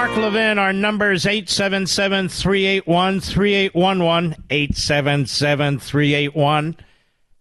Mark 0.00 0.16
Levin. 0.16 0.58
Our 0.58 0.72
number 0.72 1.12
is 1.12 1.26
877 1.26 2.30
381 2.30 3.20
3811. 3.20 4.44
877 4.48 5.78
381 5.78 6.76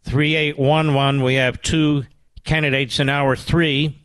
3811. 0.03 1.23
We 1.23 1.35
have 1.35 1.61
two 1.61 2.03
candidates 2.43 2.99
in 2.99 3.07
hour 3.07 3.37
three. 3.37 3.97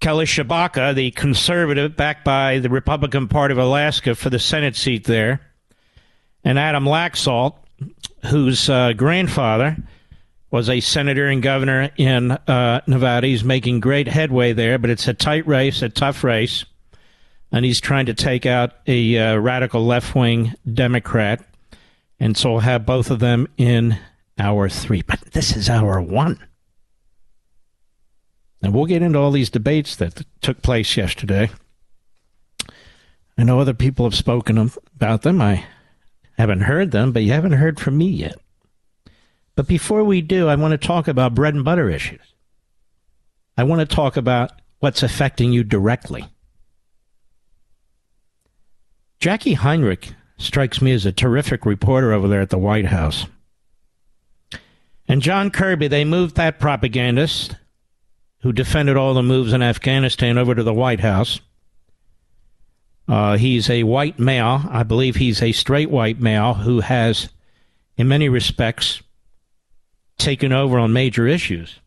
Kelly 0.00 0.26
Tshibaka, 0.26 0.94
the 0.94 1.10
conservative 1.12 1.96
backed 1.96 2.22
by 2.22 2.58
the 2.58 2.68
Republican 2.68 3.28
Party 3.28 3.52
of 3.52 3.58
Alaska 3.58 4.14
for 4.14 4.28
the 4.28 4.38
Senate 4.38 4.76
seat 4.76 5.04
there, 5.04 5.40
and 6.44 6.58
Adam 6.58 6.84
Laxalt, 6.84 7.54
whose 8.26 8.68
uh, 8.68 8.92
grandfather 8.92 9.78
was 10.50 10.68
a 10.68 10.80
senator 10.80 11.28
and 11.28 11.42
governor 11.42 11.88
in 11.96 12.32
uh, 12.32 12.82
Nevada. 12.86 13.26
He's 13.26 13.42
making 13.42 13.80
great 13.80 14.06
headway 14.06 14.52
there, 14.52 14.78
but 14.78 14.90
it's 14.90 15.08
a 15.08 15.14
tight 15.14 15.46
race, 15.46 15.80
a 15.80 15.88
tough 15.88 16.24
race, 16.24 16.66
and 17.52 17.64
he's 17.64 17.80
trying 17.80 18.06
to 18.06 18.14
take 18.14 18.46
out 18.46 18.72
a 18.86 19.18
uh, 19.18 19.36
radical 19.36 19.84
left 19.84 20.14
wing 20.14 20.54
Democrat. 20.72 21.44
And 22.18 22.36
so 22.36 22.52
we'll 22.52 22.60
have 22.60 22.86
both 22.86 23.10
of 23.10 23.18
them 23.18 23.46
in 23.58 23.98
hour 24.38 24.68
three. 24.68 25.02
But 25.02 25.20
this 25.32 25.54
is 25.54 25.68
hour 25.68 26.00
one. 26.00 26.38
And 28.62 28.72
we'll 28.72 28.86
get 28.86 29.02
into 29.02 29.18
all 29.18 29.32
these 29.32 29.50
debates 29.50 29.96
that 29.96 30.24
took 30.40 30.62
place 30.62 30.96
yesterday. 30.96 31.50
I 33.36 33.44
know 33.44 33.60
other 33.60 33.74
people 33.74 34.06
have 34.06 34.14
spoken 34.14 34.70
about 34.94 35.22
them. 35.22 35.42
I 35.42 35.64
haven't 36.38 36.60
heard 36.62 36.92
them, 36.92 37.12
but 37.12 37.22
you 37.22 37.32
haven't 37.32 37.52
heard 37.52 37.80
from 37.80 37.98
me 37.98 38.06
yet. 38.06 38.36
But 39.56 39.66
before 39.66 40.04
we 40.04 40.22
do, 40.22 40.48
I 40.48 40.54
want 40.54 40.72
to 40.72 40.86
talk 40.86 41.08
about 41.08 41.34
bread 41.34 41.54
and 41.54 41.64
butter 41.64 41.90
issues. 41.90 42.20
I 43.58 43.64
want 43.64 43.80
to 43.80 43.96
talk 43.96 44.16
about 44.16 44.52
what's 44.78 45.02
affecting 45.02 45.52
you 45.52 45.64
directly. 45.64 46.26
Jackie 49.22 49.54
Heinrich 49.54 50.14
strikes 50.36 50.82
me 50.82 50.90
as 50.90 51.06
a 51.06 51.12
terrific 51.12 51.64
reporter 51.64 52.12
over 52.12 52.26
there 52.26 52.40
at 52.40 52.50
the 52.50 52.58
White 52.58 52.86
House. 52.86 53.26
And 55.06 55.22
John 55.22 55.48
Kirby, 55.48 55.86
they 55.86 56.04
moved 56.04 56.34
that 56.34 56.58
propagandist 56.58 57.54
who 58.40 58.52
defended 58.52 58.96
all 58.96 59.14
the 59.14 59.22
moves 59.22 59.52
in 59.52 59.62
Afghanistan 59.62 60.38
over 60.38 60.56
to 60.56 60.64
the 60.64 60.74
White 60.74 60.98
House. 60.98 61.40
Uh, 63.06 63.36
he's 63.36 63.70
a 63.70 63.84
white 63.84 64.18
male. 64.18 64.62
I 64.68 64.82
believe 64.82 65.14
he's 65.14 65.40
a 65.40 65.52
straight 65.52 65.88
white 65.88 66.18
male 66.18 66.54
who 66.54 66.80
has, 66.80 67.28
in 67.96 68.08
many 68.08 68.28
respects, 68.28 69.02
taken 70.18 70.50
over 70.50 70.80
on 70.80 70.92
major 70.92 71.28
issues 71.28 71.78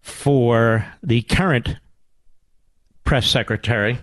for 0.00 0.86
the 1.02 1.20
current 1.20 1.76
press 3.04 3.26
secretary, 3.28 3.98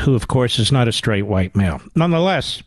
who, 0.00 0.14
of 0.14 0.28
course, 0.28 0.58
is 0.58 0.72
not 0.72 0.88
a 0.88 0.92
straight 0.92 1.22
white 1.22 1.54
male. 1.54 1.80
Nonetheless, 1.94 2.62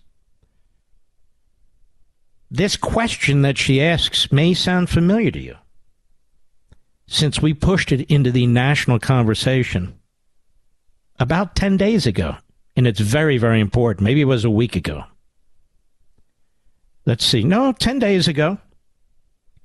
this 2.51 2.77
question 2.77 3.41
that 3.41 3.57
she 3.57 3.81
asks 3.81 4.31
may 4.31 4.53
sound 4.53 4.89
familiar 4.89 5.31
to 5.31 5.39
you 5.39 5.55
since 7.07 7.41
we 7.41 7.53
pushed 7.53 7.91
it 7.91 8.09
into 8.09 8.31
the 8.31 8.47
national 8.47 8.99
conversation 8.99 9.97
about 11.19 11.55
10 11.55 11.77
days 11.77 12.05
ago. 12.05 12.35
And 12.75 12.87
it's 12.87 12.99
very, 12.99 13.37
very 13.37 13.61
important. 13.61 14.03
Maybe 14.03 14.21
it 14.21 14.25
was 14.25 14.43
a 14.43 14.49
week 14.49 14.75
ago. 14.75 15.03
Let's 17.05 17.25
see. 17.25 17.43
No, 17.43 17.71
10 17.71 17.99
days 17.99 18.27
ago. 18.27 18.57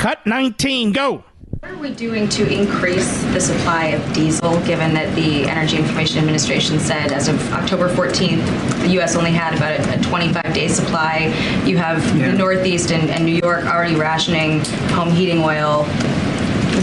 Cut 0.01 0.25
19, 0.25 0.93
go. 0.93 1.25
What 1.61 1.73
are 1.73 1.77
we 1.77 1.93
doing 1.93 2.27
to 2.31 2.51
increase 2.51 3.23
the 3.35 3.39
supply 3.39 3.89
of 3.89 4.15
diesel, 4.15 4.59
given 4.61 4.95
that 4.95 5.15
the 5.15 5.45
Energy 5.45 5.77
Information 5.77 6.17
Administration 6.21 6.81
said 6.81 7.13
as 7.13 7.29
of 7.29 7.53
October 7.53 7.95
14th, 7.95 8.81
the 8.81 8.89
U.S. 8.93 9.15
only 9.15 9.31
had 9.31 9.55
about 9.55 9.79
a 9.95 10.03
25 10.03 10.55
day 10.55 10.69
supply? 10.69 11.27
You 11.67 11.77
have 11.77 12.03
the 12.19 12.33
Northeast 12.33 12.93
and, 12.93 13.11
and 13.11 13.27
New 13.27 13.39
York 13.43 13.67
already 13.67 13.95
rationing 13.95 14.65
home 14.95 15.11
heating 15.11 15.41
oil. 15.41 15.85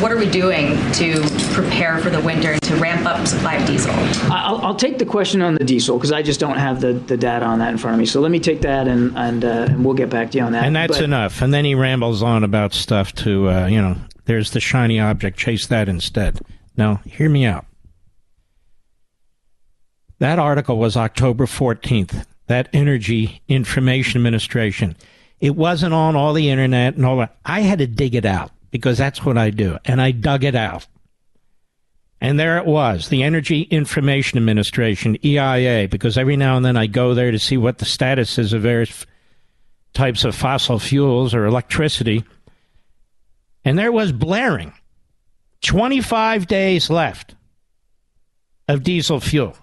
What 0.01 0.11
are 0.11 0.17
we 0.17 0.29
doing 0.29 0.75
to 0.93 1.21
prepare 1.53 1.97
for 1.97 2.11
the 2.11 2.21
winter 2.21 2.51
and 2.51 2.61
to 2.61 2.75
ramp 2.75 3.07
up 3.07 3.25
supply 3.25 3.55
of 3.55 3.65
diesel? 3.65 3.91
I'll, 4.31 4.57
I'll 4.57 4.75
take 4.75 4.99
the 4.99 5.05
question 5.05 5.41
on 5.41 5.55
the 5.55 5.63
diesel 5.63 5.97
because 5.97 6.11
I 6.11 6.21
just 6.21 6.39
don't 6.39 6.57
have 6.57 6.81
the, 6.81 6.93
the 6.93 7.17
data 7.17 7.43
on 7.45 7.57
that 7.59 7.71
in 7.71 7.79
front 7.79 7.95
of 7.95 7.99
me. 7.99 8.05
So 8.05 8.21
let 8.21 8.29
me 8.29 8.39
take 8.39 8.61
that 8.61 8.87
and 8.87 9.17
and, 9.17 9.43
uh, 9.43 9.65
and 9.69 9.83
we'll 9.83 9.95
get 9.95 10.11
back 10.11 10.29
to 10.31 10.37
you 10.37 10.43
on 10.43 10.51
that. 10.51 10.65
And 10.65 10.75
that's 10.75 10.97
But- 10.97 11.03
enough. 11.03 11.41
And 11.41 11.51
then 11.51 11.65
he 11.65 11.73
rambles 11.73 12.21
on 12.21 12.43
about 12.43 12.73
stuff 12.73 13.11
to, 13.15 13.49
uh, 13.49 13.65
you 13.65 13.81
know, 13.81 13.95
there's 14.25 14.51
the 14.51 14.59
shiny 14.59 14.99
object, 14.99 15.39
chase 15.39 15.65
that 15.67 15.89
instead. 15.89 16.41
Now, 16.75 17.01
hear 17.05 17.29
me 17.29 17.45
out. 17.45 17.65
That 20.19 20.37
article 20.37 20.77
was 20.77 20.95
October 20.95 21.47
14th, 21.47 22.23
that 22.45 22.69
Energy 22.71 23.41
Information 23.47 24.19
Administration. 24.19 24.95
It 25.39 25.55
wasn't 25.55 25.93
on 25.95 26.15
all 26.15 26.33
the 26.33 26.49
internet 26.51 26.95
and 26.95 27.05
all 27.05 27.17
that. 27.17 27.35
I 27.45 27.61
had 27.61 27.79
to 27.79 27.87
dig 27.87 28.13
it 28.13 28.25
out 28.25 28.51
because 28.77 28.97
that's 28.97 29.25
what 29.25 29.37
I 29.37 29.49
do. 29.49 29.77
And 29.85 30.01
I 30.01 30.11
dug 30.11 30.43
it 30.43 30.55
out. 30.55 30.87
And 32.19 32.39
there 32.39 32.57
it 32.57 32.65
was, 32.65 33.09
the 33.09 33.23
Energy 33.23 33.61
Information 33.61 34.37
Administration, 34.37 35.17
EIA, 35.23 35.87
because 35.87 36.17
every 36.17 36.35
now 36.35 36.57
and 36.57 36.65
then 36.65 36.77
I 36.77 36.87
go 36.87 37.13
there 37.13 37.31
to 37.31 37.37
see 37.37 37.57
what 37.57 37.77
the 37.77 37.85
status 37.85 38.39
is 38.39 38.53
of 38.53 38.63
various 38.63 39.05
types 39.93 40.23
of 40.23 40.35
fossil 40.35 40.79
fuels 40.79 41.35
or 41.35 41.45
electricity. 41.45 42.23
And 43.63 43.77
there 43.77 43.91
was 43.91 44.11
blaring 44.11 44.73
25 45.61 46.47
days 46.47 46.89
left 46.89 47.35
of 48.67 48.83
diesel 48.83 49.19
fuel, 49.19 49.55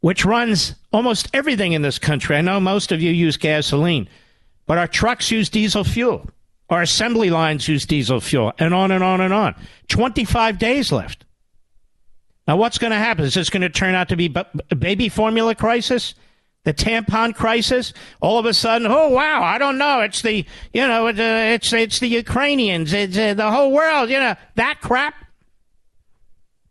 which 0.00 0.24
runs 0.24 0.74
almost 0.92 1.28
everything 1.32 1.72
in 1.72 1.82
this 1.82 1.98
country. 1.98 2.36
I 2.36 2.40
know 2.40 2.58
most 2.58 2.90
of 2.90 3.00
you 3.00 3.12
use 3.12 3.36
gasoline, 3.36 4.08
but 4.66 4.78
our 4.78 4.88
trucks 4.88 5.30
use 5.30 5.48
diesel 5.48 5.84
fuel. 5.84 6.28
Our 6.70 6.82
assembly 6.82 7.30
lines 7.30 7.66
use 7.66 7.84
diesel 7.84 8.20
fuel, 8.20 8.52
and 8.58 8.72
on 8.72 8.92
and 8.92 9.02
on 9.02 9.20
and 9.20 9.34
on. 9.34 9.56
25 9.88 10.58
days 10.58 10.92
left. 10.92 11.24
Now, 12.46 12.56
what's 12.56 12.78
going 12.78 12.92
to 12.92 12.96
happen? 12.96 13.24
Is 13.24 13.34
this 13.34 13.50
going 13.50 13.62
to 13.62 13.68
turn 13.68 13.94
out 13.94 14.08
to 14.08 14.16
be 14.16 14.32
a 14.70 14.74
baby 14.76 15.08
formula 15.08 15.56
crisis? 15.56 16.14
The 16.62 16.72
tampon 16.72 17.34
crisis? 17.34 17.92
All 18.20 18.38
of 18.38 18.46
a 18.46 18.54
sudden, 18.54 18.86
oh 18.88 19.08
wow, 19.08 19.42
I 19.42 19.58
don't 19.58 19.78
know. 19.78 20.00
It's 20.00 20.22
the 20.22 20.44
you 20.72 20.86
know 20.86 21.06
it's 21.06 21.18
uh, 21.18 21.22
it's, 21.54 21.72
it's 21.72 21.98
the 22.00 22.08
Ukrainians. 22.08 22.92
It's 22.92 23.16
uh, 23.16 23.34
the 23.34 23.50
whole 23.50 23.72
world. 23.72 24.10
You 24.10 24.18
know 24.18 24.34
that 24.56 24.80
crap. 24.80 25.14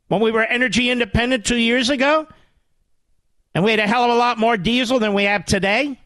When 0.07 0.21
we 0.21 0.31
were 0.31 0.43
energy 0.43 0.89
independent 0.89 1.45
two 1.45 1.57
years 1.57 1.89
ago, 1.89 2.27
and 3.55 3.63
we 3.63 3.71
had 3.71 3.79
a 3.79 3.87
hell 3.87 4.03
of 4.03 4.11
a 4.11 4.15
lot 4.15 4.37
more 4.37 4.57
diesel 4.57 4.99
than 4.99 5.13
we 5.13 5.23
have 5.23 5.45
today. 5.45 5.99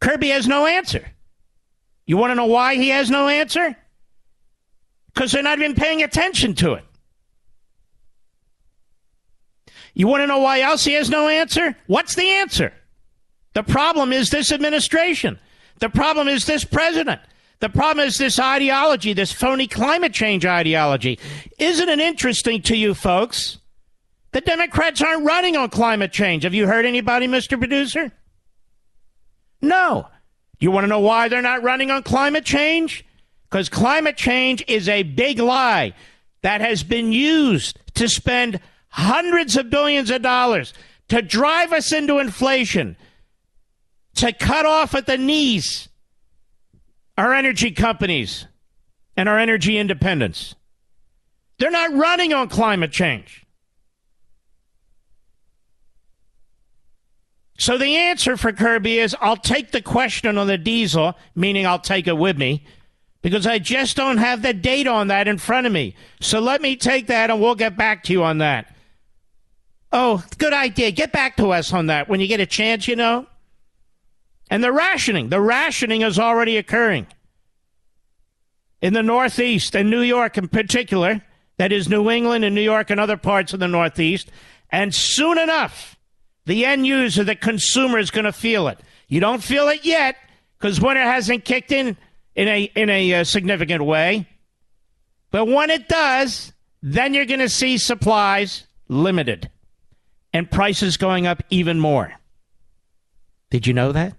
Kirby 0.00 0.30
has 0.30 0.48
no 0.48 0.66
answer. 0.66 1.08
You 2.08 2.16
want 2.16 2.30
to 2.30 2.34
know 2.34 2.46
why 2.46 2.76
he 2.76 2.88
has 2.88 3.10
no 3.10 3.28
answer? 3.28 3.76
Because 5.12 5.30
they're 5.30 5.42
not 5.42 5.58
even 5.58 5.74
paying 5.74 6.02
attention 6.02 6.54
to 6.54 6.72
it. 6.72 6.84
You 9.92 10.06
want 10.06 10.22
to 10.22 10.26
know 10.26 10.38
why 10.38 10.62
else 10.62 10.84
he 10.84 10.94
has 10.94 11.10
no 11.10 11.28
answer? 11.28 11.76
What's 11.86 12.14
the 12.14 12.26
answer? 12.26 12.72
The 13.52 13.62
problem 13.62 14.14
is 14.14 14.30
this 14.30 14.50
administration. 14.50 15.38
The 15.80 15.90
problem 15.90 16.28
is 16.28 16.46
this 16.46 16.64
president. 16.64 17.20
The 17.60 17.68
problem 17.68 18.06
is 18.06 18.16
this 18.16 18.38
ideology, 18.38 19.12
this 19.12 19.30
phony 19.30 19.66
climate 19.66 20.14
change 20.14 20.46
ideology. 20.46 21.18
Isn't 21.58 21.90
it 21.90 22.00
interesting 22.00 22.62
to 22.62 22.76
you 22.76 22.94
folks? 22.94 23.58
The 24.32 24.40
Democrats 24.40 25.02
aren't 25.02 25.26
running 25.26 25.58
on 25.58 25.68
climate 25.68 26.12
change. 26.12 26.44
Have 26.44 26.54
you 26.54 26.66
heard 26.66 26.86
anybody, 26.86 27.28
Mr. 27.28 27.58
Producer? 27.58 28.12
No. 29.60 30.08
You 30.60 30.70
want 30.70 30.84
to 30.84 30.88
know 30.88 31.00
why 31.00 31.28
they're 31.28 31.42
not 31.42 31.62
running 31.62 31.90
on 31.90 32.02
climate 32.02 32.44
change? 32.44 33.04
Because 33.48 33.68
climate 33.68 34.16
change 34.16 34.64
is 34.66 34.88
a 34.88 35.02
big 35.02 35.38
lie 35.38 35.94
that 36.42 36.60
has 36.60 36.82
been 36.82 37.12
used 37.12 37.78
to 37.94 38.08
spend 38.08 38.60
hundreds 38.88 39.56
of 39.56 39.70
billions 39.70 40.10
of 40.10 40.22
dollars 40.22 40.74
to 41.08 41.22
drive 41.22 41.72
us 41.72 41.92
into 41.92 42.18
inflation, 42.18 42.96
to 44.14 44.32
cut 44.32 44.66
off 44.66 44.94
at 44.94 45.06
the 45.06 45.16
knees 45.16 45.88
our 47.16 47.34
energy 47.34 47.70
companies 47.70 48.46
and 49.16 49.28
our 49.28 49.38
energy 49.38 49.78
independence. 49.78 50.54
They're 51.58 51.70
not 51.70 51.92
running 51.94 52.32
on 52.32 52.48
climate 52.48 52.92
change. 52.92 53.44
So 57.58 57.76
the 57.76 57.96
answer 57.96 58.36
for 58.36 58.52
Kirby 58.52 58.98
is 58.98 59.16
I'll 59.20 59.36
take 59.36 59.72
the 59.72 59.82
question 59.82 60.38
on 60.38 60.46
the 60.46 60.56
diesel, 60.56 61.14
meaning 61.34 61.66
I'll 61.66 61.80
take 61.80 62.06
it 62.06 62.16
with 62.16 62.38
me, 62.38 62.64
because 63.20 63.46
I 63.46 63.58
just 63.58 63.96
don't 63.96 64.18
have 64.18 64.42
the 64.42 64.54
data 64.54 64.90
on 64.90 65.08
that 65.08 65.26
in 65.26 65.38
front 65.38 65.66
of 65.66 65.72
me. 65.72 65.96
So 66.20 66.38
let 66.38 66.62
me 66.62 66.76
take 66.76 67.08
that 67.08 67.30
and 67.30 67.40
we'll 67.40 67.56
get 67.56 67.76
back 67.76 68.04
to 68.04 68.12
you 68.12 68.22
on 68.22 68.38
that. 68.38 68.74
Oh, 69.92 70.22
good 70.38 70.52
idea. 70.52 70.92
Get 70.92 71.12
back 71.12 71.36
to 71.38 71.50
us 71.50 71.72
on 71.72 71.86
that 71.86 72.08
when 72.08 72.20
you 72.20 72.28
get 72.28 72.40
a 72.40 72.46
chance, 72.46 72.86
you 72.86 72.94
know. 72.94 73.26
And 74.50 74.62
the 74.62 74.72
rationing. 74.72 75.28
The 75.28 75.40
rationing 75.40 76.02
is 76.02 76.18
already 76.18 76.56
occurring. 76.58 77.08
In 78.80 78.92
the 78.92 79.02
Northeast 79.02 79.74
and 79.74 79.90
New 79.90 80.02
York 80.02 80.38
in 80.38 80.46
particular, 80.46 81.22
that 81.56 81.72
is 81.72 81.88
New 81.88 82.08
England 82.08 82.44
and 82.44 82.54
New 82.54 82.62
York 82.62 82.90
and 82.90 83.00
other 83.00 83.16
parts 83.16 83.52
of 83.52 83.58
the 83.58 83.66
Northeast. 83.66 84.30
And 84.70 84.94
soon 84.94 85.38
enough, 85.38 85.97
the 86.48 86.64
end 86.64 86.86
user, 86.86 87.24
the 87.24 87.36
consumer 87.36 87.98
is 87.98 88.10
going 88.10 88.24
to 88.24 88.32
feel 88.32 88.68
it. 88.68 88.80
You 89.06 89.20
don't 89.20 89.42
feel 89.42 89.68
it 89.68 89.84
yet 89.84 90.16
because 90.58 90.80
winter 90.80 91.02
hasn't 91.02 91.44
kicked 91.44 91.70
in 91.70 91.94
in 92.34 92.48
a 92.48 92.62
in 92.74 92.88
a 92.88 93.14
uh, 93.14 93.24
significant 93.24 93.84
way. 93.84 94.26
But 95.30 95.44
when 95.44 95.68
it 95.68 95.88
does, 95.88 96.54
then 96.82 97.12
you're 97.12 97.26
going 97.26 97.40
to 97.40 97.50
see 97.50 97.76
supplies 97.76 98.64
limited 98.88 99.50
and 100.32 100.50
prices 100.50 100.96
going 100.96 101.26
up 101.26 101.42
even 101.50 101.78
more. 101.78 102.14
Did 103.50 103.66
you 103.66 103.74
know 103.74 103.92
that? 103.92 104.14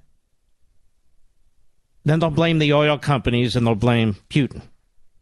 Then 2.06 2.20
they'll 2.20 2.30
blame 2.30 2.60
the 2.60 2.74
oil 2.74 3.00
companies 3.00 3.56
and 3.56 3.66
they'll 3.66 3.74
blame 3.74 4.18
Putin. 4.30 4.62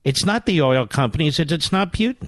It's 0.04 0.26
not 0.26 0.46
the 0.46 0.62
oil 0.62 0.86
companies, 0.86 1.40
it's 1.40 1.72
not 1.72 1.94
Putin. 1.94 2.28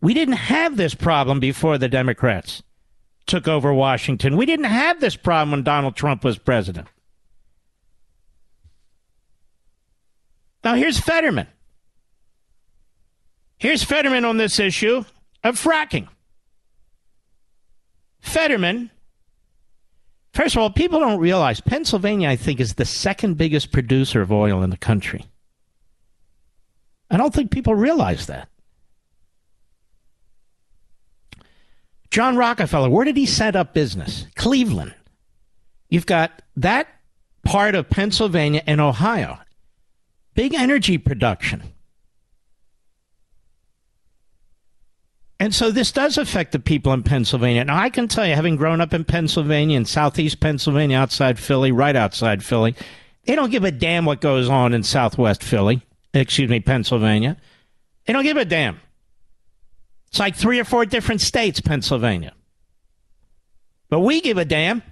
We 0.00 0.14
didn't 0.14 0.34
have 0.34 0.76
this 0.76 0.94
problem 0.94 1.40
before 1.40 1.78
the 1.78 1.88
Democrats 1.88 2.62
took 3.26 3.48
over 3.48 3.72
Washington. 3.72 4.36
We 4.36 4.46
didn't 4.46 4.66
have 4.66 5.00
this 5.00 5.16
problem 5.16 5.52
when 5.52 5.62
Donald 5.62 5.96
Trump 5.96 6.24
was 6.24 6.38
president. 6.38 6.88
Now, 10.62 10.74
here's 10.74 10.98
Fetterman. 10.98 11.46
Here's 13.56 13.82
Fetterman 13.82 14.24
on 14.24 14.36
this 14.36 14.58
issue 14.58 15.04
of 15.42 15.62
fracking. 15.62 16.08
Fetterman, 18.20 18.90
first 20.34 20.54
of 20.54 20.62
all, 20.62 20.70
people 20.70 21.00
don't 21.00 21.18
realize 21.18 21.60
Pennsylvania, 21.60 22.28
I 22.28 22.36
think, 22.36 22.60
is 22.60 22.74
the 22.74 22.84
second 22.84 23.38
biggest 23.38 23.72
producer 23.72 24.20
of 24.20 24.30
oil 24.30 24.62
in 24.62 24.70
the 24.70 24.76
country. 24.76 25.24
I 27.10 27.16
don't 27.16 27.34
think 27.34 27.50
people 27.50 27.74
realize 27.74 28.26
that. 28.26 28.49
John 32.10 32.36
Rockefeller, 32.36 32.90
where 32.90 33.04
did 33.04 33.16
he 33.16 33.26
set 33.26 33.54
up 33.54 33.72
business? 33.72 34.26
Cleveland. 34.34 34.94
You've 35.88 36.06
got 36.06 36.42
that 36.56 36.88
part 37.44 37.74
of 37.74 37.88
Pennsylvania 37.88 38.62
and 38.66 38.80
Ohio. 38.80 39.38
Big 40.34 40.54
energy 40.54 40.98
production. 40.98 41.62
And 45.38 45.54
so 45.54 45.70
this 45.70 45.90
does 45.90 46.18
affect 46.18 46.52
the 46.52 46.58
people 46.58 46.92
in 46.92 47.02
Pennsylvania. 47.02 47.64
Now, 47.64 47.78
I 47.78 47.88
can 47.88 48.08
tell 48.08 48.26
you, 48.26 48.34
having 48.34 48.56
grown 48.56 48.80
up 48.82 48.92
in 48.92 49.04
Pennsylvania, 49.04 49.76
in 49.76 49.86
southeast 49.86 50.38
Pennsylvania, 50.38 50.98
outside 50.98 51.38
Philly, 51.38 51.72
right 51.72 51.96
outside 51.96 52.44
Philly, 52.44 52.74
they 53.24 53.34
don't 53.36 53.50
give 53.50 53.64
a 53.64 53.70
damn 53.70 54.04
what 54.04 54.20
goes 54.20 54.50
on 54.50 54.74
in 54.74 54.82
southwest 54.82 55.42
Philly, 55.42 55.80
excuse 56.12 56.50
me, 56.50 56.60
Pennsylvania. 56.60 57.38
They 58.04 58.12
don't 58.12 58.24
give 58.24 58.36
a 58.36 58.44
damn. 58.44 58.80
It's 60.10 60.18
like 60.18 60.34
three 60.34 60.58
or 60.58 60.64
four 60.64 60.84
different 60.86 61.20
states, 61.20 61.60
Pennsylvania. 61.60 62.34
But 63.88 64.00
we 64.00 64.20
give 64.20 64.38
a 64.38 64.44
damn. 64.44 64.82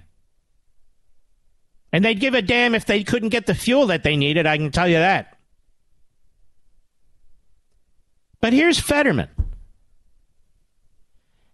And 1.91 2.05
they'd 2.05 2.19
give 2.19 2.35
a 2.35 2.41
damn 2.41 2.75
if 2.75 2.85
they 2.85 3.03
couldn't 3.03 3.29
get 3.29 3.45
the 3.45 3.55
fuel 3.55 3.87
that 3.87 4.03
they 4.03 4.15
needed, 4.15 4.45
I 4.45 4.57
can 4.57 4.71
tell 4.71 4.87
you 4.87 4.97
that. 4.97 5.37
But 8.41 8.53
here's 8.53 8.79
Fetterman. 8.79 9.29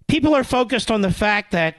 People 0.08 0.36
are 0.36 0.44
focused 0.44 0.92
on 0.92 1.01
the 1.01 1.12
fact 1.12 1.51
that 1.51 1.75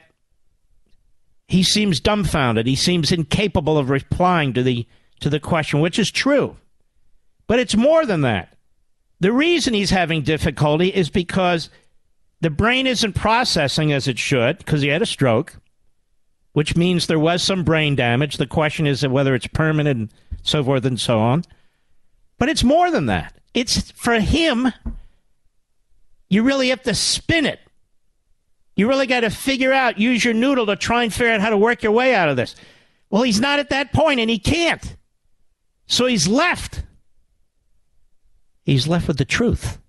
he 1.47 1.63
seems 1.63 2.01
dumbfounded. 2.01 2.67
He 2.67 2.75
seems 2.75 3.11
incapable 3.11 3.77
of 3.77 3.89
replying 3.89 4.53
to 4.53 4.63
the 4.63 4.85
to 5.21 5.29
the 5.29 5.39
question, 5.39 5.79
which 5.79 5.97
is 5.97 6.11
true. 6.11 6.57
But 7.47 7.59
it's 7.59 7.75
more 7.75 8.05
than 8.05 8.21
that. 8.21 8.56
The 9.19 9.31
reason 9.31 9.73
he's 9.73 9.89
having 9.89 10.21
difficulty 10.21 10.89
is 10.89 11.09
because 11.09 11.69
the 12.41 12.49
brain 12.49 12.85
isn't 12.85 13.13
processing 13.13 13.91
as 13.91 14.07
it 14.07 14.19
should 14.19 14.59
because 14.59 14.81
he 14.81 14.89
had 14.89 15.01
a 15.01 15.07
stroke, 15.07 15.55
which 16.53 16.75
means 16.75 17.07
there 17.07 17.19
was 17.19 17.41
some 17.41 17.63
brain 17.63 17.95
damage. 17.95 18.37
The 18.37 18.45
question 18.45 18.85
is 18.85 19.05
whether 19.07 19.33
it's 19.33 19.47
permanent 19.47 19.99
and 19.99 20.13
so 20.43 20.63
forth 20.63 20.85
and 20.85 20.99
so 20.99 21.19
on. 21.19 21.43
But 22.37 22.49
it's 22.49 22.63
more 22.63 22.91
than 22.91 23.07
that. 23.07 23.35
It's 23.55 23.89
for 23.91 24.19
him, 24.19 24.71
you 26.29 26.43
really 26.43 26.69
have 26.69 26.83
to 26.83 26.93
spin 26.93 27.47
it. 27.47 27.59
You 28.75 28.87
really 28.87 29.07
got 29.07 29.21
to 29.21 29.31
figure 29.31 29.73
out, 29.73 29.97
use 29.97 30.23
your 30.23 30.35
noodle 30.35 30.67
to 30.67 30.75
try 30.75 31.03
and 31.03 31.11
figure 31.11 31.33
out 31.33 31.41
how 31.41 31.49
to 31.49 31.57
work 31.57 31.81
your 31.81 31.91
way 31.91 32.13
out 32.13 32.29
of 32.29 32.35
this. 32.37 32.55
Well, 33.09 33.23
he's 33.23 33.39
not 33.39 33.57
at 33.57 33.71
that 33.71 33.91
point 33.91 34.19
and 34.19 34.29
he 34.29 34.37
can't. 34.37 34.95
So 35.87 36.05
he's 36.05 36.27
left 36.27 36.83
he's 38.67 38.87
left 38.87 39.07
with 39.07 39.17
the 39.17 39.25
truth. 39.25 39.79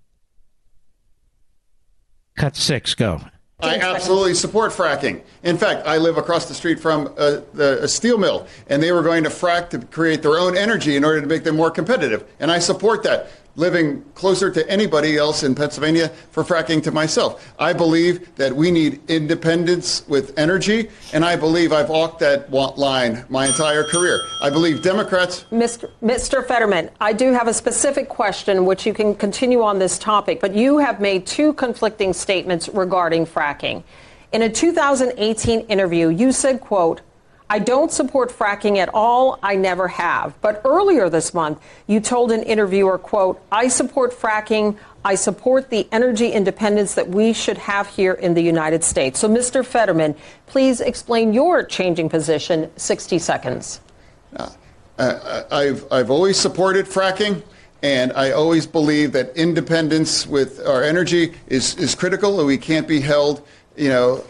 Cut 2.37 2.57
six, 2.57 2.95
go. 2.95 3.21
I 3.61 3.75
absolutely 3.79 4.35
support 4.35 4.71
fracking. 4.71 5.21
In 5.43 5.59
fact, 5.59 5.85
I 5.85 5.97
live 5.97 6.17
across 6.17 6.47
the 6.47 6.55
street 6.55 6.79
from 6.79 7.13
uh, 7.19 7.41
a, 7.59 7.63
a, 7.83 7.89
steel 7.89 8.17
mill, 8.17 8.47
and 8.69 8.81
they 8.81 8.93
were 8.93 9.03
going 9.03 9.25
to 9.25 9.31
frack 9.31 9.71
to 9.71 9.81
create 9.81 10.23
their 10.23 10.39
own 10.39 10.57
energy 10.57 10.95
in 10.95 11.05
order 11.05 11.21
to 11.21 11.27
make 11.27 11.43
them 11.43 11.57
more 11.57 11.73
competitive. 11.73 12.25
And 12.39 12.53
I 12.53 12.61
support 12.61 13.03
that 13.03 13.31
living 13.59 14.05
closer 14.15 14.51
to 14.53 14.67
anybody 14.71 15.17
else 15.17 15.43
in 15.43 15.53
Pennsylvania 15.53 16.09
for 16.31 16.45
fracking 16.45 16.81
to 16.85 16.93
myself. 16.93 17.53
I 17.59 17.73
believe 17.73 18.35
that 18.37 18.55
we 18.55 18.71
need 18.71 19.01
independence 19.11 20.07
with 20.07 20.39
energy, 20.39 20.89
and 21.13 21.25
I 21.25 21.35
believe 21.35 21.73
I've 21.73 21.89
walked 21.89 22.21
that 22.21 22.53
line 22.53 23.25
my 23.29 23.47
entire 23.47 23.83
career. 23.83 24.21
I 24.41 24.49
believe 24.49 24.83
Democrats. 24.83 25.45
Mr. 25.51 26.47
Fetterman, 26.47 26.91
I 27.01 27.13
do 27.13 27.33
have 27.33 27.49
a 27.49 27.55
specific 27.55 28.09
question 28.09 28.65
which 28.65 28.87
you 28.87 28.95
can 28.95 29.15
continue 29.17 29.63
on 29.63 29.81
this 29.81 29.99
topic, 29.99 30.41
but 30.41 30.55
you 30.55 30.79
have 30.79 31.01
made 31.01 31.27
two 31.27 31.53
conflicting 31.55 32.13
statements 32.13 32.69
regarding 32.69 33.27
fracking. 33.27 33.83
In 34.31 34.43
a 34.43 34.49
2018 34.49 35.61
interview, 35.63 36.11
you 36.11 36.31
said, 36.31 36.61
quote, 36.61 37.01
I 37.51 37.59
don't 37.59 37.91
support 37.91 38.31
fracking 38.31 38.77
at 38.77 38.91
all. 38.93 39.39
I 39.43 39.57
never 39.57 39.89
have. 39.89 40.39
But 40.43 40.61
earlier 40.65 41.09
this 41.09 41.33
month, 41.33 41.61
you 41.87 41.99
told 41.99 42.31
an 42.31 42.43
interviewer, 42.43 42.99
quote, 42.99 43.41
I 43.51 43.69
support 43.69 44.13
fracking. 44.13 44.77
I 45.05 45.15
support 45.15 45.71
the 45.71 45.89
energy 45.91 46.31
independence 46.31 46.95
that 46.95 47.09
we 47.09 47.33
should 47.33 47.57
have 47.57 47.87
here 47.89 48.13
in 48.13 48.35
the 48.35 48.43
United 48.43 48.85
States. 48.85 49.19
So, 49.19 49.29
Mr. 49.29 49.65
Fetterman, 49.65 50.15
please 50.47 50.81
explain 50.81 51.33
your 51.33 51.65
changing 51.65 52.11
position. 52.11 52.71
60 52.77 53.19
seconds. 53.19 53.81
Uh, 54.99 55.47
I've, 55.51 55.91
I've 55.91 56.11
always 56.11 56.39
supported 56.39 56.87
fracking. 56.87 57.43
And 57.83 58.13
I 58.15 58.33
always 58.33 58.67
believe 58.67 59.13
that 59.13 59.37
independence 59.37 60.27
with 60.27 60.67
our 60.67 60.83
energy 60.83 61.35
is, 61.47 61.77
is 61.77 61.95
critical, 61.95 62.39
and 62.41 62.47
we 62.47 62.59
can't 62.59 62.89
be 62.89 63.01
held, 63.01 63.47
you 63.77 63.89
know, 63.89 64.25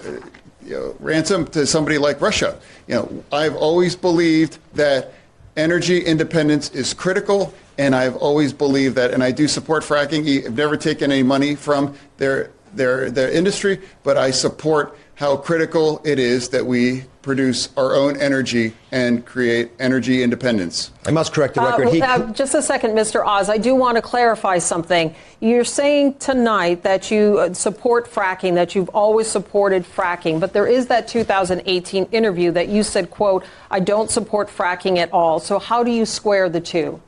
you 0.63 0.75
know, 0.75 0.97
ransom 1.01 1.47
to 1.47 1.67
somebody 1.67 1.97
like 1.97 2.21
Russia. 2.21 2.61
You 2.89 2.95
know, 2.95 3.25
I've 3.31 3.55
always 3.55 3.95
believed 3.95 4.59
that 4.75 5.13
energy 5.57 6.01
independence 6.01 6.71
is 6.71 6.95
critical, 6.95 7.53
and 7.77 7.95
I've 7.95 8.17
always 8.17 8.53
believed 8.53 8.97
that, 8.97 9.13
and 9.13 9.23
I 9.23 9.31
do 9.31 9.47
support 9.47 9.85
fracking. 9.85 10.47
I've 10.47 10.57
never 10.57 10.77
taken 10.77 11.13
any 11.13 11.23
money 11.23 11.55
from 11.55 11.95
their 12.17 12.51
their 12.75 13.11
their 13.11 13.31
industry, 13.31 13.81
but 14.03 14.17
I 14.17 14.31
support 14.31 14.97
how 15.19 15.37
critical 15.37 16.01
it 16.05 16.21
is 16.21 16.49
that 16.51 16.65
we 16.65 17.03
produce 17.23 17.71
our 17.77 17.97
own 17.97 18.17
energy 18.21 18.73
and 18.93 19.27
create 19.27 19.71
energy 19.81 20.23
independence. 20.23 20.93
I 21.07 21.11
must 21.11 21.33
correct 21.33 21.55
the 21.55 21.61
record. 21.61 21.89
Uh, 21.89 21.91
he... 21.91 22.01
uh, 22.01 22.33
just 22.33 22.55
a 22.55 22.63
second, 22.63 22.93
Mr. 22.93 23.27
Oz. 23.27 23.51
I 23.51 23.59
do 23.59 23.75
want 23.75 23.97
to 23.97 24.03
clarify 24.03 24.59
something. 24.59 25.13
You're 25.41 25.65
saying 25.65 26.19
tonight 26.19 26.85
that 26.85 27.11
you 27.11 27.39
uh, 27.41 27.53
support 27.53 28.09
fracking, 28.09 28.55
that 28.55 28.77
you've 28.77 28.89
always 28.91 29.27
supported 29.27 29.85
fracking, 29.85 30.39
but 30.39 30.53
there 30.53 30.69
is 30.69 30.87
that 30.87 31.09
2018 31.09 32.05
interview 32.13 32.53
that 32.53 32.69
you 32.69 32.85
said, 32.85 33.11
"quote 33.11 33.45
I 33.73 33.81
don't 33.81 34.11
support 34.11 34.49
fracking 34.49 34.99
at 34.99 35.13
all." 35.13 35.41
So 35.41 35.59
how 35.59 35.83
do 35.83 35.91
you 35.91 36.07
square 36.07 36.49
the 36.49 36.61
two? 36.61 37.03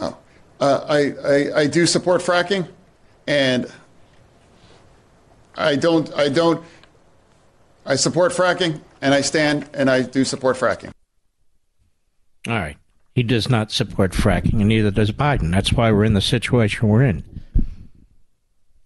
Oh, 0.00 0.16
uh, 0.60 0.84
I, 0.88 1.14
I 1.24 1.60
I 1.60 1.66
do 1.66 1.86
support 1.86 2.20
fracking, 2.20 2.68
and 3.26 3.70
I 5.56 5.76
don't, 5.76 6.12
I 6.14 6.28
don't, 6.28 6.64
I 7.84 7.96
support 7.96 8.32
fracking 8.32 8.80
and 9.02 9.14
I 9.14 9.20
stand 9.20 9.68
and 9.74 9.90
I 9.90 10.02
do 10.02 10.24
support 10.24 10.56
fracking. 10.56 10.90
All 12.48 12.54
right. 12.54 12.76
He 13.14 13.22
does 13.22 13.50
not 13.50 13.70
support 13.70 14.12
fracking 14.12 14.54
and 14.54 14.68
neither 14.68 14.90
does 14.90 15.12
Biden. 15.12 15.50
That's 15.50 15.72
why 15.72 15.92
we're 15.92 16.04
in 16.04 16.14
the 16.14 16.20
situation 16.20 16.88
we're 16.88 17.02
in. 17.02 17.24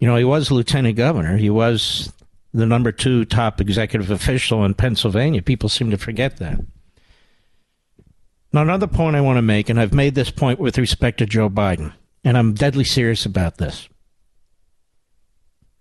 You 0.00 0.08
know, 0.08 0.16
he 0.16 0.24
was 0.24 0.50
lieutenant 0.50 0.96
governor. 0.96 1.36
He 1.36 1.50
was 1.50 2.12
the 2.52 2.66
number 2.66 2.90
two 2.90 3.24
top 3.24 3.60
executive 3.60 4.10
official 4.10 4.64
in 4.64 4.74
Pennsylvania. 4.74 5.42
People 5.42 5.68
seem 5.68 5.90
to 5.90 5.98
forget 5.98 6.38
that. 6.38 6.58
Now, 8.54 8.62
another 8.62 8.86
point 8.86 9.16
I 9.16 9.20
want 9.20 9.36
to 9.36 9.42
make, 9.42 9.68
and 9.68 9.80
I've 9.80 9.92
made 9.92 10.14
this 10.14 10.30
point 10.30 10.60
with 10.60 10.78
respect 10.78 11.18
to 11.18 11.26
Joe 11.26 11.50
Biden, 11.50 11.92
and 12.22 12.38
I'm 12.38 12.54
deadly 12.54 12.84
serious 12.84 13.26
about 13.26 13.58
this. 13.58 13.88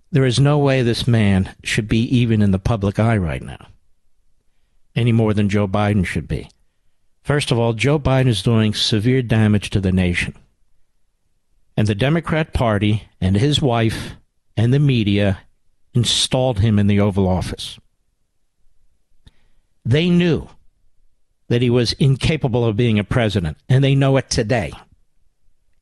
There 0.09 0.25
is 0.25 0.39
no 0.39 0.57
way 0.57 0.81
this 0.81 1.07
man 1.07 1.53
should 1.63 1.87
be 1.87 1.99
even 1.99 2.41
in 2.41 2.49
the 2.49 2.57
public 2.57 2.97
eye 2.97 3.17
right 3.17 3.43
now, 3.43 3.67
any 4.95 5.11
more 5.11 5.35
than 5.35 5.49
Joe 5.49 5.67
Biden 5.67 6.03
should 6.03 6.27
be. 6.27 6.49
First 7.21 7.51
of 7.51 7.59
all, 7.59 7.73
Joe 7.73 7.99
Biden 7.99 8.25
is 8.25 8.41
doing 8.41 8.73
severe 8.73 9.21
damage 9.21 9.69
to 9.69 9.79
the 9.79 9.91
nation. 9.91 10.33
And 11.77 11.85
the 11.85 11.93
Democrat 11.93 12.53
Party 12.53 13.03
and 13.21 13.37
his 13.37 13.61
wife 13.61 14.15
and 14.57 14.73
the 14.73 14.79
media 14.79 15.41
installed 15.93 16.61
him 16.61 16.79
in 16.79 16.87
the 16.87 16.99
Oval 16.99 17.27
Office. 17.27 17.77
They 19.85 20.09
knew 20.09 20.49
that 21.47 21.61
he 21.61 21.69
was 21.69 21.93
incapable 21.93 22.65
of 22.65 22.75
being 22.75 22.99
a 22.99 23.03
president, 23.03 23.57
and 23.69 23.83
they 23.83 23.95
know 23.95 24.17
it 24.17 24.29
today. 24.29 24.71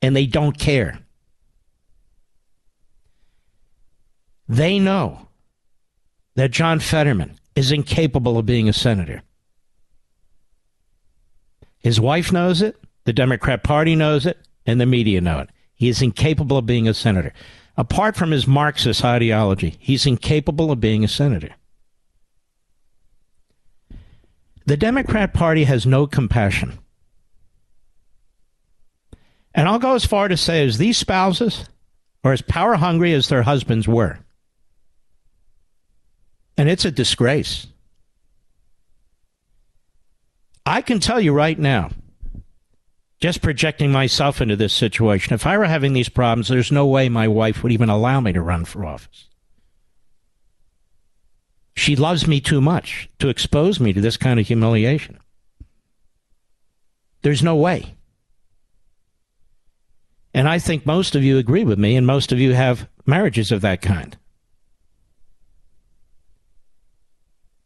And 0.00 0.16
they 0.16 0.26
don't 0.26 0.58
care. 0.58 0.98
They 4.48 4.78
know 4.78 5.28
that 6.34 6.50
John 6.50 6.80
Fetterman 6.80 7.38
is 7.54 7.72
incapable 7.72 8.38
of 8.38 8.46
being 8.46 8.68
a 8.68 8.72
senator. 8.72 9.22
His 11.78 12.00
wife 12.00 12.32
knows 12.32 12.62
it, 12.62 12.76
the 13.04 13.12
Democrat 13.12 13.62
Party 13.62 13.96
knows 13.96 14.26
it, 14.26 14.38
and 14.66 14.80
the 14.80 14.86
media 14.86 15.20
know 15.20 15.40
it. 15.40 15.50
He 15.74 15.88
is 15.88 16.02
incapable 16.02 16.58
of 16.58 16.66
being 16.66 16.86
a 16.86 16.94
senator. 16.94 17.32
Apart 17.76 18.16
from 18.16 18.30
his 18.30 18.46
Marxist 18.46 19.04
ideology, 19.04 19.76
he's 19.78 20.06
incapable 20.06 20.70
of 20.70 20.80
being 20.80 21.04
a 21.04 21.08
senator. 21.08 21.54
The 24.66 24.76
Democrat 24.76 25.32
Party 25.34 25.64
has 25.64 25.86
no 25.86 26.06
compassion. 26.06 26.78
And 29.54 29.68
I'll 29.68 29.78
go 29.78 29.94
as 29.94 30.06
far 30.06 30.28
to 30.28 30.36
say 30.36 30.66
as 30.66 30.78
these 30.78 30.96
spouses 30.96 31.68
are 32.24 32.32
as 32.32 32.42
power 32.42 32.76
hungry 32.76 33.12
as 33.12 33.28
their 33.28 33.42
husbands 33.42 33.88
were. 33.88 34.18
And 36.56 36.68
it's 36.68 36.84
a 36.84 36.90
disgrace. 36.90 37.66
I 40.64 40.80
can 40.80 41.00
tell 41.00 41.20
you 41.20 41.32
right 41.32 41.58
now, 41.58 41.90
just 43.20 43.42
projecting 43.42 43.92
myself 43.92 44.40
into 44.40 44.56
this 44.56 44.72
situation, 44.72 45.34
if 45.34 45.46
I 45.46 45.58
were 45.58 45.64
having 45.64 45.92
these 45.92 46.08
problems, 46.08 46.48
there's 46.48 46.72
no 46.72 46.86
way 46.86 47.08
my 47.08 47.28
wife 47.28 47.62
would 47.62 47.72
even 47.72 47.88
allow 47.88 48.20
me 48.20 48.32
to 48.32 48.42
run 48.42 48.64
for 48.64 48.84
office. 48.84 49.28
She 51.74 51.96
loves 51.96 52.26
me 52.26 52.40
too 52.40 52.60
much 52.60 53.08
to 53.18 53.28
expose 53.28 53.80
me 53.80 53.92
to 53.92 54.00
this 54.00 54.16
kind 54.16 54.38
of 54.38 54.46
humiliation. 54.46 55.18
There's 57.22 57.42
no 57.42 57.56
way. 57.56 57.94
And 60.34 60.48
I 60.48 60.58
think 60.58 60.86
most 60.86 61.14
of 61.14 61.22
you 61.22 61.38
agree 61.38 61.64
with 61.64 61.78
me, 61.78 61.96
and 61.96 62.06
most 62.06 62.32
of 62.32 62.38
you 62.38 62.54
have 62.54 62.88
marriages 63.06 63.52
of 63.52 63.60
that 63.62 63.82
kind. 63.82 64.16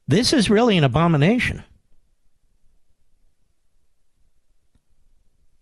This 0.08 0.32
is 0.32 0.50
really 0.50 0.76
an 0.76 0.84
abomination. 0.84 1.64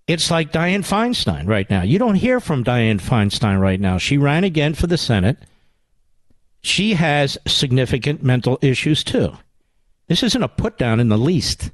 It's 0.06 0.30
like 0.30 0.52
Dianne 0.52 0.86
Feinstein 0.86 1.48
right 1.48 1.68
now. 1.70 1.82
You 1.82 1.98
don't 1.98 2.16
hear 2.16 2.40
from 2.40 2.62
Dianne 2.62 3.00
Feinstein 3.00 3.58
right 3.58 3.80
now. 3.80 3.96
She 3.96 4.18
ran 4.18 4.44
again 4.44 4.74
for 4.74 4.86
the 4.86 4.98
Senate. 4.98 5.38
She 6.64 6.94
has 6.94 7.36
significant 7.46 8.22
mental 8.22 8.58
issues 8.62 9.04
too. 9.04 9.36
This 10.06 10.22
isn't 10.22 10.42
a 10.42 10.48
put 10.48 10.78
down 10.78 10.98
in 10.98 11.10
the 11.10 11.18
least. 11.18 11.70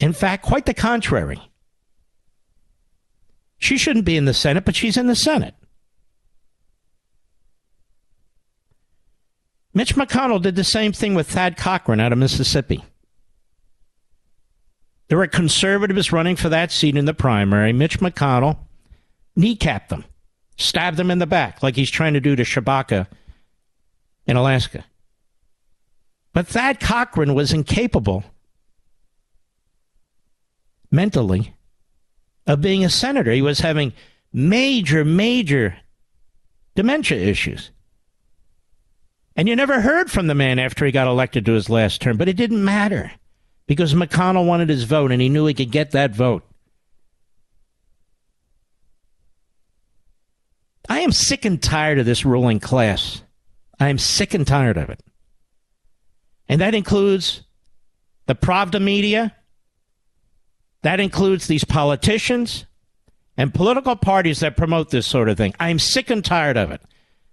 In 0.00 0.14
fact, 0.14 0.42
quite 0.42 0.64
the 0.64 0.72
contrary. 0.72 1.38
She 3.58 3.76
shouldn't 3.76 4.06
be 4.06 4.16
in 4.16 4.24
the 4.24 4.32
Senate, 4.32 4.64
but 4.64 4.74
she's 4.74 4.96
in 4.96 5.06
the 5.06 5.14
Senate. 5.14 5.54
Mitch 9.74 9.96
McConnell 9.96 10.40
did 10.40 10.56
the 10.56 10.64
same 10.64 10.94
thing 10.94 11.14
with 11.14 11.28
Thad 11.28 11.58
Cochran 11.58 12.00
out 12.00 12.12
of 12.12 12.18
Mississippi. 12.18 12.82
There 15.08 15.18
were 15.18 15.26
conservatives 15.26 16.10
running 16.10 16.36
for 16.36 16.48
that 16.48 16.72
seat 16.72 16.96
in 16.96 17.04
the 17.04 17.12
primary. 17.12 17.74
Mitch 17.74 18.00
McConnell 18.00 18.56
kneecapped 19.36 19.88
them, 19.88 20.06
stabbed 20.56 20.96
them 20.96 21.10
in 21.10 21.18
the 21.18 21.26
back 21.26 21.62
like 21.62 21.76
he's 21.76 21.90
trying 21.90 22.14
to 22.14 22.20
do 22.20 22.36
to 22.36 22.42
Tshibaka 22.42 23.06
in 24.26 24.36
Alaska. 24.36 24.84
But 26.32 26.46
Thad 26.46 26.80
Cochran 26.80 27.34
was 27.34 27.52
incapable 27.52 28.24
mentally 30.90 31.54
of 32.46 32.60
being 32.60 32.84
a 32.84 32.90
senator. 32.90 33.32
He 33.32 33.42
was 33.42 33.60
having 33.60 33.92
major, 34.32 35.04
major 35.04 35.76
dementia 36.74 37.18
issues. 37.18 37.70
And 39.34 39.48
you 39.48 39.56
never 39.56 39.80
heard 39.80 40.10
from 40.10 40.26
the 40.26 40.34
man 40.34 40.58
after 40.58 40.86
he 40.86 40.92
got 40.92 41.08
elected 41.08 41.44
to 41.46 41.52
his 41.52 41.68
last 41.68 42.00
term, 42.00 42.16
but 42.16 42.28
it 42.28 42.36
didn't 42.36 42.64
matter 42.64 43.12
because 43.66 43.94
McConnell 43.94 44.46
wanted 44.46 44.68
his 44.68 44.84
vote 44.84 45.12
and 45.12 45.20
he 45.20 45.28
knew 45.28 45.46
he 45.46 45.54
could 45.54 45.70
get 45.70 45.90
that 45.90 46.14
vote. 46.14 46.42
I 50.88 51.00
am 51.00 51.12
sick 51.12 51.44
and 51.44 51.62
tired 51.62 51.98
of 51.98 52.06
this 52.06 52.24
ruling 52.24 52.60
class. 52.60 53.22
I 53.78 53.88
am 53.88 53.98
sick 53.98 54.34
and 54.34 54.46
tired 54.46 54.76
of 54.76 54.88
it. 54.90 55.00
And 56.48 56.60
that 56.60 56.74
includes 56.74 57.42
the 58.26 58.34
Pravda 58.34 58.80
media, 58.80 59.34
that 60.82 61.00
includes 61.00 61.46
these 61.46 61.64
politicians 61.64 62.66
and 63.36 63.52
political 63.52 63.96
parties 63.96 64.40
that 64.40 64.56
promote 64.56 64.90
this 64.90 65.06
sort 65.06 65.28
of 65.28 65.36
thing. 65.36 65.54
I 65.58 65.70
am 65.70 65.78
sick 65.78 66.10
and 66.10 66.24
tired 66.24 66.56
of 66.56 66.70
it. 66.70 66.80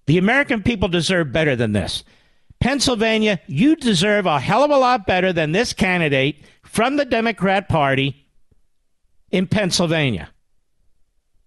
The 0.05 0.17
American 0.17 0.63
people 0.63 0.89
deserve 0.89 1.31
better 1.31 1.55
than 1.55 1.72
this. 1.72 2.03
Pennsylvania, 2.60 3.39
you 3.48 3.75
deserve 3.75 4.25
a 4.25 4.39
hell 4.39 4.63
of 4.63 4.72
a 4.72 4.77
lot 4.77 5.05
better 5.05 5.33
than 5.33 5.51
this 5.51 5.74
candidate 5.74 6.43
from 6.63 6.95
the 6.95 7.05
Democrat 7.05 7.69
Party 7.69 8.25
in 9.31 9.48
Pennsylvania. 9.48 10.29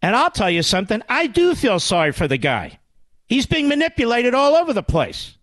And 0.07 0.15
I'll 0.15 0.31
tell 0.31 0.49
you 0.49 0.63
something, 0.63 1.03
I 1.09 1.27
do 1.27 1.57
feel 1.57 1.81
sorry 1.81 2.13
for 2.13 2.29
the 2.29 2.37
guy. 2.37 2.79
He's 3.27 3.45
being 3.45 3.67
manipulated 3.67 4.35
all 4.35 4.55
over 4.55 4.73
the 4.73 4.81
place. 4.81 5.37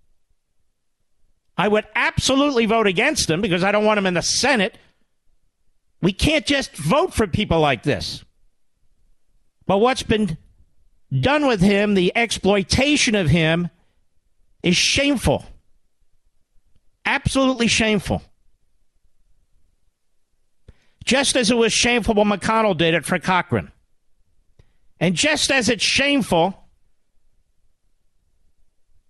I 1.58 1.68
would 1.68 1.86
absolutely 1.96 2.66
vote 2.66 2.88
against 2.88 3.30
him 3.30 3.42
because 3.42 3.62
I 3.62 3.74
don't 3.74 3.84
want 3.84 3.98
him 3.98 4.06
in 4.06 4.14
the 4.14 4.22
Senate. 4.22 4.78
We 6.02 6.14
can't 6.14 6.46
just 6.46 6.78
vote 6.78 7.14
for 7.14 7.28
people 7.28 7.60
like 7.60 7.84
this. 7.84 8.24
But 9.68 9.80
what's 9.80 10.02
been 10.02 10.38
done 11.12 11.46
with 11.46 11.60
him, 11.60 11.96
the 11.96 12.16
exploitation 12.16 13.16
of 13.16 13.28
him, 13.28 13.70
is 14.64 14.78
shameful. 14.78 15.44
Absolutely 17.04 17.68
shameful. 17.68 18.22
Just 21.04 21.36
as 21.36 21.52
it 21.52 21.58
was 21.58 21.74
shameful 21.74 22.14
what 22.14 22.28
McConnell 22.28 22.78
did 22.78 22.94
it 22.94 23.04
for 23.04 23.20
Cochran. 23.20 23.73
And 25.04 25.16
just 25.16 25.52
as 25.52 25.68
it's 25.68 25.84
shameful 25.84 26.58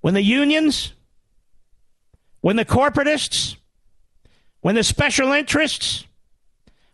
when 0.02 0.16
the 0.16 0.24
unions, 0.24 0.92
when 2.42 2.56
the 2.56 2.66
corporatists, 2.66 3.58
when 4.62 4.74
the 4.74 4.82
special 4.84 5.32
interests, 5.34 6.06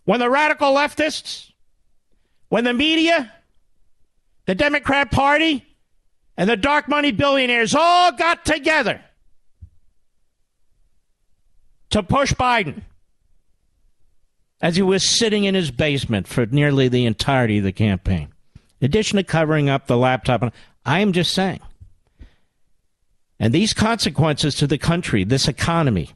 when 0.04 0.20
the 0.20 0.30
radical 0.30 0.76
leftists, 0.76 1.50
when 2.50 2.66
the 2.66 2.74
media, 2.74 3.32
the 4.48 4.54
Democrat 4.54 5.12
Party, 5.12 5.66
and 6.36 6.50
the 6.50 6.58
dark 6.58 6.90
money 6.90 7.14
billionaires 7.14 7.74
all 7.74 8.12
got 8.12 8.44
together 8.44 9.00
to 11.92 12.04
push 12.04 12.34
Biden 12.34 12.82
as 14.60 14.76
he 14.76 14.82
was 14.82 15.08
sitting 15.08 15.46
in 15.46 15.56
his 15.56 15.72
basement 15.72 16.28
for 16.28 16.46
nearly 16.48 16.90
the 16.90 17.06
entirety 17.06 17.60
of 17.60 17.64
the 17.64 17.72
campaign. 17.72 18.34
In 18.82 18.86
addition 18.86 19.18
to 19.18 19.24
covering 19.24 19.70
up 19.70 19.88
the 19.88 19.98
laptop, 19.98 20.54
I 20.86 21.00
am 21.00 21.12
just 21.12 21.34
saying. 21.34 21.60
And 23.40 23.54
these 23.54 23.74
consequences 23.74 24.56
to 24.56 24.68
the 24.68 24.78
country, 24.78 25.24
this 25.24 25.48
economy, 25.48 26.12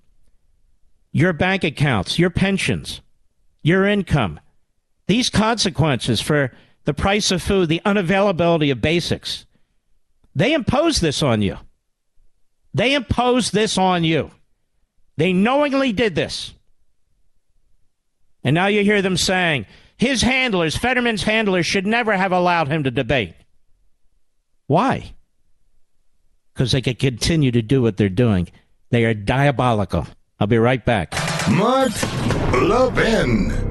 your 1.11 1.33
bank 1.33 1.63
accounts, 1.63 2.19
your 2.19 2.29
pensions, 2.29 3.01
your 3.61 3.85
income, 3.85 4.39
these 5.07 5.29
consequences 5.29 6.21
for 6.21 6.51
the 6.85 6.93
price 6.93 7.31
of 7.31 7.41
food, 7.41 7.69
the 7.69 7.81
unavailability 7.85 8.71
of 8.71 8.81
basics, 8.81 9.45
they 10.35 10.53
impose 10.53 10.99
this 10.99 11.21
on 11.21 11.41
you. 11.41 11.57
They 12.73 12.93
impose 12.93 13.51
this 13.51 13.77
on 13.77 14.03
you. 14.03 14.31
They 15.17 15.31
knowingly 15.31 15.93
did 15.93 16.15
this. 16.15 16.53
And 18.43 18.53
now 18.53 18.67
you 18.67 18.83
hear 18.83 19.01
them 19.01 19.15
saying, 19.15 19.65
his 20.03 20.21
handlers, 20.21 20.75
Fetterman's 20.75 21.23
handlers, 21.23 21.65
should 21.65 21.87
never 21.87 22.11
have 22.11 22.33
allowed 22.33 22.67
him 22.67 22.83
to 22.83 22.91
debate. 22.91 23.35
Why? 24.67 25.13
Because 26.53 26.73
they 26.73 26.81
could 26.81 26.99
continue 26.99 27.51
to 27.51 27.61
do 27.61 27.81
what 27.81 27.95
they're 27.95 28.09
doing. 28.09 28.49
They 28.89 29.05
are 29.05 29.13
diabolical. 29.13 30.05
I'll 30.41 30.47
be 30.47 30.57
right 30.57 30.83
back. 30.83 31.13
Mark 31.49 31.93
Levin. 32.51 33.62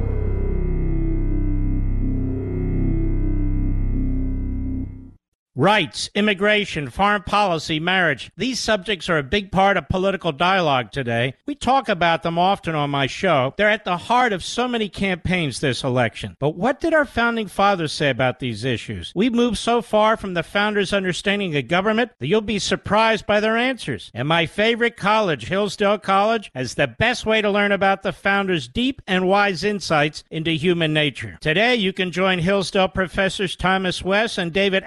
Rights, 5.55 6.09
immigration, 6.15 6.89
foreign 6.89 7.25
policy, 7.25 7.79
marriage. 7.79 8.31
These 8.39 8.59
subjects 8.59 9.11
are 9.11 9.19
a 9.19 9.23
big 9.23 9.53
part 9.53 9.77
of 9.77 9.87
political 9.91 10.33
dialogue 10.33 10.93
today. 10.93 11.35
We 11.45 11.55
talk 11.55 11.91
about 11.91 12.23
them 12.23 12.39
often 12.39 12.75
on 12.75 12.89
my 12.89 13.07
show. 13.07 13.53
They're 13.59 13.69
at 13.69 13.85
the 13.85 13.99
heart 13.99 14.33
of 14.33 14.43
so 14.43 14.67
many 14.67 14.89
campaigns 14.89 15.61
this 15.61 15.85
election. 15.85 16.39
But 16.41 16.57
what 16.57 16.81
did 16.81 16.95
our 16.95 17.05
founding 17.05 17.49
fathers 17.49 17.93
say 17.93 18.09
about 18.09 18.39
these 18.39 18.65
issues? 18.65 19.13
We've 19.15 19.35
moved 19.35 19.59
so 19.59 19.83
far 19.83 20.17
from 20.17 20.33
the 20.33 20.43
founders' 20.43 20.95
understanding 20.95 21.55
of 21.55 21.69
government 21.69 22.13
that 22.19 22.29
you'll 22.29 22.41
be 22.41 22.59
surprised 22.59 23.27
by 23.27 23.39
their 23.41 23.59
answers. 23.59 24.11
And 24.15 24.27
my 24.27 24.47
favorite 24.47 24.97
college, 24.97 25.49
Hillsdale 25.49 25.99
College, 25.99 26.51
has 26.55 26.77
the 26.77 26.89
best 26.89 27.27
way 27.27 27.43
to 27.43 27.51
learn 27.51 27.73
about 27.73 28.03
the 28.03 28.13
founders' 28.15 28.69
deep 28.69 29.03
and 29.07 29.29
wise 29.29 29.65
insights 29.65 30.25
into 30.31 30.53
human 30.53 30.95
nature. 30.95 31.37
Today, 31.43 31.75
you 31.75 31.93
can 31.93 32.11
join 32.11 32.39
Hillsdale 32.39 32.89
professors 32.89 33.55
Thomas 33.55 34.03
West 34.03 34.39
and 34.39 34.51
David 34.51 34.83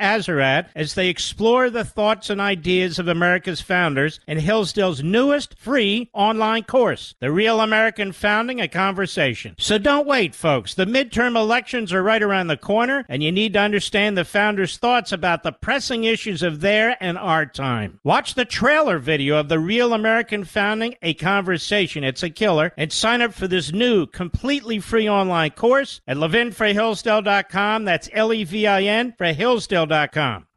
As 0.76 0.94
they 0.94 1.10
explore 1.10 1.70
the 1.70 1.84
thoughts 1.84 2.30
and 2.30 2.40
ideas 2.40 3.00
of 3.00 3.08
America's 3.08 3.62
founders 3.62 4.20
in 4.28 4.38
Hillsdale's 4.38 5.04
newest 5.04 5.58
free 5.58 6.10
online 6.14 6.64
course, 6.64 7.16
The 7.20 7.32
Real 7.32 7.60
American 7.60 8.12
Founding, 8.12 8.62
a 8.62 8.68
Conversation. 8.68 9.56
So 9.58 9.78
don't 9.78 10.08
wait, 10.08 10.34
folks. 10.34 10.74
The 10.74 10.86
midterm 10.86 11.36
elections 11.36 11.92
are 11.94 12.04
right 12.04 12.24
around 12.24 12.48
the 12.48 12.58
corner, 12.58 13.06
and 13.10 13.22
you 13.22 13.32
need 13.32 13.54
to 13.54 13.60
understand 13.60 14.18
the 14.18 14.26
founders' 14.26 14.78
thoughts 14.78 15.12
about 15.12 15.44
the 15.44 15.52
pressing 15.52 16.04
issues 16.04 16.42
of 16.42 16.62
their 16.62 16.98
and 17.04 17.18
our 17.18 17.46
time. 17.46 18.00
Watch 18.04 18.36
the 18.36 18.46
trailer 18.46 19.00
video 19.00 19.38
of 19.38 19.50
The 19.50 19.60
Real 19.60 19.94
American 19.94 20.44
Founding, 20.44 20.96
a 21.02 21.14
Conversation. 21.14 22.04
It's 22.04 22.24
a 22.24 22.30
killer. 22.30 22.72
And 22.78 22.92
sign 22.92 23.22
up 23.22 23.34
for 23.34 23.48
this 23.48 23.72
new, 23.72 24.06
completely 24.06 24.80
free 24.80 25.10
online 25.10 25.52
course 25.52 26.02
at 26.08 26.18
levinforhillsdale.com. 26.18 27.86
That's 27.86 28.10
L 28.14 28.34
E 28.34 28.44
V 28.44 28.68
I 28.68 28.84
N 28.84 29.14
for 29.18 29.26
Hillsdale.com. 29.26 30.48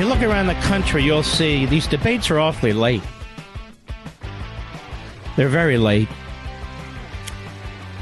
you 0.00 0.06
look 0.06 0.22
around 0.22 0.46
the 0.46 0.54
country, 0.54 1.02
you'll 1.02 1.22
see 1.22 1.66
these 1.66 1.86
debates 1.86 2.30
are 2.30 2.38
awfully 2.38 2.72
late. 2.72 3.02
They're 5.36 5.50
very 5.50 5.76
late. 5.76 6.08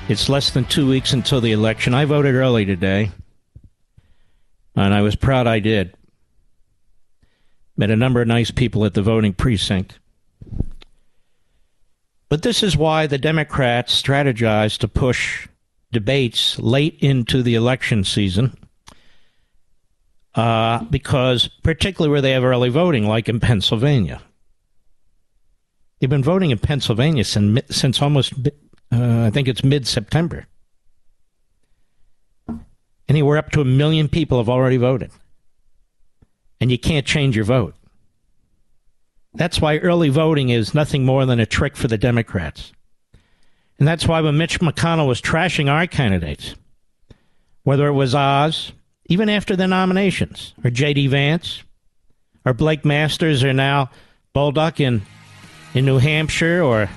It's 0.08 0.28
less 0.28 0.50
than 0.50 0.64
two 0.66 0.88
weeks 0.88 1.12
until 1.12 1.40
the 1.40 1.50
election. 1.50 1.94
I 1.94 2.04
voted 2.04 2.36
early 2.36 2.64
today, 2.64 3.10
and 4.76 4.94
I 4.94 5.02
was 5.02 5.16
proud 5.16 5.48
I 5.48 5.58
did. 5.58 5.96
Met 7.76 7.90
a 7.90 7.96
number 7.96 8.22
of 8.22 8.28
nice 8.28 8.52
people 8.52 8.84
at 8.84 8.94
the 8.94 9.02
voting 9.02 9.32
precinct. 9.32 9.98
But 12.28 12.42
this 12.42 12.62
is 12.62 12.76
why 12.76 13.08
the 13.08 13.18
Democrats 13.18 14.00
strategize 14.00 14.78
to 14.78 14.88
push 14.88 15.48
debates 15.90 16.60
late 16.60 16.96
into 17.00 17.42
the 17.42 17.56
election 17.56 18.04
season 18.04 18.56
uh, 20.34 20.84
because 20.84 21.48
particularly 21.62 22.10
where 22.10 22.20
they 22.20 22.32
have 22.32 22.44
early 22.44 22.68
voting, 22.68 23.06
like 23.06 23.28
in 23.28 23.40
Pennsylvania. 23.40 24.22
They've 25.98 26.10
been 26.10 26.22
voting 26.22 26.50
in 26.50 26.58
Pennsylvania 26.58 27.24
since, 27.24 27.60
since 27.76 28.00
almost, 28.00 28.32
uh, 28.92 29.22
I 29.24 29.30
think 29.30 29.48
it's 29.48 29.64
mid 29.64 29.86
September. 29.86 30.46
Anywhere 33.08 33.38
up 33.38 33.50
to 33.52 33.60
a 33.60 33.64
million 33.64 34.08
people 34.08 34.38
have 34.38 34.48
already 34.48 34.76
voted. 34.76 35.10
And 36.60 36.70
you 36.70 36.78
can't 36.78 37.06
change 37.06 37.34
your 37.34 37.44
vote. 37.44 37.74
That's 39.34 39.60
why 39.60 39.78
early 39.78 40.08
voting 40.08 40.50
is 40.50 40.74
nothing 40.74 41.04
more 41.04 41.24
than 41.24 41.40
a 41.40 41.46
trick 41.46 41.76
for 41.76 41.88
the 41.88 41.98
Democrats. 41.98 42.72
And 43.78 43.86
that's 43.86 44.06
why 44.06 44.20
when 44.20 44.36
Mitch 44.36 44.60
McConnell 44.60 45.06
was 45.06 45.22
trashing 45.22 45.70
our 45.70 45.86
candidates, 45.86 46.54
whether 47.62 47.86
it 47.86 47.92
was 47.92 48.14
Oz, 48.14 48.72
even 49.08 49.28
after 49.28 49.56
the 49.56 49.66
nominations, 49.66 50.54
or 50.62 50.70
J.D. 50.70 51.06
Vance, 51.08 51.62
or 52.44 52.52
Blake 52.52 52.84
Masters, 52.84 53.42
or 53.42 53.52
now 53.52 53.90
Bolduc 54.34 54.80
in, 54.80 55.02
in 55.74 55.84
New 55.84 55.98
Hampshire, 55.98 56.62
or 56.62 56.88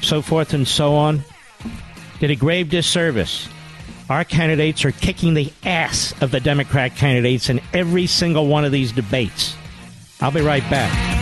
so 0.00 0.22
forth 0.22 0.54
and 0.54 0.66
so 0.66 0.94
on, 0.94 1.22
did 2.20 2.30
a 2.30 2.36
grave 2.36 2.70
disservice. 2.70 3.48
Our 4.08 4.24
candidates 4.24 4.84
are 4.84 4.92
kicking 4.92 5.34
the 5.34 5.52
ass 5.64 6.14
of 6.20 6.30
the 6.30 6.40
Democrat 6.40 6.96
candidates 6.96 7.48
in 7.48 7.60
every 7.72 8.06
single 8.06 8.46
one 8.46 8.64
of 8.64 8.72
these 8.72 8.92
debates. 8.92 9.56
I'll 10.20 10.30
be 10.30 10.40
right 10.40 10.68
back. 10.70 11.13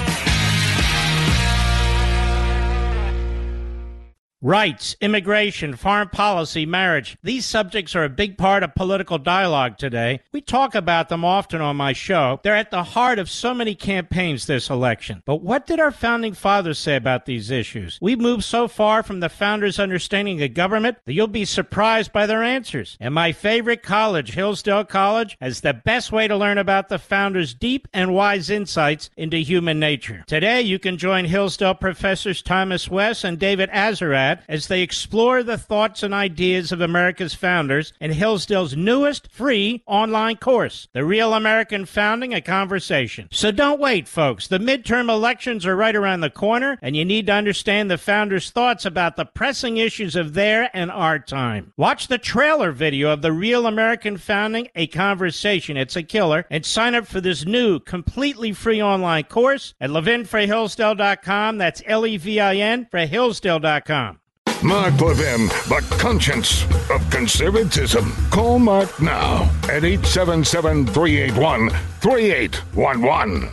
Rights, 4.45 4.97
immigration, 5.01 5.77
foreign 5.77 6.09
policy, 6.09 6.67
marriage. 6.67 7.17
These 7.23 7.47
subjects 7.47 7.95
are 7.95 8.03
a 8.03 8.09
big 8.09 8.37
part 8.37 8.65
of 8.65 8.75
political 8.75 9.17
dialogue 9.17 9.79
today. 9.79 10.19
We 10.33 10.41
talk 10.41 10.75
about 10.75 11.09
them 11.09 11.25
often 11.25 11.61
on 11.61 11.77
my 11.77 11.93
show. 11.93 12.41
They're 12.43 12.57
at 12.57 12.73
the 12.73 12.83
heart 12.83 13.21
of 13.21 13.31
so 13.31 13.55
many 13.55 13.77
campaigns 13.77 14.47
this 14.47 14.69
election. 14.69 15.23
But 15.27 15.43
what 15.43 15.69
did 15.69 15.79
our 15.79 15.93
founding 15.93 16.35
fathers 16.35 16.81
say 16.81 16.97
about 16.97 17.25
these 17.25 17.53
issues? 17.53 18.01
We've 18.03 18.19
moved 18.19 18.43
so 18.43 18.67
far 18.67 19.05
from 19.05 19.21
the 19.21 19.29
founders' 19.29 19.79
understanding 19.79 20.43
of 20.43 20.55
government 20.55 20.99
that 21.05 21.13
you'll 21.13 21.29
be 21.29 21.45
surprised 21.45 22.13
by 22.13 22.27
their 22.27 22.43
answers. 22.43 22.97
And 22.99 23.15
my 23.15 23.31
favorite 23.31 23.85
college, 23.85 24.35
Hillsdale 24.35 24.87
College, 24.87 25.37
has 25.41 25.61
the 25.61 25.73
best 25.73 26.11
way 26.11 26.27
to 26.27 26.37
learn 26.37 26.59
about 26.59 26.89
the 26.89 26.99
founders' 26.99 27.55
deep 27.55 27.87
and 27.93 28.13
wise 28.13 28.51
insights 28.51 29.09
into 29.17 29.37
human 29.37 29.79
nature. 29.79 30.25
Today, 30.27 30.63
you 30.63 30.81
can 30.81 30.99
join 30.99 31.27
Hillsdale 31.27 31.75
professors 31.77 32.43
Thomas 32.43 32.91
West 32.91 33.23
and 33.23 33.39
David 33.39 33.71
Azerrad 33.71 34.32
as 34.49 34.69
they 34.69 34.83
explore 34.83 35.43
the 35.43 35.59
thoughts 35.59 36.03
and 36.03 36.15
ideas 36.15 36.73
of 36.73 36.81
America's 36.81 37.35
founders 37.35 37.93
in 38.01 38.13
Hillsdale's 38.13 38.77
newest 38.77 39.31
free 39.31 39.83
online 39.87 40.37
course, 40.37 40.89
The 40.93 41.05
Real 41.05 41.35
American 41.35 41.87
Founding, 41.87 42.35
a 42.35 42.41
Conversation. 42.41 43.29
So 43.31 43.51
don't 43.51 43.81
wait, 43.81 44.09
folks. 44.09 44.49
The 44.49 44.59
midterm 44.59 45.09
elections 45.09 45.67
are 45.67 45.77
right 45.77 45.97
around 45.97 46.21
the 46.21 46.31
corner, 46.31 46.79
and 46.83 46.97
you 46.97 47.05
need 47.05 47.27
to 47.27 47.33
understand 47.33 47.91
the 47.91 47.99
founders' 47.99 48.51
thoughts 48.51 48.85
about 48.85 49.17
the 49.17 49.25
pressing 49.25 49.77
issues 49.77 50.17
of 50.17 50.35
their 50.35 50.71
and 50.75 50.91
our 50.91 51.19
time. 51.19 51.73
Watch 51.77 52.09
the 52.09 52.19
trailer 52.19 52.73
video 52.73 53.11
of 53.11 53.23
The 53.23 53.33
Real 53.33 53.67
American 53.67 54.17
Founding, 54.17 54.69
a 54.75 54.87
Conversation. 54.87 55.77
It's 55.77 55.97
a 55.97 56.03
killer. 56.03 56.47
And 56.51 56.65
sign 56.65 56.95
up 56.95 57.07
for 57.07 57.21
this 57.21 57.45
new, 57.45 57.81
completely 57.81 58.53
free 58.53 58.83
online 58.83 59.25
course 59.25 59.75
at 59.81 59.91
levinforhillsdale.com. 59.91 61.59
That's 61.59 61.83
L 61.87 62.07
E 62.07 62.17
V 62.17 62.41
I 62.41 62.57
N 62.57 62.87
for 62.91 63.01
Hillsdale.com. 63.01 64.22
Mark 64.63 65.01
Levin, 65.01 65.49
the 65.69 65.85
conscience 65.99 66.63
of 66.89 67.09
conservatism. 67.11 68.13
Call 68.31 68.61
Mark 68.61 69.03
now 69.03 69.51
at 69.65 69.85
877 69.85 70.87
381 70.87 71.71
3811. 72.01 73.49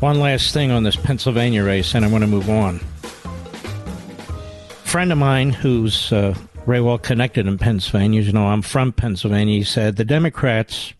One 0.00 0.18
last 0.18 0.52
thing 0.52 0.72
on 0.72 0.82
this 0.82 0.96
Pennsylvania 0.96 1.62
race, 1.62 1.94
and 1.94 2.04
I 2.04 2.08
want 2.08 2.22
to 2.22 2.28
move 2.28 2.50
on. 2.50 2.80
A 3.24 4.88
friend 4.88 5.12
of 5.12 5.18
mine 5.18 5.50
who's 5.50 6.12
uh, 6.12 6.34
very 6.66 6.80
well 6.80 6.98
connected 6.98 7.46
in 7.46 7.56
Pennsylvania, 7.56 8.20
you 8.20 8.32
know, 8.32 8.48
I'm 8.48 8.62
from 8.62 8.92
Pennsylvania, 8.92 9.58
he 9.58 9.64
said 9.64 9.94
the 9.94 10.04
Democrats 10.04 10.92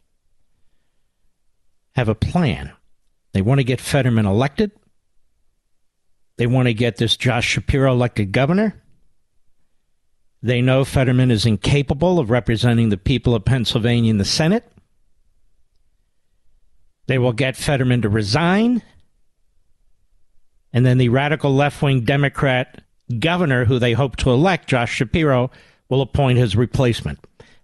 have 1.96 2.08
a 2.08 2.14
plan. 2.14 2.72
They 3.32 3.42
want 3.42 3.58
to 3.58 3.64
get 3.64 3.80
Fetterman 3.80 4.24
elected. 4.24 4.70
They 6.36 6.46
want 6.46 6.68
to 6.68 6.74
get 6.74 6.96
this 6.96 7.16
Josh 7.16 7.46
Shapiro 7.46 7.90
elected 7.90 8.30
governor. 8.30 8.80
They 10.42 10.62
know 10.62 10.84
Fetterman 10.84 11.30
is 11.30 11.46
incapable 11.46 12.18
of 12.18 12.30
representing 12.30 12.90
the 12.90 12.96
people 12.96 13.34
of 13.34 13.44
Pennsylvania 13.44 14.10
in 14.10 14.18
the 14.18 14.24
Senate. 14.24 14.70
They 17.06 17.18
will 17.18 17.32
get 17.32 17.56
Fetterman 17.56 18.02
to 18.02 18.08
resign. 18.08 18.82
And 20.72 20.86
then 20.86 20.98
the 20.98 21.08
radical 21.08 21.54
left 21.54 21.82
wing 21.82 22.02
Democrat 22.02 22.82
governor, 23.18 23.64
who 23.64 23.78
they 23.78 23.94
hope 23.94 24.16
to 24.16 24.30
elect, 24.30 24.68
Josh 24.68 24.92
Shapiro, 24.92 25.50
will 25.88 26.02
appoint 26.02 26.38
his 26.38 26.54
replacement. 26.54 27.18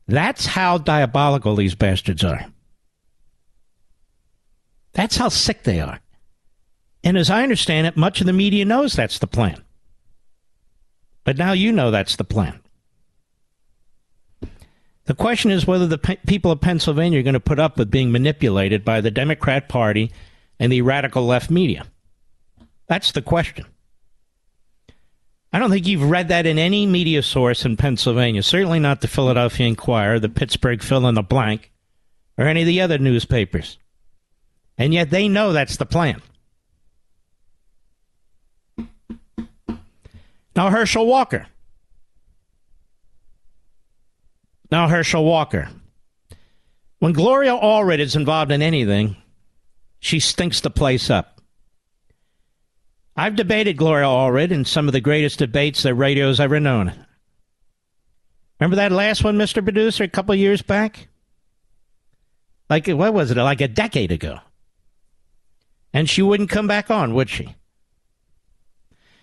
That's 0.08 0.46
how 0.46 0.78
diabolical 0.78 1.54
these 1.54 1.74
bastards 1.74 2.24
are. 2.24 2.46
That's 4.94 5.16
how 5.16 5.28
sick 5.28 5.64
they 5.64 5.80
are. 5.80 6.00
And 7.02 7.18
as 7.18 7.28
I 7.28 7.42
understand 7.42 7.86
it, 7.86 7.96
much 7.96 8.20
of 8.20 8.26
the 8.26 8.32
media 8.32 8.64
knows 8.64 8.94
that's 8.94 9.18
the 9.18 9.26
plan. 9.26 9.62
But 11.24 11.36
now 11.36 11.52
you 11.52 11.72
know 11.72 11.90
that's 11.90 12.16
the 12.16 12.24
plan. 12.24 12.60
The 15.06 15.14
question 15.14 15.50
is 15.50 15.66
whether 15.66 15.86
the 15.86 15.98
pe- 15.98 16.16
people 16.26 16.50
of 16.50 16.60
Pennsylvania 16.60 17.20
are 17.20 17.24
going 17.24 17.34
to 17.34 17.40
put 17.40 17.58
up 17.58 17.76
with 17.76 17.90
being 17.90 18.10
manipulated 18.10 18.84
by 18.84 19.00
the 19.00 19.10
Democrat 19.10 19.68
Party 19.68 20.10
and 20.58 20.72
the 20.72 20.82
radical 20.82 21.26
left 21.26 21.50
media. 21.50 21.86
That's 22.86 23.12
the 23.12 23.22
question. 23.22 23.66
I 25.52 25.58
don't 25.58 25.70
think 25.70 25.86
you've 25.86 26.10
read 26.10 26.28
that 26.28 26.46
in 26.46 26.58
any 26.58 26.84
media 26.84 27.22
source 27.22 27.64
in 27.64 27.76
Pennsylvania, 27.76 28.42
certainly 28.42 28.80
not 28.80 29.02
the 29.02 29.08
Philadelphia 29.08 29.66
Inquirer, 29.66 30.18
the 30.18 30.28
Pittsburgh 30.28 30.82
Fill 30.82 31.06
in 31.06 31.14
the 31.14 31.22
Blank, 31.22 31.70
or 32.36 32.46
any 32.46 32.62
of 32.62 32.66
the 32.66 32.80
other 32.80 32.98
newspapers. 32.98 33.78
And 34.76 34.92
yet 34.92 35.10
they 35.10 35.28
know 35.28 35.52
that's 35.52 35.76
the 35.76 35.86
plan. 35.86 36.20
Now, 40.56 40.70
Herschel 40.70 41.06
Walker. 41.06 41.46
Now, 44.74 44.88
Herschel 44.88 45.24
Walker. 45.24 45.68
When 46.98 47.12
Gloria 47.12 47.52
Allred 47.52 48.00
is 48.00 48.16
involved 48.16 48.50
in 48.50 48.60
anything, 48.60 49.14
she 50.00 50.18
stinks 50.18 50.62
the 50.62 50.68
place 50.68 51.10
up. 51.10 51.40
I've 53.16 53.36
debated 53.36 53.76
Gloria 53.76 54.06
Allred 54.06 54.50
in 54.50 54.64
some 54.64 54.88
of 54.88 54.92
the 54.92 55.00
greatest 55.00 55.38
debates 55.38 55.84
that 55.84 55.94
radio's 55.94 56.40
ever 56.40 56.58
known. 56.58 56.92
Remember 58.58 58.74
that 58.74 58.90
last 58.90 59.22
one, 59.22 59.38
Mr. 59.38 59.62
Producer, 59.62 60.02
a 60.02 60.08
couple 60.08 60.34
years 60.34 60.60
back? 60.60 61.06
Like, 62.68 62.88
what 62.88 63.14
was 63.14 63.30
it, 63.30 63.36
like 63.36 63.60
a 63.60 63.68
decade 63.68 64.10
ago? 64.10 64.40
And 65.92 66.10
she 66.10 66.20
wouldn't 66.20 66.50
come 66.50 66.66
back 66.66 66.90
on, 66.90 67.14
would 67.14 67.30
she? 67.30 67.54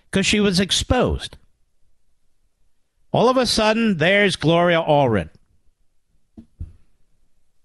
Because 0.09 0.25
she 0.25 0.39
was 0.39 0.61
exposed. 0.61 1.35
All 3.11 3.27
of 3.27 3.35
a 3.35 3.45
sudden, 3.45 3.97
there's 3.97 4.37
Gloria 4.37 4.81
Allred. 4.81 5.31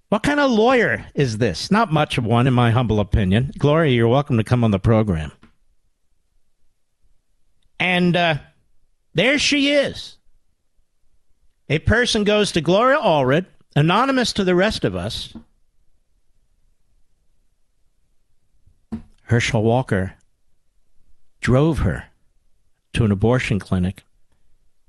What 0.08 0.22
kind 0.22 0.38
of 0.38 0.50
lawyer 0.50 1.06
is 1.14 1.38
this? 1.38 1.70
Not 1.70 1.92
much 1.92 2.16
of 2.16 2.24
one, 2.24 2.46
in 2.46 2.54
my 2.54 2.70
humble 2.70 3.00
opinion. 3.00 3.50
Gloria, 3.58 3.92
you're 3.92 4.06
welcome 4.06 4.36
to 4.36 4.44
come 4.44 4.62
on 4.62 4.70
the 4.70 4.78
program. 4.78 5.32
And 7.80 8.16
uh, 8.16 8.36
there 9.14 9.38
she 9.38 9.70
is. 9.70 10.16
A 11.68 11.80
person 11.80 12.22
goes 12.22 12.52
to 12.52 12.60
Gloria 12.60 12.98
Allred, 12.98 13.46
anonymous 13.74 14.32
to 14.34 14.44
the 14.44 14.54
rest 14.54 14.84
of 14.84 14.94
us. 14.94 15.34
Herschel 19.22 19.64
Walker 19.64 20.14
drove 21.40 21.80
her 21.80 22.04
to 22.92 23.04
an 23.04 23.10
abortion 23.10 23.58
clinic, 23.58 24.04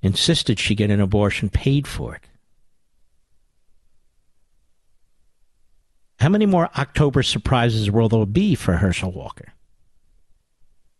insisted 0.04 0.60
she 0.60 0.76
get 0.76 0.92
an 0.92 1.02
abortion, 1.02 1.50
paid 1.50 1.88
for 1.88 2.16
it. 2.16 2.24
How 6.20 6.30
many 6.30 6.46
more 6.46 6.70
October 6.78 7.24
surprises 7.24 7.92
will 7.92 8.10
there 8.10 8.26
be 8.26 8.56
for 8.56 8.74
Herschel 8.74 9.12
Walker? 9.12 9.54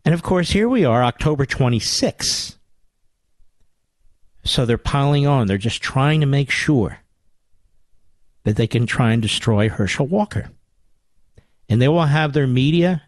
And 0.06 0.14
of 0.14 0.24
course, 0.24 0.52
here 0.52 0.70
we 0.70 0.86
are, 0.86 1.04
October 1.04 1.46
26th. 1.46 2.56
So 4.44 4.66
they're 4.66 4.78
piling 4.78 5.28
on. 5.28 5.48
They're 5.48 5.58
just 5.58 5.82
trying 5.82 6.22
to 6.22 6.28
make 6.28 6.50
sure 6.50 7.00
that 8.44 8.56
they 8.56 8.68
can 8.68 8.86
try 8.86 9.12
and 9.12 9.22
destroy 9.22 9.68
Herschel 9.68 10.08
Walker. 10.08 10.50
And 11.68 11.82
they 11.82 11.90
will 11.90 12.06
have 12.06 12.32
their 12.32 12.48
media 12.48 13.04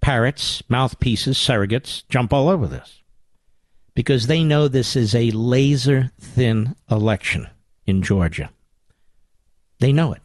parrots, 0.00 0.62
mouthpieces, 0.70 1.36
surrogates 1.36 2.04
jump 2.08 2.32
all 2.32 2.48
over 2.48 2.66
this 2.66 3.02
because 3.94 4.26
they 4.26 4.42
know 4.42 4.68
this 4.68 4.96
is 4.96 5.14
a 5.14 5.30
laser 5.32 6.10
thin 6.18 6.74
election 6.90 7.48
in 7.86 8.02
Georgia. 8.02 8.50
They 9.80 9.92
know 9.92 10.12
it. 10.12 10.22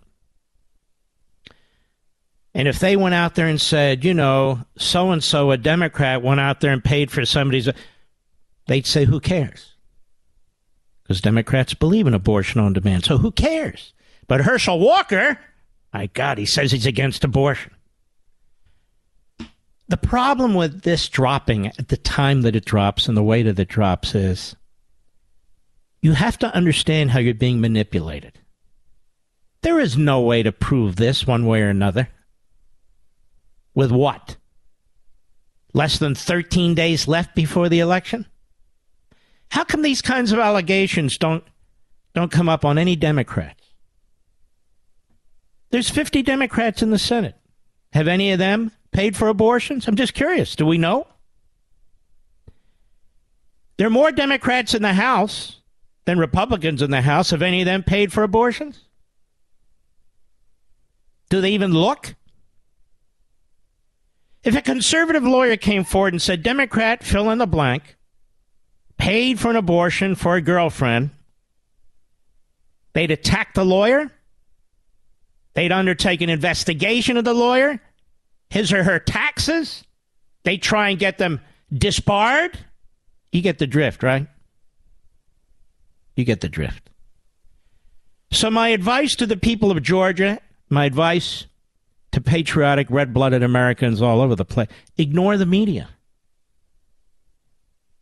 And 2.55 2.69
if 2.69 2.79
they 2.79 2.95
went 2.95 3.13
out 3.13 3.35
there 3.35 3.47
and 3.47 3.59
said, 3.59 4.05
you 4.05 4.13
know, 4.13 4.61
so 4.77 5.11
and 5.11 5.21
so, 5.21 5.51
a 5.51 5.57
Democrat, 5.57 6.23
went 6.23 6.39
out 6.39 6.61
there 6.61 6.71
and 6.71 6.81
paid 6.81 7.11
for 7.11 7.25
somebody's, 7.25 7.67
they'd 8.67 8.87
say, 8.87 9.03
who 9.03 9.19
cares? 9.19 9.73
Because 11.03 11.19
Democrats 11.19 11.73
believe 11.73 12.07
in 12.07 12.13
abortion 12.13 12.61
on 12.61 12.71
demand. 12.71 13.03
So 13.03 13.17
who 13.17 13.31
cares? 13.31 13.93
But 14.29 14.39
Herschel 14.39 14.79
Walker, 14.79 15.37
my 15.93 16.07
God, 16.07 16.37
he 16.37 16.45
says 16.45 16.71
he's 16.71 16.85
against 16.85 17.25
abortion. 17.25 17.73
The 19.89 19.97
problem 19.97 20.55
with 20.55 20.83
this 20.83 21.09
dropping 21.09 21.67
at 21.67 21.89
the 21.89 21.97
time 21.97 22.43
that 22.43 22.55
it 22.55 22.63
drops 22.63 23.09
and 23.09 23.17
the 23.17 23.21
way 23.21 23.43
that 23.43 23.59
it 23.59 23.67
drops 23.67 24.15
is 24.15 24.55
you 26.01 26.13
have 26.13 26.39
to 26.39 26.55
understand 26.55 27.11
how 27.11 27.19
you're 27.19 27.33
being 27.33 27.59
manipulated. 27.59 28.39
There 29.61 29.79
is 29.79 29.97
no 29.97 30.21
way 30.21 30.41
to 30.41 30.53
prove 30.53 30.95
this 30.95 31.27
one 31.27 31.45
way 31.45 31.61
or 31.61 31.69
another. 31.69 32.07
With 33.75 33.91
what? 33.91 34.37
Less 35.73 35.99
than 35.99 36.15
13 36.15 36.73
days 36.73 37.07
left 37.07 37.35
before 37.35 37.69
the 37.69 37.81
election? 37.81 38.25
How 39.51 39.65
come 39.65 39.81
these 39.81 40.01
kinds 40.01 40.31
of 40.31 40.39
allegations 40.39 41.17
don't 41.17 41.43
don't 42.13 42.31
come 42.31 42.47
up 42.47 42.63
on 42.63 42.77
any 42.77 42.95
Democrats? 42.95 43.61
There's 45.69 45.89
50 45.89 46.23
Democrats 46.23 46.81
in 46.81 46.91
the 46.91 46.97
Senate. 46.97 47.35
Have 47.91 48.07
any 48.07 48.31
of 48.31 48.39
them 48.39 48.71
paid 48.91 49.17
for 49.17 49.27
abortions? 49.27 49.87
I'm 49.87 49.97
just 49.97 50.13
curious. 50.13 50.55
Do 50.55 50.65
we 50.65 50.77
know? 50.77 51.07
There 53.77 53.87
are 53.87 53.91
more 53.91 54.13
Democrats 54.13 54.73
in 54.73 54.81
the 54.81 54.93
House 54.93 55.59
than 56.05 56.17
Republicans 56.17 56.81
in 56.81 56.91
the 56.91 57.01
House. 57.01 57.31
Have 57.31 57.41
any 57.41 57.61
of 57.61 57.65
them 57.65 57.83
paid 57.83 58.13
for 58.13 58.23
abortions? 58.23 58.85
Do 61.29 61.41
they 61.41 61.51
even 61.51 61.73
look? 61.73 62.15
If 64.45 64.55
a 64.55 64.61
conservative 64.61 65.23
lawyer 65.23 65.57
came 65.57 65.83
forward 65.83 66.13
and 66.13 66.21
said, 66.21 66.43
Democrat, 66.43 67.03
fill 67.03 67.31
in 67.31 67.39
the 67.39 67.47
blank, 67.47 67.97
paid 68.95 69.39
for 69.39 69.49
an 69.49 69.55
abortion 69.55 70.13
for 70.13 70.35
a 70.35 70.41
girlfriend, 70.41 71.09
they'd 72.93 73.09
attack 73.09 73.55
the 73.55 73.65
lawyer. 73.65 74.11
They'd 75.55 75.71
undertake 75.71 76.21
an 76.21 76.29
investigation 76.29 77.17
of 77.17 77.25
the 77.25 77.33
lawyer, 77.33 77.81
his 78.49 78.71
or 78.71 78.83
her 78.83 78.99
taxes. 78.99 79.83
They 80.43 80.57
try 80.57 80.89
and 80.89 80.99
get 80.99 81.17
them 81.17 81.41
disbarred. 81.73 82.59
You 83.31 83.41
get 83.41 83.57
the 83.57 83.65
drift, 83.65 84.03
right? 84.03 84.27
You 86.15 86.23
get 86.23 86.41
the 86.41 86.49
drift. 86.49 86.91
So, 88.31 88.51
my 88.51 88.69
advice 88.69 89.15
to 89.15 89.25
the 89.25 89.37
people 89.37 89.71
of 89.71 89.81
Georgia, 89.81 90.39
my 90.69 90.85
advice 90.85 91.47
to 92.15 92.21
patriotic, 92.21 92.87
red 92.89 93.13
blooded 93.13 93.43
Americans 93.43 94.01
all 94.01 94.21
over 94.21 94.35
the 94.35 94.45
place 94.45 94.69
ignore 94.97 95.35
the 95.35 95.45
media. 95.45 95.89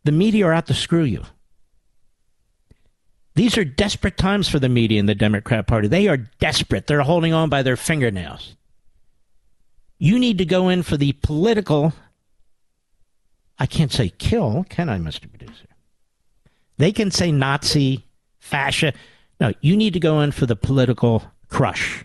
The 0.04 0.12
media 0.12 0.46
are 0.46 0.52
out 0.52 0.68
to 0.68 0.74
screw 0.74 1.02
you. 1.02 1.24
These 3.34 3.58
are 3.58 3.64
desperate 3.64 4.16
times 4.16 4.48
for 4.48 4.60
the 4.60 4.68
media 4.68 5.00
and 5.00 5.08
the 5.08 5.16
Democrat 5.16 5.66
Party. 5.66 5.88
They 5.88 6.06
are 6.06 6.18
desperate. 6.38 6.86
They're 6.86 7.02
holding 7.02 7.32
on 7.32 7.48
by 7.48 7.62
their 7.62 7.76
fingernails. 7.76 8.54
You 9.98 10.20
need 10.20 10.38
to 10.38 10.44
go 10.44 10.68
in 10.68 10.84
for 10.84 10.96
the 10.96 11.12
political, 11.14 11.92
I 13.58 13.66
can't 13.66 13.90
say 13.90 14.10
kill, 14.10 14.64
can 14.68 14.88
I, 14.88 14.98
Mr. 14.98 15.28
Producer? 15.28 15.66
They 16.78 16.92
can 16.92 17.10
say 17.10 17.32
Nazi, 17.32 18.04
fascist. 18.38 18.96
No, 19.40 19.52
you 19.60 19.76
need 19.76 19.94
to 19.94 20.00
go 20.00 20.20
in 20.20 20.30
for 20.30 20.46
the 20.46 20.54
political 20.54 21.24
crush. 21.48 22.04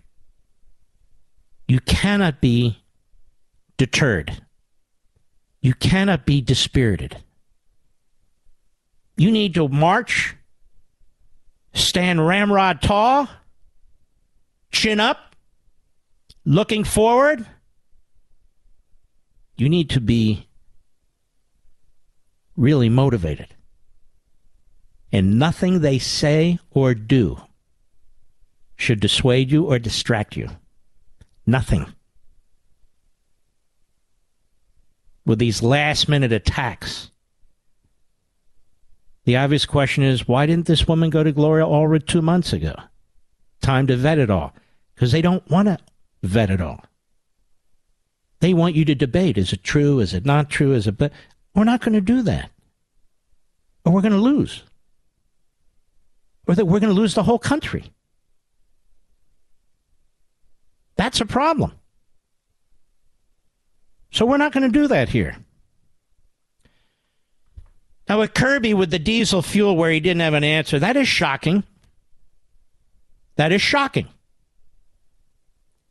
You 1.69 1.79
cannot 1.79 2.41
be 2.41 2.82
deterred. 3.77 4.41
You 5.62 5.75
cannot 5.75 6.25
be 6.25 6.41
dispirited. 6.41 7.17
You 9.17 9.29
need 9.29 9.53
to 9.53 9.67
march, 9.67 10.36
stand 11.75 12.25
ramrod 12.25 12.82
tall, 12.82 13.29
chin 14.71 14.99
up, 14.99 15.36
looking 16.43 16.84
forward. 16.84 17.45
You 19.55 19.69
need 19.69 19.91
to 19.91 20.01
be 20.01 20.47
really 22.58 22.89
motivated. 22.89 23.53
And 25.12 25.38
nothing 25.38 25.82
they 25.82 25.99
say 25.99 26.58
or 26.71 26.95
do 26.95 27.39
should 28.75 28.99
dissuade 28.99 29.51
you 29.51 29.65
or 29.65 29.77
distract 29.77 30.36
you. 30.36 30.49
Nothing. 31.49 31.88
With 35.25 35.39
these 35.39 35.63
last 35.63 36.07
minute 36.07 36.31
attacks, 36.31 37.09
the 39.25 39.35
obvious 39.38 39.65
question 39.65 40.03
is 40.03 40.27
why 40.27 40.45
didn't 40.45 40.67
this 40.67 40.88
woman 40.88 41.09
go 41.09 41.23
to 41.23 41.31
Gloria 41.31 41.65
Allred 41.65 42.05
two 42.05 42.21
months 42.21 42.53
ago? 42.53 42.75
Time 43.62 43.88
to 43.88 43.97
vet 43.97 44.19
it 44.19 44.29
all. 44.29 44.53
Because 44.93 45.12
they 45.12 45.23
don't 45.23 45.47
want 45.49 45.67
to 45.67 45.79
vet 46.21 46.51
it 46.51 46.62
all. 46.62 46.83
They 48.41 48.53
want 48.53 48.75
you 48.75 48.85
to 48.85 48.93
debate 48.93 49.38
is 49.38 49.51
it 49.51 49.63
true? 49.63 49.99
Is 49.99 50.13
it 50.13 50.25
not 50.25 50.51
true? 50.51 50.73
Is 50.73 50.85
it. 50.85 50.99
But 50.99 51.12
we're 51.55 51.63
not 51.63 51.81
going 51.81 51.93
to 51.93 52.01
do 52.01 52.21
that. 52.21 52.51
Or 53.85 53.91
we're 53.91 54.01
going 54.01 54.12
to 54.12 54.19
lose. 54.19 54.63
Or 56.47 56.53
that 56.53 56.65
we're 56.65 56.79
going 56.79 56.93
to 56.93 57.01
lose 57.01 57.15
the 57.15 57.23
whole 57.23 57.39
country. 57.39 57.91
That's 60.99 61.21
a 61.21 61.25
problem. 61.25 61.71
So 64.12 64.25
we're 64.25 64.35
not 64.35 64.51
going 64.51 64.69
to 64.69 64.79
do 64.79 64.89
that 64.89 65.07
here. 65.07 65.38
Now, 68.09 68.19
with 68.19 68.33
Kirby 68.33 68.73
with 68.73 68.91
the 68.91 68.99
diesel 68.99 69.41
fuel 69.41 69.77
where 69.77 69.91
he 69.91 70.01
didn't 70.01 70.19
have 70.19 70.33
an 70.33 70.43
answer, 70.43 70.77
that 70.77 70.97
is 70.97 71.07
shocking. 71.07 71.63
That 73.38 73.53
is 73.53 73.62
shocking. 73.62 74.09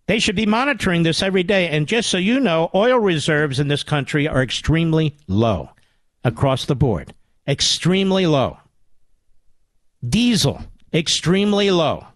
They 0.08 0.18
should 0.18 0.36
be 0.36 0.44
monitoring 0.44 1.04
this 1.04 1.22
every 1.22 1.42
day. 1.42 1.70
And 1.70 1.88
just 1.88 2.10
so 2.10 2.18
you 2.18 2.38
know, 2.38 2.70
oil 2.74 2.98
reserves 2.98 3.58
in 3.58 3.68
this 3.68 3.82
country 3.82 4.28
are 4.28 4.42
extremely 4.42 5.16
low 5.26 5.70
across 6.22 6.66
the 6.66 6.76
board. 6.76 7.14
Extremely 7.48 8.26
low. 8.26 8.58
Diesel, 10.06 10.60
extremely 10.92 11.70
low. 11.70 12.06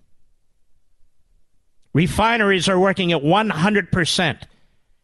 Refineries 1.92 2.68
are 2.68 2.78
working 2.78 3.12
at 3.12 3.22
100%. 3.22 4.42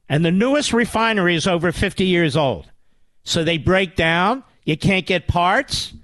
And 0.09 0.25
the 0.25 0.31
newest 0.31 0.73
refinery 0.73 1.35
is 1.35 1.47
over 1.47 1.71
50 1.71 2.05
years 2.05 2.37
old. 2.37 2.71
So 3.25 3.45
they 3.45 3.59
break 3.59 3.95
down 3.95 4.43
you 4.69 4.77
can't 4.77 5.07
get 5.07 5.27
parts. 5.27 5.95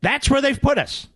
That's 0.00 0.28
where 0.28 0.40
they've 0.40 0.60
put 0.60 0.78
us. 0.78 1.06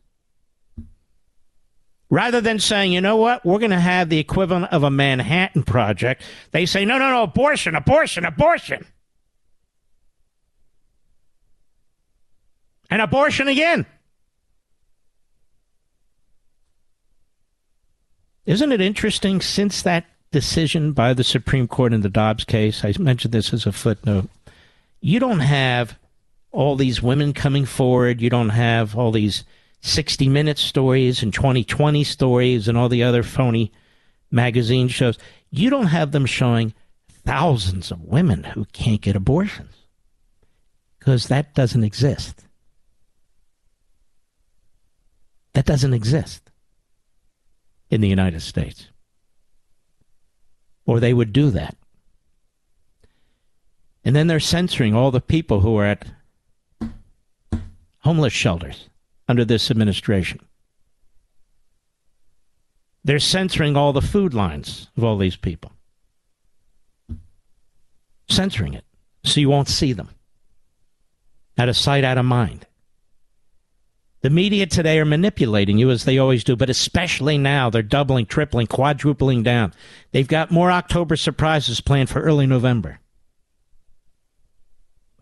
Rather 2.08 2.40
than 2.40 2.60
saying, 2.60 2.92
you 2.92 3.00
know 3.00 3.16
what, 3.16 3.44
we're 3.44 3.58
going 3.58 3.72
to 3.72 3.80
have 3.80 4.08
the 4.08 4.20
equivalent 4.20 4.72
of 4.72 4.84
a 4.84 4.92
Manhattan 4.92 5.64
Project, 5.64 6.22
they 6.52 6.66
say, 6.66 6.84
no, 6.84 6.98
no, 6.98 7.10
no, 7.10 7.24
abortion, 7.24 7.74
abortion, 7.74 8.24
abortion. 8.24 8.86
And 12.90 13.02
abortion 13.02 13.48
again. 13.48 13.86
Isn't 18.46 18.72
it 18.72 18.80
interesting 18.80 19.40
since 19.40 19.82
that 19.82 20.06
decision 20.30 20.92
by 20.92 21.12
the 21.12 21.24
Supreme 21.24 21.66
Court 21.66 21.92
in 21.92 22.00
the 22.00 22.08
Dobbs 22.08 22.44
case? 22.44 22.84
I 22.84 22.94
mentioned 22.98 23.34
this 23.34 23.52
as 23.52 23.66
a 23.66 23.72
footnote 23.72 24.28
you 25.00 25.20
don't 25.20 25.40
have 25.40 25.98
all 26.50 26.74
these 26.74 27.02
women 27.02 27.32
coming 27.32 27.64
forward. 27.64 28.20
You 28.20 28.30
don't 28.30 28.48
have 28.48 28.96
all 28.96 29.12
these 29.12 29.44
60 29.82 30.28
minute 30.28 30.58
stories 30.58 31.22
and 31.22 31.32
2020 31.32 32.02
stories 32.02 32.66
and 32.66 32.76
all 32.76 32.88
the 32.88 33.04
other 33.04 33.22
phony 33.22 33.70
magazine 34.30 34.88
shows. 34.88 35.18
You 35.50 35.70
don't 35.70 35.86
have 35.86 36.12
them 36.12 36.26
showing 36.26 36.74
thousands 37.08 37.90
of 37.90 38.02
women 38.02 38.42
who 38.42 38.64
can't 38.72 39.00
get 39.00 39.14
abortions 39.14 39.76
because 40.98 41.28
that 41.28 41.54
doesn't 41.54 41.84
exist. 41.84 42.42
That 45.52 45.66
doesn't 45.66 45.94
exist 45.94 46.50
in 47.90 48.00
the 48.00 48.08
United 48.08 48.40
States. 48.40 48.88
Or 50.84 51.00
they 51.00 51.14
would 51.14 51.32
do 51.32 51.50
that. 51.50 51.76
And 54.04 54.14
then 54.14 54.28
they're 54.28 54.40
censoring 54.40 54.94
all 54.94 55.10
the 55.10 55.20
people 55.20 55.60
who 55.60 55.76
are 55.78 55.86
at 55.86 56.06
homeless 58.00 58.32
shelters 58.32 58.88
under 59.28 59.44
this 59.44 59.70
administration. 59.70 60.40
They're 63.04 63.18
censoring 63.18 63.76
all 63.76 63.92
the 63.92 64.02
food 64.02 64.34
lines 64.34 64.88
of 64.96 65.04
all 65.04 65.16
these 65.16 65.36
people. 65.36 65.72
Censoring 68.28 68.74
it 68.74 68.84
so 69.24 69.40
you 69.40 69.48
won't 69.48 69.68
see 69.68 69.92
them. 69.92 70.10
Out 71.58 71.68
of 71.68 71.76
sight, 71.76 72.04
out 72.04 72.18
of 72.18 72.24
mind. 72.24 72.66
The 74.26 74.30
media 74.30 74.66
today 74.66 74.98
are 74.98 75.04
manipulating 75.04 75.78
you 75.78 75.88
as 75.92 76.04
they 76.04 76.18
always 76.18 76.42
do, 76.42 76.56
but 76.56 76.68
especially 76.68 77.38
now 77.38 77.70
they're 77.70 77.80
doubling, 77.80 78.26
tripling, 78.26 78.66
quadrupling 78.66 79.44
down. 79.44 79.72
They've 80.10 80.26
got 80.26 80.50
more 80.50 80.72
October 80.72 81.14
surprises 81.14 81.80
planned 81.80 82.10
for 82.10 82.20
early 82.20 82.44
November. 82.44 82.98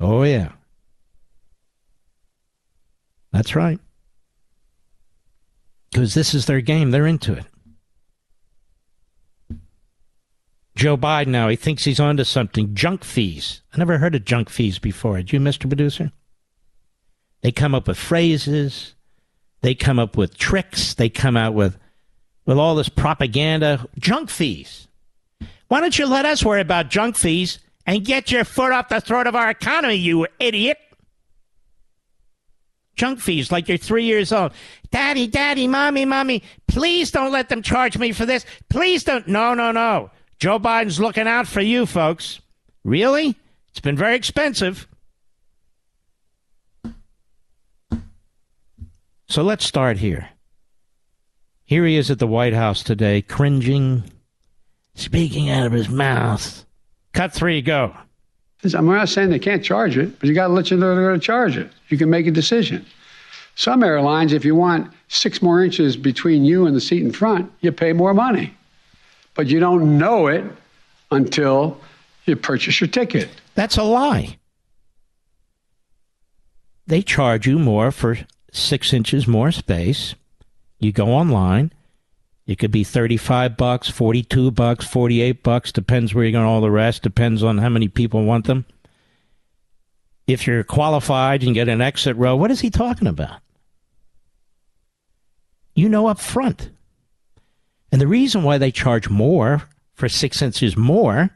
Oh, 0.01 0.23
yeah. 0.23 0.53
That's 3.31 3.55
right. 3.55 3.79
Because 5.93 6.15
this 6.15 6.33
is 6.33 6.47
their 6.47 6.63
game. 6.63 6.91
They're 6.91 7.07
into 7.07 7.35
it. 7.35 7.45
Joe 10.77 10.97
Biden 10.97 11.27
now, 11.27 11.49
he 11.51 11.57
thinks 11.57 11.85
he's 11.85 12.01
onto 12.01 12.25
something. 12.25 12.75
Junk 12.75 13.05
fees. 13.05 13.61
I 13.75 13.77
never 13.77 13.99
heard 13.99 14.15
of 14.15 14.25
junk 14.25 14.49
fees 14.49 14.79
before. 14.79 15.19
Did 15.19 15.35
you, 15.35 15.41
Mr. 15.41 15.69
Producer? 15.69 16.11
They 17.45 17.53
come 17.53 17.75
up 17.75 17.89
with 17.89 17.99
phrases. 17.99 18.95
They 19.61 19.75
come 19.75 19.99
up 19.99 20.17
with 20.17 20.39
tricks. 20.39 20.95
They 20.95 21.11
come 21.11 21.37
out 21.37 21.53
with, 21.53 21.77
with 22.47 22.57
all 22.57 22.75
this 22.75 22.89
propaganda. 22.89 23.87
Junk 23.99 24.31
fees. 24.31 24.89
Why 25.69 25.81
don't 25.81 25.99
you 25.99 26.07
let 26.07 26.25
us 26.25 26.43
worry 26.43 26.63
about 26.63 26.89
junk 26.89 27.17
fees 27.17 27.59
and 27.85 28.03
get 28.03 28.31
your 28.31 28.45
foot 28.45 28.73
off 28.73 28.89
the 28.89 29.03
throat 29.03 29.27
of 29.27 29.37
our 29.37 29.51
economy, 29.51 29.97
you 29.97 30.27
idiot. 30.41 30.79
Junk 32.97 33.21
fees 33.21 33.53
like 33.53 33.69
you're 33.69 33.77
three 33.77 34.05
years 34.05 34.33
old. 34.33 34.53
Daddy, 34.91 35.27
daddy, 35.27 35.69
mommy, 35.69 36.07
mommy, 36.07 36.43
please 36.67 37.11
don't 37.11 37.33
let 37.33 37.51
them 37.51 37.61
charge 37.61 37.99
me 37.99 38.13
for 38.13 38.25
this. 38.25 38.47
Please 38.71 39.05
don't. 39.05 39.29
No, 39.29 39.53
no, 39.53 39.71
no. 39.71 40.11
Joe 40.39 40.59
Biden's 40.59 40.99
looking 40.99 41.29
out 41.29 41.47
for 41.47 41.61
you, 41.61 41.85
folks. 41.85 42.41
Really? 42.85 43.37
It's 43.69 43.81
been 43.81 43.99
very 43.99 44.17
expensive. 44.17 44.89
So 49.35 49.43
let's 49.43 49.65
start 49.65 49.97
here. 49.97 50.29
Here 51.65 51.85
he 51.85 51.97
is 51.97 52.09
at 52.09 52.21
the 52.21 52.27
White 52.29 52.53
House 52.53 52.85
today, 52.85 53.21
cringing, 53.21 54.05
speaking 54.95 55.51
out 55.51 55.67
of 55.67 55.73
his 55.73 55.89
mouth. 55.89 56.65
Cut 57.15 57.33
three, 57.33 57.61
go. 57.61 57.97
I'm 58.63 58.87
not 58.87 59.09
saying 59.09 59.31
they 59.31 59.41
can't 59.41 59.65
charge 59.65 59.99
it, 59.99 60.21
but 60.21 60.29
you 60.29 60.37
got 60.37 60.47
to 60.47 60.53
let 60.53 60.71
you 60.71 60.77
know 60.77 60.95
they're 60.95 61.09
going 61.09 61.19
to 61.19 61.27
charge 61.27 61.57
it. 61.57 61.69
You 61.89 61.99
can 61.99 62.11
make 62.11 62.29
a 62.29 62.31
decision. 62.31 62.87
Some 63.57 63.83
airlines, 63.83 64.33
if 64.33 64.45
you 64.45 64.55
want 64.55 64.93
six 65.09 65.43
more 65.43 65.65
inches 65.65 65.97
between 65.97 66.45
you 66.45 66.67
and 66.67 66.77
the 66.77 66.81
seat 66.81 67.03
in 67.03 67.11
front, 67.11 67.51
you 67.61 67.73
pay 67.73 67.93
more 67.93 68.15
money. 68.15 68.55
But 69.35 69.49
you 69.49 69.59
don't 69.59 69.99
know 69.99 70.29
it 70.29 70.45
until 71.11 71.81
you 72.27 72.37
purchase 72.37 72.81
your 72.81 72.87
ticket. 72.87 73.29
That's 73.57 73.79
a 73.79 73.83
lie. 73.83 74.39
They 76.87 77.03
charge 77.03 77.49
you 77.49 77.59
more 77.59 77.91
for 77.91 78.17
six 78.57 78.93
inches 78.93 79.27
more 79.27 79.53
space. 79.53 80.15
You 80.79 80.93
go 80.93 81.09
online. 81.09 81.73
It 82.47 82.59
could 82.59 82.71
be 82.71 82.85
35 82.85 83.57
bucks, 83.57 83.89
42 83.89 84.51
bucks, 84.51 84.87
48 84.87 85.43
bucks, 85.43 85.73
depends 85.73 86.15
where 86.15 86.25
you're 86.25 86.33
going, 86.33 86.45
all 86.45 86.61
the 86.61 86.71
rest, 86.71 87.03
depends 87.03 87.43
on 87.43 87.59
how 87.59 87.71
many 87.71 87.89
people 87.89 88.25
want 88.25 88.47
them. 88.47 88.67
If 90.27 90.47
you're 90.47 90.65
qualified 90.65 91.43
and 91.43 91.55
get 91.55 91.69
an 91.69 91.81
exit 91.81 92.17
row, 92.17 92.37
what 92.37 92.51
is 92.51 92.61
he 92.61 92.71
talking 92.71 93.09
about? 93.09 93.41
You 95.75 95.89
know 95.89 96.07
up 96.07 96.21
front. 96.21 96.71
And 97.91 98.01
the 98.01 98.07
reason 98.07 98.43
why 98.43 98.59
they 98.59 98.71
charge 98.71 99.09
more 99.09 99.63
for 99.95 100.09
six 100.09 100.43
inches 100.43 100.77
more 100.77 101.31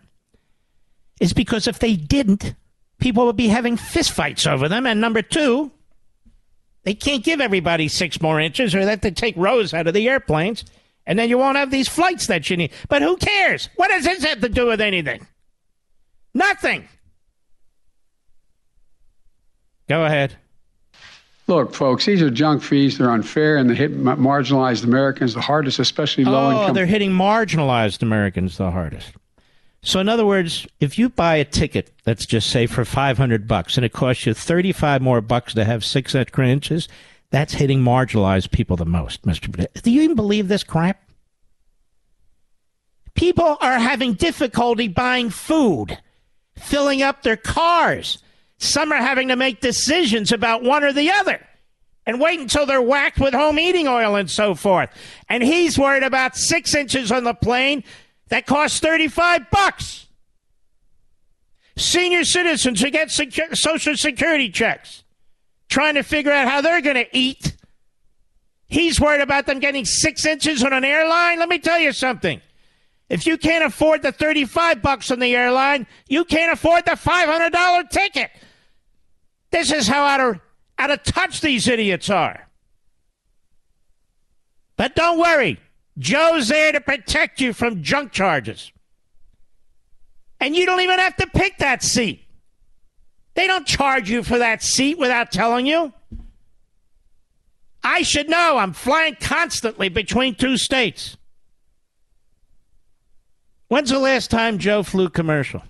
is 1.20 1.32
because 1.32 1.66
if 1.66 1.78
they 1.78 1.96
didn't, 1.96 2.54
people 2.98 3.26
would 3.26 3.36
be 3.36 3.48
having 3.48 3.76
fistfights 3.76 4.50
over 4.50 4.68
them. 4.68 4.86
And 4.86 5.00
number 5.00 5.22
two, 5.22 5.70
they 6.88 6.94
can't 6.94 7.22
give 7.22 7.38
everybody 7.38 7.86
six 7.86 8.18
more 8.18 8.40
inches 8.40 8.74
or 8.74 8.82
they 8.82 8.88
have 8.92 9.02
to 9.02 9.10
take 9.10 9.36
rows 9.36 9.74
out 9.74 9.86
of 9.86 9.92
the 9.92 10.08
airplanes. 10.08 10.64
And 11.04 11.18
then 11.18 11.28
you 11.28 11.36
won't 11.36 11.58
have 11.58 11.70
these 11.70 11.86
flights 11.86 12.28
that 12.28 12.48
you 12.48 12.56
need. 12.56 12.72
But 12.88 13.02
who 13.02 13.18
cares? 13.18 13.68
What 13.76 13.88
does 13.88 14.04
this 14.04 14.24
have 14.24 14.40
to 14.40 14.48
do 14.48 14.68
with 14.68 14.80
anything? 14.80 15.26
Nothing. 16.32 16.88
Go 19.86 20.06
ahead. 20.06 20.32
Look, 21.46 21.74
folks, 21.74 22.06
these 22.06 22.22
are 22.22 22.30
junk 22.30 22.62
fees. 22.62 22.96
They're 22.96 23.10
unfair 23.10 23.58
and 23.58 23.68
they 23.68 23.74
hit 23.74 23.94
marginalized 23.94 24.84
Americans 24.84 25.34
the 25.34 25.42
hardest, 25.42 25.78
especially 25.78 26.24
low 26.24 26.52
income. 26.52 26.70
Oh, 26.70 26.72
they're 26.72 26.86
hitting 26.86 27.10
marginalized 27.10 28.00
Americans 28.00 28.56
the 28.56 28.70
hardest. 28.70 29.12
So, 29.82 30.00
in 30.00 30.08
other 30.08 30.26
words, 30.26 30.66
if 30.80 30.98
you 30.98 31.08
buy 31.08 31.36
a 31.36 31.44
ticket, 31.44 31.92
let's 32.04 32.26
just 32.26 32.50
say 32.50 32.66
for 32.66 32.84
500 32.84 33.46
bucks, 33.46 33.76
and 33.76 33.84
it 33.84 33.92
costs 33.92 34.26
you 34.26 34.34
35 34.34 35.00
more 35.00 35.20
bucks 35.20 35.54
to 35.54 35.64
have 35.64 35.84
six 35.84 36.14
extra 36.14 36.48
inches, 36.48 36.88
that's 37.30 37.54
hitting 37.54 37.80
marginalized 37.80 38.50
people 38.50 38.76
the 38.76 38.86
most, 38.86 39.22
Mr. 39.22 39.82
Do 39.82 39.90
you 39.90 40.02
even 40.02 40.16
believe 40.16 40.48
this 40.48 40.64
crap? 40.64 41.02
People 43.14 43.56
are 43.60 43.78
having 43.78 44.14
difficulty 44.14 44.88
buying 44.88 45.30
food, 45.30 45.98
filling 46.56 47.02
up 47.02 47.22
their 47.22 47.36
cars. 47.36 48.18
Some 48.58 48.92
are 48.92 48.96
having 48.96 49.28
to 49.28 49.36
make 49.36 49.60
decisions 49.60 50.32
about 50.32 50.62
one 50.62 50.82
or 50.82 50.92
the 50.92 51.10
other 51.10 51.40
and 52.06 52.20
wait 52.20 52.40
until 52.40 52.64
they're 52.64 52.80
whacked 52.80 53.18
with 53.18 53.34
home 53.34 53.58
heating 53.58 53.86
oil 53.86 54.16
and 54.16 54.30
so 54.30 54.54
forth. 54.54 54.88
And 55.28 55.42
he's 55.42 55.78
worried 55.78 56.02
about 56.02 56.36
six 56.36 56.74
inches 56.74 57.12
on 57.12 57.24
the 57.24 57.34
plane 57.34 57.84
that 58.28 58.46
costs 58.46 58.80
35 58.80 59.50
bucks. 59.50 60.06
Senior 61.76 62.24
citizens 62.24 62.80
who 62.80 62.90
get 62.90 63.08
secu- 63.08 63.56
Social 63.56 63.96
Security 63.96 64.50
checks 64.50 65.04
trying 65.68 65.94
to 65.94 66.02
figure 66.02 66.32
out 66.32 66.48
how 66.48 66.60
they're 66.60 66.80
going 66.80 66.96
to 66.96 67.06
eat. 67.16 67.56
He's 68.66 69.00
worried 69.00 69.20
about 69.20 69.46
them 69.46 69.60
getting 69.60 69.84
six 69.84 70.26
inches 70.26 70.62
on 70.64 70.72
an 70.72 70.84
airline. 70.84 71.38
Let 71.38 71.48
me 71.48 71.58
tell 71.58 71.78
you 71.78 71.92
something. 71.92 72.40
If 73.08 73.26
you 73.26 73.38
can't 73.38 73.64
afford 73.64 74.02
the 74.02 74.12
35 74.12 74.82
bucks 74.82 75.10
on 75.10 75.18
the 75.18 75.34
airline, 75.34 75.86
you 76.08 76.24
can't 76.24 76.52
afford 76.52 76.84
the 76.84 76.92
$500 76.92 77.90
ticket. 77.90 78.30
This 79.50 79.72
is 79.72 79.88
how 79.88 80.04
out 80.04 80.20
of, 80.20 80.40
out 80.78 80.90
of 80.90 81.02
touch 81.04 81.40
these 81.40 81.68
idiots 81.68 82.10
are. 82.10 82.48
But 84.76 84.94
don't 84.94 85.18
worry. 85.18 85.58
Joe's 85.98 86.48
there 86.48 86.72
to 86.72 86.80
protect 86.80 87.40
you 87.40 87.52
from 87.52 87.82
junk 87.82 88.12
charges. 88.12 88.72
And 90.40 90.54
you 90.54 90.64
don't 90.66 90.80
even 90.80 90.98
have 90.98 91.16
to 91.16 91.26
pick 91.26 91.58
that 91.58 91.82
seat. 91.82 92.24
They 93.34 93.46
don't 93.46 93.66
charge 93.66 94.08
you 94.08 94.22
for 94.22 94.38
that 94.38 94.62
seat 94.62 94.98
without 94.98 95.32
telling 95.32 95.66
you. 95.66 95.92
I 97.82 98.02
should 98.02 98.28
know. 98.28 98.58
I'm 98.58 98.72
flying 98.72 99.16
constantly 99.20 99.88
between 99.88 100.34
two 100.34 100.56
states. 100.56 101.16
When's 103.68 103.90
the 103.90 103.98
last 103.98 104.30
time 104.30 104.58
Joe 104.58 104.82
flew 104.82 105.08
commercial? 105.08 105.62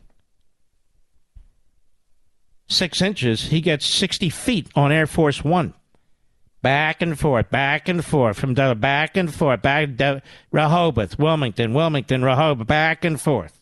Six 2.68 3.00
inches. 3.00 3.44
He 3.44 3.60
gets 3.60 3.86
60 3.86 4.30
feet 4.30 4.68
on 4.74 4.92
Air 4.92 5.06
Force 5.06 5.42
One. 5.42 5.74
Back 6.60 7.02
and 7.02 7.18
forth, 7.18 7.50
back 7.50 7.88
and 7.88 8.04
forth, 8.04 8.38
from 8.38 8.54
back 8.54 9.16
and 9.16 9.32
forth, 9.32 9.62
back 9.62 9.96
to 9.98 10.22
Rehoboth, 10.50 11.18
Wilmington, 11.18 11.72
Wilmington, 11.72 12.24
Rehoboth, 12.24 12.66
back 12.66 13.04
and 13.04 13.20
forth. 13.20 13.60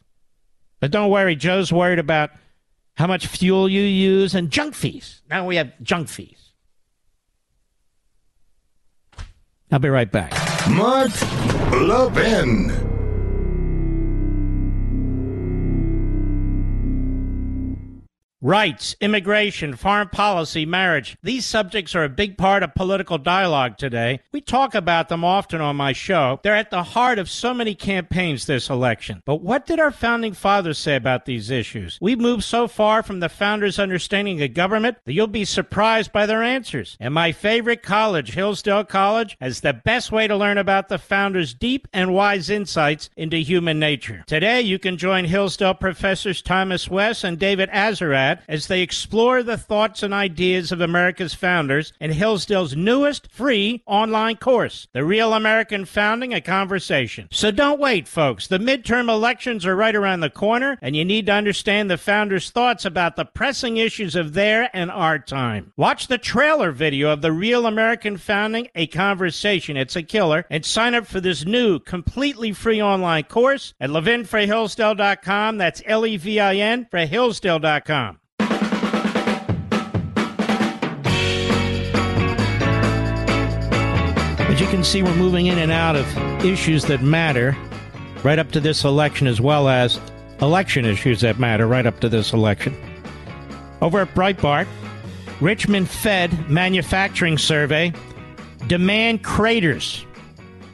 But 0.81 0.91
don't 0.91 1.11
worry, 1.11 1.37
Joe's 1.37 1.73
worried 1.73 1.99
about 1.99 2.31
how 2.97 3.07
much 3.07 3.27
fuel 3.27 3.69
you 3.69 3.83
use, 3.83 4.35
and 4.35 4.51
junk 4.51 4.75
fees. 4.75 5.21
Now 5.29 5.47
we 5.47 5.57
have 5.57 5.73
junk 5.83 6.09
fees. 6.09 6.53
I'll 9.71 9.79
be 9.79 9.89
right 9.89 10.11
back. 10.11 10.33
Mark 10.71 11.11
Levin. 11.73 12.86
Rights, 18.43 18.95
immigration, 19.01 19.77
foreign 19.77 20.11
policy, 20.11 20.67
marriage. 20.67 21.17
These 21.23 21.47
subjects 21.47 21.95
are 21.95 22.05
a 22.05 22.11
big 22.11 22.37
part 22.37 22.63
of 22.63 22.75
political 22.75 23.17
dialogue 23.17 23.79
today. 23.79 24.21
We 24.31 24.43
talk 24.43 24.75
about 24.75 25.09
them 25.09 25.25
often 25.25 25.63
on 25.63 25.77
my 25.77 25.95
show. 25.95 26.39
They're 26.43 26.55
at 26.55 26.71
the 26.71 26.83
heart 26.83 27.19
of 27.19 27.31
so 27.31 27.55
many 27.55 27.75
campaigns 27.75 28.45
this 28.45 28.69
election. 28.69 29.23
But 29.25 29.41
what 29.41 29.65
did 29.65 29.81
our 29.81 29.91
founding 29.91 30.35
fathers 30.35 30.77
say 30.77 30.97
about 30.97 31.25
these 31.25 31.51
issues? 31.51 31.97
We've 31.99 32.21
moved 32.21 32.45
so 32.45 32.69
far 32.69 33.03
from 33.03 33.21
the 33.21 33.31
founders' 33.31 33.79
understanding 33.79 34.43
of 34.43 34.53
government 34.53 34.99
that 35.07 35.15
you'll 35.15 35.29
be 35.29 35.47
surprised 35.47 36.13
by 36.13 36.27
their 36.27 36.43
answers. 36.43 36.99
And 37.01 37.15
my 37.15 37.33
favorite 37.33 37.83
college, 37.83 38.35
Hillsdale 38.35 38.85
College, 38.85 39.39
has 39.41 39.63
the 39.63 39.73
best 39.73 40.13
way 40.13 40.29
to 40.29 40.37
learn 40.37 40.59
about 40.59 40.91
the 40.91 40.99
founders' 40.99 41.55
deep 41.55 41.89
and 41.91 42.13
wise 42.13 42.51
insights 42.51 43.09
into 43.17 43.39
human 43.39 43.79
nature. 43.79 44.25
Today, 44.27 44.61
you 44.61 44.79
can 44.79 44.99
join 44.99 45.25
Hillsdale 45.25 45.73
professors 45.73 46.43
Thomas 46.43 46.91
West 46.91 47.25
and 47.25 47.39
David 47.39 47.71
As 48.49 48.67
they 48.67 48.83
explore 48.83 49.43
the 49.43 49.57
thoughts 49.57 50.03
and 50.03 50.13
ideas 50.15 50.73
of 50.73 50.81
America's 50.81 51.35
founders 51.35 51.93
in 52.01 52.13
Hillsdale's 52.13 52.77
newest 52.77 53.31
free 53.31 53.83
online 53.87 54.37
course, 54.37 54.89
The 54.93 55.05
Real 55.05 55.33
American 55.33 55.85
Founding, 55.85 56.33
a 56.35 56.41
Conversation. 56.41 57.29
So 57.31 57.51
don't 57.51 57.81
wait, 57.81 58.09
folks. 58.09 58.47
The 58.47 58.59
midterm 58.59 59.09
elections 59.09 59.67
are 59.67 59.77
right 59.77 59.95
around 59.95 60.21
the 60.21 60.31
corner, 60.31 60.79
and 60.81 60.97
you 60.97 61.05
need 61.05 61.27
to 61.27 61.33
understand 61.33 61.91
the 61.91 61.99
founders' 61.99 62.51
thoughts 62.51 62.85
about 62.85 63.17
the 63.17 63.25
pressing 63.25 63.77
issues 63.77 64.15
of 64.15 64.35
their 64.35 64.71
and 64.75 64.91
our 64.91 65.19
time. 65.19 65.73
Watch 65.77 66.07
the 66.07 66.19
trailer 66.19 66.73
video 66.73 67.11
of 67.11 67.23
The 67.23 67.33
Real 67.33 67.67
American 67.67 68.17
Founding, 68.17 68.69
a 68.75 68.87
Conversation. 68.87 69.77
It's 69.77 69.97
a 69.97 70.03
killer. 70.03 70.47
And 70.51 70.65
sign 70.65 70.95
up 70.95 71.07
for 71.07 71.21
this 71.21 71.45
new, 71.45 71.79
completely 71.79 72.53
free 72.53 72.83
online 72.83 73.25
course 73.25 73.75
at 73.81 73.91
levinforhillsdale.com. 73.91 75.59
That's 75.59 75.83
L 75.87 76.07
E 76.07 76.17
V 76.17 76.41
I 76.41 76.57
N 76.57 76.87
for 76.91 76.99
Hillsdale.com. 76.99 78.19
As 84.57 84.63
you 84.63 84.69
can 84.69 84.85
see, 84.85 85.03
we're 85.03 85.15
moving 85.17 85.45
in 85.49 85.59
and 85.59 85.71
out 85.71 85.97
of 85.97 86.07
issues 86.43 86.87
that 86.87 87.03
matter 87.03 87.55
right 88.25 88.39
up 88.39 88.53
to 88.53 88.59
this 88.59 88.85
election, 88.85 89.27
as 89.27 89.39
well 89.39 89.69
as 89.69 90.01
election 90.41 90.87
issues 90.87 91.21
that 91.21 91.39
matter 91.39 91.67
right 91.67 91.85
up 91.85 92.01
to 92.01 92.09
this 92.09 92.33
election. 92.33 92.75
Over 93.83 94.01
at 94.01 94.15
Breitbart, 94.15 94.67
Richmond 95.43 95.91
Fed 95.91 96.49
manufacturing 96.49 97.37
survey 97.37 97.93
demand 98.67 99.23
craters 99.23 100.07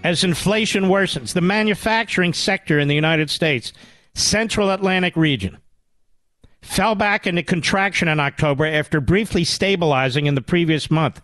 as 0.05 0.23
inflation 0.23 0.85
worsens. 0.85 1.33
The 1.33 1.41
manufacturing 1.41 2.35
sector 2.35 2.79
in 2.79 2.87
the 2.87 2.95
United 2.95 3.31
States, 3.31 3.73
Central 4.15 4.71
Atlantic 4.71 5.17
region, 5.17 5.59
fell 6.61 6.95
back 6.95 7.27
into 7.27 7.43
contraction 7.43 8.07
in 8.07 8.21
October 8.21 8.65
after 8.65 9.01
briefly 9.01 9.43
stabilizing 9.43 10.27
in 10.27 10.37
the 10.37 10.41
previous 10.41 10.89
month 10.89 11.21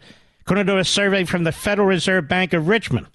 according 0.49 0.67
to 0.67 0.79
a 0.79 0.85
survey 0.85 1.25
from 1.25 1.45
the 1.45 1.53
Federal 1.53 1.87
Reserve 1.87 2.27
Bank 2.27 2.55
of 2.55 2.69
Richmond. 2.69 3.07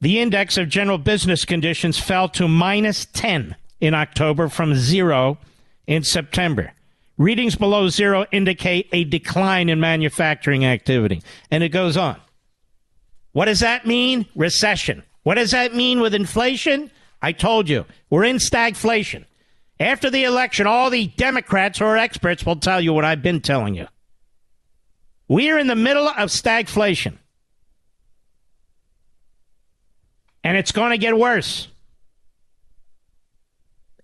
The 0.00 0.20
index 0.20 0.56
of 0.56 0.70
general 0.70 0.96
business 0.96 1.44
conditions 1.44 1.98
fell 1.98 2.30
to 2.30 2.48
minus 2.48 3.04
10 3.04 3.56
in 3.82 3.92
October 3.92 4.48
from 4.48 4.74
zero 4.74 5.36
in 5.86 6.02
September. 6.02 6.72
Readings 7.18 7.56
below 7.56 7.90
zero 7.90 8.24
indicate 8.32 8.88
a 8.90 9.04
decline 9.04 9.68
in 9.68 9.80
manufacturing 9.80 10.64
activity. 10.64 11.22
And 11.50 11.62
it 11.62 11.68
goes 11.68 11.98
on. 11.98 12.18
What 13.32 13.44
does 13.44 13.60
that 13.60 13.86
mean? 13.86 14.24
Recession. 14.34 15.02
What 15.24 15.34
does 15.34 15.50
that 15.50 15.74
mean 15.74 16.00
with 16.00 16.14
inflation? 16.14 16.90
I 17.20 17.32
told 17.32 17.68
you, 17.68 17.84
we're 18.08 18.24
in 18.24 18.36
stagflation. 18.36 19.26
After 19.78 20.08
the 20.08 20.24
election, 20.24 20.66
all 20.66 20.88
the 20.88 21.08
Democrats 21.08 21.82
or 21.82 21.98
experts 21.98 22.46
will 22.46 22.56
tell 22.56 22.80
you 22.80 22.94
what 22.94 23.04
I've 23.04 23.22
been 23.22 23.42
telling 23.42 23.74
you. 23.74 23.88
We 25.28 25.50
are 25.50 25.58
in 25.58 25.66
the 25.66 25.76
middle 25.76 26.06
of 26.06 26.28
stagflation. 26.30 27.18
And 30.42 30.56
it's 30.56 30.72
going 30.72 30.90
to 30.90 30.98
get 30.98 31.16
worse. 31.16 31.68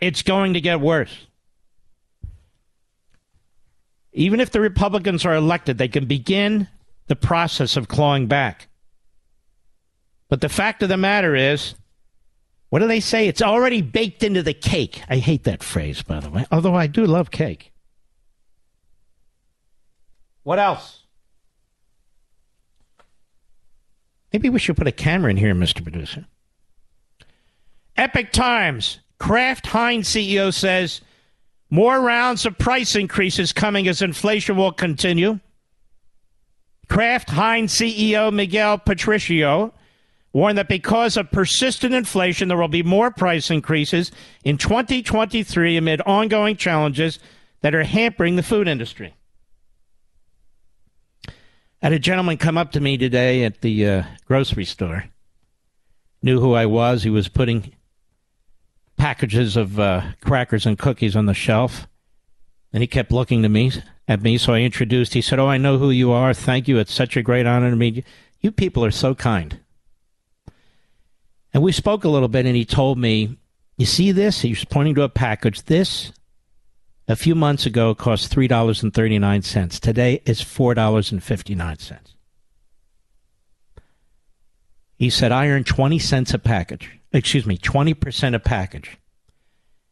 It's 0.01 0.23
going 0.23 0.55
to 0.55 0.61
get 0.61 0.81
worse. 0.81 1.27
Even 4.13 4.41
if 4.41 4.51
the 4.51 4.61
Republicans 4.61 5.27
are 5.27 5.35
elected, 5.35 5.77
they 5.77 5.89
can 5.89 6.07
begin 6.07 6.69
the 7.07 7.17
process 7.17 7.77
of 7.77 7.89
clawing 7.89 8.27
back. 8.27 8.69
But 10.29 10.41
the 10.41 10.49
fact 10.49 10.83
of 10.83 10.89
the 10.89 10.97
matter 10.97 11.37
is, 11.37 11.75
what 12.71 12.79
do 12.79 12.87
they 12.87 13.01
say? 13.01 13.29
It's 13.29 13.43
already 13.43 13.83
baked 13.83 14.23
into 14.23 14.43
the 14.43 14.55
cake. 14.55 15.03
I 15.09 15.17
hate 15.17 15.45
that 15.45 15.63
phrase, 15.63 16.03
by 16.03 16.21
the 16.21 16.31
way, 16.31 16.47
although 16.51 16.75
I 16.75 16.87
do 16.87 17.05
love 17.05 17.31
cake. 17.31 17.73
What 20.45 20.59
else? 20.59 21.00
Maybe 24.33 24.49
we 24.49 24.59
should 24.59 24.77
put 24.77 24.87
a 24.87 24.93
camera 24.93 25.31
in 25.31 25.37
here, 25.37 25.55
Mr. 25.55 25.83
Producer. 25.83 26.27
Epoch 27.97 28.33
Times. 28.33 29.01
Kraft 29.19 29.67
Heinz 29.67 30.09
CEO 30.09 30.53
says 30.53 31.03
more 31.69 32.01
rounds 32.01 32.47
of 32.47 32.59
price 32.59 32.97
increases 32.97 33.53
coming 33.53 33.87
as 33.87 34.01
inflation 34.01 34.57
will 34.57 34.73
continue. 34.73 35.39
Kraft 36.89 37.31
Heinz 37.31 37.75
CEO 37.75 38.33
Miguel 38.33 38.79
Patricio 38.79 39.73
warned 40.33 40.59
that 40.59 40.69
because 40.69 41.17
of 41.17 41.31
persistent 41.31 41.95
inflation, 41.95 42.49
there 42.49 42.57
will 42.57 42.69
be 42.69 42.83
more 42.83 43.11
price 43.11 43.51
increases 43.51 44.11
in 44.45 44.57
2023 44.57 45.77
amid 45.77 46.01
ongoing 46.03 46.57
challenges 46.57 47.19
that 47.61 47.75
are 47.75 47.85
hampering 47.85 48.37
the 48.37 48.43
food 48.43 48.67
industry. 48.67 49.15
Had 51.83 51.93
a 51.93 51.99
gentleman 51.99 52.37
come 52.37 52.59
up 52.59 52.73
to 52.73 52.81
me 52.81 52.99
today 52.99 53.45
at 53.45 53.63
the 53.63 53.87
uh, 53.87 54.03
grocery 54.27 54.65
store, 54.65 55.05
knew 56.23 56.41
who 56.41 56.53
I 56.53 56.67
was. 56.67 57.03
He 57.03 57.11
was 57.11 57.29
putting 57.29 57.73
packages 58.99 59.57
of 59.57 59.81
uh, 59.81 60.03
crackers 60.21 60.67
and 60.67 60.79
cookies 60.79 61.17
on 61.17 61.27
the 61.27 61.35
shelf, 61.35 61.87
and 62.73 62.83
he 62.83 62.87
kept 62.87 63.13
looking 63.13 63.43
to 63.43 63.49
me 63.49 63.73
at 64.07 64.21
me. 64.21 64.37
So 64.37 64.53
I 64.53 64.61
introduced. 64.61 65.15
He 65.15 65.23
said, 65.23 65.39
"Oh, 65.39 65.47
I 65.47 65.57
know 65.57 65.79
who 65.79 65.91
you 65.91 66.13
are. 66.13 66.35
Thank 66.35 66.69
you. 66.69 66.79
It's 66.79 66.93
such 66.93 67.17
a 67.17 67.23
great 67.23 67.47
honor 67.47 67.71
to 67.71 67.77
meet 67.77 67.95
you. 67.95 68.03
You 68.41 68.53
people 68.53 68.85
are 68.85 68.91
so 68.91 69.15
kind." 69.15 69.59
And 71.53 71.63
we 71.63 71.73
spoke 71.73 72.05
a 72.05 72.09
little 72.09 72.29
bit, 72.29 72.47
and 72.47 72.57
he 72.57 72.65
told 72.65 72.99
me, 72.99 73.37
You 73.77 73.87
see 73.87 74.13
this? 74.13 74.43
He 74.43 74.51
was 74.51 74.65
pointing 74.65 74.95
to 74.97 75.03
a 75.03 75.09
package. 75.09 75.63
This, 75.63 76.13
a 77.11 77.17
few 77.17 77.35
months 77.35 77.67
ago, 77.67 77.91
it 77.91 77.99
cost 77.99 78.35
$3.39. 78.35 79.81
Today 79.81 80.23
it's 80.25 80.43
$4.59. 80.43 81.99
He 84.97 85.11
said, 85.11 85.33
I 85.33 85.49
earn 85.49 85.65
20 85.65 85.99
cents 85.99 86.35
a 86.35 86.39
package. 86.39 86.91
Excuse 87.13 87.47
me, 87.47 87.59
20% 87.59 88.35
a 88.35 88.39
package. 88.39 88.99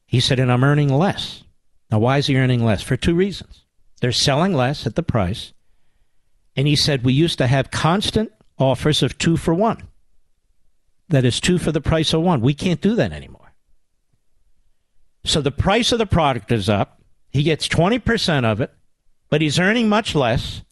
He 0.07 0.21
said, 0.21 0.39
and 0.39 0.53
I'm 0.53 0.65
earning 0.65 0.93
less. 0.93 1.43
Now, 1.91 1.99
why 1.99 2.19
is 2.19 2.27
he 2.27 2.37
earning 2.37 2.65
less? 2.65 2.83
For 2.83 2.97
two 2.97 3.15
reasons. 3.15 3.65
They're 4.01 4.13
selling 4.13 4.55
less 4.55 4.87
at 4.87 4.95
the 4.95 5.03
price. 5.03 5.53
And 6.55 6.67
he 6.67 6.77
said, 6.77 7.05
we 7.05 7.13
used 7.13 7.39
to 7.39 7.47
have 7.47 7.71
constant 7.71 8.33
offers 8.59 9.03
of 9.03 9.19
two 9.19 9.37
for 9.37 9.55
one 9.55 9.89
that 11.09 11.25
is 11.25 11.41
two 11.41 11.59
for 11.59 11.73
the 11.73 11.81
price 11.81 12.13
of 12.13 12.23
one. 12.23 12.41
We 12.41 12.55
can't 12.55 12.81
do 12.81 12.95
that 12.97 13.13
anymore. 13.13 13.53
So 15.25 15.41
the 15.41 15.51
price 15.51 15.93
of 15.93 15.99
the 15.99 16.07
product 16.07 16.53
is 16.53 16.69
up. 16.69 16.98
He 17.31 17.43
gets 17.43 17.69
20% 17.69 18.45
of 18.45 18.61
it, 18.61 18.73
but 19.29 19.41
he's 19.41 19.59
earning 19.59 19.89
much 19.89 20.15
less, 20.15 20.63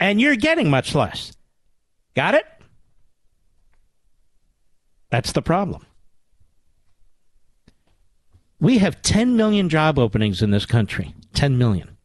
and 0.00 0.20
you're 0.20 0.36
getting 0.36 0.70
much 0.70 0.94
less. 0.94 1.32
Got 2.14 2.34
it? 2.34 2.46
That's 5.10 5.32
the 5.32 5.42
problem. 5.42 5.86
We 8.60 8.78
have 8.78 9.00
10 9.02 9.36
million 9.36 9.68
job 9.68 9.98
openings 9.98 10.42
in 10.42 10.50
this 10.50 10.66
country. 10.66 11.14
10 11.34 11.56
million. 11.56 11.96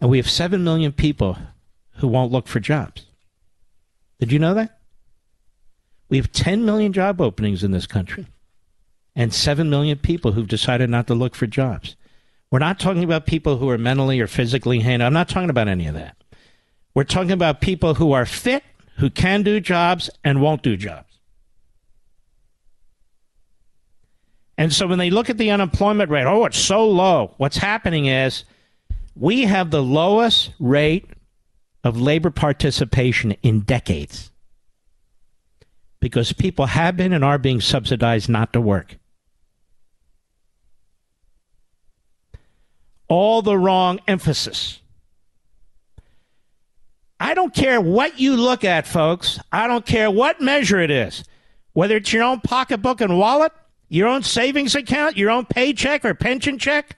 And 0.00 0.08
we 0.08 0.18
have 0.18 0.30
7 0.30 0.62
million 0.62 0.92
people 0.92 1.38
who 1.96 2.08
won't 2.08 2.32
look 2.32 2.46
for 2.46 2.60
jobs. 2.60 3.06
Did 4.20 4.30
you 4.30 4.38
know 4.38 4.54
that? 4.54 4.78
We 6.08 6.16
have 6.18 6.30
10 6.30 6.64
million 6.64 6.92
job 6.92 7.20
openings 7.20 7.64
in 7.64 7.72
this 7.72 7.86
country 7.86 8.26
and 9.16 9.32
7 9.32 9.68
million 9.68 9.98
people 9.98 10.32
who've 10.32 10.46
decided 10.46 10.90
not 10.90 11.06
to 11.08 11.14
look 11.14 11.34
for 11.34 11.46
jobs. 11.46 11.96
We're 12.54 12.60
not 12.60 12.78
talking 12.78 13.02
about 13.02 13.26
people 13.26 13.56
who 13.56 13.68
are 13.70 13.78
mentally 13.78 14.20
or 14.20 14.28
physically 14.28 14.78
handicapped. 14.78 15.08
I'm 15.08 15.12
not 15.12 15.28
talking 15.28 15.50
about 15.50 15.66
any 15.66 15.88
of 15.88 15.94
that. 15.94 16.16
We're 16.94 17.02
talking 17.02 17.32
about 17.32 17.60
people 17.60 17.94
who 17.94 18.12
are 18.12 18.24
fit, 18.24 18.62
who 18.98 19.10
can 19.10 19.42
do 19.42 19.58
jobs, 19.58 20.08
and 20.22 20.40
won't 20.40 20.62
do 20.62 20.76
jobs. 20.76 21.18
And 24.56 24.72
so 24.72 24.86
when 24.86 25.00
they 25.00 25.10
look 25.10 25.28
at 25.28 25.36
the 25.36 25.50
unemployment 25.50 26.12
rate, 26.12 26.26
oh, 26.26 26.44
it's 26.44 26.56
so 26.56 26.88
low. 26.88 27.34
What's 27.38 27.56
happening 27.56 28.06
is 28.06 28.44
we 29.16 29.42
have 29.46 29.72
the 29.72 29.82
lowest 29.82 30.52
rate 30.60 31.10
of 31.82 32.00
labor 32.00 32.30
participation 32.30 33.32
in 33.42 33.62
decades 33.62 34.30
because 35.98 36.32
people 36.32 36.66
have 36.66 36.96
been 36.96 37.12
and 37.12 37.24
are 37.24 37.36
being 37.36 37.60
subsidized 37.60 38.28
not 38.28 38.52
to 38.52 38.60
work. 38.60 38.96
All 43.14 43.42
the 43.42 43.56
wrong 43.56 44.00
emphasis. 44.08 44.80
I 47.20 47.34
don't 47.34 47.54
care 47.54 47.80
what 47.80 48.18
you 48.18 48.34
look 48.34 48.64
at, 48.64 48.88
folks. 48.88 49.38
I 49.52 49.68
don't 49.68 49.86
care 49.86 50.10
what 50.10 50.40
measure 50.40 50.80
it 50.80 50.90
is, 50.90 51.22
whether 51.74 51.94
it's 51.98 52.12
your 52.12 52.24
own 52.24 52.40
pocketbook 52.40 53.00
and 53.00 53.16
wallet, 53.16 53.52
your 53.88 54.08
own 54.08 54.24
savings 54.24 54.74
account, 54.74 55.16
your 55.16 55.30
own 55.30 55.46
paycheck 55.46 56.04
or 56.04 56.14
pension 56.14 56.58
check. 56.58 56.96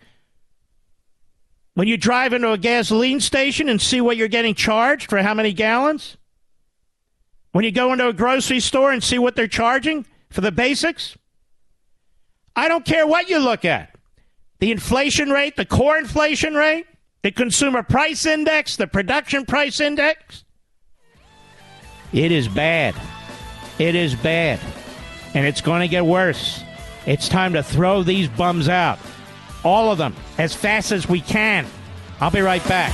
When 1.75 1.87
you 1.87 1.99
drive 1.99 2.33
into 2.33 2.51
a 2.51 2.57
gasoline 2.57 3.21
station 3.21 3.69
and 3.69 3.79
see 3.79 4.01
what 4.01 4.17
you're 4.17 4.27
getting 4.27 4.55
charged 4.55 5.11
for 5.11 5.19
how 5.19 5.35
many 5.35 5.53
gallons, 5.53 6.17
when 7.53 7.67
you 7.67 7.71
go 7.71 7.93
into 7.93 8.09
a 8.09 8.15
grocery 8.15 8.61
store 8.61 8.91
and 8.91 9.05
see 9.05 9.19
what 9.19 9.37
they're 9.37 9.49
charging 9.49 10.07
for 10.31 10.41
the 10.41 10.51
basics? 10.51 11.19
I 12.57 12.69
don't 12.69 12.87
care 12.87 13.07
what 13.07 13.29
you 13.29 13.39
look 13.39 13.67
at 13.67 13.96
the 14.59 14.71
inflation 14.71 15.31
rate, 15.31 15.57
the 15.57 15.65
core 15.65 15.99
inflation 15.99 16.55
rate, 16.55 16.87
the 17.23 17.31
consumer 17.31 17.83
price 17.83 18.27
index, 18.27 18.77
the 18.77 18.87
production 18.87 19.45
price 19.45 19.81
index. 19.81 20.45
It 22.13 22.33
is 22.33 22.49
bad. 22.49 22.95
It 23.79 23.95
is 23.95 24.15
bad. 24.15 24.61
And 25.35 25.47
it's 25.47 25.61
going 25.61 25.81
to 25.83 25.89
get 25.89 26.07
worse. 26.07 26.63
It's 27.05 27.29
time 27.29 27.53
to 27.53 27.63
throw 27.63 28.03
these 28.03 28.29
bums 28.29 28.69
out. 28.69 28.99
All 29.65 29.91
of 29.91 29.99
them, 29.99 30.15
as 30.39 30.55
fast 30.55 30.93
as 30.93 31.09
we 31.09 31.21
can. 31.21 31.67
I'll 32.21 32.31
be 32.31 32.41
right 32.41 32.67
back. 32.67 32.93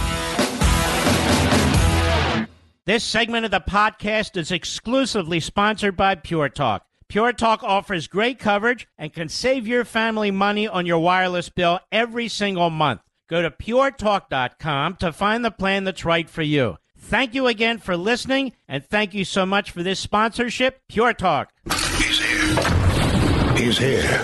This 2.84 3.04
segment 3.04 3.44
of 3.44 3.52
the 3.52 3.60
podcast 3.60 4.36
is 4.36 4.50
exclusively 4.50 5.38
sponsored 5.38 5.96
by 5.96 6.16
Pure 6.16 6.48
Talk. 6.48 6.84
Pure 7.12 7.34
Talk 7.34 7.62
offers 7.62 8.06
great 8.06 8.38
coverage 8.38 8.88
and 8.96 9.12
can 9.12 9.28
save 9.28 9.66
your 9.66 9.84
family 9.84 10.30
money 10.30 10.66
on 10.66 10.86
your 10.86 10.98
wireless 10.98 11.50
bill 11.50 11.78
every 11.92 12.26
single 12.26 12.70
month. 12.70 13.02
Go 13.28 13.42
to 13.42 13.50
puretalk.com 13.50 14.96
to 14.96 15.12
find 15.12 15.44
the 15.44 15.50
plan 15.50 15.84
that's 15.84 16.06
right 16.06 16.30
for 16.30 16.40
you. 16.40 16.78
Thank 16.96 17.34
you 17.34 17.48
again 17.48 17.76
for 17.76 17.98
listening, 17.98 18.54
and 18.66 18.82
thank 18.82 19.12
you 19.12 19.26
so 19.26 19.44
much 19.44 19.70
for 19.70 19.82
this 19.82 20.00
sponsorship, 20.00 20.80
Pure 20.88 21.12
Talk. 21.12 21.52
He's 21.98 22.18
here. 22.18 23.56
He's 23.58 23.76
here. 23.76 24.22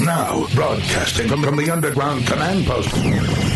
Now, 0.00 0.44
broadcasting 0.56 1.28
from, 1.28 1.44
from 1.44 1.56
the 1.56 1.70
underground 1.70 2.26
command 2.26 2.66
post, 2.66 2.92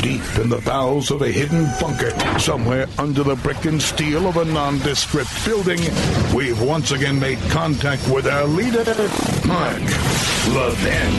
deep 0.03 0.39
in 0.39 0.49
the 0.49 0.61
bowels 0.67 1.13
of 1.13 1.23
a 1.23 1.29
hidden 1.29 1.65
bunker, 1.81 2.11
somewhere 2.39 2.89
under 2.99 3.23
the 3.23 3.37
brick 3.37 3.65
and 3.65 3.81
steel 3.81 4.27
of 4.27 4.37
a 4.37 4.45
nondescript 4.45 5.31
building, 5.47 5.79
we've 6.35 6.61
once 6.61 6.91
again 6.91 7.19
made 7.19 7.39
contact 7.51 8.07
with 8.09 8.27
our 8.27 8.45
leader, 8.45 8.85
Mark 9.47 9.81
Levin. 10.53 11.13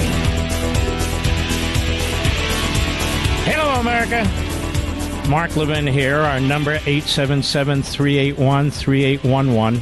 Hello, 3.46 3.80
America. 3.80 5.30
Mark 5.30 5.56
Levin 5.56 5.88
here. 5.88 6.18
Our 6.18 6.42
number 6.42 6.74
877 6.74 7.84
381 7.84 8.70
3811. 8.70 9.82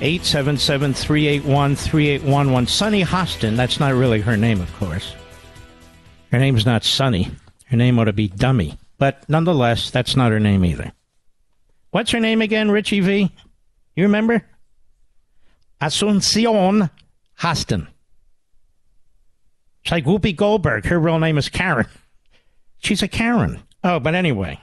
877 0.00 0.92
381 0.92 1.76
3811. 1.76 2.66
Sunny 2.66 3.02
Hostin, 3.02 3.56
that's 3.56 3.80
not 3.80 3.94
really 3.94 4.20
her 4.20 4.36
name, 4.36 4.60
of 4.60 4.70
course. 4.76 5.14
Her 6.30 6.38
name's 6.38 6.66
not 6.66 6.84
Sunny. 6.84 7.30
Her 7.74 7.78
name 7.78 7.98
ought 7.98 8.04
to 8.04 8.12
be 8.12 8.28
Dummy. 8.28 8.78
But 8.98 9.28
nonetheless, 9.28 9.90
that's 9.90 10.14
not 10.14 10.30
her 10.30 10.38
name 10.38 10.64
either. 10.64 10.92
What's 11.90 12.12
her 12.12 12.20
name 12.20 12.40
again, 12.40 12.70
Richie 12.70 13.00
V? 13.00 13.32
You 13.96 14.04
remember? 14.04 14.46
Asuncion 15.80 16.88
Hostin. 17.40 17.88
It's 19.82 19.90
like 19.90 20.04
Whoopi 20.04 20.36
Goldberg. 20.36 20.84
Her 20.84 21.00
real 21.00 21.18
name 21.18 21.36
is 21.36 21.48
Karen. 21.48 21.88
She's 22.78 23.02
a 23.02 23.08
Karen. 23.08 23.60
Oh, 23.82 23.98
but 23.98 24.14
anyway. 24.14 24.60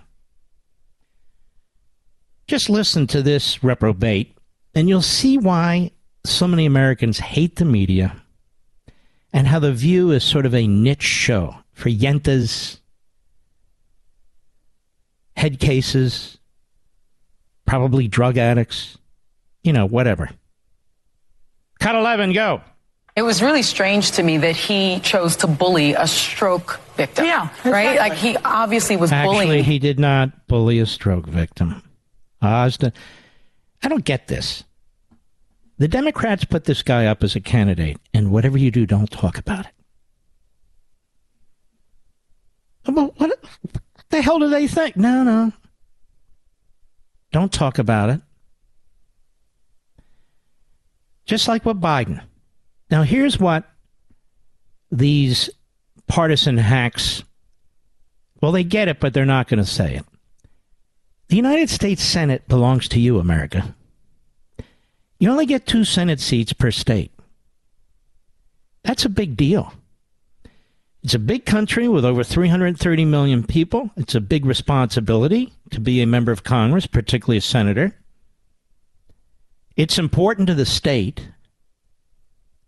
Just 2.48 2.70
listen 2.70 3.08
to 3.08 3.22
this 3.22 3.62
reprobate 3.62 4.38
and 4.74 4.88
you'll 4.88 5.02
see 5.02 5.38
why 5.38 5.92
so 6.24 6.48
many 6.48 6.66
Americans 6.66 7.20
hate 7.20 7.58
the 7.58 7.66
media 7.66 8.16
and 9.34 9.48
how 9.48 9.60
The 9.60 9.74
View 9.74 10.12
is 10.12 10.24
sort 10.24 10.46
of 10.46 10.56
a 10.56 10.66
niche 10.66 11.04
show 11.04 11.58
for 11.74 11.90
yentas 11.90 12.78
head 15.36 15.60
cases, 15.60 16.38
probably 17.66 18.08
drug 18.08 18.38
addicts, 18.38 18.98
you 19.64 19.74
know, 19.74 19.86
whatever. 19.86 20.30
Cut 21.80 21.96
11, 21.96 22.34
go. 22.34 22.62
It 23.16 23.24
was 23.24 23.42
really 23.42 23.64
strange 23.64 24.12
to 24.12 24.24
me 24.24 24.38
that 24.38 24.56
he 24.56 25.00
chose 25.02 25.36
to 25.38 25.48
bully 25.48 25.94
a 25.94 26.08
stroke 26.08 26.80
victim. 26.96 27.26
Yeah. 27.26 27.50
Right? 27.66 27.98
Like 27.98 28.14
he 28.14 28.38
obviously 28.38 28.96
was 28.96 29.12
Actually, 29.12 29.34
bullying. 29.34 29.60
Actually, 29.60 29.64
he 29.64 29.80
did 29.80 30.00
not 30.00 30.48
bully 30.48 30.80
a 30.80 30.86
stroke 30.86 31.28
victim. 31.28 31.84
Hostin, 32.42 32.94
I 33.84 33.90
don't 33.90 34.06
get 34.06 34.28
this. 34.28 34.64
The 35.78 35.88
Democrats 35.88 36.46
put 36.46 36.66
this 36.66 36.84
guy 36.84 37.08
up 37.08 37.24
as 37.24 37.36
a 37.36 37.42
candidate, 37.42 37.98
and 38.14 38.32
whatever 38.32 38.58
you 38.58 38.72
do, 38.72 38.86
don't 38.86 39.10
talk 39.10 39.38
about 39.38 39.66
it. 39.66 39.72
Well, 42.88 43.14
what 43.18 43.40
the 44.12 44.22
hell 44.22 44.40
do 44.40 44.50
they 44.50 44.68
think? 44.68 44.96
No, 44.96 45.24
no. 45.24 45.52
Don't 47.32 47.52
talk 47.52 47.80
about 47.80 48.10
it. 48.10 48.22
Just 51.26 51.48
like 51.48 51.66
with 51.66 51.80
Biden. 51.80 52.22
Now, 52.90 53.04
here's 53.04 53.40
what 53.40 53.64
these 54.92 55.50
partisan 56.08 56.58
hacks 56.58 57.24
well, 58.42 58.52
they 58.52 58.64
get 58.64 58.88
it, 58.88 59.00
but 59.00 59.14
they're 59.14 59.26
not 59.26 59.48
going 59.48 59.60
to 59.60 59.70
say 59.70 59.96
it. 59.96 60.06
The 61.30 61.36
United 61.36 61.70
States 61.70 62.04
Senate 62.04 62.48
belongs 62.48 62.88
to 62.90 63.00
you, 63.00 63.20
America. 63.20 63.76
You 65.20 65.30
only 65.30 65.46
get 65.46 65.68
two 65.68 65.86
Senate 65.86 66.20
seats 66.20 66.52
per 66.52 66.72
state. 66.72 67.12
That's 68.84 69.06
a 69.06 69.10
big 69.10 69.38
deal. 69.38 69.72
It's 71.04 71.14
a 71.16 71.20
big 71.20 71.46
country 71.46 71.88
with 71.88 72.06
over 72.06 72.24
330 72.24 73.06
million 73.06 73.44
people. 73.44 73.90
It's 73.98 74.14
a 74.14 74.22
big 74.22 74.46
responsibility 74.46 75.52
to 75.72 75.80
be 75.80 76.02
a 76.02 76.08
member 76.08 76.32
of 76.32 76.44
Congress, 76.44 76.86
particularly 76.86 77.38
a 77.38 77.42
senator. 77.42 77.96
It's 79.76 79.98
important 79.98 80.48
to 80.48 80.54
the 80.54 80.66
state 80.66 81.30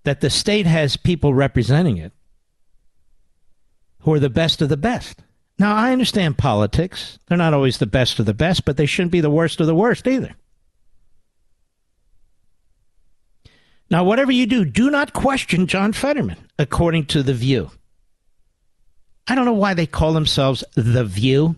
that 0.03 0.21
the 0.21 0.29
state 0.29 0.65
has 0.65 0.97
people 0.97 1.33
representing 1.33 1.97
it 1.97 2.11
who 3.99 4.13
are 4.13 4.19
the 4.19 4.29
best 4.29 4.61
of 4.61 4.69
the 4.69 4.77
best. 4.77 5.19
Now, 5.59 5.75
I 5.75 5.91
understand 5.91 6.37
politics. 6.37 7.19
They're 7.27 7.37
not 7.37 7.53
always 7.53 7.77
the 7.77 7.85
best 7.85 8.19
of 8.19 8.25
the 8.25 8.33
best, 8.33 8.65
but 8.65 8.77
they 8.77 8.87
shouldn't 8.87 9.11
be 9.11 9.21
the 9.21 9.29
worst 9.29 9.61
of 9.61 9.67
the 9.67 9.75
worst 9.75 10.07
either. 10.07 10.33
Now, 13.89 14.03
whatever 14.03 14.31
you 14.31 14.47
do, 14.47 14.65
do 14.65 14.89
not 14.89 15.13
question 15.13 15.67
John 15.67 15.93
Fetterman, 15.93 16.49
according 16.57 17.05
to 17.07 17.21
The 17.21 17.33
View. 17.33 17.69
I 19.27 19.35
don't 19.35 19.45
know 19.45 19.53
why 19.53 19.73
they 19.73 19.85
call 19.87 20.13
themselves 20.13 20.63
The 20.75 21.05
View. 21.05 21.55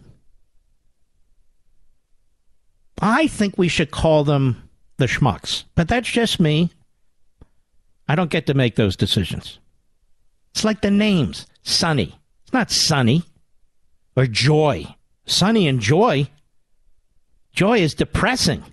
I 3.01 3.27
think 3.27 3.57
we 3.57 3.67
should 3.67 3.91
call 3.91 4.23
them 4.23 4.69
the 4.97 5.05
schmucks, 5.05 5.65
but 5.75 5.87
that's 5.87 6.09
just 6.09 6.39
me. 6.39 6.71
I 8.07 8.15
don't 8.15 8.29
get 8.29 8.45
to 8.47 8.53
make 8.53 8.75
those 8.75 8.95
decisions. 8.95 9.59
It's 10.51 10.63
like 10.63 10.81
the 10.81 10.91
names 10.91 11.45
Sunny. 11.63 12.17
It's 12.43 12.53
not 12.53 12.71
Sunny 12.71 13.23
or 14.15 14.25
Joy. 14.27 14.85
Sunny 15.25 15.67
and 15.67 15.79
Joy. 15.79 16.29
Joy 17.51 17.79
is 17.79 17.93
depressing. 17.93 18.63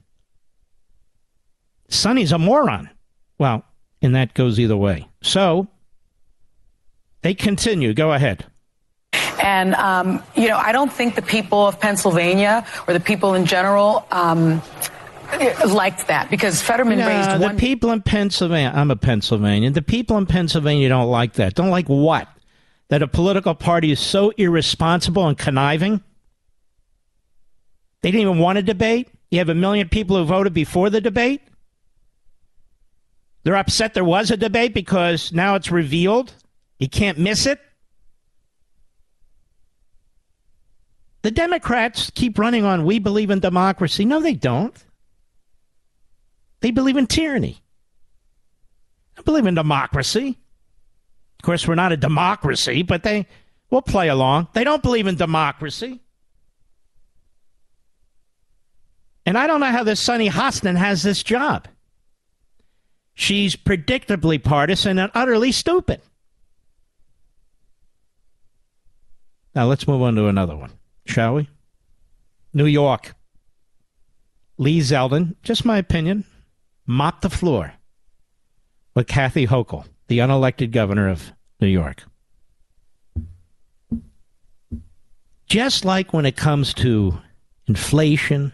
Sunny's 1.89 2.33
a 2.33 2.39
moron. 2.39 2.91
Well, 3.39 3.65
and 4.01 4.15
that 4.15 4.35
goes 4.35 4.61
either 4.61 4.77
way. 4.77 5.09
So 5.23 5.67
they 7.23 7.35
continue. 7.35 7.95
Go 7.95 8.13
ahead. 8.13 8.47
And, 9.41 9.75
um, 9.75 10.23
you 10.37 10.49
know, 10.49 10.57
I 10.57 10.73
don't 10.73 10.93
think 10.93 11.15
the 11.15 11.23
people 11.23 11.67
of 11.67 11.79
Pennsylvania 11.81 12.67
or 12.87 12.95
the 12.95 13.01
people 13.01 13.35
in 13.35 13.47
general 13.47 14.07
um, 14.11 14.63
liked 15.67 16.07
that 16.09 16.31
because 16.31 16.61
Fetterman 16.63 16.99
raised. 16.99 17.09
no, 17.09 17.17
raised 17.17 17.41
the 17.41 17.47
one. 17.47 17.57
people 17.57 17.91
in 17.93 18.03
Pennsylvania. 18.03 18.73
I'm 18.75 18.91
a 18.91 18.97
Pennsylvanian. 18.97 19.73
The 19.73 19.83
people 19.83 20.19
in 20.19 20.27
Pennsylvania 20.27 20.89
don't 20.89 21.11
like 21.11 21.35
that. 21.35 21.55
Don't 21.55 21.71
like 21.71 21.87
what? 21.87 22.29
That 22.89 23.03
a 23.03 23.09
political 23.09 23.55
party 23.55 23.91
is 23.91 24.01
so 24.01 24.31
irresponsible 24.37 25.27
and 25.27 25.39
conniving. 25.39 26.03
They 28.03 28.11
didn't 28.11 28.23
even 28.23 28.39
want 28.39 28.59
a 28.59 28.63
debate. 28.63 29.09
You 29.31 29.39
have 29.39 29.49
a 29.49 29.55
million 29.55 29.89
people 29.89 30.17
who 30.17 30.25
voted 30.25 30.53
before 30.53 30.91
the 30.91 31.01
debate. 31.01 31.41
They're 33.45 33.57
upset 33.57 33.95
there 33.95 34.05
was 34.05 34.31
a 34.31 34.37
debate 34.37 34.75
because 34.75 35.33
now 35.33 35.55
it's 35.55 35.71
revealed. 35.71 36.35
You 36.79 36.89
can't 36.89 37.19
miss 37.19 37.47
it. 37.47 37.61
The 41.23 41.31
Democrats 41.31 42.11
keep 42.11 42.39
running 42.39 42.65
on 42.65 42.85
we 42.85 42.99
believe 42.99 43.31
in 43.31 43.41
democracy. 43.41 44.05
No, 44.05 44.21
they 44.21 44.35
don't. 44.35 44.77
They 46.61 46.71
believe 46.71 46.97
in 46.97 47.07
tyranny. 47.07 47.63
I 49.19 49.23
believe 49.23 49.47
in 49.47 49.55
democracy. 49.55 50.39
Of 51.39 51.45
course, 51.45 51.67
we're 51.67 51.75
not 51.75 51.93
a 51.93 51.97
democracy, 51.97 52.83
but 52.83 53.03
they 53.03 53.27
will 53.71 53.83
play 53.83 54.09
along. 54.09 54.49
They 54.53 54.65
don't 54.65 54.83
believe 54.83 55.07
in 55.07 55.17
democracy. 55.17 56.01
And 59.25 59.39
I 59.39 59.47
don't 59.47 59.61
know 59.61 59.67
how 59.67 59.85
this 59.85 60.01
Sunny 60.01 60.29
Hostin 60.29 60.77
has 60.77 61.03
this 61.03 61.23
job. 61.23 61.69
She's 63.15 63.57
predictably 63.57 64.43
partisan 64.43 64.99
and 64.99 65.11
utterly 65.15 65.53
stupid. 65.53 66.01
Now 69.55 69.67
let's 69.67 69.87
move 69.87 70.03
on 70.03 70.15
to 70.17 70.29
another 70.29 70.57
one, 70.57 70.73
shall 71.05 71.35
we? 71.35 71.49
New 72.53 72.67
York. 72.67 73.15
Lee 74.59 74.81
Zeldin, 74.81 75.35
just 75.43 75.65
my 75.65 75.79
opinion, 75.79 76.25
mopped 76.87 77.23
the 77.23 77.31
floor 77.31 77.73
with 78.95 79.07
Kathy 79.07 79.47
Hochul, 79.47 79.87
the 80.09 80.19
unelected 80.19 80.71
governor 80.71 81.09
of 81.09 81.33
New 81.61 81.69
York. 81.69 82.05
Just 85.47 85.85
like 85.85 86.13
when 86.13 86.27
it 86.27 86.37
comes 86.37 86.73
to 86.75 87.19
inflation 87.67 88.53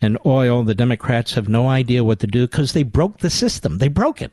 and 0.00 0.18
oil, 0.24 0.62
the 0.62 0.74
Democrats 0.74 1.34
have 1.34 1.48
no 1.48 1.68
idea 1.68 2.04
what 2.04 2.20
to 2.20 2.26
do 2.26 2.46
because 2.46 2.72
they 2.72 2.82
broke 2.82 3.18
the 3.18 3.30
system. 3.30 3.78
They 3.78 3.88
broke 3.88 4.22
it. 4.22 4.32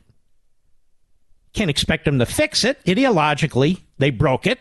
Can't 1.52 1.70
expect 1.70 2.04
them 2.04 2.18
to 2.18 2.26
fix 2.26 2.64
it. 2.64 2.82
Ideologically, 2.84 3.80
they 3.98 4.10
broke 4.10 4.46
it. 4.46 4.60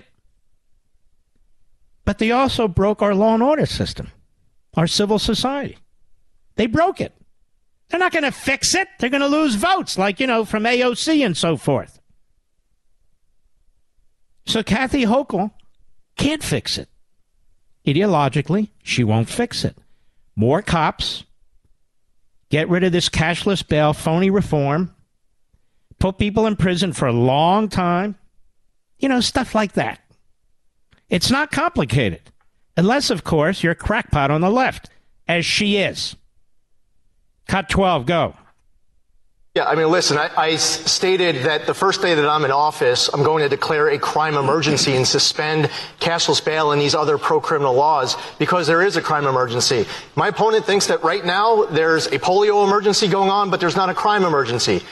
But 2.06 2.20
they 2.20 2.32
also 2.32 2.68
broke 2.68 3.02
our 3.02 3.16
law 3.16 3.34
and 3.34 3.44
order 3.44 3.66
system, 3.66 4.12
our 4.76 4.88
civil 4.88 5.20
society. 5.20 5.78
They 6.56 6.68
broke 6.68 7.02
it. 7.02 7.14
They're 7.90 8.00
not 8.00 8.12
going 8.12 8.24
to 8.24 8.32
fix 8.32 8.74
it. 8.76 8.88
They're 9.00 9.10
going 9.10 9.22
to 9.22 9.28
lose 9.28 9.56
votes, 9.56 9.98
like, 9.98 10.20
you 10.20 10.28
know, 10.28 10.46
from 10.46 10.64
AOC 10.64 11.26
and 11.26 11.36
so 11.36 11.58
forth. 11.58 12.00
So 14.46 14.64
Kathy 14.64 15.04
Hochul 15.04 15.52
can't 16.16 16.44
fix 16.44 16.78
it. 16.78 16.90
Ideologically, 17.86 18.70
she 18.84 19.04
won't 19.04 19.30
fix 19.30 19.64
it. 19.64 19.78
More 20.36 20.62
cops. 20.62 21.24
Get 22.50 22.70
rid 22.70 22.84
of 22.84 22.92
this 22.92 23.10
cashless 23.10 23.68
bail, 23.68 23.94
phony 23.94 24.30
reform. 24.30 24.94
Put 26.00 26.18
people 26.18 26.46
in 26.46 26.56
prison 26.56 26.94
for 26.94 27.08
a 27.08 27.14
long 27.14 27.70
time. 27.70 28.16
You 29.00 29.10
know, 29.10 29.20
stuff 29.20 29.56
like 29.56 29.74
that. 29.74 30.00
It's 31.10 31.30
not 31.30 31.52
complicated. 31.52 32.22
Unless, 32.78 33.10
of 33.10 33.24
course, 33.24 33.64
you're 33.64 33.74
a 33.74 33.76
crackpot 33.76 34.32
on 34.32 34.42
the 34.42 34.50
left, 34.50 34.90
as 35.28 35.46
she 35.46 35.78
is. 35.78 36.16
Cut 37.48 37.70
12, 37.70 38.06
go. 38.06 38.36
Yeah, 39.56 39.70
I 39.70 39.76
mean, 39.76 39.90
listen, 39.90 40.18
I, 40.18 40.30
I 40.36 40.56
stated 40.58 41.46
that 41.46 41.66
the 41.66 41.74
first 41.74 42.02
day 42.02 42.14
that 42.14 42.28
I'm 42.28 42.44
in 42.44 42.52
office, 42.52 43.08
I'm 43.14 43.24
going 43.24 43.42
to 43.42 43.48
declare 43.48 43.88
a 43.88 43.98
crime 43.98 44.36
emergency 44.36 44.98
and 44.98 45.08
suspend 45.08 45.70
cashless 46.02 46.44
bail 46.44 46.74
and 46.74 46.82
these 46.82 46.94
other 46.94 47.18
pro-criminal 47.18 47.74
laws 47.74 48.18
because 48.38 48.68
there 48.68 48.82
is 48.82 48.98
a 48.98 49.02
crime 49.02 49.26
emergency. 49.26 49.86
My 50.18 50.28
opponent 50.28 50.66
thinks 50.66 50.88
that 50.88 51.06
right 51.06 51.24
now 51.24 51.64
there's 51.68 52.08
a 52.08 52.20
polio 52.20 52.68
emergency 52.68 53.08
going 53.08 53.30
on, 53.30 53.50
but 53.50 53.62
there's 53.62 53.78
not 53.78 53.90
a 53.90 53.94
crime 53.94 54.26
emergency. 54.26 54.84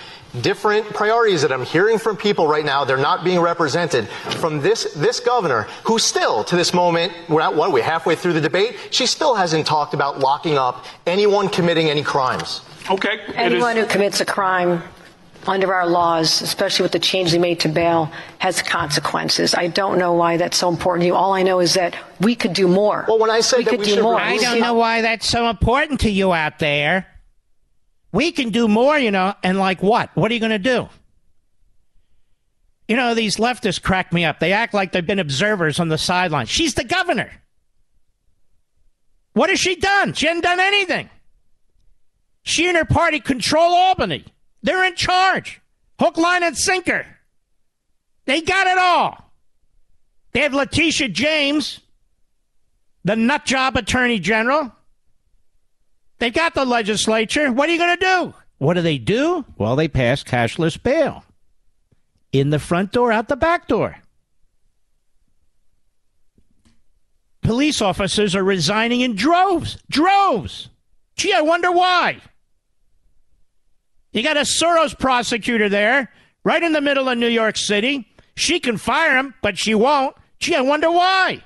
Different 0.41 0.87
priorities 0.89 1.43
that 1.43 1.51
I'm 1.51 1.63
hearing 1.63 1.99
from 1.99 2.17
people 2.17 2.47
right 2.47 2.65
now, 2.65 2.83
they're 2.83 2.97
not 2.97 3.23
being 3.23 3.39
represented 3.39 4.07
from 4.07 4.61
this, 4.61 4.91
this 4.95 5.19
governor, 5.19 5.67
who 5.83 5.99
still, 5.99 6.43
to 6.45 6.55
this 6.55 6.73
moment, 6.73 7.13
we're 7.29 7.41
at, 7.41 7.55
what, 7.55 7.69
are 7.69 7.71
we 7.71 7.81
halfway 7.81 8.15
through 8.15 8.33
the 8.33 8.41
debate? 8.41 8.75
She 8.89 9.05
still 9.05 9.35
hasn't 9.35 9.67
talked 9.67 9.93
about 9.93 10.19
locking 10.19 10.57
up 10.57 10.85
anyone 11.05 11.49
committing 11.49 11.87
any 11.87 12.01
crimes. 12.01 12.61
Okay. 12.89 13.19
Anyone 13.35 13.75
who 13.75 13.85
commits 13.85 14.21
a 14.21 14.25
crime 14.25 14.81
under 15.45 15.71
our 15.71 15.85
laws, 15.85 16.41
especially 16.41 16.81
with 16.81 16.93
the 16.93 16.99
change 16.99 17.31
they 17.31 17.37
made 17.37 17.59
to 17.59 17.69
bail, 17.69 18.11
has 18.39 18.63
consequences. 18.63 19.53
I 19.53 19.67
don't 19.67 19.99
know 19.99 20.13
why 20.13 20.37
that's 20.37 20.57
so 20.57 20.67
important 20.67 21.01
to 21.03 21.07
you. 21.07 21.15
All 21.15 21.33
I 21.33 21.43
know 21.43 21.59
is 21.59 21.75
that 21.75 21.95
we 22.19 22.35
could 22.35 22.53
do 22.53 22.67
more. 22.67 23.05
Well, 23.07 23.19
when 23.19 23.29
I 23.29 23.41
say 23.41 23.57
we 23.57 23.63
that 23.65 23.69
could 23.69 23.79
we 23.81 23.85
do 23.85 23.91
should 23.95 24.03
more, 24.03 24.19
I 24.19 24.37
don't 24.37 24.61
know 24.61 24.73
why 24.73 25.01
that's 25.01 25.27
so 25.27 25.47
important 25.49 25.99
to 26.01 26.09
you 26.09 26.33
out 26.33 26.57
there. 26.57 27.05
We 28.13 28.31
can 28.31 28.51
do 28.51 28.67
more, 28.67 28.97
you 28.97 29.11
know, 29.11 29.33
and 29.43 29.57
like 29.57 29.83
what? 29.83 30.15
What 30.15 30.31
are 30.31 30.33
you 30.33 30.39
going 30.39 30.51
to 30.51 30.59
do? 30.59 30.87
You 32.87 32.95
know, 32.95 33.15
these 33.15 33.37
leftists 33.37 33.81
crack 33.81 34.13
me 34.13 34.23
up. 34.23 34.39
They 34.39 34.53
act 34.53 34.73
like 34.73 34.91
they've 34.91 35.05
been 35.05 35.19
observers 35.19 35.79
on 35.79 35.89
the 35.89 35.97
sidelines. 35.97 36.49
She's 36.49 36.75
the 36.75 36.83
governor. 36.83 37.31
What 39.33 39.49
has 39.49 39.59
she 39.59 39.75
done? 39.75 40.13
She 40.13 40.27
hasn't 40.27 40.43
done 40.43 40.59
anything. 40.59 41.09
She 42.43 42.67
and 42.67 42.77
her 42.77 42.85
party 42.85 43.19
control 43.19 43.73
Albany. 43.73 44.25
They're 44.61 44.83
in 44.85 44.95
charge. 44.95 45.59
Hook, 45.99 46.17
line, 46.17 46.43
and 46.43 46.55
sinker. 46.55 47.07
They 48.25 48.41
got 48.41 48.67
it 48.67 48.77
all. 48.77 49.31
They 50.33 50.41
have 50.41 50.53
Letitia 50.53 51.09
James, 51.09 51.79
the 53.03 53.15
nut 53.15 53.45
job 53.45 53.75
attorney 53.75 54.19
general. 54.19 54.71
They 56.23 56.31
got 56.31 56.53
the 56.53 56.63
legislature. 56.63 57.51
What 57.51 57.67
are 57.67 57.73
you 57.73 57.77
going 57.77 57.97
to 57.97 58.05
do? 58.05 58.33
What 58.57 58.75
do 58.75 58.81
they 58.81 58.97
do? 58.97 59.43
Well, 59.57 59.75
they 59.75 59.89
pass 59.89 60.23
cashless 60.23 60.81
bail 60.81 61.25
in 62.31 62.49
the 62.49 62.59
front 62.59 62.93
door, 62.93 63.11
out 63.11 63.27
the 63.27 63.35
back 63.35 63.67
door. 63.67 63.97
Police 67.41 67.81
officers 67.81 68.37
are 68.37 68.43
resigning 68.45 69.01
in 69.01 69.17
droves. 69.17 69.77
Droves. 69.91 70.69
Gee, 71.17 71.33
I 71.33 71.41
wonder 71.41 71.73
why. 71.73 72.21
You 74.13 74.23
got 74.23 74.37
a 74.37 74.45
Soros 74.45 74.97
prosecutor 74.97 75.67
there, 75.67 76.09
right 76.45 76.63
in 76.63 76.71
the 76.71 76.79
middle 76.79 77.09
of 77.09 77.17
New 77.17 77.27
York 77.27 77.57
City. 77.57 78.07
She 78.37 78.61
can 78.61 78.77
fire 78.77 79.17
him, 79.17 79.33
but 79.41 79.57
she 79.57 79.75
won't. 79.75 80.15
Gee, 80.39 80.55
I 80.55 80.61
wonder 80.61 80.89
why. 80.89 81.43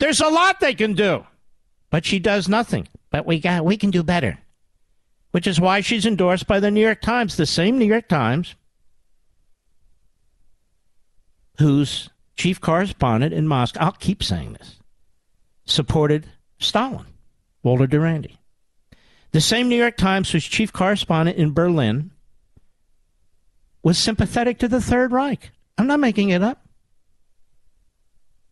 There's 0.00 0.20
a 0.20 0.28
lot 0.28 0.58
they 0.58 0.74
can 0.74 0.94
do, 0.94 1.24
but 1.88 2.04
she 2.04 2.18
does 2.18 2.48
nothing. 2.48 2.88
But 3.10 3.26
we 3.26 3.40
got 3.40 3.64
we 3.64 3.76
can 3.76 3.90
do 3.90 4.02
better, 4.02 4.38
which 5.30 5.46
is 5.46 5.60
why 5.60 5.80
she's 5.80 6.06
endorsed 6.06 6.46
by 6.46 6.60
the 6.60 6.70
New 6.70 6.80
York 6.80 7.00
Times, 7.00 7.36
the 7.36 7.46
same 7.46 7.78
New 7.78 7.86
York 7.86 8.08
Times, 8.08 8.54
whose 11.58 12.10
chief 12.36 12.60
correspondent 12.60 13.32
in 13.32 13.48
Moscow. 13.48 13.80
I'll 13.80 13.92
keep 13.92 14.22
saying 14.22 14.54
this. 14.54 14.78
Supported 15.64 16.26
Stalin, 16.58 17.06
Walter 17.62 17.86
Duranty. 17.86 18.38
The 19.32 19.40
same 19.40 19.68
New 19.68 19.76
York 19.76 19.96
Times 19.96 20.30
whose 20.30 20.44
chief 20.44 20.72
correspondent 20.72 21.36
in 21.36 21.52
Berlin 21.52 22.10
was 23.82 23.98
sympathetic 23.98 24.58
to 24.58 24.68
the 24.68 24.80
Third 24.80 25.12
Reich. 25.12 25.50
I'm 25.76 25.86
not 25.86 26.00
making 26.00 26.30
it 26.30 26.42
up. 26.42 26.66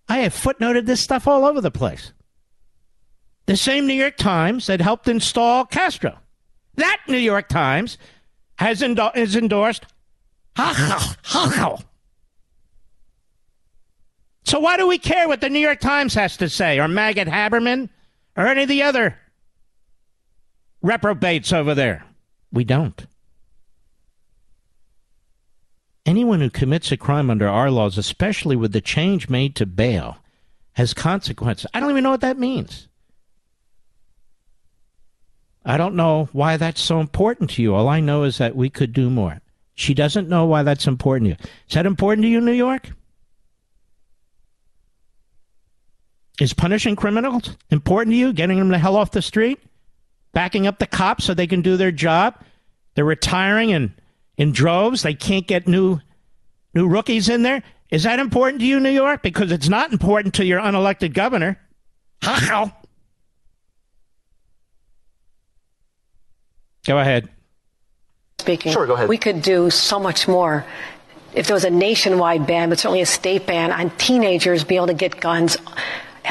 I 0.08 0.18
have 0.18 0.34
footnoted 0.34 0.86
this 0.86 1.00
stuff 1.00 1.26
all 1.26 1.44
over 1.44 1.60
the 1.60 1.70
place. 1.70 2.12
The 3.46 3.56
same 3.56 3.86
New 3.86 3.94
York 3.94 4.16
Times 4.16 4.66
that 4.66 4.80
helped 4.80 5.08
install 5.08 5.64
Castro. 5.64 6.18
That 6.74 7.00
New 7.08 7.16
York 7.16 7.48
Times 7.48 7.96
has 8.58 8.82
endo- 8.82 9.12
is 9.14 9.36
endorsed 9.36 9.86
So 14.44 14.60
why 14.60 14.76
do 14.76 14.86
we 14.86 14.98
care 14.98 15.28
what 15.28 15.40
the 15.40 15.50
New 15.50 15.58
York 15.58 15.80
Times 15.80 16.14
has 16.14 16.36
to 16.38 16.48
say, 16.48 16.78
or 16.78 16.88
Maggot 16.88 17.28
Haberman, 17.28 17.88
or 18.36 18.46
any 18.46 18.62
of 18.62 18.68
the 18.68 18.82
other 18.82 19.18
reprobates 20.82 21.52
over 21.52 21.74
there? 21.74 22.04
We 22.52 22.64
don't. 22.64 23.06
Anyone 26.06 26.40
who 26.40 26.50
commits 26.50 26.92
a 26.92 26.96
crime 26.96 27.28
under 27.28 27.48
our 27.48 27.70
laws, 27.70 27.98
especially 27.98 28.54
with 28.54 28.72
the 28.72 28.80
change 28.80 29.28
made 29.28 29.56
to 29.56 29.66
bail, 29.66 30.18
has 30.74 30.94
consequences. 30.94 31.66
I 31.74 31.80
don't 31.80 31.90
even 31.90 32.04
know 32.04 32.12
what 32.12 32.20
that 32.20 32.38
means. 32.38 32.86
I 35.66 35.76
don't 35.76 35.96
know 35.96 36.28
why 36.32 36.56
that's 36.56 36.80
so 36.80 37.00
important 37.00 37.50
to 37.50 37.62
you. 37.62 37.74
All 37.74 37.88
I 37.88 37.98
know 37.98 38.22
is 38.22 38.38
that 38.38 38.54
we 38.54 38.70
could 38.70 38.92
do 38.92 39.10
more. 39.10 39.40
She 39.74 39.94
doesn't 39.94 40.28
know 40.28 40.46
why 40.46 40.62
that's 40.62 40.86
important 40.86 41.24
to 41.24 41.30
you. 41.30 41.50
Is 41.68 41.74
that 41.74 41.86
important 41.86 42.22
to 42.22 42.28
you, 42.28 42.40
New 42.40 42.52
York? 42.52 42.88
Is 46.40 46.52
punishing 46.52 46.94
criminals 46.94 47.56
important 47.70 48.12
to 48.12 48.16
you? 48.16 48.32
Getting 48.32 48.58
them 48.58 48.68
the 48.68 48.78
hell 48.78 48.96
off 48.96 49.10
the 49.10 49.20
street? 49.20 49.58
Backing 50.32 50.68
up 50.68 50.78
the 50.78 50.86
cops 50.86 51.24
so 51.24 51.34
they 51.34 51.46
can 51.48 51.62
do 51.62 51.76
their 51.76 51.92
job? 51.92 52.36
They're 52.94 53.04
retiring 53.04 53.70
in, 53.70 53.92
in 54.36 54.52
droves. 54.52 55.02
They 55.02 55.14
can't 55.14 55.46
get 55.46 55.66
new 55.66 56.00
new 56.74 56.86
rookies 56.86 57.28
in 57.28 57.42
there. 57.42 57.62
Is 57.90 58.04
that 58.04 58.18
important 58.18 58.60
to 58.60 58.66
you, 58.66 58.78
New 58.78 58.90
York? 58.90 59.22
Because 59.22 59.50
it's 59.50 59.68
not 59.68 59.92
important 59.92 60.34
to 60.34 60.44
your 60.44 60.60
unelected 60.60 61.12
governor. 61.14 61.58
How? 62.22 62.72
Go 66.86 66.98
ahead. 66.98 67.28
Speaking. 68.38 68.72
Sure, 68.72 68.86
go 68.86 68.94
ahead. 68.94 69.08
We 69.08 69.18
could 69.18 69.42
do 69.42 69.70
so 69.70 69.98
much 69.98 70.28
more 70.28 70.64
if 71.34 71.46
there 71.46 71.54
was 71.54 71.64
a 71.64 71.70
nationwide 71.70 72.46
ban, 72.46 72.68
but 72.68 72.78
certainly 72.78 73.02
a 73.02 73.06
state 73.06 73.46
ban 73.46 73.72
on 73.72 73.90
teenagers 73.98 74.64
being 74.64 74.78
able 74.78 74.86
to 74.86 74.94
get 74.94 75.20
guns, 75.20 75.56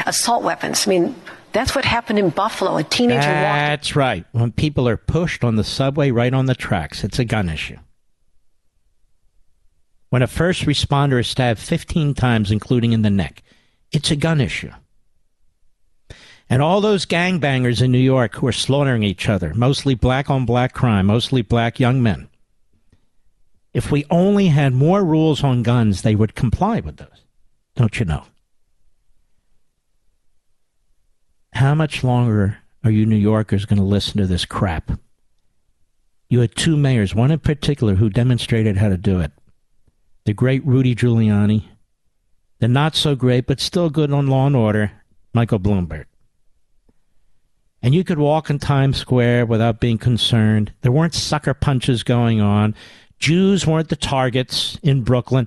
assault 0.06 0.42
weapons. 0.42 0.86
I 0.86 0.90
mean, 0.90 1.14
that's 1.52 1.74
what 1.74 1.84
happened 1.84 2.18
in 2.18 2.30
Buffalo. 2.30 2.76
A 2.76 2.82
teenager 2.82 3.20
That's 3.20 3.90
walked. 3.90 3.96
right. 3.96 4.24
When 4.32 4.52
people 4.52 4.88
are 4.88 4.96
pushed 4.96 5.44
on 5.44 5.56
the 5.56 5.64
subway 5.64 6.10
right 6.10 6.34
on 6.34 6.46
the 6.46 6.54
tracks, 6.54 7.04
it's 7.04 7.18
a 7.18 7.24
gun 7.24 7.48
issue. 7.48 7.78
When 10.10 10.22
a 10.22 10.26
first 10.26 10.62
responder 10.62 11.20
is 11.20 11.28
stabbed 11.28 11.58
15 11.60 12.14
times, 12.14 12.50
including 12.50 12.92
in 12.92 13.02
the 13.02 13.10
neck, 13.10 13.42
it's 13.92 14.10
a 14.10 14.16
gun 14.16 14.40
issue. 14.40 14.70
And 16.48 16.62
all 16.62 16.80
those 16.80 17.06
gangbangers 17.06 17.82
in 17.82 17.90
New 17.90 17.98
York 17.98 18.36
who 18.36 18.46
are 18.46 18.52
slaughtering 18.52 19.02
each 19.02 19.28
other, 19.28 19.52
mostly 19.54 19.94
black 19.94 20.30
on 20.30 20.46
black 20.46 20.72
crime, 20.74 21.06
mostly 21.06 21.42
black 21.42 21.80
young 21.80 22.02
men. 22.02 22.28
If 23.74 23.90
we 23.90 24.06
only 24.10 24.48
had 24.48 24.72
more 24.72 25.04
rules 25.04 25.42
on 25.42 25.62
guns, 25.62 26.02
they 26.02 26.14
would 26.14 26.34
comply 26.34 26.80
with 26.80 26.96
those. 26.96 27.24
Don't 27.74 27.98
you 27.98 28.06
know? 28.06 28.24
How 31.52 31.74
much 31.74 32.04
longer 32.04 32.58
are 32.84 32.90
you 32.90 33.04
New 33.04 33.16
Yorkers 33.16 33.64
going 33.64 33.78
to 33.78 33.84
listen 33.84 34.18
to 34.18 34.26
this 34.26 34.44
crap? 34.44 34.92
You 36.28 36.40
had 36.40 36.54
two 36.56 36.76
mayors, 36.76 37.14
one 37.14 37.30
in 37.30 37.38
particular, 37.38 37.96
who 37.96 38.08
demonstrated 38.08 38.76
how 38.76 38.88
to 38.88 38.96
do 38.96 39.20
it. 39.20 39.32
The 40.24 40.32
great 40.32 40.64
Rudy 40.66 40.94
Giuliani, 40.94 41.64
the 42.58 42.68
not 42.68 42.94
so 42.94 43.14
great 43.14 43.46
but 43.46 43.60
still 43.60 43.90
good 43.90 44.12
on 44.12 44.26
law 44.26 44.46
and 44.46 44.56
order, 44.56 44.92
Michael 45.34 45.60
Bloomberg. 45.60 46.06
And 47.86 47.94
you 47.94 48.02
could 48.02 48.18
walk 48.18 48.50
in 48.50 48.58
Times 48.58 48.96
Square 48.96 49.46
without 49.46 49.78
being 49.78 49.96
concerned. 49.96 50.72
There 50.80 50.90
weren't 50.90 51.14
sucker 51.14 51.54
punches 51.54 52.02
going 52.02 52.40
on. 52.40 52.74
Jews 53.20 53.64
weren't 53.64 53.90
the 53.90 53.94
targets 53.94 54.76
in 54.82 55.04
Brooklyn. 55.04 55.46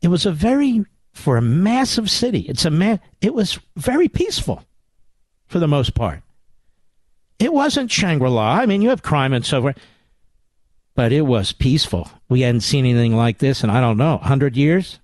It 0.00 0.08
was 0.08 0.24
a 0.24 0.32
very, 0.32 0.82
for 1.12 1.36
a 1.36 1.42
massive 1.42 2.10
city, 2.10 2.46
it's 2.48 2.64
a 2.64 2.70
ma- 2.70 2.96
it 3.20 3.34
was 3.34 3.58
very 3.76 4.08
peaceful 4.08 4.64
for 5.46 5.58
the 5.58 5.68
most 5.68 5.94
part. 5.94 6.22
It 7.38 7.52
wasn't 7.52 7.90
Shangri 7.90 8.30
La. 8.30 8.54
I 8.54 8.64
mean, 8.64 8.80
you 8.80 8.88
have 8.88 9.02
crime 9.02 9.34
and 9.34 9.44
so 9.44 9.60
forth, 9.60 9.78
but 10.94 11.12
it 11.12 11.26
was 11.26 11.52
peaceful. 11.52 12.10
We 12.30 12.40
hadn't 12.40 12.62
seen 12.62 12.86
anything 12.86 13.14
like 13.14 13.40
this 13.40 13.62
in, 13.62 13.68
I 13.68 13.82
don't 13.82 13.98
know, 13.98 14.16
100 14.16 14.56
years? 14.56 15.00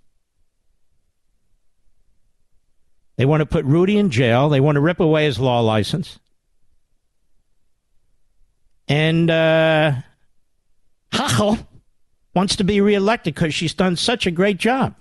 They 3.17 3.25
want 3.25 3.41
to 3.41 3.47
put 3.47 3.65
Rudy 3.65 3.97
in 3.97 4.11
jail. 4.11 4.49
They 4.49 4.61
want 4.61 4.77
to 4.77 4.81
rip 4.81 5.01
away 5.01 5.25
his 5.25 5.39
law 5.39 5.61
license. 5.61 6.19
And 8.89 9.31
uh, 9.31 9.93
Hochul 11.13 11.67
wants 12.35 12.57
to 12.57 12.65
be 12.65 12.81
reelected 12.81 13.35
because 13.35 13.55
she's 13.55 13.75
done 13.75 13.97
such 13.97 14.27
a 14.27 14.31
great 14.31 14.59
job. 14.59 14.95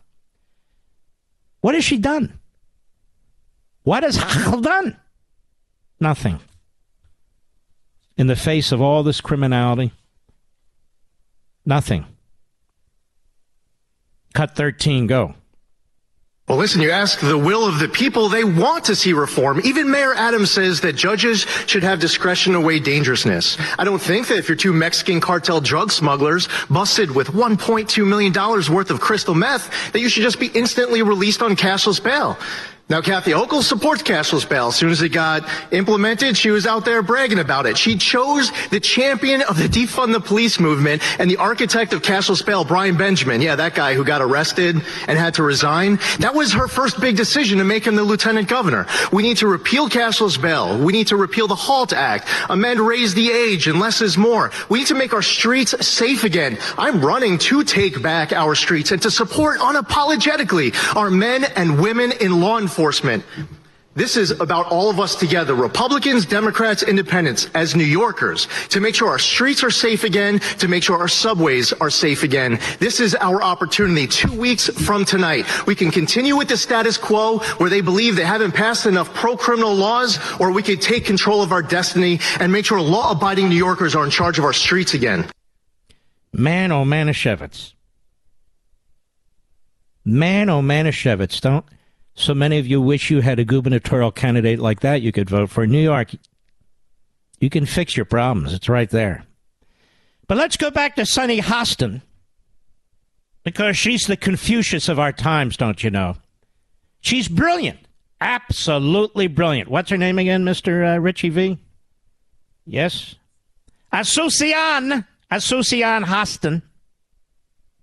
What 1.61 1.75
has 1.75 1.83
she 1.83 1.97
done? 1.97 2.39
What 3.83 4.03
has 4.03 4.17
Hochul 4.17 4.63
done? 4.63 4.97
Nothing. 5.99 6.39
In 8.17 8.27
the 8.27 8.35
face 8.35 8.71
of 8.71 8.81
all 8.81 9.03
this 9.03 9.19
criminality, 9.19 9.91
nothing. 11.65 12.05
Cut 14.33 14.55
13, 14.55 15.07
go. 15.07 15.35
Well, 16.47 16.59
listen, 16.59 16.79
you 16.79 16.91
ask 16.91 17.19
the 17.21 17.39
will 17.39 17.65
of 17.65 17.79
the 17.79 17.87
people, 17.87 18.29
they 18.29 18.43
want 18.43 18.85
to 18.85 18.95
see 18.95 19.13
reform. 19.13 19.61
Even 19.63 19.89
Mayor 19.89 20.13
Adams 20.13 20.51
says 20.51 20.81
that 20.81 20.93
judges 20.93 21.39
should 21.65 21.81
have 21.81 21.99
discretion 21.99 22.53
to 22.53 22.61
weigh 22.61 22.79
dangerousness. 22.79 23.57
I 23.79 23.83
don't 23.83 23.99
think 23.99 24.27
that 24.27 24.37
if 24.37 24.47
you're 24.47 24.55
two 24.55 24.71
Mexican 24.71 25.19
cartel 25.19 25.59
drug 25.59 25.91
smugglers 25.91 26.47
busted 26.69 27.09
with 27.09 27.29
$1.2 27.29 28.07
million 28.07 28.31
worth 28.71 28.91
of 28.91 29.01
crystal 29.01 29.33
meth, 29.33 29.91
that 29.93 30.01
you 30.01 30.07
should 30.07 30.21
just 30.21 30.39
be 30.39 30.51
instantly 30.53 31.01
released 31.01 31.41
on 31.41 31.55
cashless 31.55 32.03
bail. 32.03 32.37
Now, 32.87 33.01
Kathy 33.01 33.31
Hochul 33.31 33.63
supports 33.63 34.03
cashless 34.03 34.47
bail. 34.47 34.67
As 34.67 34.75
soon 34.75 34.91
as 34.91 35.01
it 35.01 35.09
got 35.09 35.49
implemented, 35.71 36.37
she 36.37 36.51
was 36.51 36.67
out 36.67 36.85
there 36.85 37.01
bragging 37.01 37.39
about 37.39 37.65
it. 37.65 37.79
She 37.79 37.97
chose 37.97 38.51
the 38.69 38.79
champion 38.79 39.41
of 39.41 39.57
the 39.57 39.67
defund 39.67 40.13
the 40.13 40.19
police 40.19 40.59
movement 40.59 41.01
and 41.19 41.27
the 41.27 41.37
architect 41.37 41.93
of 41.93 42.03
cashless 42.03 42.45
bail, 42.45 42.63
Brian 42.63 42.95
Benjamin. 42.95 43.41
Yeah, 43.41 43.55
that 43.55 43.73
guy 43.73 43.95
who 43.95 44.03
got 44.03 44.21
arrested 44.21 44.75
and 45.07 45.17
had 45.17 45.33
to 45.33 45.41
resign. 45.41 45.97
That 46.19 46.35
was 46.35 46.53
her 46.53 46.67
first 46.67 47.01
big 47.01 47.17
decision 47.17 47.57
to 47.57 47.63
make 47.63 47.87
him 47.87 47.95
the 47.95 48.03
lieutenant 48.03 48.49
governor. 48.49 48.85
We 49.11 49.23
need 49.23 49.37
to 49.37 49.47
repeal 49.47 49.89
cashless 49.89 50.39
bail. 50.39 50.77
We 50.77 50.93
need 50.93 51.07
to 51.07 51.15
repeal 51.15 51.47
the 51.47 51.55
HALT 51.55 51.91
Act, 51.91 52.27
amend 52.51 52.79
raise 52.79 53.15
the 53.15 53.31
age, 53.31 53.65
and 53.65 53.79
less 53.79 53.99
is 53.99 54.15
more. 54.15 54.51
We 54.69 54.77
need 54.77 54.87
to 54.89 54.95
make 54.95 55.11
our 55.11 55.23
streets 55.23 55.87
safe 55.87 56.23
again. 56.23 56.59
I'm 56.77 57.03
running 57.03 57.39
to 57.39 57.63
take 57.63 58.03
back 58.03 58.31
our 58.31 58.53
streets 58.53 58.91
and 58.91 59.01
to 59.01 59.09
support 59.09 59.59
unapologetically 59.59 60.95
our 60.95 61.09
men 61.09 61.45
and 61.55 61.81
women 61.81 62.11
in 62.21 62.39
law 62.39 62.59
enforcement. 62.59 62.74
This 63.95 64.17
is 64.17 64.31
about 64.31 64.69
all 64.73 64.89
of 64.89 64.99
us 64.99 65.15
together, 65.15 65.55
Republicans, 65.55 66.25
Democrats, 66.25 66.83
Independents, 66.83 67.49
as 67.55 67.77
New 67.77 67.85
Yorkers, 67.85 68.49
to 68.67 68.81
make 68.81 68.93
sure 68.93 69.07
our 69.07 69.17
streets 69.17 69.63
are 69.63 69.71
safe 69.71 70.03
again, 70.03 70.39
to 70.59 70.67
make 70.67 70.83
sure 70.83 70.97
our 70.97 71.07
subways 71.07 71.71
are 71.71 71.89
safe 71.89 72.23
again. 72.23 72.59
This 72.79 72.99
is 72.99 73.15
our 73.15 73.41
opportunity. 73.41 74.05
Two 74.05 74.37
weeks 74.37 74.67
from 74.67 75.05
tonight, 75.05 75.45
we 75.65 75.75
can 75.75 75.91
continue 75.91 76.35
with 76.35 76.49
the 76.49 76.57
status 76.57 76.97
quo 76.97 77.39
where 77.57 77.69
they 77.69 77.79
believe 77.79 78.17
they 78.17 78.25
haven't 78.25 78.51
passed 78.51 78.85
enough 78.85 79.13
pro-criminal 79.13 79.73
laws, 79.73 80.19
or 80.41 80.51
we 80.51 80.61
could 80.61 80.81
take 80.81 81.05
control 81.05 81.41
of 81.41 81.53
our 81.53 81.63
destiny 81.63 82.19
and 82.41 82.51
make 82.51 82.65
sure 82.65 82.81
law-abiding 82.81 83.47
New 83.47 83.55
Yorkers 83.55 83.95
are 83.95 84.03
in 84.03 84.11
charge 84.11 84.37
of 84.37 84.43
our 84.43 84.51
streets 84.51 84.93
again. 84.93 85.25
Man, 86.33 86.73
oh, 86.73 86.83
Manischewitz. 86.83 87.71
Man, 90.03 90.49
oh, 90.49 90.61
Manischewitz. 90.61 91.39
Don't 91.39 91.63
so 92.15 92.33
many 92.33 92.57
of 92.57 92.65
you 92.65 92.81
wish 92.81 93.11
you 93.11 93.19
had 93.19 93.39
a 93.39 93.45
gubernatorial 93.45 94.11
candidate 94.11 94.59
like 94.59 94.79
that 94.79 95.01
you 95.01 95.11
could 95.11 95.29
vote 95.29 95.49
for. 95.49 95.67
New 95.67 95.81
York, 95.81 96.11
you 97.39 97.49
can 97.49 97.65
fix 97.65 97.97
your 97.97 98.05
problems. 98.05 98.53
It's 98.53 98.69
right 98.69 98.89
there. 98.89 99.25
But 100.27 100.37
let's 100.37 100.57
go 100.57 100.71
back 100.71 100.95
to 100.95 101.05
Sunny 101.05 101.41
Hostin 101.41 102.01
because 103.43 103.77
she's 103.77 104.07
the 104.07 104.15
Confucius 104.15 104.87
of 104.87 104.97
our 104.97 105.11
times, 105.11 105.57
don't 105.57 105.83
you 105.83 105.91
know? 105.91 106.15
She's 107.01 107.27
brilliant. 107.27 107.79
Absolutely 108.21 109.27
brilliant. 109.27 109.69
What's 109.69 109.89
her 109.89 109.97
name 109.97 110.17
again, 110.17 110.45
Mr. 110.45 110.95
Uh, 110.95 110.99
Richie 110.99 111.29
V? 111.29 111.57
Yes? 112.65 113.15
Asuncion. 113.93 115.05
Asuncion 115.29 116.05
Hostin 116.05 116.61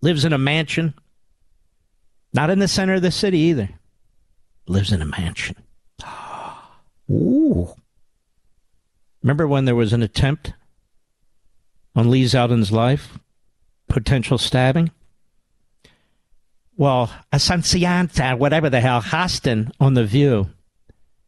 lives 0.01 0.25
in 0.25 0.33
a 0.33 0.39
mansion. 0.39 0.95
Not 2.33 2.49
in 2.49 2.61
the 2.61 2.67
center 2.67 2.95
of 2.95 3.03
the 3.03 3.11
city 3.11 3.39
either 3.39 3.69
lives 4.67 4.93
in 4.93 5.03
a 5.03 5.07
mansion. 5.07 5.57
Ooh. 7.11 7.75
Remember 9.23 9.47
when 9.47 9.65
there 9.65 9.75
was 9.75 9.93
an 9.93 10.03
attempt 10.03 10.53
on 11.95 12.11
Lee 12.11 12.25
Zeldin's 12.25 12.73
life? 12.73 13.19
Potential 13.89 14.39
stabbing? 14.39 14.91
Well, 16.77 17.13
Asuncion, 17.33 18.39
whatever 18.39 18.71
the 18.71 18.81
hell, 18.81 19.03
Hostin 19.03 19.71
on 19.79 19.95
The 19.95 20.05
View, 20.05 20.49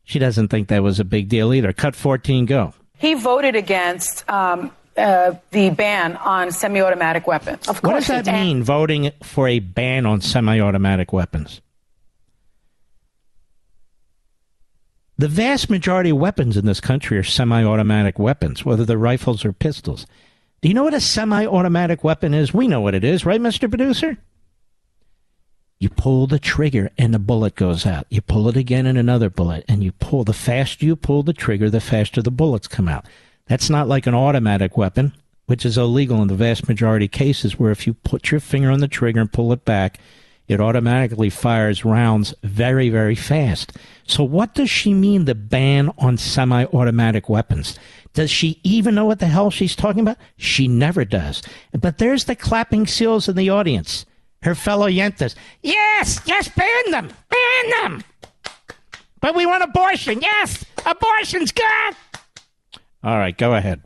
she 0.03 0.18
doesn't 0.18 0.49
think 0.49 0.68
that 0.68 0.82
was 0.82 0.99
a 0.99 1.05
big 1.05 1.28
deal 1.28 1.53
either. 1.53 1.72
Cut 1.72 1.95
14, 1.95 2.47
go. 2.47 2.74
He 2.99 3.14
voted 3.14 3.55
against 3.55 4.28
um, 4.28 4.70
uh, 4.97 5.35
the 5.51 5.70
ban 5.70 6.16
on 6.16 6.51
semi 6.51 6.80
automatic 6.80 7.26
weapons. 7.26 7.68
Of 7.68 7.82
course 7.82 8.09
what 8.09 8.16
does 8.16 8.26
that 8.26 8.32
mean, 8.32 8.62
voting 8.62 9.11
for 9.22 9.49
a 9.49 9.59
ban 9.59 10.07
on 10.07 10.20
semi 10.20 10.61
automatic 10.61 11.12
weapons? 11.12 11.61
The 15.17 15.29
vast 15.29 15.71
majority 15.71 16.11
of 16.11 16.17
weapons 16.17 16.57
in 16.57 16.67
this 16.67 16.81
country 16.81 17.17
are 17.19 17.23
semi 17.23 17.62
automatic 17.62 18.19
weapons, 18.19 18.65
whether 18.65 18.85
they're 18.85 18.99
rifles 18.99 19.45
or 19.45 19.53
pistols. 19.53 20.07
Do 20.61 20.69
you 20.69 20.75
know 20.75 20.85
what 20.85 20.95
a 20.95 21.01
semi 21.01 21.47
automatic 21.47 22.03
weapon 22.03 22.35
is? 22.35 22.53
We 22.53 22.67
know 22.67 22.81
what 22.81 22.95
it 22.95 23.05
is, 23.05 23.25
right, 23.25 23.41
Mr. 23.41 23.69
Producer? 23.69 24.19
You 25.79 25.89
pull 25.89 26.27
the 26.27 26.39
trigger 26.39 26.91
and 26.99 27.12
the 27.12 27.19
bullet 27.19 27.55
goes 27.55 27.87
out. 27.87 28.07
You 28.09 28.23
pull 28.23 28.49
it 28.49 28.57
again 28.57 28.87
and 28.87 28.99
another 28.99 29.31
bullet, 29.31 29.65
and 29.69 29.85
you 29.85 29.93
pull. 29.93 30.25
The 30.25 30.33
faster 30.33 30.85
you 30.85 30.97
pull 30.97 31.23
the 31.23 31.33
trigger, 31.33 31.71
the 31.71 31.81
faster 31.81 32.23
the 32.23 32.31
bullets 32.31 32.67
come 32.67 32.89
out. 32.89 33.07
That's 33.47 33.71
not 33.71 33.87
like 33.87 34.07
an 34.07 34.15
automatic 34.15 34.77
weapon, 34.77 35.12
which 35.47 35.65
is 35.65 35.79
illegal 35.79 36.23
in 36.23 36.29
the 36.29 36.35
vast 36.35 36.69
majority 36.69 37.05
of 37.05 37.12
cases, 37.12 37.59
where 37.59 37.71
if 37.71 37.87
you 37.87 37.95
put 37.95 38.31
your 38.31 38.41
finger 38.41 38.71
on 38.71 38.81
the 38.81 38.89
trigger 38.89 39.21
and 39.21 39.33
pull 39.33 39.53
it 39.53 39.65
back, 39.65 40.01
it 40.47 40.61
automatically 40.61 41.30
fires 41.30 41.84
rounds 41.84 42.34
very, 42.42 42.90
very 42.90 43.14
fast. 43.14 43.72
So, 44.07 44.22
what 44.22 44.55
does 44.55 44.68
she 44.68 44.92
mean, 44.92 45.24
the 45.24 45.34
ban 45.34 45.90
on 45.99 46.18
semi 46.18 46.64
automatic 46.66 47.28
weapons? 47.28 47.78
Does 48.12 48.30
she 48.30 48.61
even 48.62 48.95
know 48.95 49.07
what 49.07 49.18
the 49.18 49.26
hell 49.26 49.51
she's 49.51 49.74
talking 49.74 50.01
about? 50.01 50.18
She 50.36 50.68
never 50.68 51.05
does. 51.05 51.42
But 51.72 51.99
there's 51.99 52.24
the 52.24 52.36
clapping 52.36 52.86
seals 52.86 53.28
in 53.28 53.36
the 53.36 53.51
audience, 53.51 54.07
her 54.42 54.55
fellow 54.55 54.88
Yentas. 54.88 55.34
Yes, 55.62 56.20
yes, 56.26 56.49
ban 56.49 56.90
them, 56.90 57.09
ban 57.09 57.70
them. 57.82 58.05
But 59.20 59.34
we 59.34 59.47
want 59.47 59.64
abortion. 59.64 60.20
Yes, 60.20 60.64
abortion's 60.84 61.51
good. 61.51 61.97
All 63.03 63.18
right, 63.18 63.36
go 63.36 63.55
ahead. 63.55 63.82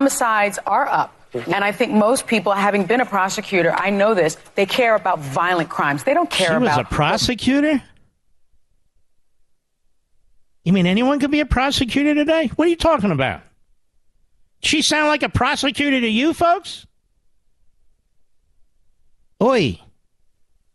Homicides 0.00 0.58
are 0.66 0.86
up. 0.86 1.14
And 1.34 1.64
I 1.64 1.72
think 1.72 1.92
most 1.92 2.26
people, 2.26 2.52
having 2.52 2.84
been 2.84 3.00
a 3.00 3.06
prosecutor, 3.06 3.72
I 3.76 3.90
know 3.90 4.14
this, 4.14 4.36
they 4.54 4.66
care 4.66 4.94
about 4.94 5.18
violent 5.18 5.68
crimes. 5.68 6.04
They 6.04 6.14
don't 6.14 6.30
care 6.30 6.48
she 6.48 6.54
about. 6.54 6.74
She 6.74 6.78
was 6.78 6.86
a 6.86 6.94
prosecutor? 6.94 7.82
You 10.64 10.72
mean 10.72 10.86
anyone 10.86 11.20
could 11.20 11.30
be 11.30 11.40
a 11.40 11.46
prosecutor 11.46 12.14
today? 12.14 12.50
What 12.56 12.66
are 12.66 12.70
you 12.70 12.76
talking 12.76 13.10
about? 13.10 13.42
She 14.62 14.80
sound 14.80 15.08
like 15.08 15.22
a 15.22 15.28
prosecutor 15.28 16.00
to 16.00 16.08
you 16.08 16.32
folks? 16.32 16.86
Oi. 19.42 19.78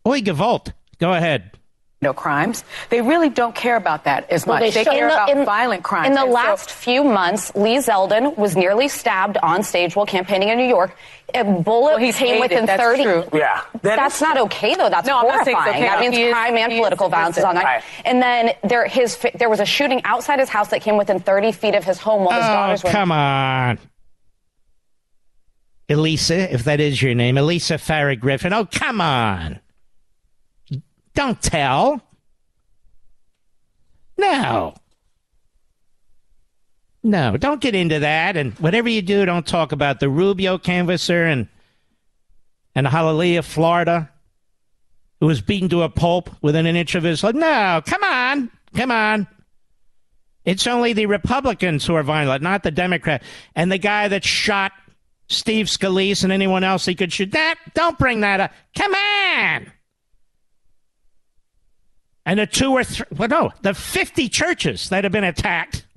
Oi, 0.07 0.21
Gevalt. 0.21 0.73
Go 0.99 1.13
ahead 1.13 1.58
no 2.01 2.13
crimes. 2.13 2.63
They 2.89 3.01
really 3.01 3.29
don't 3.29 3.53
care 3.53 3.75
about 3.75 4.05
that 4.05 4.29
as 4.29 4.47
much. 4.47 4.61
Well, 4.61 4.71
they, 4.71 4.83
they 4.83 4.89
care 4.89 5.09
the, 5.09 5.13
about 5.13 5.29
in, 5.29 5.45
violent 5.45 5.83
crimes. 5.83 6.07
In 6.07 6.13
the 6.13 6.21
and 6.21 6.31
last 6.31 6.69
so, 6.69 6.75
few 6.75 7.03
months, 7.03 7.53
Lee 7.55 7.77
Zeldin 7.77 8.37
was 8.37 8.55
nearly 8.55 8.87
stabbed 8.87 9.37
on 9.37 9.63
stage 9.63 9.95
while 9.95 10.05
campaigning 10.05 10.47
in 10.47 10.57
New 10.57 10.67
York. 10.67 10.95
A 11.33 11.43
bullet 11.43 11.99
well, 11.99 12.13
came 12.13 12.39
within 12.39 12.65
That's 12.65 12.81
30. 12.81 13.03
True. 13.03 13.23
Yeah. 13.33 13.61
That 13.81 13.97
that's 13.97 14.21
not 14.21 14.37
okay, 14.37 14.75
though. 14.75 14.89
That's 14.89 15.07
no, 15.07 15.19
horrifying. 15.19 15.57
Okay. 15.57 15.81
That 15.81 15.99
means 15.99 16.17
is, 16.17 16.31
crime 16.31 16.55
and 16.57 16.71
political 16.71 17.09
violence 17.09 17.37
is 17.37 17.43
on 17.43 17.55
that. 17.55 17.63
Right. 17.63 17.83
And 18.05 18.21
then 18.21 18.53
there, 18.63 18.87
his, 18.87 19.17
there 19.35 19.49
was 19.49 19.59
a 19.59 19.65
shooting 19.65 20.01
outside 20.05 20.39
his 20.39 20.49
house 20.49 20.69
that 20.69 20.81
came 20.81 20.97
within 20.97 21.19
30 21.19 21.51
feet 21.51 21.75
of 21.75 21.83
his 21.83 21.99
home 21.99 22.23
while 22.23 22.39
his 22.39 22.49
oh, 22.49 22.53
daughters 22.53 22.83
were. 22.83 22.89
come 22.89 23.11
on. 23.11 23.77
Alyssa, 25.89 26.51
if 26.51 26.63
that 26.63 26.79
is 26.79 27.01
your 27.01 27.13
name, 27.13 27.35
Alyssa 27.35 27.77
Farah 27.77 28.19
Griffin. 28.19 28.53
Oh, 28.53 28.65
come 28.65 29.01
on. 29.01 29.59
Don't 31.19 31.41
tell. 31.41 32.01
No. 34.17 34.73
No, 37.03 37.35
don't 37.35 37.59
get 37.59 37.75
into 37.75 37.99
that. 37.99 38.37
And 38.37 38.53
whatever 38.53 38.87
you 38.87 39.01
do, 39.01 39.25
don't 39.25 39.45
talk 39.45 39.73
about 39.73 39.99
the 39.99 40.07
Rubio 40.07 40.57
canvasser 40.57 41.25
and 41.25 41.49
and 42.73 42.87
Hialeah, 42.87 43.43
Florida, 43.43 44.09
who 45.19 45.25
was 45.25 45.41
beaten 45.41 45.67
to 45.67 45.81
a 45.81 45.89
pulp 45.89 46.29
within 46.41 46.65
an 46.65 46.77
inch 46.77 46.95
of 46.95 47.03
his 47.03 47.21
life. 47.21 47.35
No, 47.35 47.81
come 47.85 48.03
on, 48.05 48.49
come 48.73 48.89
on. 48.89 49.27
It's 50.45 50.67
only 50.67 50.93
the 50.93 51.07
Republicans 51.07 51.85
who 51.85 51.95
are 51.95 52.03
violent, 52.03 52.43
not 52.43 52.63
the 52.63 52.71
Democrat. 52.71 53.23
And 53.57 53.69
the 53.69 53.77
guy 53.77 54.07
that 54.07 54.23
shot 54.23 54.71
Steve 55.27 55.65
Scalise 55.65 56.23
and 56.23 56.31
anyone 56.31 56.63
else 56.63 56.85
he 56.85 56.95
could 56.95 57.11
shoot. 57.11 57.31
That 57.33 57.55
don't 57.73 57.99
bring 57.99 58.21
that 58.21 58.39
up. 58.39 58.53
Come 58.73 58.93
on 58.95 59.73
and 62.29 62.37
the 62.37 62.45
two 62.45 62.73
or 62.73 62.83
three, 62.83 63.07
well, 63.17 63.27
no, 63.27 63.51
the 63.63 63.73
50 63.73 64.29
churches 64.29 64.89
that 64.89 65.03
have 65.03 65.11
been 65.11 65.23
attacked, 65.23 65.87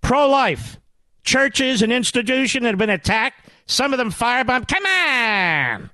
pro 0.00 0.28
life 0.28 0.78
churches 1.24 1.82
and 1.82 1.92
institutions 1.92 2.62
that 2.62 2.68
have 2.68 2.78
been 2.78 2.88
attacked, 2.88 3.48
some 3.66 3.92
of 3.92 3.98
them 3.98 4.12
firebombed. 4.12 4.68
Come 4.68 4.86
on! 4.86 5.90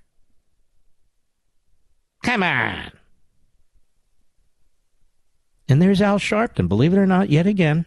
Come 2.23 2.43
on. 2.43 2.93
And 5.71 5.81
there's 5.81 6.03
Al 6.03 6.19
Sharpton, 6.19 6.69
believe 6.69 6.93
it 6.93 6.99
or 6.99 7.07
not, 7.07 7.31
yet 7.31 7.47
again, 7.47 7.87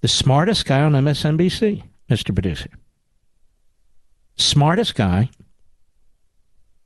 the 0.00 0.08
smartest 0.08 0.66
guy 0.66 0.80
on 0.80 0.90
MSNBC, 0.90 1.84
Mr. 2.10 2.34
Producer. 2.34 2.70
Smartest 4.34 4.96
guy 4.96 5.30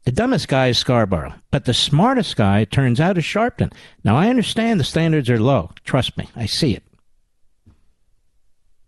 the 0.06 0.12
dumbest 0.12 0.46
guy 0.46 0.68
is 0.68 0.78
Scarborough, 0.78 1.34
but 1.50 1.64
the 1.64 1.74
smartest 1.74 2.36
guy 2.36 2.64
turns 2.64 3.00
out 3.00 3.18
is 3.18 3.24
Sharpton. 3.24 3.72
Now, 4.04 4.16
I 4.16 4.28
understand 4.28 4.78
the 4.78 4.84
standards 4.84 5.28
are 5.28 5.40
low. 5.40 5.72
Trust 5.84 6.16
me, 6.16 6.28
I 6.36 6.46
see 6.46 6.76
it. 6.76 6.84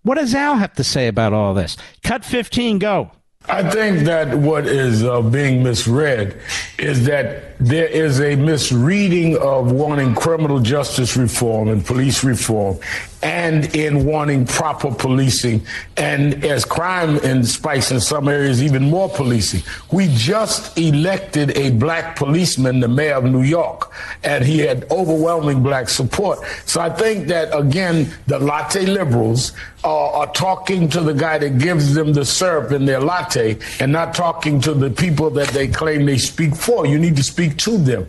What 0.02 0.14
does 0.14 0.32
Al 0.32 0.54
have 0.54 0.74
to 0.74 0.84
say 0.84 1.08
about 1.08 1.32
all 1.32 1.54
this? 1.54 1.76
Cut 2.04 2.24
15, 2.24 2.78
go. 2.78 3.10
I 3.46 3.70
think 3.70 4.00
that 4.00 4.36
what 4.36 4.66
is 4.66 5.04
uh, 5.04 5.22
being 5.22 5.62
misread 5.62 6.38
is 6.78 7.06
that 7.06 7.56
there 7.58 7.86
is 7.86 8.20
a 8.20 8.36
misreading 8.36 9.36
of 9.38 9.72
wanting 9.72 10.14
criminal 10.14 10.60
justice 10.60 11.16
reform 11.16 11.68
and 11.68 11.84
police 11.84 12.22
reform 12.24 12.78
and 13.22 13.74
in 13.74 14.04
wanting 14.04 14.44
proper 14.44 14.92
policing. 14.92 15.64
And 15.96 16.44
as 16.44 16.64
crime 16.64 17.18
and 17.24 17.46
spikes 17.46 17.90
in 17.90 18.00
some 18.00 18.28
areas 18.28 18.62
even 18.62 18.90
more 18.90 19.08
policing. 19.08 19.62
We 19.92 20.08
just 20.14 20.76
elected 20.76 21.56
a 21.56 21.70
black 21.70 22.16
policeman 22.16 22.80
the 22.80 22.88
mayor 22.88 23.14
of 23.14 23.24
new 23.24 23.42
york 23.42 23.92
and 24.24 24.44
he 24.44 24.58
had 24.58 24.84
overwhelming 24.90 25.62
black 25.62 25.88
support. 25.88 26.40
So 26.66 26.80
i 26.80 26.90
think 26.90 27.28
that 27.28 27.56
again 27.56 28.12
the 28.26 28.38
latte 28.38 28.84
liberals 28.84 29.52
uh, 29.84 30.10
are 30.12 30.32
talking 30.32 30.88
to 30.88 31.00
the 31.00 31.14
guy 31.14 31.38
that 31.38 31.58
gives 31.58 31.94
them 31.94 32.12
the 32.12 32.24
syrup 32.24 32.72
in 32.72 32.84
their 32.84 33.00
latte 33.00 33.58
and 33.80 33.92
not 33.92 34.14
talking 34.14 34.60
to 34.60 34.74
the 34.74 34.90
people 34.90 35.30
that 35.30 35.48
they 35.48 35.68
claim 35.68 36.06
they 36.06 36.18
speak 36.18 36.54
for 36.54 36.86
you 36.86 36.98
need 36.98 37.16
to 37.16 37.22
speak 37.22 37.56
to 37.56 37.78
them 37.78 38.08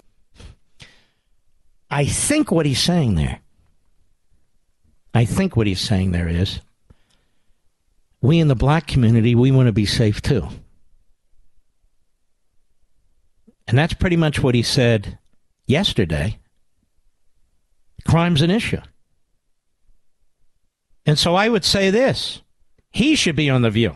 i 1.91 2.05
think 2.05 2.51
what 2.51 2.65
he's 2.65 2.81
saying 2.81 3.15
there 3.15 3.39
I 5.13 5.25
think 5.25 5.55
what 5.55 5.67
he's 5.67 5.81
saying 5.81 6.11
there 6.11 6.27
is 6.27 6.61
we 8.21 8.39
in 8.39 8.47
the 8.47 8.55
black 8.55 8.87
community, 8.87 9.33
we 9.33 9.51
want 9.51 9.67
to 9.67 9.73
be 9.73 9.85
safe 9.85 10.21
too. 10.21 10.47
And 13.67 13.77
that's 13.77 13.93
pretty 13.93 14.17
much 14.17 14.41
what 14.41 14.55
he 14.55 14.63
said 14.63 15.17
yesterday. 15.65 16.37
Crime's 18.07 18.41
an 18.41 18.49
issue. 18.49 18.81
And 21.09 21.17
so 21.17 21.33
I 21.33 21.49
would 21.49 21.65
say 21.65 21.89
this 21.89 22.43
he 22.91 23.15
should 23.15 23.35
be 23.35 23.49
on 23.49 23.63
The 23.63 23.71
View. 23.71 23.95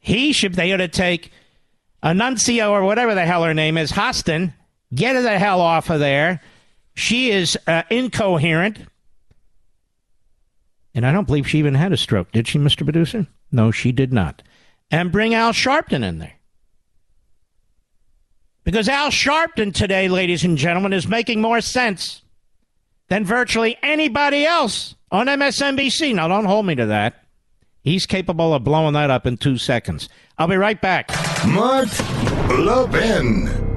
He 0.00 0.32
should, 0.32 0.54
they 0.54 0.72
ought 0.72 0.78
to 0.78 0.88
take 0.88 1.30
Anuncio 2.02 2.72
or 2.72 2.82
whatever 2.82 3.14
the 3.14 3.24
hell 3.24 3.44
her 3.44 3.54
name 3.54 3.78
is, 3.78 3.92
Hostin, 3.92 4.54
get 4.92 5.14
her 5.14 5.22
the 5.22 5.38
hell 5.38 5.60
off 5.60 5.88
of 5.88 6.00
there. 6.00 6.42
She 6.94 7.30
is 7.30 7.56
uh, 7.68 7.84
incoherent. 7.90 8.80
And 10.96 11.06
I 11.06 11.12
don't 11.12 11.28
believe 11.28 11.48
she 11.48 11.60
even 11.60 11.76
had 11.76 11.92
a 11.92 11.96
stroke. 11.96 12.32
Did 12.32 12.48
she, 12.48 12.58
Mr. 12.58 12.82
Producer? 12.82 13.28
No, 13.52 13.70
she 13.70 13.92
did 13.92 14.12
not. 14.12 14.42
And 14.90 15.12
bring 15.12 15.32
Al 15.32 15.52
Sharpton 15.52 16.02
in 16.02 16.18
there. 16.18 16.40
Because 18.64 18.88
Al 18.88 19.10
Sharpton 19.10 19.72
today, 19.72 20.08
ladies 20.08 20.42
and 20.42 20.58
gentlemen, 20.58 20.92
is 20.92 21.06
making 21.06 21.40
more 21.40 21.60
sense 21.60 22.22
than 23.06 23.24
virtually 23.24 23.78
anybody 23.80 24.44
else 24.44 24.96
on 25.12 25.26
MSNBC. 25.26 26.14
Now, 26.14 26.26
don't 26.26 26.46
hold 26.46 26.66
me 26.66 26.74
to 26.74 26.86
that. 26.86 27.22
He's 27.82 28.06
capable 28.06 28.54
of 28.54 28.64
blowing 28.64 28.94
that 28.94 29.10
up 29.10 29.26
in 29.26 29.36
two 29.36 29.58
seconds. 29.58 30.08
I'll 30.38 30.48
be 30.48 30.56
right 30.56 30.80
back. 30.80 31.10
Mark 31.46 31.88
Levin. 32.48 33.68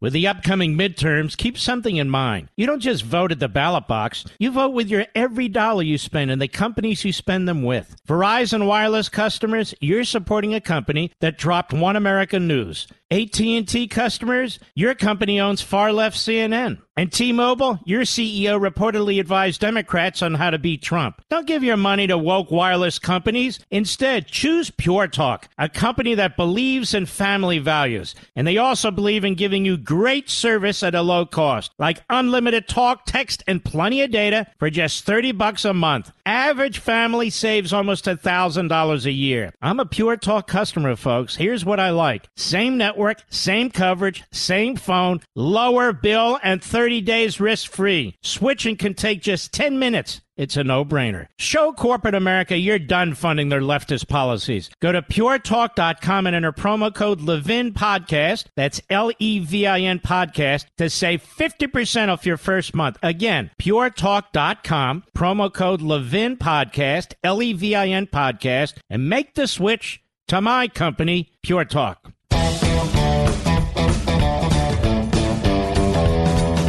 With 0.00 0.14
the 0.14 0.28
upcoming 0.28 0.78
midterms, 0.78 1.36
keep 1.36 1.58
something 1.58 1.96
in 1.96 2.08
mind. 2.08 2.48
You 2.56 2.64
don't 2.66 2.80
just 2.80 3.04
vote 3.04 3.32
at 3.32 3.38
the 3.38 3.48
ballot 3.48 3.86
box, 3.86 4.24
you 4.38 4.50
vote 4.50 4.70
with 4.70 4.88
your 4.88 5.04
every 5.14 5.46
dollar 5.46 5.82
you 5.82 5.98
spend 5.98 6.30
and 6.30 6.40
the 6.40 6.48
companies 6.48 7.04
you 7.04 7.12
spend 7.12 7.46
them 7.46 7.62
with. 7.64 7.96
Verizon 8.08 8.66
Wireless 8.66 9.10
customers, 9.10 9.74
you're 9.80 10.04
supporting 10.04 10.54
a 10.54 10.60
company 10.60 11.12
that 11.20 11.36
dropped 11.36 11.74
One 11.74 11.96
American 11.96 12.48
News. 12.48 12.86
AT&T 13.10 13.88
customers, 13.88 14.60
your 14.76 14.94
company 14.94 15.40
owns 15.40 15.60
far 15.60 15.92
left 15.92 16.16
CNN. 16.16 16.80
And 16.96 17.10
T-Mobile, 17.10 17.80
your 17.84 18.02
CEO 18.02 18.60
reportedly 18.60 19.18
advised 19.18 19.60
Democrats 19.60 20.20
on 20.22 20.34
how 20.34 20.50
to 20.50 20.58
beat 20.58 20.82
Trump. 20.82 21.22
Don't 21.30 21.46
give 21.46 21.64
your 21.64 21.78
money 21.78 22.06
to 22.06 22.18
woke 22.18 22.50
wireless 22.50 22.98
companies. 22.98 23.58
Instead, 23.70 24.26
choose 24.26 24.70
Pure 24.70 25.08
Talk, 25.08 25.48
a 25.56 25.68
company 25.68 26.14
that 26.16 26.36
believes 26.36 26.92
in 26.92 27.06
family 27.06 27.58
values. 27.58 28.14
And 28.36 28.46
they 28.46 28.58
also 28.58 28.90
believe 28.90 29.24
in 29.24 29.34
giving 29.34 29.64
you 29.64 29.78
great 29.78 30.28
service 30.28 30.82
at 30.82 30.94
a 30.94 31.00
low 31.00 31.24
cost, 31.24 31.72
like 31.78 32.04
unlimited 32.10 32.68
talk, 32.68 33.06
text, 33.06 33.42
and 33.46 33.64
plenty 33.64 34.02
of 34.02 34.10
data 34.10 34.46
for 34.58 34.68
just 34.68 35.06
30 35.06 35.32
bucks 35.32 35.64
a 35.64 35.72
month. 35.72 36.12
Average 36.30 36.78
family 36.78 37.28
saves 37.28 37.72
almost 37.72 38.04
$1,000 38.04 39.04
a 39.04 39.10
year. 39.10 39.52
I'm 39.60 39.80
a 39.80 39.84
Pure 39.84 40.18
Talk 40.18 40.46
customer, 40.46 40.94
folks. 40.94 41.34
Here's 41.34 41.64
what 41.64 41.80
I 41.80 41.90
like. 41.90 42.28
Same 42.36 42.78
network 42.78 43.24
same 43.30 43.68
coverage, 43.68 44.22
same 44.30 44.76
phone, 44.76 45.22
lower 45.34 45.92
bill, 45.92 46.38
and 46.44 46.62
30 46.62 47.00
days 47.00 47.40
risk 47.40 47.72
free. 47.72 48.16
Switching 48.22 48.76
can 48.76 48.94
take 48.94 49.22
just 49.22 49.52
10 49.52 49.80
minutes. 49.80 50.20
It's 50.40 50.56
a 50.56 50.64
no 50.64 50.86
brainer. 50.86 51.26
Show 51.38 51.74
corporate 51.74 52.14
America 52.14 52.56
you're 52.56 52.78
done 52.78 53.12
funding 53.12 53.50
their 53.50 53.60
leftist 53.60 54.08
policies. 54.08 54.70
Go 54.80 54.90
to 54.90 55.02
puretalk.com 55.02 56.26
and 56.26 56.34
enter 56.34 56.50
promo 56.50 56.94
code 56.94 57.20
Levin 57.20 57.74
Podcast. 57.74 58.46
That's 58.56 58.80
L 58.88 59.12
E 59.18 59.40
V 59.40 59.66
I 59.66 59.80
N 59.80 59.98
Podcast 59.98 60.64
to 60.78 60.88
save 60.88 61.22
50% 61.22 62.08
off 62.08 62.24
your 62.24 62.38
first 62.38 62.74
month. 62.74 62.96
Again, 63.02 63.50
puretalk.com, 63.60 65.04
promo 65.14 65.52
code 65.52 65.82
Levin 65.82 66.38
Podcast, 66.38 67.12
L 67.22 67.42
E 67.42 67.52
V 67.52 67.74
I 67.74 67.88
N 67.88 68.06
Podcast, 68.06 68.78
and 68.88 69.10
make 69.10 69.34
the 69.34 69.46
switch 69.46 70.02
to 70.28 70.40
my 70.40 70.68
company, 70.68 71.32
Pure 71.42 71.66
Talk. 71.66 72.12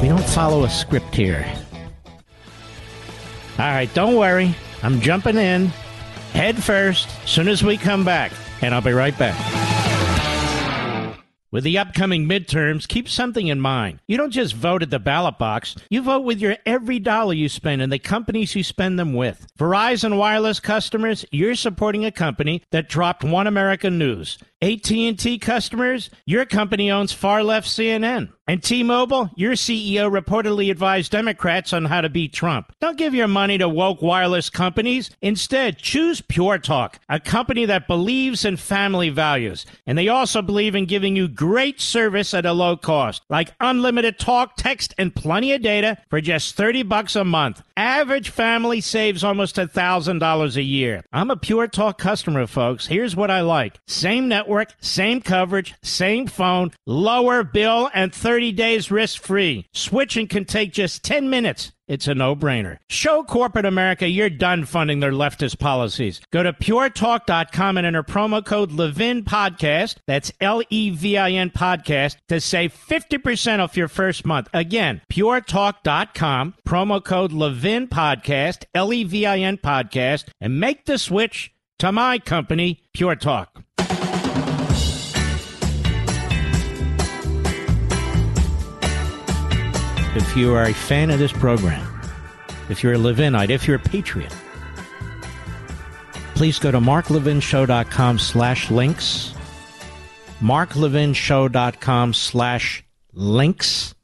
We 0.01 0.09
don't 0.09 0.25
follow 0.25 0.65
a 0.65 0.69
script 0.69 1.15
here. 1.15 1.45
All 3.61 3.67
right, 3.67 3.93
don't 3.93 4.15
worry. 4.15 4.55
I'm 4.81 5.01
jumping 5.01 5.37
in 5.37 5.67
head 6.33 6.63
first 6.63 7.07
soon 7.27 7.47
as 7.47 7.63
we 7.63 7.77
come 7.77 8.03
back, 8.03 8.31
and 8.63 8.73
I'll 8.73 8.81
be 8.81 8.91
right 8.91 9.15
back. 9.15 9.37
With 11.51 11.63
the 11.63 11.77
upcoming 11.77 12.27
midterms, 12.27 12.87
keep 12.87 13.07
something 13.07 13.45
in 13.45 13.61
mind. 13.61 13.99
You 14.07 14.17
don't 14.17 14.31
just 14.31 14.55
vote 14.55 14.81
at 14.81 14.89
the 14.89 14.97
ballot 14.97 15.37
box, 15.37 15.75
you 15.91 16.01
vote 16.01 16.21
with 16.21 16.39
your 16.39 16.57
every 16.65 16.97
dollar 16.97 17.35
you 17.35 17.49
spend 17.49 17.83
and 17.83 17.93
the 17.93 17.99
companies 17.99 18.55
you 18.55 18.63
spend 18.63 18.97
them 18.97 19.13
with. 19.13 19.45
Verizon 19.59 20.17
Wireless 20.17 20.59
customers, 20.59 21.23
you're 21.29 21.53
supporting 21.53 22.03
a 22.03 22.11
company 22.11 22.63
that 22.71 22.89
dropped 22.89 23.23
One 23.23 23.45
American 23.45 23.99
News. 23.99 24.39
AT&T 24.61 25.39
customers, 25.39 26.09
your 26.25 26.45
company 26.45 26.91
owns 26.91 27.11
far 27.11 27.43
left 27.43 27.67
CNN. 27.67 28.31
And 28.47 28.61
T-Mobile, 28.61 29.29
your 29.35 29.53
CEO 29.53 30.11
reportedly 30.11 30.69
advised 30.69 31.11
Democrats 31.11 31.71
on 31.71 31.85
how 31.85 32.01
to 32.01 32.09
beat 32.09 32.33
Trump. 32.33 32.73
Don't 32.81 32.97
give 32.97 33.15
your 33.15 33.29
money 33.29 33.57
to 33.57 33.69
woke 33.69 34.01
wireless 34.01 34.49
companies. 34.49 35.09
Instead, 35.21 35.77
choose 35.77 36.19
Pure 36.19 36.57
Talk, 36.59 36.99
a 37.07 37.17
company 37.17 37.65
that 37.65 37.87
believes 37.87 38.43
in 38.43 38.57
family 38.57 39.09
values. 39.09 39.65
And 39.85 39.97
they 39.97 40.09
also 40.09 40.41
believe 40.41 40.75
in 40.75 40.85
giving 40.85 41.15
you 41.15 41.29
great 41.29 41.79
service 41.79 42.33
at 42.33 42.45
a 42.45 42.51
low 42.51 42.75
cost, 42.75 43.23
like 43.29 43.53
unlimited 43.61 44.19
talk, 44.19 44.57
text, 44.57 44.93
and 44.97 45.15
plenty 45.15 45.53
of 45.53 45.61
data 45.61 45.97
for 46.09 46.19
just 46.19 46.57
30 46.57 46.83
bucks 46.83 47.15
a 47.15 47.23
month. 47.23 47.63
Average 47.77 48.31
family 48.31 48.81
saves 48.81 49.23
almost 49.23 49.55
$1,000 49.55 50.55
a 50.57 50.61
year. 50.61 51.05
I'm 51.13 51.31
a 51.31 51.37
Pure 51.37 51.69
Talk 51.69 51.97
customer, 51.97 52.47
folks. 52.47 52.85
Here's 52.85 53.15
what 53.15 53.31
I 53.31 53.41
like. 53.41 53.79
Same 53.87 54.27
network, 54.27 54.50
same 54.81 55.21
coverage, 55.21 55.73
same 55.83 56.27
phone, 56.27 56.71
lower 56.85 57.43
bill, 57.43 57.89
and 57.93 58.13
30 58.13 58.41
30 58.41 58.53
days 58.53 58.89
risk 58.89 59.21
free. 59.21 59.67
Switching 59.73 60.25
can 60.25 60.45
take 60.45 60.71
just 60.73 61.03
10 61.03 61.29
minutes. 61.29 61.73
It's 61.87 62.07
a 62.07 62.15
no 62.15 62.35
brainer. 62.35 62.77
Show 62.89 63.23
corporate 63.23 63.65
America 63.65 64.07
you're 64.07 64.29
done 64.29 64.65
funding 64.65 64.99
their 64.99 65.11
leftist 65.11 65.59
policies. 65.59 66.21
Go 66.31 66.41
to 66.41 66.53
puretalk.com 66.53 67.77
and 67.77 67.85
enter 67.85 68.01
promo 68.03 68.43
code 68.43 68.71
Levin 68.71 69.23
Podcast. 69.23 69.97
That's 70.07 70.31
L 70.39 70.63
E 70.69 70.89
V 70.89 71.17
I 71.17 71.31
N 71.31 71.49
Podcast 71.51 72.15
to 72.29 72.39
save 72.39 72.73
50% 72.73 73.59
off 73.59 73.77
your 73.77 73.89
first 73.89 74.25
month. 74.25 74.47
Again, 74.53 75.01
puretalk.com, 75.11 76.55
promo 76.65 77.03
code 77.03 77.31
Levin 77.33 77.87
Podcast, 77.89 78.63
L 78.73 78.91
E 78.91 79.03
V 79.03 79.25
I 79.25 79.39
N 79.39 79.57
Podcast, 79.57 80.29
and 80.39 80.59
make 80.59 80.85
the 80.85 80.97
switch 80.97 81.53
to 81.79 81.91
my 81.91 82.17
company, 82.17 82.81
Pure 82.93 83.17
Talk. 83.17 83.61
If 90.13 90.35
you 90.35 90.53
are 90.53 90.65
a 90.65 90.73
fan 90.73 91.09
of 91.09 91.19
this 91.19 91.31
program, 91.31 91.87
if 92.69 92.83
you're 92.83 92.93
a 92.93 92.97
Levinite, 92.97 93.49
if 93.49 93.65
you're 93.65 93.77
a 93.77 93.79
patriot, 93.79 94.35
please 96.35 96.59
go 96.59 96.69
to 96.69 96.79
marklevinshow.com 96.79 98.19
slash 98.19 98.69
links, 98.69 99.33
marklevinshow.com 100.41 102.13
slash 102.13 102.83
links, 103.13 103.95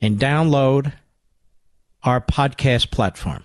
and 0.00 0.18
download 0.18 0.92
our 2.02 2.20
podcast 2.20 2.90
platform. 2.90 3.44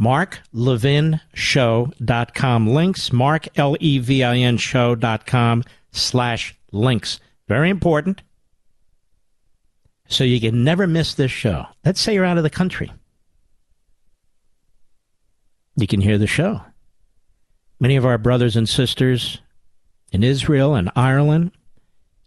marklevinshow.com 0.00 2.68
links, 2.68 3.12
mark, 3.12 3.58
L-E-V-I-N 3.58 4.56
show.com 4.58 5.64
slash 5.90 6.56
links. 6.70 7.18
Very 7.48 7.70
important 7.70 8.22
so 10.08 10.24
you 10.24 10.40
can 10.40 10.64
never 10.64 10.86
miss 10.86 11.14
this 11.14 11.30
show. 11.30 11.66
Let's 11.84 12.00
say 12.00 12.14
you're 12.14 12.24
out 12.24 12.36
of 12.36 12.42
the 12.42 12.50
country. 12.50 12.92
You 15.76 15.86
can 15.86 16.00
hear 16.00 16.18
the 16.18 16.26
show. 16.26 16.60
Many 17.80 17.96
of 17.96 18.06
our 18.06 18.18
brothers 18.18 18.56
and 18.56 18.68
sisters 18.68 19.40
in 20.12 20.22
Israel 20.22 20.74
and 20.74 20.90
Ireland, 20.94 21.50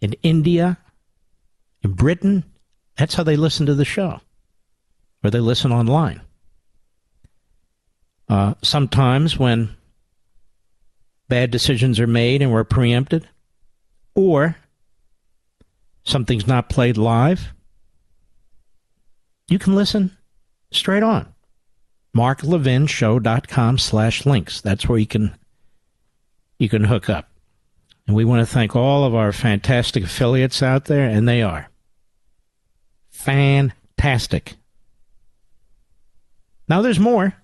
in 0.00 0.14
India, 0.22 0.78
in 1.82 1.92
Britain, 1.92 2.44
that's 2.96 3.14
how 3.14 3.22
they 3.22 3.36
listen 3.36 3.66
to 3.66 3.74
the 3.74 3.84
show, 3.84 4.20
or 5.24 5.30
they 5.30 5.40
listen 5.40 5.72
online. 5.72 6.20
Uh, 8.28 8.54
sometimes 8.62 9.38
when 9.38 9.74
bad 11.28 11.50
decisions 11.50 11.98
are 11.98 12.06
made 12.06 12.42
and 12.42 12.52
we're 12.52 12.64
preempted, 12.64 13.26
or 14.14 14.56
something's 16.04 16.46
not 16.46 16.68
played 16.68 16.98
live, 16.98 17.54
you 19.48 19.58
can 19.58 19.74
listen 19.74 20.16
straight 20.70 21.02
on. 21.02 21.32
marklevinshow.com 22.16 23.78
slash 23.78 24.26
links. 24.26 24.60
That's 24.60 24.88
where 24.88 24.98
you 24.98 25.06
can 25.06 25.34
you 26.58 26.68
can 26.68 26.84
hook 26.84 27.08
up. 27.08 27.30
And 28.06 28.16
we 28.16 28.24
want 28.24 28.40
to 28.40 28.52
thank 28.52 28.74
all 28.74 29.04
of 29.04 29.14
our 29.14 29.32
fantastic 29.32 30.04
affiliates 30.04 30.62
out 30.62 30.86
there, 30.86 31.06
and 31.08 31.28
they 31.28 31.42
are 31.42 31.68
fantastic. 33.10 34.54
Now, 36.68 36.82
there's 36.82 36.98
more. 36.98 37.34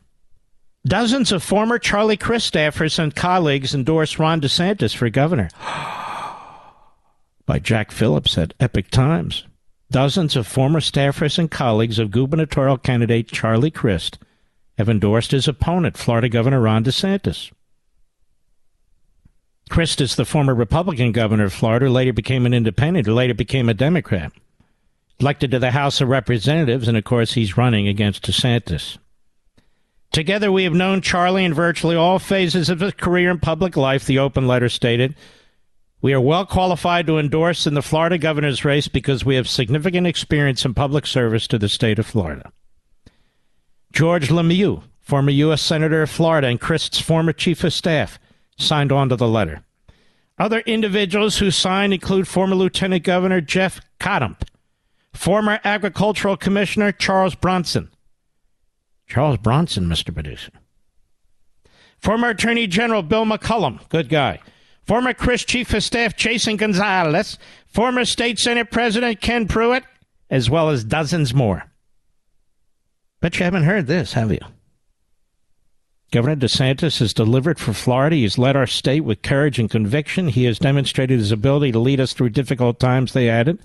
Dozens 0.87 1.33
of 1.33 1.43
former 1.43 1.79
Charlie 1.79 2.17
Crist 2.17 2.53
staffers 2.53 2.99
and 2.99 3.15
colleagues 3.15 3.75
endorsed 3.75 4.19
Ron 4.19 4.41
DeSantis 4.41 4.95
for 4.95 5.09
governor. 5.09 5.49
By 7.47 7.59
Jack 7.59 7.91
Phillips 7.91 8.37
at 8.39 8.55
Epoch 8.61 8.91
Times. 8.91 9.45
Dozens 9.95 10.35
of 10.35 10.49
former 10.49 10.81
staffers 10.81 11.39
and 11.39 11.49
colleagues 11.49 12.01
of 12.01 12.11
gubernatorial 12.11 12.79
candidate 12.79 13.29
Charlie 13.29 13.71
Crist 13.71 14.19
have 14.77 14.89
endorsed 14.89 15.31
his 15.31 15.47
opponent, 15.47 15.97
Florida 15.97 16.29
Governor 16.29 16.61
Ron 16.61 16.83
DeSantis. 16.83 17.53
Crist 19.71 20.01
is 20.01 20.17
the 20.17 20.25
former 20.25 20.53
Republican 20.53 21.13
governor 21.13 21.45
of 21.45 21.53
Florida, 21.53 21.87
who 21.87 21.93
later 21.93 22.13
became 22.13 22.45
an 22.45 22.53
independent, 22.53 23.07
who 23.07 23.15
later 23.15 23.35
became 23.35 23.69
a 23.69 23.73
Democrat. 23.75 24.33
Elected 25.21 25.53
to 25.53 25.61
the 25.61 25.71
House 25.71 26.01
of 26.01 26.09
Representatives, 26.09 26.89
and 26.89 26.97
of 26.97 27.05
course, 27.05 27.35
he's 27.35 27.57
running 27.57 27.87
against 27.87 28.25
DeSantis. 28.27 28.99
Together, 30.11 30.51
we 30.51 30.65
have 30.65 30.75
known 30.75 31.03
Charlie 31.03 31.45
in 31.45 31.55
virtually 31.55 31.95
all 31.95 32.19
phases 32.19 32.69
of 32.69 32.81
his 32.81 32.95
career 32.95 33.31
in 33.31 33.39
public 33.39 33.77
life, 33.77 34.07
the 34.07 34.19
open 34.19 34.49
letter 34.49 34.69
stated. 34.69 35.15
We 36.05 36.13
are 36.13 36.21
well 36.21 36.45
qualified 36.45 37.07
to 37.07 37.19
endorse 37.19 37.67
in 37.67 37.73
the 37.73 37.81
Florida 37.81 38.19
governor's 38.19 38.63
race 38.63 38.89
because 38.89 39.25
we 39.25 39.37
have 39.37 39.49
significant 39.49 40.07
experience 40.07 40.63
in 40.67 40.75
public 40.75 41.07
service 41.07 41.47
to 41.47 41.59
the 41.59 41.67
state 41.67 41.99
of 41.99 42.05
Florida. 42.05 42.53
George 43.91 44.29
Lemieux, 44.29 44.83
former 45.01 45.31
U.S. 45.31 45.63
Senator 45.63 46.03
of 46.03 46.11
Florida 46.11 46.49
and 46.49 46.61
Crist's 46.61 47.01
former 47.01 47.33
chief 47.33 47.65
of 47.65 47.73
staff, 47.73 48.19
signed 48.59 48.93
on 48.93 49.09
to 49.09 49.17
the 49.17 49.27
letter. 49.27 49.65
Other 50.39 50.59
individuals 50.67 51.39
who 51.39 51.51
signed 51.51 51.95
include 51.95 52.29
former 52.29 52.55
Lieutenant 52.55 53.03
Governor 53.03 53.41
Jeff 53.41 53.81
Kottkamp, 53.99 54.43
former 55.15 55.59
Agricultural 55.65 56.37
Commissioner 56.37 56.93
Charles 56.93 57.35
Bronson, 57.35 57.89
Charles 59.07 59.39
Bronson, 59.39 59.87
Mr. 59.87 60.13
Producer. 60.13 60.53
Former 61.99 62.29
Attorney 62.29 62.67
General 62.67 63.01
Bill 63.01 63.25
McCollum, 63.25 63.89
good 63.89 64.11
guy. 64.11 64.41
Former 64.87 65.15
Crist 65.15 65.49
Chief 65.49 65.73
of 65.73 65.83
Staff 65.83 66.17
Jason 66.17 66.57
Gonzalez. 66.57 67.39
Former 67.67 68.05
State 68.05 68.39
Senate 68.39 68.71
President 68.71 69.21
Ken 69.21 69.49
Pruitt, 69.49 69.85
as 70.31 70.49
well 70.49 70.71
as 70.71 70.85
dozens 70.85 71.35
more. 71.35 71.65
Bet 73.21 73.39
you 73.39 73.45
haven't 73.45 73.65
heard 73.65 73.87
this, 73.87 74.13
have 74.13 74.31
you? 74.31 74.39
Governor 76.13 76.37
DeSantis 76.37 77.01
has 77.01 77.13
delivered 77.13 77.59
for 77.59 77.73
Florida. 77.73 78.15
He's 78.15 78.39
led 78.39 78.55
our 78.55 78.69
state 78.69 79.01
with 79.01 79.23
courage 79.23 79.59
and 79.59 79.69
conviction. 79.69 80.29
He 80.29 80.45
has 80.45 80.61
demonstrated 80.61 81.19
his 81.19 81.33
ability 81.33 81.73
to 81.73 81.81
lead 81.81 81.99
us 81.99 82.13
through 82.13 82.29
difficult 82.29 82.79
times, 82.79 83.13
they 83.13 83.29
added. 83.29 83.59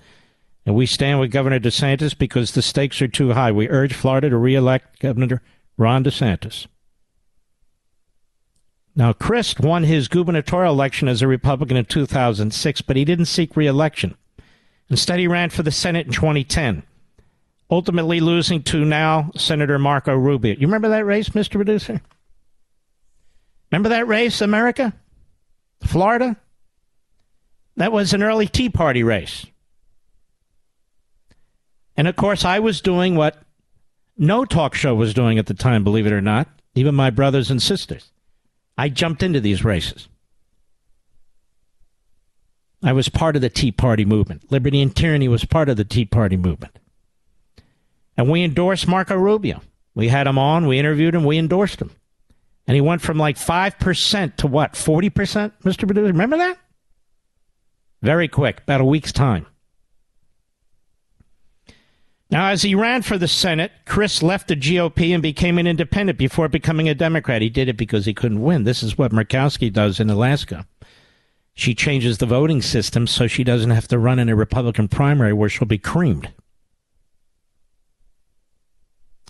And 0.66 0.74
we 0.74 0.86
stand 0.86 1.20
with 1.20 1.30
Governor 1.30 1.60
DeSantis 1.60 2.18
because 2.18 2.50
the 2.50 2.62
stakes 2.62 3.00
are 3.00 3.06
too 3.06 3.34
high. 3.34 3.52
We 3.52 3.68
urge 3.68 3.94
Florida 3.94 4.30
to 4.30 4.36
reelect 4.36 4.98
Governor 4.98 5.42
Ron 5.76 6.02
DeSantis. 6.02 6.66
Now, 8.96 9.12
Crist 9.12 9.60
won 9.60 9.84
his 9.84 10.08
gubernatorial 10.08 10.74
election 10.74 11.08
as 11.08 11.22
a 11.22 11.28
Republican 11.28 11.76
in 11.76 11.84
2006, 11.84 12.82
but 12.82 12.96
he 12.96 13.04
didn't 13.04 13.26
seek 13.26 13.56
reelection. 13.56 14.16
Instead, 14.88 15.20
he 15.20 15.28
ran 15.28 15.50
for 15.50 15.62
the 15.62 15.70
Senate 15.70 16.06
in 16.06 16.12
2010, 16.12 16.82
ultimately 17.70 18.18
losing 18.18 18.62
to 18.64 18.84
now 18.84 19.30
Senator 19.36 19.78
Marco 19.78 20.14
Rubio. 20.14 20.54
You 20.54 20.66
remember 20.66 20.88
that 20.88 21.06
race, 21.06 21.30
Mr. 21.30 21.52
Producer? 21.52 22.00
Remember 23.70 23.88
that 23.90 24.08
race, 24.08 24.40
America? 24.40 24.92
Florida? 25.80 26.36
That 27.76 27.92
was 27.92 28.12
an 28.12 28.22
early 28.22 28.48
Tea 28.48 28.68
Party 28.68 29.04
race. 29.04 29.46
And 31.96 32.08
of 32.08 32.16
course, 32.16 32.44
I 32.44 32.58
was 32.58 32.80
doing 32.80 33.14
what 33.14 33.40
no 34.18 34.44
talk 34.44 34.74
show 34.74 34.94
was 34.94 35.14
doing 35.14 35.38
at 35.38 35.46
the 35.46 35.54
time, 35.54 35.84
believe 35.84 36.06
it 36.06 36.12
or 36.12 36.20
not, 36.20 36.48
even 36.74 36.94
my 36.94 37.10
brothers 37.10 37.50
and 37.50 37.62
sisters. 37.62 38.10
I 38.80 38.88
jumped 38.88 39.22
into 39.22 39.40
these 39.40 39.62
races. 39.62 40.08
I 42.82 42.94
was 42.94 43.10
part 43.10 43.36
of 43.36 43.42
the 43.42 43.50
Tea 43.50 43.72
Party 43.72 44.06
movement. 44.06 44.50
Liberty 44.50 44.80
and 44.80 44.96
Tyranny 44.96 45.28
was 45.28 45.44
part 45.44 45.68
of 45.68 45.76
the 45.76 45.84
Tea 45.84 46.06
Party 46.06 46.38
movement. 46.38 46.78
And 48.16 48.30
we 48.30 48.42
endorsed 48.42 48.88
Marco 48.88 49.16
Rubio. 49.16 49.60
We 49.94 50.08
had 50.08 50.26
him 50.26 50.38
on, 50.38 50.66
we 50.66 50.78
interviewed 50.78 51.14
him, 51.14 51.24
we 51.24 51.36
endorsed 51.36 51.82
him. 51.82 51.90
And 52.66 52.74
he 52.74 52.80
went 52.80 53.02
from 53.02 53.18
like 53.18 53.36
5% 53.36 54.36
to 54.36 54.46
what, 54.46 54.72
40%, 54.72 55.52
Mr. 55.62 55.86
Producer? 55.86 56.06
Remember 56.06 56.38
that? 56.38 56.56
Very 58.00 58.28
quick, 58.28 58.62
about 58.62 58.80
a 58.80 58.86
week's 58.86 59.12
time. 59.12 59.44
Now, 62.30 62.50
as 62.50 62.62
he 62.62 62.76
ran 62.76 63.02
for 63.02 63.18
the 63.18 63.26
Senate, 63.26 63.72
Crist 63.86 64.22
left 64.22 64.46
the 64.46 64.54
GOP 64.54 65.12
and 65.12 65.20
became 65.20 65.58
an 65.58 65.66
independent 65.66 66.16
before 66.16 66.48
becoming 66.48 66.88
a 66.88 66.94
Democrat. 66.94 67.42
He 67.42 67.50
did 67.50 67.68
it 67.68 67.76
because 67.76 68.06
he 68.06 68.14
couldn't 68.14 68.42
win. 68.42 68.62
This 68.62 68.84
is 68.84 68.96
what 68.96 69.10
Murkowski 69.10 69.72
does 69.72 69.98
in 69.98 70.08
Alaska. 70.08 70.66
She 71.54 71.74
changes 71.74 72.18
the 72.18 72.26
voting 72.26 72.62
system 72.62 73.08
so 73.08 73.26
she 73.26 73.42
doesn't 73.42 73.70
have 73.70 73.88
to 73.88 73.98
run 73.98 74.20
in 74.20 74.28
a 74.28 74.36
Republican 74.36 74.86
primary 74.86 75.32
where 75.32 75.48
she'll 75.48 75.66
be 75.66 75.78
creamed. 75.78 76.32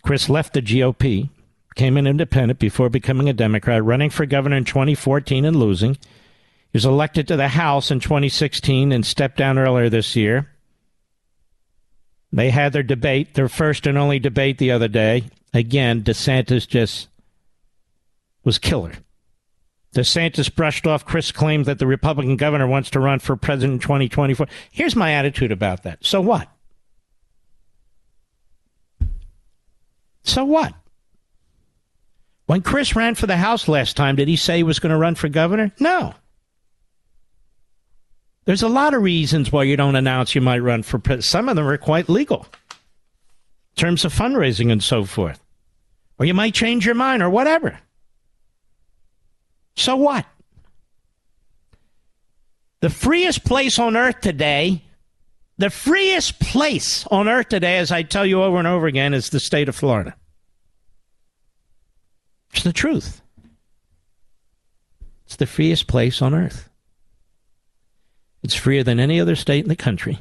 Crist 0.02 0.28
left 0.28 0.52
the 0.52 0.62
GOP, 0.62 1.30
became 1.74 1.96
an 1.96 2.06
independent 2.06 2.58
before 2.58 2.90
becoming 2.90 3.30
a 3.30 3.32
Democrat, 3.32 3.82
running 3.82 4.10
for 4.10 4.26
governor 4.26 4.56
in 4.56 4.64
2014 4.64 5.46
and 5.46 5.56
losing. 5.56 5.94
He 5.94 6.74
was 6.74 6.84
elected 6.84 7.26
to 7.28 7.36
the 7.36 7.48
House 7.48 7.90
in 7.90 8.00
2016 8.00 8.92
and 8.92 9.04
stepped 9.04 9.38
down 9.38 9.58
earlier 9.58 9.88
this 9.88 10.14
year. 10.14 10.50
They 12.32 12.50
had 12.50 12.72
their 12.72 12.82
debate, 12.82 13.34
their 13.34 13.48
first 13.48 13.86
and 13.86 13.98
only 13.98 14.18
debate 14.18 14.58
the 14.58 14.70
other 14.70 14.88
day. 14.88 15.24
Again, 15.52 16.02
DeSantis 16.02 16.66
just 16.66 17.08
was 18.44 18.58
killer. 18.58 18.92
DeSantis 19.94 20.54
brushed 20.54 20.86
off 20.86 21.04
Crist' 21.04 21.34
claim 21.34 21.64
that 21.64 21.80
the 21.80 21.86
Republican 21.86 22.36
governor 22.36 22.68
wants 22.68 22.90
to 22.90 23.00
run 23.00 23.18
for 23.18 23.36
president 23.36 23.74
in 23.74 23.80
2024. 23.80 24.46
Here's 24.70 24.94
my 24.94 25.12
attitude 25.12 25.50
about 25.50 25.82
that. 25.82 26.04
So 26.04 26.20
what? 26.20 26.48
So 30.22 30.44
what? 30.44 30.74
When 32.46 32.62
Chris 32.62 32.94
ran 32.94 33.16
for 33.16 33.26
the 33.26 33.36
House 33.36 33.66
last 33.66 33.96
time, 33.96 34.16
did 34.16 34.28
he 34.28 34.36
say 34.36 34.58
he 34.58 34.62
was 34.62 34.78
going 34.78 34.90
to 34.90 34.96
run 34.96 35.16
for 35.16 35.28
governor? 35.28 35.72
No. 35.80 36.14
There's 38.46 38.62
a 38.62 38.68
lot 38.68 38.94
of 38.94 39.02
reasons 39.02 39.52
why 39.52 39.64
you 39.64 39.76
don't 39.76 39.96
announce 39.96 40.34
you 40.34 40.40
might 40.40 40.60
run 40.60 40.82
for 40.82 40.98
president. 40.98 41.24
Some 41.24 41.48
of 41.48 41.56
them 41.56 41.66
are 41.66 41.76
quite 41.76 42.08
legal 42.08 42.46
in 42.70 43.76
terms 43.76 44.04
of 44.04 44.14
fundraising 44.14 44.72
and 44.72 44.82
so 44.82 45.04
forth. 45.04 45.40
Or 46.18 46.26
you 46.26 46.34
might 46.34 46.54
change 46.54 46.86
your 46.86 46.94
mind 46.94 47.22
or 47.22 47.30
whatever. 47.30 47.78
So 49.76 49.96
what? 49.96 50.26
The 52.80 52.90
freest 52.90 53.44
place 53.44 53.78
on 53.78 53.96
earth 53.96 54.20
today, 54.22 54.82
the 55.58 55.70
freest 55.70 56.40
place 56.40 57.06
on 57.10 57.28
earth 57.28 57.50
today, 57.50 57.76
as 57.76 57.92
I 57.92 58.02
tell 58.02 58.24
you 58.24 58.42
over 58.42 58.58
and 58.58 58.66
over 58.66 58.86
again, 58.86 59.12
is 59.12 59.28
the 59.28 59.40
state 59.40 59.68
of 59.68 59.76
Florida. 59.76 60.16
It's 62.54 62.62
the 62.62 62.72
truth. 62.72 63.20
It's 65.26 65.36
the 65.36 65.46
freest 65.46 65.86
place 65.86 66.22
on 66.22 66.34
earth. 66.34 66.69
It's 68.42 68.54
freer 68.54 68.82
than 68.82 68.98
any 68.98 69.20
other 69.20 69.36
state 69.36 69.64
in 69.64 69.68
the 69.68 69.76
country. 69.76 70.20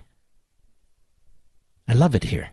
I 1.88 1.94
love 1.94 2.16
it 2.16 2.26
here. 2.26 2.50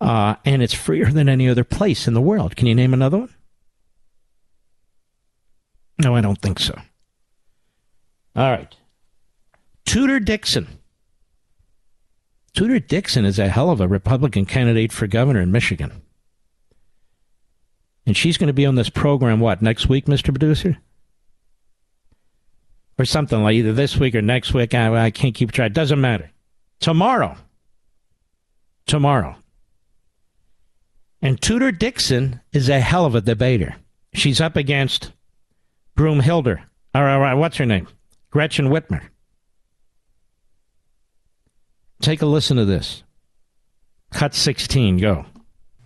Uh, 0.00 0.36
and 0.44 0.62
it's 0.62 0.74
freer 0.74 1.10
than 1.10 1.28
any 1.28 1.48
other 1.48 1.64
place 1.64 2.06
in 2.06 2.14
the 2.14 2.20
world. 2.20 2.56
Can 2.56 2.66
you 2.66 2.74
name 2.74 2.94
another 2.94 3.18
one? 3.18 3.34
No, 5.98 6.16
I 6.16 6.20
don't 6.20 6.40
think 6.40 6.58
so. 6.58 6.74
All 8.34 8.50
right. 8.50 8.74
Tudor 9.84 10.20
Dixon. 10.20 10.66
Tudor 12.54 12.78
Dixon 12.78 13.24
is 13.24 13.38
a 13.38 13.48
hell 13.48 13.70
of 13.70 13.80
a 13.80 13.88
Republican 13.88 14.46
candidate 14.46 14.92
for 14.92 15.06
governor 15.06 15.40
in 15.40 15.52
Michigan. 15.52 16.02
And 18.06 18.16
she's 18.16 18.38
going 18.38 18.48
to 18.48 18.54
be 18.54 18.66
on 18.66 18.76
this 18.76 18.88
program, 18.88 19.40
what, 19.40 19.62
next 19.62 19.88
week, 19.88 20.06
Mr. 20.06 20.26
Producer? 20.26 20.78
Or 23.00 23.06
something 23.06 23.42
like 23.42 23.54
either 23.54 23.72
this 23.72 23.96
week 23.96 24.14
or 24.14 24.20
next 24.20 24.52
week. 24.52 24.74
I, 24.74 25.06
I 25.06 25.10
can't 25.10 25.34
keep 25.34 25.52
track. 25.52 25.72
Doesn't 25.72 26.00
matter. 26.00 26.30
Tomorrow. 26.80 27.34
Tomorrow. 28.86 29.36
And 31.22 31.40
Tudor 31.40 31.72
Dixon 31.72 32.40
is 32.52 32.68
a 32.68 32.78
hell 32.78 33.06
of 33.06 33.14
a 33.14 33.22
debater. 33.22 33.76
She's 34.12 34.38
up 34.38 34.54
against 34.54 35.12
Broomhilder. 35.96 36.62
Or, 36.94 37.08
or 37.08 37.36
what's 37.36 37.56
her 37.56 37.64
name? 37.64 37.88
Gretchen 38.30 38.68
Whitmer. 38.68 39.02
Take 42.02 42.20
a 42.20 42.26
listen 42.26 42.58
to 42.58 42.66
this. 42.66 43.02
Cut 44.12 44.34
16, 44.34 44.98
go. 44.98 45.24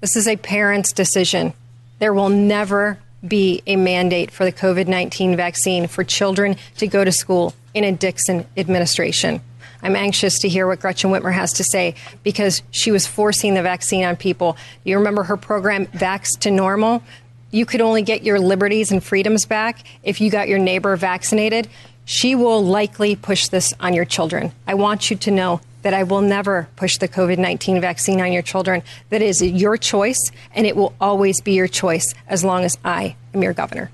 This 0.01 0.17
is 0.17 0.27
a 0.27 0.37
parent's 0.37 0.93
decision. 0.93 1.53
There 2.01 2.13
will 2.13 2.29
never 2.29 2.99
be 3.27 3.63
a 3.67 3.77
mandate 3.77 4.31
for 4.31 4.45
the 4.45 4.53
COVID 4.53 4.87
19 4.87 5.37
vaccine 5.37 5.87
for 5.87 6.05
children 6.05 6.57
to 6.79 6.87
go 6.87 7.05
to 7.05 7.13
school 7.13 7.55
in 7.73 7.85
a 7.85 7.93
Dixon 7.93 8.47
administration. 8.57 9.41
I'm 9.83 9.97
anxious 9.97 10.39
to 10.41 10.49
hear 10.49 10.67
what 10.67 10.81
Gretchen 10.81 11.11
Whitmer 11.11 11.33
has 11.33 11.53
to 11.55 11.65
say 11.65 11.95
because 12.23 12.63
she 12.71 12.91
was 12.91 13.07
forcing 13.07 13.53
the 13.53 13.63
vaccine 13.63 14.05
on 14.05 14.17
people. 14.17 14.57
You 14.83 14.97
remember 14.97 15.25
her 15.25 15.37
program, 15.37 15.87
Vax 15.87 16.39
to 16.41 16.51
Normal? 16.51 17.03
You 17.51 17.67
could 17.67 17.83
only 17.83 18.03
get 18.03 18.25
your 18.25 18.41
liberties 18.41 18.91
and 18.91 19.05
freedoms 19.05 19.45
back 19.45 19.85
if 20.03 20.21
you 20.21 20.31
got 20.31 20.49
your 20.49 20.59
neighbor 20.59 20.97
vaccinated. 20.97 21.69
She 22.07 22.35
will 22.35 22.65
likely 22.65 23.15
push 23.15 23.49
this 23.49 23.75
on 23.79 23.93
your 23.93 24.07
children. 24.07 24.53
I 24.67 24.75
want 24.75 25.11
you 25.11 25.17
to 25.19 25.31
know 25.31 25.61
that 25.85 25.95
I 25.95 26.03
will 26.03 26.21
never 26.23 26.67
push 26.77 26.99
the 26.99 27.07
COVID 27.09 27.39
19 27.39 27.81
vaccine 27.81 28.21
on 28.21 28.33
your 28.33 28.43
children. 28.43 28.83
That 29.11 29.23
is 29.23 29.41
your 29.41 29.77
choice, 29.77 30.19
and 30.55 30.67
it 30.67 30.75
will 30.77 30.95
always 31.01 31.41
be 31.41 31.53
your 31.53 31.69
choice 31.69 32.13
as 32.27 32.43
long 32.43 32.65
as 32.65 32.77
I 32.85 33.15
am 33.33 33.43
your 33.43 33.53
governor. 33.53 33.91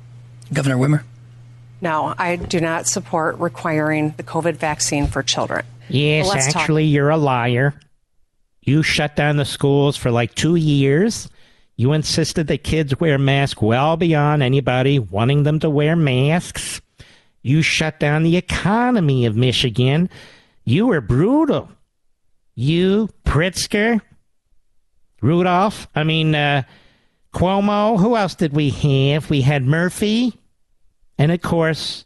Governor 0.52 0.76
Whitmer? 0.76 1.02
No, 1.82 2.14
I 2.18 2.36
do 2.36 2.60
not 2.60 2.86
support 2.86 3.38
requiring 3.38 4.14
the 4.16 4.22
COVID 4.22 4.56
vaccine 4.56 5.06
for 5.06 5.22
children. 5.22 5.64
Yes, 5.88 6.26
Well, 6.26 6.34
let's 6.34 6.52
talk- 6.52 6.62
actually, 6.62 6.84
you're 6.84 7.10
a 7.10 7.16
liar. 7.16 7.74
You 8.62 8.82
shut 8.82 9.16
down 9.16 9.36
the 9.36 9.44
schools 9.44 9.96
for 9.96 10.10
like 10.10 10.34
two 10.34 10.54
years. 10.56 11.28
You 11.76 11.92
insisted 11.94 12.46
that 12.48 12.62
kids 12.62 13.00
wear 13.00 13.18
masks 13.18 13.62
well 13.62 13.96
beyond 13.96 14.42
anybody 14.42 14.98
wanting 14.98 15.44
them 15.44 15.58
to 15.60 15.70
wear 15.70 15.96
masks. 15.96 16.80
You 17.42 17.62
shut 17.62 17.98
down 17.98 18.22
the 18.22 18.36
economy 18.36 19.24
of 19.24 19.34
Michigan. 19.34 20.10
You 20.66 20.88
were 20.88 21.00
brutal. 21.00 21.70
You, 22.60 23.08
Pritzker, 23.24 24.02
Rudolph, 25.22 25.88
I 25.94 26.04
mean, 26.04 26.34
uh, 26.34 26.64
Cuomo. 27.32 27.98
Who 27.98 28.16
else 28.16 28.34
did 28.34 28.52
we 28.52 28.68
have? 28.68 29.30
We 29.30 29.40
had 29.40 29.64
Murphy. 29.64 30.38
And 31.16 31.32
of 31.32 31.40
course, 31.40 32.04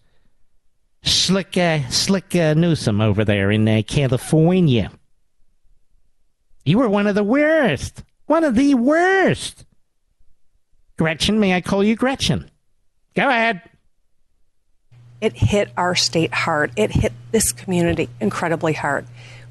Slick, 1.02 1.57
uh, 1.57 1.80
Slick 1.88 2.36
uh, 2.36 2.55
Newsom 2.55 3.00
over 3.00 3.24
there 3.24 3.50
in 3.50 3.66
uh, 3.66 3.82
California. 3.84 4.92
You 6.64 6.78
were 6.78 6.88
one 6.88 7.09
of 7.09 7.16
the 7.16 7.24
worst. 7.24 8.05
One 8.26 8.44
of 8.44 8.55
the 8.55 8.76
worst. 8.76 9.66
Gretchen, 10.96 11.40
may 11.40 11.55
I 11.55 11.62
call 11.62 11.82
you 11.82 11.96
Gretchen? 11.96 12.48
Go 13.16 13.28
ahead. 13.28 13.61
It 15.20 15.32
hit 15.32 15.72
our 15.76 15.96
state 15.96 16.32
hard. 16.32 16.70
It 16.76 16.92
hit 16.92 17.12
this 17.32 17.50
community 17.50 18.09
incredibly 18.20 18.72
hard. 18.72 19.05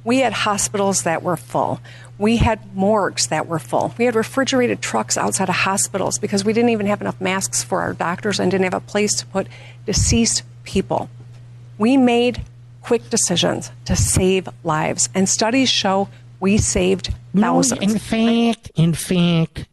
We 0.04 0.20
had 0.20 0.34
hospitals 0.34 1.04
that 1.04 1.24
were 1.24 1.38
full. 1.38 1.80
We 2.18 2.38
had 2.38 2.76
morgues 2.76 3.28
that 3.28 3.47
were 3.47 3.60
full. 3.60 3.93
We 3.97 4.06
had 4.06 4.16
refrigerated 4.16 4.82
trucks 4.82 5.18
outside 5.18 5.49
of 5.49 5.56
hospitals 5.56 6.20
because 6.20 6.43
we 6.45 6.54
didn't 6.54 6.70
even 6.72 6.86
have 6.88 7.01
enough 7.01 7.20
masks 7.22 7.64
for 7.64 7.82
our 7.82 7.93
doctors 7.93 8.39
and 8.39 8.51
didn't 8.51 8.66
have 8.66 8.74
a 8.74 8.80
place 8.80 9.16
to 9.16 9.26
put 9.28 9.47
deceased 9.86 10.43
people. 10.64 11.10
We 11.78 11.97
made 11.97 12.43
quick 12.82 13.10
decisions 13.10 13.72
to 13.86 13.95
save 13.95 14.47
lives, 14.64 15.10
and 15.16 15.28
studies 15.28 15.70
show 15.70 16.10
we 16.39 16.58
saved 16.58 17.14
No, 17.34 17.62
thousands. 17.64 17.93
in 17.93 17.97
fact, 17.99 18.72
in 18.76 18.93
fact, 18.93 19.68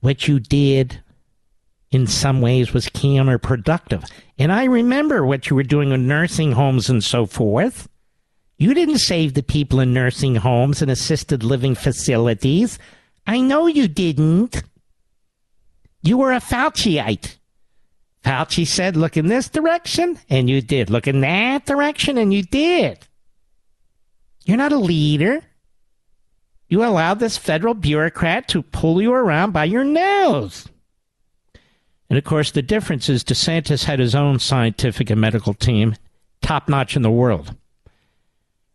what 0.00 0.28
you 0.28 0.38
did 0.40 1.00
in 1.90 2.06
some 2.06 2.40
ways 2.40 2.72
was 2.72 2.86
counterproductive. 2.88 4.08
And 4.38 4.52
I 4.52 4.64
remember 4.64 5.24
what 5.24 5.48
you 5.48 5.56
were 5.56 5.62
doing 5.62 5.90
in 5.92 6.06
nursing 6.06 6.52
homes 6.52 6.88
and 6.90 7.02
so 7.02 7.26
forth. 7.26 7.88
You 8.62 8.74
didn't 8.74 8.98
save 8.98 9.34
the 9.34 9.42
people 9.42 9.80
in 9.80 9.92
nursing 9.92 10.36
homes 10.36 10.82
and 10.82 10.88
assisted 10.88 11.42
living 11.42 11.74
facilities. 11.74 12.78
I 13.26 13.40
know 13.40 13.66
you 13.66 13.88
didn't. 13.88 14.62
You 16.04 16.16
were 16.18 16.30
a 16.30 16.38
Fauciite. 16.38 17.38
Fauci 18.24 18.64
said, 18.64 18.96
look 18.96 19.16
in 19.16 19.26
this 19.26 19.48
direction, 19.48 20.16
and 20.30 20.48
you 20.48 20.60
did. 20.60 20.90
Look 20.90 21.08
in 21.08 21.22
that 21.22 21.66
direction, 21.66 22.16
and 22.16 22.32
you 22.32 22.44
did. 22.44 23.00
You're 24.44 24.58
not 24.58 24.70
a 24.70 24.76
leader. 24.76 25.42
You 26.68 26.84
allowed 26.84 27.18
this 27.18 27.36
federal 27.36 27.74
bureaucrat 27.74 28.46
to 28.50 28.62
pull 28.62 29.02
you 29.02 29.12
around 29.12 29.50
by 29.50 29.64
your 29.64 29.82
nose. 29.82 30.68
And 32.08 32.16
of 32.16 32.22
course, 32.22 32.52
the 32.52 32.62
difference 32.62 33.08
is 33.08 33.24
DeSantis 33.24 33.86
had 33.86 33.98
his 33.98 34.14
own 34.14 34.38
scientific 34.38 35.10
and 35.10 35.20
medical 35.20 35.52
team, 35.52 35.96
top 36.42 36.68
notch 36.68 36.94
in 36.94 37.02
the 37.02 37.10
world. 37.10 37.56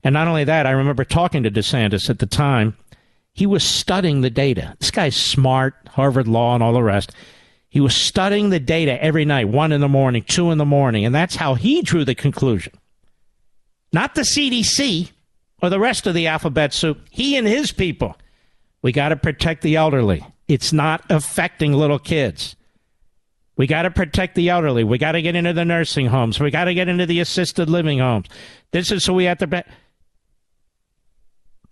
And 0.03 0.13
not 0.13 0.27
only 0.27 0.43
that, 0.43 0.65
I 0.65 0.71
remember 0.71 1.03
talking 1.03 1.43
to 1.43 1.51
DeSantis 1.51 2.09
at 2.09 2.19
the 2.19 2.25
time. 2.25 2.77
He 3.33 3.45
was 3.45 3.63
studying 3.63 4.21
the 4.21 4.29
data. 4.29 4.75
This 4.79 4.91
guy's 4.91 5.15
smart, 5.15 5.75
Harvard 5.89 6.27
Law, 6.27 6.55
and 6.55 6.63
all 6.63 6.73
the 6.73 6.83
rest. 6.83 7.11
He 7.69 7.79
was 7.79 7.95
studying 7.95 8.49
the 8.49 8.59
data 8.59 9.01
every 9.03 9.25
night, 9.25 9.49
one 9.49 9.71
in 9.71 9.81
the 9.81 9.87
morning, 9.87 10.23
two 10.23 10.51
in 10.51 10.57
the 10.57 10.65
morning, 10.65 11.05
and 11.05 11.13
that's 11.13 11.35
how 11.35 11.53
he 11.53 11.81
drew 11.81 12.05
the 12.05 12.15
conclusion. 12.15 12.73
Not 13.91 14.15
the 14.15 14.21
CDC 14.21 15.11
or 15.61 15.69
the 15.69 15.79
rest 15.79 16.07
of 16.07 16.13
the 16.13 16.27
alphabet 16.27 16.73
soup. 16.73 16.99
He 17.09 17.35
and 17.35 17.47
his 17.47 17.71
people. 17.71 18.15
We 18.81 18.91
got 18.91 19.09
to 19.09 19.15
protect 19.15 19.61
the 19.61 19.75
elderly. 19.75 20.25
It's 20.47 20.71
not 20.71 21.03
affecting 21.09 21.73
little 21.73 21.99
kids. 21.99 22.55
We 23.57 23.67
got 23.67 23.83
to 23.83 23.91
protect 23.91 24.35
the 24.35 24.49
elderly. 24.49 24.83
We 24.83 24.97
got 24.97 25.13
to 25.13 25.21
get 25.21 25.35
into 25.35 25.53
the 25.53 25.65
nursing 25.65 26.07
homes. 26.07 26.39
We 26.39 26.51
got 26.51 26.65
to 26.65 26.73
get 26.73 26.87
into 26.87 27.05
the 27.05 27.19
assisted 27.19 27.69
living 27.69 27.99
homes. 27.99 28.27
This 28.71 28.91
is 28.91 29.03
so 29.03 29.13
we 29.13 29.25
have 29.25 29.39
to. 29.39 29.47
Be- 29.47 29.63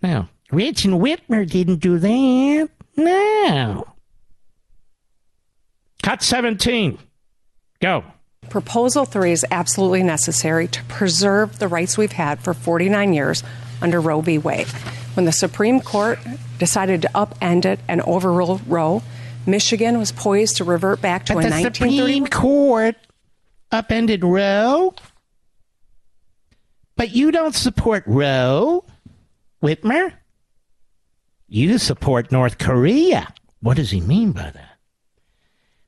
now, 0.05 0.29
Gretchen 0.49 0.93
Whitmer 0.93 1.49
didn't 1.49 1.77
do 1.77 1.97
that. 1.99 2.69
No. 2.95 3.87
Cut 6.03 6.21
17. 6.21 6.97
Go. 7.81 8.03
Proposal 8.49 9.05
3 9.05 9.31
is 9.31 9.45
absolutely 9.49 10.03
necessary 10.03 10.67
to 10.67 10.83
preserve 10.85 11.57
the 11.59 11.67
rights 11.67 11.97
we've 11.97 12.11
had 12.11 12.39
for 12.39 12.53
49 12.53 13.13
years 13.13 13.43
under 13.81 13.99
Roe 13.99 14.21
v. 14.21 14.37
Wade. 14.37 14.67
When 15.15 15.25
the 15.25 15.31
Supreme 15.31 15.81
Court 15.81 16.19
decided 16.59 17.01
to 17.01 17.09
upend 17.15 17.65
it 17.65 17.79
and 17.87 18.01
overrule 18.01 18.61
Roe, 18.67 19.01
Michigan 19.47 19.97
was 19.97 20.11
poised 20.11 20.57
to 20.57 20.63
revert 20.63 21.01
back 21.01 21.25
to 21.25 21.33
But 21.33 21.45
a 21.45 21.49
the 21.49 21.55
1931 21.55 22.07
Supreme 22.07 22.27
Court 22.27 22.95
upended 23.71 24.23
Roe. 24.23 24.93
But 26.95 27.11
you 27.11 27.31
don't 27.31 27.55
support 27.55 28.03
Roe, 28.05 28.84
Whitmer. 29.65 30.13
You 31.47 31.79
support 31.79 32.31
North 32.31 32.59
Korea. 32.59 33.33
What 33.61 33.77
does 33.77 33.89
he 33.89 33.99
mean 33.99 34.31
by 34.31 34.51
that? 34.51 34.77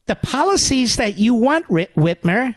The 0.07 0.15
policies 0.15 0.95
that 0.95 1.19
you 1.19 1.35
want, 1.35 1.67
Whitmer, 1.67 2.55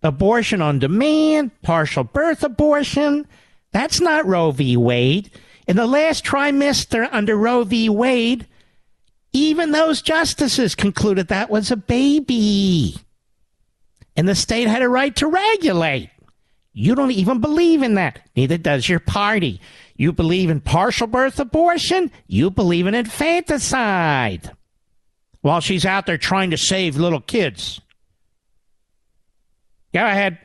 abortion 0.00 0.62
on 0.62 0.78
demand, 0.78 1.50
partial 1.62 2.04
birth 2.04 2.44
abortion, 2.44 3.26
that's 3.72 4.00
not 4.00 4.26
Roe 4.26 4.52
v. 4.52 4.76
Wade. 4.76 5.32
In 5.66 5.74
the 5.76 5.88
last 5.88 6.24
trimester 6.24 7.08
under 7.10 7.34
Roe 7.36 7.64
v. 7.64 7.88
Wade, 7.88 8.46
even 9.32 9.72
those 9.72 10.02
justices 10.02 10.76
concluded 10.76 11.28
that 11.28 11.50
was 11.50 11.72
a 11.72 11.76
baby. 11.76 12.94
And 14.16 14.28
the 14.28 14.36
state 14.36 14.68
had 14.68 14.82
a 14.82 14.88
right 14.88 15.14
to 15.16 15.26
regulate. 15.26 16.10
You 16.72 16.94
don't 16.94 17.10
even 17.10 17.40
believe 17.40 17.82
in 17.82 17.94
that. 17.94 18.20
Neither 18.36 18.56
does 18.56 18.88
your 18.88 19.00
party. 19.00 19.60
You 20.00 20.14
believe 20.14 20.48
in 20.48 20.62
partial 20.62 21.06
birth 21.06 21.38
abortion. 21.38 22.10
You 22.26 22.50
believe 22.50 22.86
in 22.86 22.94
infanticide. 22.94 24.50
While 25.42 25.60
she's 25.60 25.84
out 25.84 26.06
there 26.06 26.16
trying 26.16 26.52
to 26.52 26.56
save 26.56 26.96
little 26.96 27.20
kids. 27.20 27.82
Go 29.92 30.02
ahead. 30.02 30.38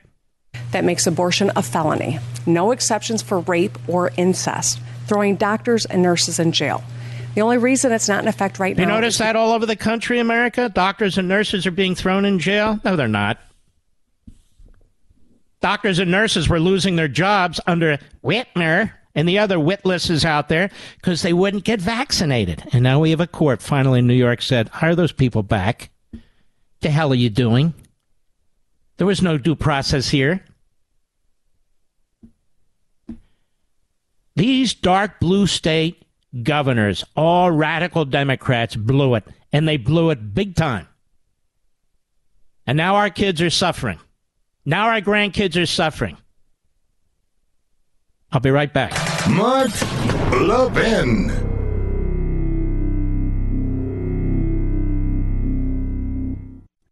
that 0.72 0.84
makes 0.84 1.07
abortion 1.07 1.53
a 1.56 1.64
felony. 1.64 2.19
No 2.45 2.72
exceptions 2.72 3.22
for 3.22 3.40
rape 3.40 3.80
or 3.88 4.11
incest, 4.18 4.82
throwing 5.07 5.38
doctors 5.38 5.86
and 5.86 6.03
nurses 6.03 6.38
in 6.38 6.52
jail. 6.52 6.84
The 7.36 7.40
only 7.40 7.57
reason 7.57 7.94
it's 7.94 8.10
not 8.10 8.22
in 8.22 8.27
effect 8.27 8.60
right 8.60 8.77
You 8.77 8.86
now. 8.86 8.95
You 8.95 8.99
notice 8.99 9.19
that 9.19 9.38
all 9.38 9.53
over 9.53 9.65
the 9.65 9.77
country, 9.77 10.19
America? 10.19 10.68
Doctors 10.68 11.18
and 11.18 11.30
nurses 11.30 11.65
are 11.65 11.72
being 11.72 11.95
thrown 11.95 12.26
in 12.26 12.40
jail? 12.40 12.77
No, 12.84 12.98
they're 12.98 13.07
not. 13.07 13.40
Doctors 15.61 15.99
and 15.99 16.11
nurses 16.11 16.49
were 16.49 16.60
losing 16.60 16.98
their 16.98 17.07
jobs 17.07 17.61
under 17.65 17.99
Whitmer 18.22 18.91
and 19.16 19.28
the 19.28 19.40
other 19.40 19.58
Whitlisses 19.58 20.26
out 20.26 20.50
there 20.50 20.70
because 20.98 21.22
they 21.22 21.34
wouldn't 21.34 21.64
get 21.64 21.82
vaccinated. 21.82 22.64
And 22.74 22.84
now 22.84 23.00
we 23.00 23.12
have 23.12 23.22
a 23.22 23.28
court 23.28 23.62
finally 23.62 24.00
in 24.00 24.08
New 24.08 24.14
York 24.14 24.42
said, 24.42 24.68
hire 24.70 24.94
those 24.94 25.14
people 25.14 25.42
back. 25.42 25.90
The 26.82 26.92
hell 26.92 27.12
are 27.12 27.16
you 27.16 27.30
doing? 27.30 27.74
There 28.98 29.08
was 29.08 29.22
no 29.22 29.38
due 29.38 29.56
process 29.56 30.10
here. 30.10 30.44
These 34.36 34.74
dark 34.74 35.22
blue 35.22 35.48
state 35.48 36.04
governors, 36.44 37.06
all 37.16 37.52
radical 37.52 38.04
Democrats, 38.04 38.76
blew 38.76 39.16
it, 39.16 39.24
and 39.54 39.66
they 39.66 39.78
blew 39.78 40.10
it 40.10 40.34
big 40.34 40.56
time. 40.56 40.88
And 42.68 42.78
now 42.78 42.96
our 42.96 43.10
kids 43.10 43.42
are 43.42 43.50
suffering. 43.50 44.00
Now 44.66 44.88
our 44.90 45.00
grandkids 45.00 45.62
are 45.62 45.66
suffering. 45.66 46.18
I'll 48.32 48.42
be 48.42 48.50
right 48.50 48.74
back. 48.74 49.05
Mark 49.30 49.72
Levin. 50.31 51.45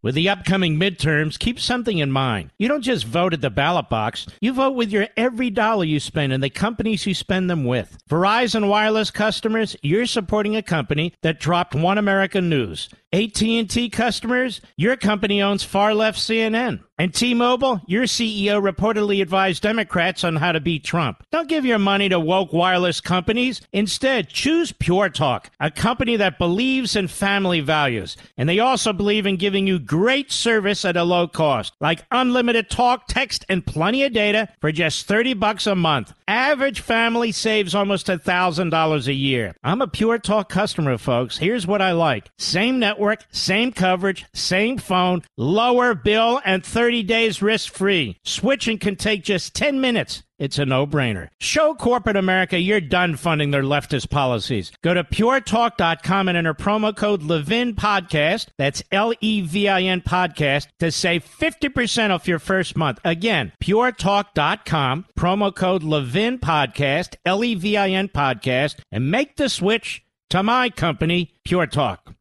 With 0.02 0.16
the 0.16 0.28
upcoming 0.28 0.78
midterms, 0.78 1.40
keep 1.40 1.60
something 1.60 2.00
in 2.00 2.12
mind. 2.12 2.52
You 2.58 2.68
don't 2.68 2.82
just 2.82 3.06
vote 3.06 3.34
at 3.34 3.40
the 3.40 3.50
ballot 3.50 3.88
box, 3.88 4.28
you 4.42 4.52
vote 4.52 4.72
with 4.72 4.92
your 4.92 5.08
every 5.16 5.50
dollar 5.50 5.86
you 5.86 6.02
spend 6.02 6.34
and 6.34 6.44
the 6.44 6.50
companies 6.50 7.06
you 7.06 7.14
spend 7.14 7.50
them 7.50 7.64
with. 7.64 7.98
Verizon 8.10 8.68
Wireless 8.68 9.12
customers, 9.12 9.78
you're 9.82 10.06
supporting 10.06 10.58
a 10.58 10.62
company 10.62 11.14
that 11.22 11.40
dropped 11.40 11.74
One 11.74 11.98
American 11.98 12.50
News. 12.50 12.90
AT&T 13.14 13.90
customers, 13.92 14.60
your 14.76 14.98
company 14.98 15.42
owns 15.42 15.64
far 15.64 15.94
left 15.94 16.20
CNN. 16.20 16.84
And 17.00 17.12
T-Mobile, 17.12 17.82
your 17.88 18.04
CEO 18.04 18.62
reportedly 18.62 19.20
advised 19.20 19.64
Democrats 19.64 20.24
on 20.24 20.36
how 20.36 20.52
to 20.52 20.60
beat 20.60 20.84
Trump. 20.84 21.26
Don't 21.32 21.50
give 21.50 21.66
your 21.66 21.80
money 21.80 22.08
to 22.08 22.20
woke 22.20 22.54
wireless 22.54 23.02
companies. 23.02 23.62
Instead, 23.72 24.30
choose 24.30 24.72
Pure 24.72 25.10
Talk, 25.10 25.50
a 25.60 25.72
company 25.72 26.18
that 26.18 26.38
believes 26.38 26.96
in 26.96 27.08
family 27.08 27.62
values. 27.62 28.16
And 28.38 28.48
they 28.48 28.60
also 28.60 28.94
believe 28.94 29.26
in 29.26 29.38
giving 29.38 29.66
you 29.66 29.80
great 29.80 30.32
service 30.32 30.86
at 30.86 30.96
a 30.96 31.04
low 31.04 31.28
cost, 31.28 31.74
like 31.80 32.06
unlimited 32.12 32.70
talk, 32.70 33.08
text, 33.08 33.44
and 33.50 33.66
plenty 33.66 34.04
of 34.04 34.14
data 34.14 34.50
for 34.62 34.72
just 34.72 35.08
30 35.08 35.34
bucks 35.34 35.66
a 35.66 35.74
month. 35.76 36.14
Average 36.28 36.82
family 36.82 37.32
saves 37.32 37.74
almost 37.74 38.06
$1,000 38.06 39.08
a 39.08 39.14
year. 39.14 39.56
I'm 39.64 39.82
a 39.82 39.88
Pure 39.88 40.20
Talk 40.20 40.48
customer, 40.48 41.00
folks. 41.00 41.40
Here's 41.40 41.66
what 41.66 41.82
I 41.82 41.94
like. 41.94 42.30
Same 42.38 42.78
network, 42.78 43.26
same 43.32 43.72
coverage, 43.72 44.26
same 44.36 44.78
phone, 44.78 45.24
lower 45.38 45.96
bill, 45.96 46.40
and 46.46 46.64
30 46.64 46.83
days 46.92 47.42
risk 47.42 47.74
free. 47.74 48.18
Switching 48.26 48.78
can 48.78 48.96
take 48.96 49.24
just 49.24 49.54
10 49.56 49.80
minutes. 49.80 50.24
It's 50.40 50.60
a 50.60 50.66
no 50.66 50.86
brainer. 50.86 51.30
Show 51.40 51.74
corporate 51.74 52.18
America 52.18 52.60
you're 52.60 52.82
done 52.82 53.16
funding 53.16 53.52
their 53.52 53.64
leftist 53.64 54.10
policies. 54.10 54.72
Go 54.84 54.94
to 54.94 55.04
puretalk.com 55.04 56.28
and 56.28 56.38
enter 56.38 56.54
promo 56.54 56.94
code 56.94 57.24
Levin 57.24 57.76
Podcast. 57.76 58.48
That's 58.58 58.84
L 58.92 59.14
E 59.22 59.42
V 59.42 59.70
I 59.70 59.84
N 59.84 60.02
Podcast 60.02 60.68
to 60.80 60.92
save 60.92 61.24
50% 61.26 62.10
off 62.10 62.28
your 62.28 62.40
first 62.40 62.76
month. 62.76 63.00
Again, 63.06 63.54
puretalk.com, 63.64 65.06
promo 65.18 65.56
code 65.56 65.84
Levin 65.84 66.40
Podcast, 66.40 67.16
L 67.26 67.44
E 67.44 67.56
V 67.56 67.78
I 67.78 67.92
N 67.92 68.10
Podcast, 68.10 68.80
and 68.92 69.10
make 69.10 69.38
the 69.38 69.48
switch 69.48 70.04
to 70.32 70.44
my 70.44 70.70
company, 70.70 71.34
Pure 71.46 71.68
Talk. 71.68 72.14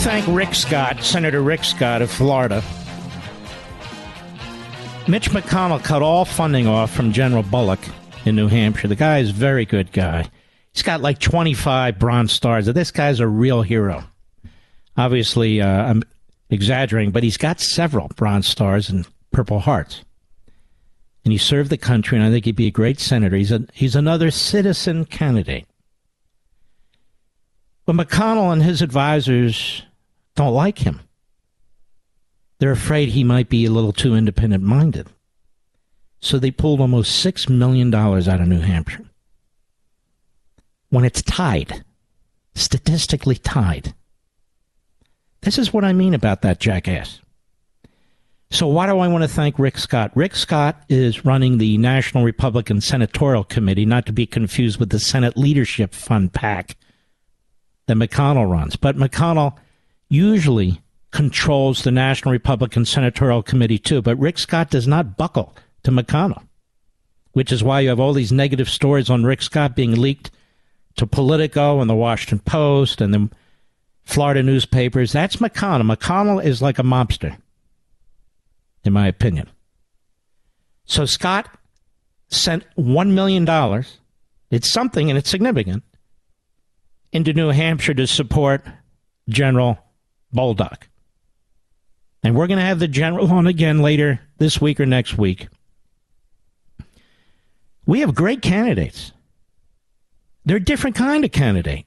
Thank 0.00 0.26
Rick 0.28 0.54
Scott, 0.54 1.02
Senator 1.02 1.42
Rick 1.42 1.62
Scott 1.62 2.00
of 2.00 2.10
Florida. 2.10 2.64
Mitch 5.06 5.28
McConnell 5.30 5.84
cut 5.84 6.00
all 6.00 6.24
funding 6.24 6.66
off 6.66 6.90
from 6.90 7.12
General 7.12 7.42
Bolduc 7.42 7.78
in 8.24 8.34
New 8.34 8.48
Hampshire. 8.48 8.88
The 8.88 8.96
guy 8.96 9.18
is 9.18 9.28
a 9.28 9.34
very 9.34 9.66
good 9.66 9.92
guy. 9.92 10.24
He's 10.72 10.82
got 10.82 11.02
like 11.02 11.18
25 11.18 11.98
Bronze 11.98 12.32
Stars. 12.32 12.64
This 12.64 12.90
guy's 12.90 13.20
a 13.20 13.26
real 13.26 13.60
hero. 13.60 14.02
Obviously, 14.96 15.60
uh, 15.60 15.68
I'm 15.68 16.02
exaggerating, 16.48 17.10
but 17.10 17.22
he's 17.22 17.36
got 17.36 17.60
several 17.60 18.08
Bronze 18.16 18.46
Stars 18.46 18.88
and 18.88 19.06
Purple 19.32 19.60
Hearts. 19.60 20.02
And 21.26 21.32
he 21.32 21.38
served 21.38 21.68
the 21.68 21.76
country, 21.76 22.16
and 22.16 22.26
I 22.26 22.30
think 22.30 22.46
he'd 22.46 22.56
be 22.56 22.68
a 22.68 22.72
great 22.72 23.00
senator. 23.00 23.36
He's, 23.36 23.52
a, 23.52 23.66
he's 23.74 23.94
another 23.94 24.30
citizen 24.30 25.04
candidate. 25.04 25.66
But 27.84 27.96
McConnell 27.96 28.50
and 28.50 28.62
his 28.62 28.80
advisors 28.80 29.82
don't 30.36 30.54
like 30.54 30.78
him. 30.78 31.00
They're 32.58 32.70
afraid 32.70 33.08
he 33.08 33.24
might 33.24 33.48
be 33.48 33.64
a 33.64 33.70
little 33.70 33.92
too 33.92 34.14
independent 34.14 34.62
minded. 34.62 35.08
So 36.20 36.38
they 36.38 36.50
pulled 36.50 36.80
almost 36.80 37.24
$6 37.24 37.48
million 37.48 37.92
out 37.94 38.28
of 38.28 38.48
New 38.48 38.60
Hampshire. 38.60 39.06
When 40.90 41.04
it's 41.04 41.22
tied, 41.22 41.84
statistically 42.54 43.36
tied. 43.36 43.94
This 45.42 45.58
is 45.58 45.72
what 45.72 45.84
I 45.84 45.92
mean 45.92 46.12
about 46.12 46.42
that 46.42 46.60
jackass. 46.60 47.20
So, 48.52 48.66
why 48.66 48.86
do 48.86 48.98
I 48.98 49.06
want 49.06 49.22
to 49.22 49.28
thank 49.28 49.60
Rick 49.60 49.78
Scott? 49.78 50.10
Rick 50.16 50.34
Scott 50.34 50.82
is 50.88 51.24
running 51.24 51.58
the 51.58 51.78
National 51.78 52.24
Republican 52.24 52.80
Senatorial 52.80 53.44
Committee, 53.44 53.86
not 53.86 54.06
to 54.06 54.12
be 54.12 54.26
confused 54.26 54.80
with 54.80 54.90
the 54.90 54.98
Senate 54.98 55.36
Leadership 55.36 55.94
Fund 55.94 56.32
PAC 56.32 56.76
that 57.86 57.96
McConnell 57.96 58.50
runs. 58.50 58.74
But 58.74 58.96
McConnell 58.96 59.56
usually 60.10 60.82
controls 61.12 61.82
the 61.82 61.90
National 61.90 62.32
Republican 62.32 62.84
Senatorial 62.84 63.42
Committee 63.42 63.78
too. 63.78 64.02
But 64.02 64.18
Rick 64.18 64.38
Scott 64.38 64.70
does 64.70 64.86
not 64.86 65.16
buckle 65.16 65.56
to 65.84 65.90
McConnell, 65.90 66.42
which 67.32 67.50
is 67.50 67.64
why 67.64 67.80
you 67.80 67.88
have 67.88 68.00
all 68.00 68.12
these 68.12 68.32
negative 68.32 68.68
stories 68.68 69.08
on 69.08 69.24
Rick 69.24 69.42
Scott 69.42 69.74
being 69.74 69.98
leaked 69.98 70.30
to 70.96 71.06
Politico 71.06 71.80
and 71.80 71.88
the 71.88 71.94
Washington 71.94 72.40
Post 72.40 73.00
and 73.00 73.14
the 73.14 73.30
Florida 74.04 74.42
newspapers. 74.42 75.12
That's 75.12 75.36
McConnell. 75.36 75.96
McConnell 75.96 76.44
is 76.44 76.60
like 76.60 76.78
a 76.78 76.84
mobster, 76.84 77.36
in 78.84 78.92
my 78.92 79.06
opinion. 79.06 79.48
So 80.84 81.06
Scott 81.06 81.48
sent 82.28 82.64
$1 82.76 83.10
million. 83.10 83.84
It's 84.50 84.70
something 84.70 85.08
and 85.08 85.18
it's 85.18 85.30
significant 85.30 85.84
into 87.12 87.32
New 87.32 87.50
Hampshire 87.50 87.94
to 87.94 88.06
support 88.06 88.64
General 89.28 89.78
Bolduc. 90.34 90.82
And 92.22 92.34
we're 92.36 92.46
going 92.46 92.58
to 92.58 92.64
have 92.64 92.78
the 92.78 92.88
general 92.88 93.30
on 93.32 93.46
again 93.46 93.80
later 93.80 94.20
this 94.38 94.60
week 94.60 94.78
or 94.80 94.86
next 94.86 95.16
week. 95.16 95.48
We 97.86 98.00
have 98.00 98.14
great 98.14 98.42
candidates. 98.42 99.12
They're 100.44 100.58
a 100.58 100.64
different 100.64 100.96
kind 100.96 101.24
of 101.24 101.32
candidate. 101.32 101.86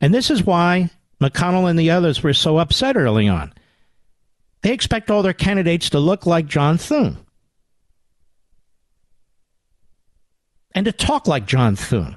And 0.00 0.14
this 0.14 0.30
is 0.30 0.44
why 0.44 0.90
McConnell 1.20 1.68
and 1.68 1.78
the 1.78 1.90
others 1.90 2.22
were 2.22 2.32
so 2.32 2.58
upset 2.58 2.96
early 2.96 3.28
on. 3.28 3.52
They 4.62 4.72
expect 4.72 5.10
all 5.10 5.22
their 5.22 5.32
candidates 5.32 5.90
to 5.90 5.98
look 5.98 6.26
like 6.26 6.46
John 6.46 6.78
Thune 6.78 7.18
and 10.74 10.84
to 10.84 10.92
talk 10.92 11.26
like 11.26 11.46
John 11.46 11.76
Thune. 11.76 12.16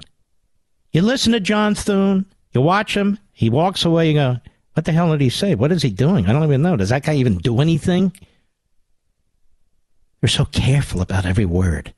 You 0.92 1.02
listen 1.02 1.32
to 1.32 1.40
John 1.40 1.74
Thune, 1.74 2.26
you 2.52 2.60
watch 2.60 2.96
him, 2.96 3.18
he 3.32 3.50
walks 3.50 3.84
away, 3.84 4.08
you 4.08 4.14
go, 4.14 4.36
what 4.74 4.84
the 4.84 4.92
hell 4.92 5.10
did 5.12 5.20
he 5.20 5.30
say? 5.30 5.54
What 5.54 5.72
is 5.72 5.82
he 5.82 5.90
doing? 5.90 6.26
I 6.26 6.32
don't 6.32 6.44
even 6.44 6.62
know. 6.62 6.76
Does 6.76 6.90
that 6.90 7.04
guy 7.04 7.14
even 7.14 7.38
do 7.38 7.60
anything? 7.60 8.12
They're 10.20 10.28
so 10.28 10.44
careful 10.46 11.00
about 11.00 11.26
every 11.26 11.44
word. 11.44 11.94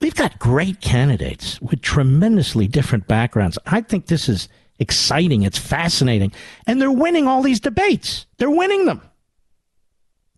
We've 0.00 0.14
got 0.14 0.38
great 0.38 0.80
candidates 0.80 1.60
with 1.60 1.80
tremendously 1.80 2.68
different 2.68 3.06
backgrounds. 3.06 3.58
I 3.66 3.80
think 3.80 4.06
this 4.06 4.28
is 4.28 4.48
exciting. 4.78 5.42
It's 5.42 5.58
fascinating. 5.58 6.32
And 6.66 6.80
they're 6.80 6.92
winning 6.92 7.26
all 7.26 7.42
these 7.42 7.60
debates. 7.60 8.26
They're 8.38 8.50
winning 8.50 8.86
them. 8.86 9.02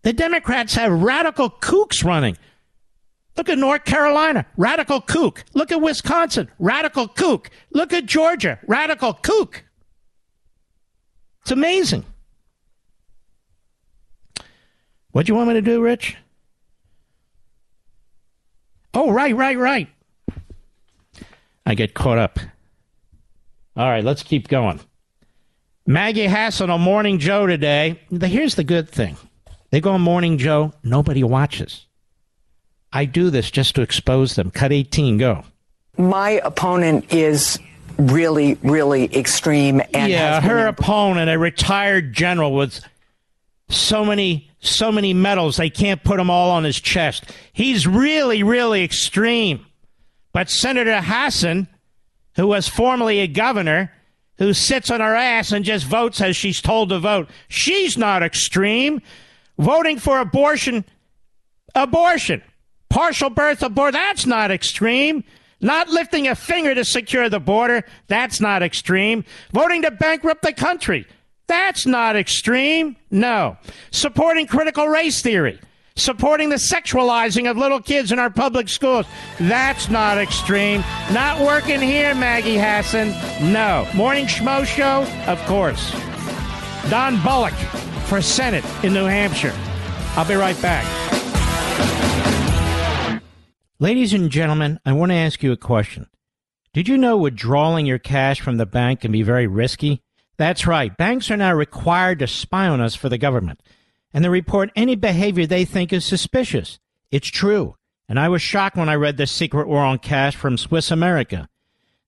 The 0.03 0.13
Democrats 0.13 0.75
have 0.75 0.91
radical 0.91 1.49
kooks 1.49 2.03
running. 2.03 2.37
Look 3.35 3.49
at 3.49 3.57
North 3.57 3.85
Carolina, 3.85 4.45
radical 4.57 4.99
kook. 4.99 5.43
Look 5.53 5.71
at 5.71 5.81
Wisconsin, 5.81 6.49
radical 6.59 7.07
kook. 7.07 7.49
Look 7.71 7.93
at 7.93 8.05
Georgia, 8.05 8.57
radical 8.67 9.13
kook. 9.13 9.63
It's 11.47 11.53
amazing. 11.53 12.03
What 15.11 15.25
do 15.25 15.31
you 15.31 15.35
want 15.37 15.47
me 15.47 15.53
to 15.53 15.61
do, 15.61 15.81
Rich? 15.81 16.17
Oh, 18.93 19.11
right, 19.11 19.33
right, 19.33 19.57
right. 19.57 19.87
I 21.65 21.73
get 21.73 21.93
caught 21.93 22.17
up. 22.17 22.37
All 23.77 23.87
right, 23.89 24.03
let's 24.03 24.23
keep 24.23 24.49
going. 24.49 24.81
Maggie 25.85 26.27
Hassan 26.27 26.69
on 26.69 26.81
Morning 26.81 27.17
Joe 27.17 27.47
today. 27.47 28.01
Here's 28.11 28.55
the 28.55 28.65
good 28.65 28.89
thing 28.89 29.15
they 29.69 29.79
go 29.79 29.93
on 29.93 30.01
Morning 30.01 30.37
Joe, 30.37 30.73
nobody 30.83 31.23
watches. 31.23 31.85
I 32.91 33.05
do 33.05 33.29
this 33.29 33.49
just 33.49 33.73
to 33.75 33.81
expose 33.81 34.35
them. 34.35 34.51
Cut 34.51 34.73
18, 34.73 35.17
go. 35.17 35.45
My 35.97 36.41
opponent 36.43 37.13
is 37.13 37.57
really, 37.97 38.55
really 38.63 39.15
extreme. 39.15 39.81
And 39.93 40.11
yeah, 40.11 40.41
her 40.41 40.67
opponent, 40.67 41.29
a 41.29 41.37
retired 41.37 42.13
general 42.13 42.53
with 42.53 42.79
so 43.69 44.05
many, 44.05 44.49
so 44.59 44.91
many 44.91 45.13
medals, 45.13 45.57
they 45.57 45.69
can't 45.69 46.03
put 46.03 46.17
them 46.17 46.29
all 46.29 46.51
on 46.51 46.63
his 46.63 46.79
chest. 46.79 47.25
He's 47.53 47.85
really, 47.87 48.43
really 48.43 48.83
extreme. 48.83 49.65
But 50.31 50.49
Senator 50.49 51.01
Hassan, 51.01 51.67
who 52.35 52.47
was 52.47 52.67
formerly 52.67 53.19
a 53.19 53.27
governor, 53.27 53.91
who 54.37 54.53
sits 54.53 54.91
on 54.91 55.01
her 55.01 55.15
ass 55.15 55.51
and 55.51 55.65
just 55.65 55.85
votes 55.85 56.21
as 56.21 56.35
she's 56.35 56.61
told 56.61 56.89
to 56.89 56.99
vote, 56.99 57.29
she's 57.47 57.97
not 57.97 58.21
extreme. 58.21 59.01
Voting 59.57 59.97
for 59.97 60.19
abortion, 60.19 60.85
abortion, 61.73 62.43
partial 62.89 63.31
birth 63.31 63.63
abortion, 63.63 63.93
that's 63.93 64.27
not 64.27 64.51
extreme. 64.51 65.23
Not 65.59 65.89
lifting 65.89 66.27
a 66.27 66.35
finger 66.35 66.75
to 66.75 66.85
secure 66.85 67.29
the 67.29 67.39
border, 67.39 67.83
that's 68.07 68.39
not 68.39 68.61
extreme. 68.61 69.25
Voting 69.51 69.81
to 69.83 69.91
bankrupt 69.91 70.43
the 70.43 70.53
country, 70.53 71.07
that's 71.47 71.85
not 71.85 72.15
extreme. 72.15 72.95
No. 73.09 73.57
Supporting 73.91 74.45
critical 74.47 74.87
race 74.87 75.21
theory, 75.21 75.59
supporting 75.95 76.49
the 76.49 76.57
sexualizing 76.57 77.49
of 77.49 77.57
little 77.57 77.81
kids 77.81 78.11
in 78.11 78.19
our 78.19 78.29
public 78.29 78.69
schools. 78.69 79.05
That's 79.39 79.89
not 79.89 80.17
extreme. 80.17 80.83
Not 81.11 81.39
working 81.39 81.81
here, 81.81 82.13
Maggie 82.13 82.57
Hassan. 82.57 83.09
No. 83.51 83.87
Morning 83.95 84.25
Schmo 84.25 84.65
Show? 84.65 85.03
Of 85.25 85.43
course. 85.45 85.91
Don 86.89 87.17
Bolduc 87.17 87.53
for 88.07 88.21
Senate 88.21 88.63
in 88.83 88.93
New 88.93 89.05
Hampshire. 89.05 89.55
I'll 90.15 90.27
be 90.27 90.35
right 90.35 90.59
back. 90.61 90.85
Ladies 93.79 94.11
and 94.11 94.31
gentlemen, 94.31 94.79
I 94.87 94.93
want 94.93 95.11
to 95.11 95.15
ask 95.15 95.43
you 95.43 95.51
a 95.51 95.57
question. 95.57 96.07
Did 96.73 96.87
you 96.87 96.97
know 96.97 97.15
withdrawing 97.15 97.85
your 97.85 97.99
cash 97.99 98.41
from 98.41 98.57
the 98.57 98.65
bank 98.65 99.01
can 99.01 99.11
be 99.11 99.21
very 99.21 99.45
risky? 99.45 100.01
That's 100.35 100.65
right. 100.65 100.97
Banks 100.97 101.29
are 101.29 101.37
now 101.37 101.53
required 101.53 102.17
to 102.19 102.27
spy 102.27 102.67
on 102.67 102.81
us 102.81 102.95
for 102.95 103.07
the 103.07 103.19
government 103.19 103.61
and 104.11 104.25
they 104.25 104.29
report 104.29 104.71
any 104.75 104.95
behavior 104.95 105.45
they 105.45 105.63
think 105.63 105.93
is 105.93 106.03
suspicious. 106.03 106.79
It's 107.11 107.27
true. 107.27 107.75
And 108.09 108.19
I 108.19 108.29
was 108.29 108.41
shocked 108.41 108.77
when 108.77 108.89
I 108.89 108.95
read 108.95 109.17
The 109.17 109.27
Secret 109.27 109.67
War 109.67 109.83
on 109.83 109.99
Cash 109.99 110.35
from 110.35 110.57
Swiss 110.57 110.89
America. 110.89 111.47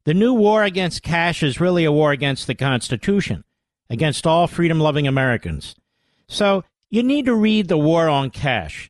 The 0.06 0.16
new 0.16 0.34
war 0.34 0.64
against 0.64 1.04
cash 1.04 1.44
is 1.44 1.60
really 1.60 1.86
a 1.86 1.91
war 1.91 2.12
against 2.12 2.48
the 2.48 2.56
Constitution, 2.56 3.44
against 3.91 4.26
all 4.26 4.48
freedom 4.48 4.80
loving 4.80 5.08
Americans. 5.08 5.76
So 6.28 6.64
you 6.90 7.04
need 7.04 7.26
to 7.26 7.36
read 7.36 7.68
The 7.68 7.78
War 7.78 8.10
on 8.10 8.32
Cash. 8.32 8.90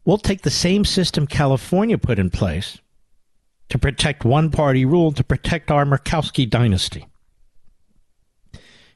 We'll 0.04 0.18
take 0.18 0.42
the 0.42 0.50
same 0.50 0.84
system 0.84 1.26
California 1.26 1.98
put 1.98 2.18
in 2.18 2.30
place 2.30 2.78
to 3.68 3.78
protect 3.78 4.24
one 4.24 4.50
party 4.50 4.84
rule, 4.84 5.12
to 5.12 5.24
protect 5.24 5.70
our 5.70 5.84
Murkowski 5.84 6.48
dynasty. 6.48 7.06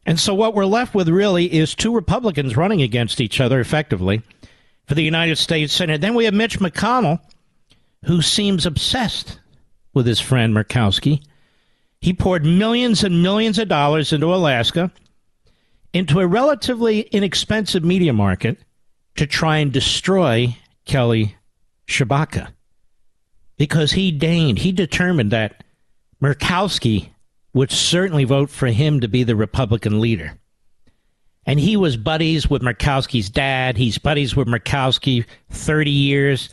And 0.05 0.19
so, 0.19 0.35
what 0.35 0.55
we're 0.55 0.66
left 0.66 0.94
with 0.94 1.09
really 1.09 1.53
is 1.53 1.74
two 1.74 1.94
Republicans 1.94 2.57
running 2.57 2.82
against 2.82 3.20
each 3.20 3.40
other 3.40 3.61
effectively 3.61 4.23
for 4.86 4.94
the 4.94 5.05
United 5.05 5.36
States 5.36 5.73
Senate. 5.73 6.01
Then 6.01 6.15
we 6.15 6.24
have 6.24 6.35
Mitch 6.35 6.59
McConnell, 6.59 7.20
who 8.07 8.20
seems 8.20 8.66
obsessed 8.66 9.39
with 9.94 10.07
his 10.07 10.20
friend 10.20 10.55
Murkowski. 10.55 11.23
He 12.01 12.12
poured 12.12 12.44
millions 12.44 13.05
and 13.05 13.23
millions 13.23 13.59
of 13.61 13.69
dollars 13.69 14.12
into 14.12 14.35
Alaska, 14.35 14.90
into 15.93 16.19
a 16.19 16.27
relatively 16.27 17.03
inexpensive 17.03 17.85
media 17.85 18.12
market 18.12 18.59
to 19.16 19.27
try 19.27 19.59
and 19.59 19.73
destroy 19.73 20.57
Kelly 20.85 21.36
Tshibaka. 21.86 22.49
Because 23.62 23.93
he 23.93 24.10
deigned, 24.10 24.59
he 24.59 24.72
determined 24.72 25.30
that 25.30 25.62
Murkowski 26.20 27.10
would 27.55 27.70
certainly 27.70 28.24
vote 28.24 28.51
for 28.51 28.66
him 28.66 28.98
to 28.98 29.06
be 29.06 29.22
the 29.22 29.36
Republican 29.36 30.01
leader. 30.01 30.36
And 31.47 31.60
he 31.60 31.76
was 31.76 31.97
buddies 31.97 32.51
with 32.51 32.60
Murkowski's 32.60 33.30
dad. 33.30 33.76
He's 33.76 33.98
buddies 33.98 34.34
with 34.34 34.48
Murkowski 34.48 35.26
30 35.51 35.90
years. 35.93 36.48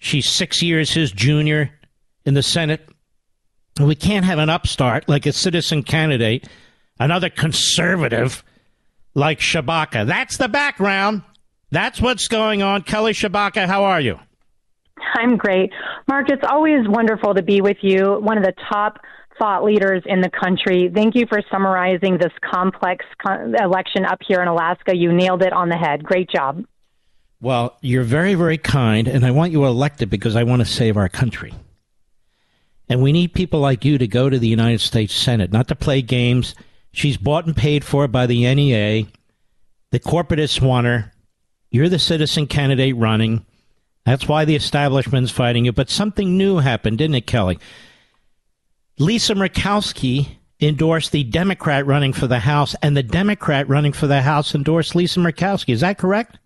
She's 0.00 0.28
six 0.28 0.60
years 0.60 0.90
his 0.90 1.12
junior 1.12 1.70
in 2.24 2.34
the 2.34 2.42
Senate. 2.42 2.84
We 3.80 3.94
can't 3.94 4.24
have 4.24 4.40
an 4.40 4.50
upstart 4.50 5.08
like 5.08 5.26
a 5.26 5.32
citizen 5.32 5.84
candidate, 5.84 6.48
another 6.98 7.30
conservative 7.30 8.42
like 9.14 9.38
Tshibaka. 9.38 10.04
That's 10.04 10.36
the 10.36 10.48
background. 10.48 11.22
That's 11.70 12.00
what's 12.00 12.26
going 12.26 12.60
on. 12.60 12.82
Kelly 12.82 13.12
Tshibaka, 13.12 13.68
how 13.68 13.84
are 13.84 14.00
you? 14.00 14.18
I'm 15.14 15.36
great. 15.36 15.72
Mark, 16.08 16.30
it's 16.30 16.44
always 16.48 16.86
wonderful 16.88 17.34
to 17.34 17.42
be 17.42 17.60
with 17.60 17.78
you, 17.82 18.18
one 18.20 18.38
of 18.38 18.44
the 18.44 18.54
top 18.70 18.98
thought 19.38 19.64
leaders 19.64 20.02
in 20.06 20.20
the 20.20 20.30
country. 20.30 20.90
Thank 20.94 21.14
you 21.14 21.26
for 21.26 21.40
summarizing 21.50 22.18
this 22.18 22.32
complex 22.44 23.04
election 23.58 24.04
up 24.04 24.18
here 24.26 24.42
in 24.42 24.48
Alaska. 24.48 24.94
You 24.94 25.12
nailed 25.12 25.42
it 25.42 25.52
on 25.52 25.68
the 25.68 25.76
head. 25.76 26.04
Great 26.04 26.28
job. 26.28 26.64
Well, 27.40 27.76
you're 27.80 28.04
very, 28.04 28.34
very 28.34 28.58
kind, 28.58 29.08
and 29.08 29.24
I 29.24 29.30
want 29.30 29.52
you 29.52 29.64
elected 29.64 30.10
because 30.10 30.36
I 30.36 30.42
want 30.42 30.60
to 30.60 30.66
save 30.66 30.98
our 30.98 31.08
country. 31.08 31.54
And 32.90 33.00
we 33.00 33.12
need 33.12 33.32
people 33.32 33.60
like 33.60 33.84
you 33.84 33.96
to 33.96 34.06
go 34.06 34.28
to 34.28 34.38
the 34.38 34.48
United 34.48 34.80
States 34.80 35.14
Senate, 35.14 35.50
not 35.50 35.68
to 35.68 35.74
play 35.74 36.02
games. 36.02 36.54
She's 36.92 37.16
bought 37.16 37.46
and 37.46 37.56
paid 37.56 37.82
for 37.84 38.06
by 38.08 38.26
the 38.26 38.52
NEA. 38.52 39.06
The 39.90 40.00
corporatists 40.00 40.60
want 40.60 40.86
her. 40.86 41.12
You're 41.70 41.88
the 41.88 41.98
citizen 41.98 42.46
candidate 42.46 42.96
running. 42.96 43.46
That's 44.06 44.26
why 44.26 44.44
the 44.44 44.56
establishment's 44.56 45.30
fighting 45.30 45.64
you. 45.64 45.72
But 45.72 45.90
something 45.90 46.36
new 46.36 46.58
happened, 46.58 46.98
didn't 46.98 47.16
it, 47.16 47.26
Kelly? 47.26 47.58
Lisa 48.98 49.34
Murkowski 49.34 50.36
endorsed 50.60 51.12
the 51.12 51.24
Democrat 51.24 51.86
running 51.86 52.12
for 52.12 52.26
the 52.26 52.40
House, 52.40 52.74
and 52.82 52.96
the 52.96 53.02
Democrat 53.02 53.68
running 53.68 53.92
for 53.92 54.06
the 54.06 54.22
House 54.22 54.54
endorsed 54.54 54.94
Lisa 54.94 55.20
Murkowski. 55.20 55.72
Is 55.72 55.80
that 55.80 55.98
correct? 55.98 56.38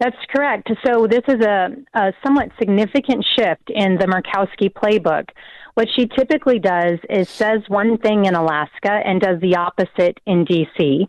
That's 0.00 0.16
correct. 0.34 0.70
So 0.86 1.06
this 1.08 1.22
is 1.28 1.44
a, 1.44 1.68
a 1.94 2.12
somewhat 2.24 2.50
significant 2.58 3.24
shift 3.36 3.68
in 3.68 3.98
the 3.98 4.06
Murkowski 4.06 4.72
playbook. 4.72 5.28
What 5.78 5.86
she 5.94 6.08
typically 6.08 6.58
does 6.58 6.98
is 7.08 7.28
says 7.28 7.60
one 7.68 7.98
thing 7.98 8.24
in 8.24 8.34
Alaska 8.34 8.90
and 8.90 9.20
does 9.20 9.40
the 9.40 9.54
opposite 9.54 10.18
in 10.26 10.44
D.C. 10.44 11.08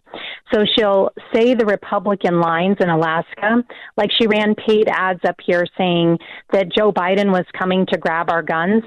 So 0.54 0.64
she'll 0.64 1.10
say 1.34 1.56
the 1.56 1.66
Republican 1.66 2.40
lines 2.40 2.78
in 2.80 2.88
Alaska, 2.88 3.64
like 3.98 4.12
she 4.12 4.28
ran 4.28 4.54
paid 4.54 4.88
ads 4.88 5.22
up 5.28 5.38
here 5.44 5.66
saying 5.76 6.20
that 6.52 6.72
Joe 6.72 6.91
Biden 6.91 7.32
was 7.32 7.46
coming 7.58 7.88
to 7.88 7.98
grab 7.98 8.30
our 8.30 8.44
guns. 8.44 8.84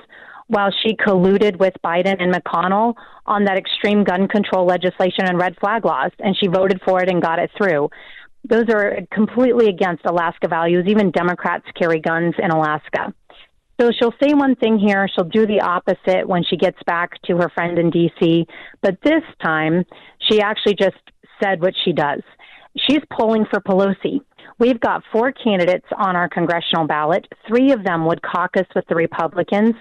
while 0.47 0.71
she 0.85 0.95
colluded 0.95 1.59
with 1.59 1.75
Biden 1.85 2.23
and 2.23 2.33
McConnell 2.33 2.95
on 3.27 3.45
that 3.45 3.57
extreme 3.57 4.05
gun 4.05 4.29
control 4.29 4.67
legislation 4.67 5.25
and 5.25 5.39
red 5.39 5.57
flag 5.59 5.85
laws, 5.85 6.11
and 6.19 6.37
she 6.39 6.47
voted 6.47 6.81
for 6.85 7.03
it 7.03 7.09
and 7.09 7.23
got 7.23 7.39
it 7.39 7.51
through. 7.57 7.89
Those 8.45 8.69
are 8.69 8.99
completely 9.13 9.69
against 9.69 10.05
Alaska 10.05 10.49
values. 10.49 10.85
Even 10.87 11.11
Democrats 11.11 11.65
carry 11.81 12.01
guns 12.01 12.35
in 12.39 12.51
Alaska. 12.51 13.15
So 13.83 13.91
she'll 13.99 14.15
say 14.23 14.33
one 14.33 14.55
thing 14.55 14.79
here, 14.79 15.09
she'll 15.13 15.25
do 15.25 15.45
the 15.45 15.61
opposite 15.61 16.29
when 16.29 16.45
she 16.45 16.57
gets 16.57 16.79
back 16.87 17.21
to 17.23 17.37
her 17.39 17.49
friend 17.49 17.81
in 17.81 17.91
D.C. 17.91 18.47
But 18.81 18.97
this 19.03 19.25
time, 19.43 19.85
she 20.31 20.41
actually 20.41 20.77
just 20.77 20.99
said 21.43 21.61
what 21.61 21.75
she 21.85 21.93
does. 21.93 22.21
She's 22.87 23.01
polling 23.13 23.45
for 23.51 23.61
Pelosi. 23.61 24.21
We've 24.61 24.79
got 24.79 25.03
four 25.11 25.33
candidates 25.33 25.87
on 25.99 26.15
our 26.15 26.29
congressional 26.29 26.87
ballot. 26.87 27.27
Three 27.49 27.73
of 27.73 27.83
them 27.83 28.07
would 28.07 28.23
caucus 28.23 28.69
with 28.77 28.85
the 28.89 28.95
Republicans, 28.95 29.75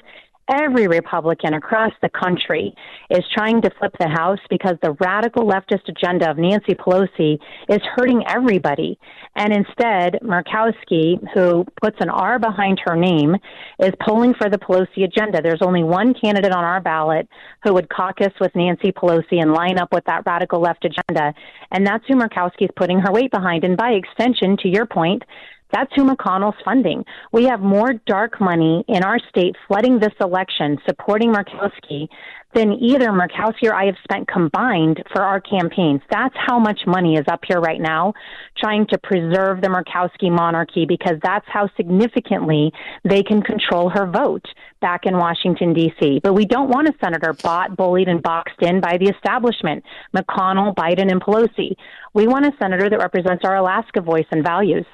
every 0.52 0.88
Republican 0.88 1.54
across 1.54 1.94
the 2.02 2.10
country 2.10 2.74
is 3.10 3.24
trying 3.34 3.62
to 3.62 3.72
flip 3.80 3.94
the 4.00 4.10
House 4.10 4.40
because 4.50 4.76
the 4.82 4.96
radical 5.00 5.46
leftist 5.46 5.88
agenda 5.88 6.30
of 6.30 6.38
Nancy 6.38 6.74
Pelosi 6.74 7.40
is 7.70 7.80
hurting 7.96 8.24
everybody. 8.28 9.00
And 9.36 9.54
instead, 9.54 10.20
Murkowski, 10.22 11.20
who 11.34 11.66
puts 11.82 11.98
an 12.02 12.10
R 12.10 12.38
behind 12.38 12.82
her 12.86 12.96
name, 12.96 13.36
is 13.80 13.94
polling 14.06 14.34
for 14.34 14.50
the 14.50 14.58
Pelosi 14.58 15.06
agenda. 15.06 15.42
There's 15.42 15.62
only 15.62 15.84
one 15.84 16.14
candidate 16.14 16.52
on 16.52 16.64
our 16.64 16.82
ballot 16.82 17.30
who 17.64 17.74
would 17.74 17.90
caucus 17.90 18.34
with 18.42 18.54
Nancy 18.56 18.92
Pelosi 18.92 19.42
and 19.42 19.54
line 19.54 19.80
up 19.80 19.94
with 19.94 20.04
that 20.06 20.24
radical 20.26 20.60
left 20.60 20.84
agenda. 20.86 21.34
And 21.72 21.88
that's 21.88 22.04
who 22.08 22.16
Murkowski 22.16 22.64
is 22.64 22.70
putting 22.76 23.00
her 23.00 23.12
weight 23.12 23.32
behind. 23.32 23.64
And 23.64 23.78
by 23.78 23.92
extension, 23.92 24.58
to 24.58 24.68
your 24.68 24.86
point, 24.86 25.24
that's 25.72 25.92
who 25.96 26.04
McConnell's 26.04 26.62
funding. 26.64 27.06
We 27.32 27.46
have 27.46 27.62
more 27.62 27.94
dark 28.06 28.40
money 28.40 28.84
in 28.88 29.04
our 29.04 29.20
state 29.30 29.56
flooding 29.68 30.00
this 30.00 30.14
election, 30.20 30.78
supporting 30.86 31.34
Murkowski, 31.34 32.08
than 32.54 32.74
either 32.74 33.10
Murkowski 33.10 33.70
or 33.70 33.74
I 33.74 33.86
have 33.86 33.96
spent 34.04 34.28
combined 34.28 35.02
for 35.14 35.22
our 35.22 35.40
campaigns. 35.40 36.02
That's 36.10 36.36
how 36.36 36.60
much 36.60 36.82
money 36.86 37.16
is 37.16 37.26
up 37.28 37.42
here 37.48 37.60
right 37.60 37.80
now, 37.80 38.14
trying 38.58 38.88
to 38.88 38.98
preserve 38.98 39.62
the 39.62 39.68
Murkowski 39.68 40.32
monarchy 40.32 40.86
because 40.86 41.18
that's 41.24 41.46
how 41.48 41.70
significantly 41.78 42.72
they 43.04 43.24
can 43.24 43.42
control 43.42 43.90
her 43.90 44.06
vote 44.06 44.46
back 44.82 45.06
in 45.06 45.18
Washington, 45.18 45.74
D.C. 45.74 46.20
But 46.24 46.34
we 46.34 46.46
don't 46.46 46.70
want 46.70 46.90
a 46.90 46.94
senator 47.02 47.34
bought, 47.34 47.78
bullied, 47.78 48.08
and 48.08 48.22
boxed 48.22 48.62
in 48.62 48.82
by 48.82 48.98
the 48.98 49.10
establishment 49.10 49.84
McConnell, 50.16 50.76
Biden, 50.76 51.12
and 51.12 51.22
Pelosi. 51.22 51.76
We 52.14 52.28
want 52.28 52.46
a 52.46 52.52
senator 52.60 52.90
that 52.90 53.00
represents 53.00 53.46
our 53.46 53.56
Alaska 53.56 54.02
voice 54.02 54.26
and 54.32 54.44
values. 54.44 54.86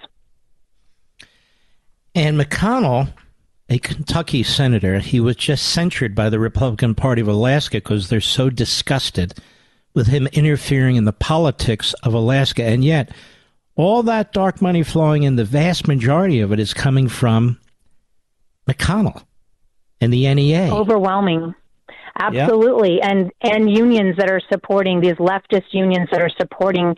And 2.17 2.35
McConnell, 2.35 3.13
a 3.69 3.77
Kentucky 3.77 4.41
senator, 4.41 4.97
he 4.97 5.19
was 5.19 5.35
just 5.35 5.69
censured 5.69 6.15
by 6.15 6.31
the 6.31 6.39
Republican 6.39 6.95
Party 6.95 7.21
of 7.21 7.27
Alaska 7.27 7.77
because 7.77 8.09
they're 8.09 8.21
so 8.21 8.49
disgusted 8.49 9.35
with 9.93 10.07
him 10.07 10.25
interfering 10.33 10.95
in 10.95 11.05
the 11.05 11.13
politics 11.13 11.93
of 12.01 12.15
Alaska. 12.15 12.63
And 12.63 12.83
yet, 12.83 13.11
all 13.75 14.01
that 14.01 14.33
dark 14.33 14.63
money 14.63 14.81
flowing 14.81 15.21
in, 15.21 15.35
the 15.35 15.45
vast 15.45 15.87
majority 15.87 16.39
of 16.39 16.51
it 16.51 16.59
is 16.59 16.73
coming 16.73 17.07
from 17.07 17.59
McConnell 18.67 19.23
and 20.01 20.11
the 20.11 20.33
NEA. 20.33 20.73
Overwhelming. 20.73 21.53
Absolutely. 22.19 22.95
Yep. 22.95 23.03
And 23.03 23.31
and 23.41 23.69
unions 23.69 24.17
that 24.17 24.31
are 24.31 24.41
supporting 24.51 25.01
these 25.01 25.17
leftist 25.17 25.71
unions 25.71 26.09
that 26.11 26.19
are 26.19 26.31
supporting 26.35 26.95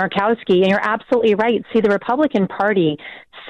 Murkowski. 0.00 0.62
And 0.62 0.68
you're 0.68 0.80
absolutely 0.80 1.34
right. 1.34 1.62
See, 1.74 1.80
the 1.80 1.90
Republican 1.90 2.48
Party 2.48 2.96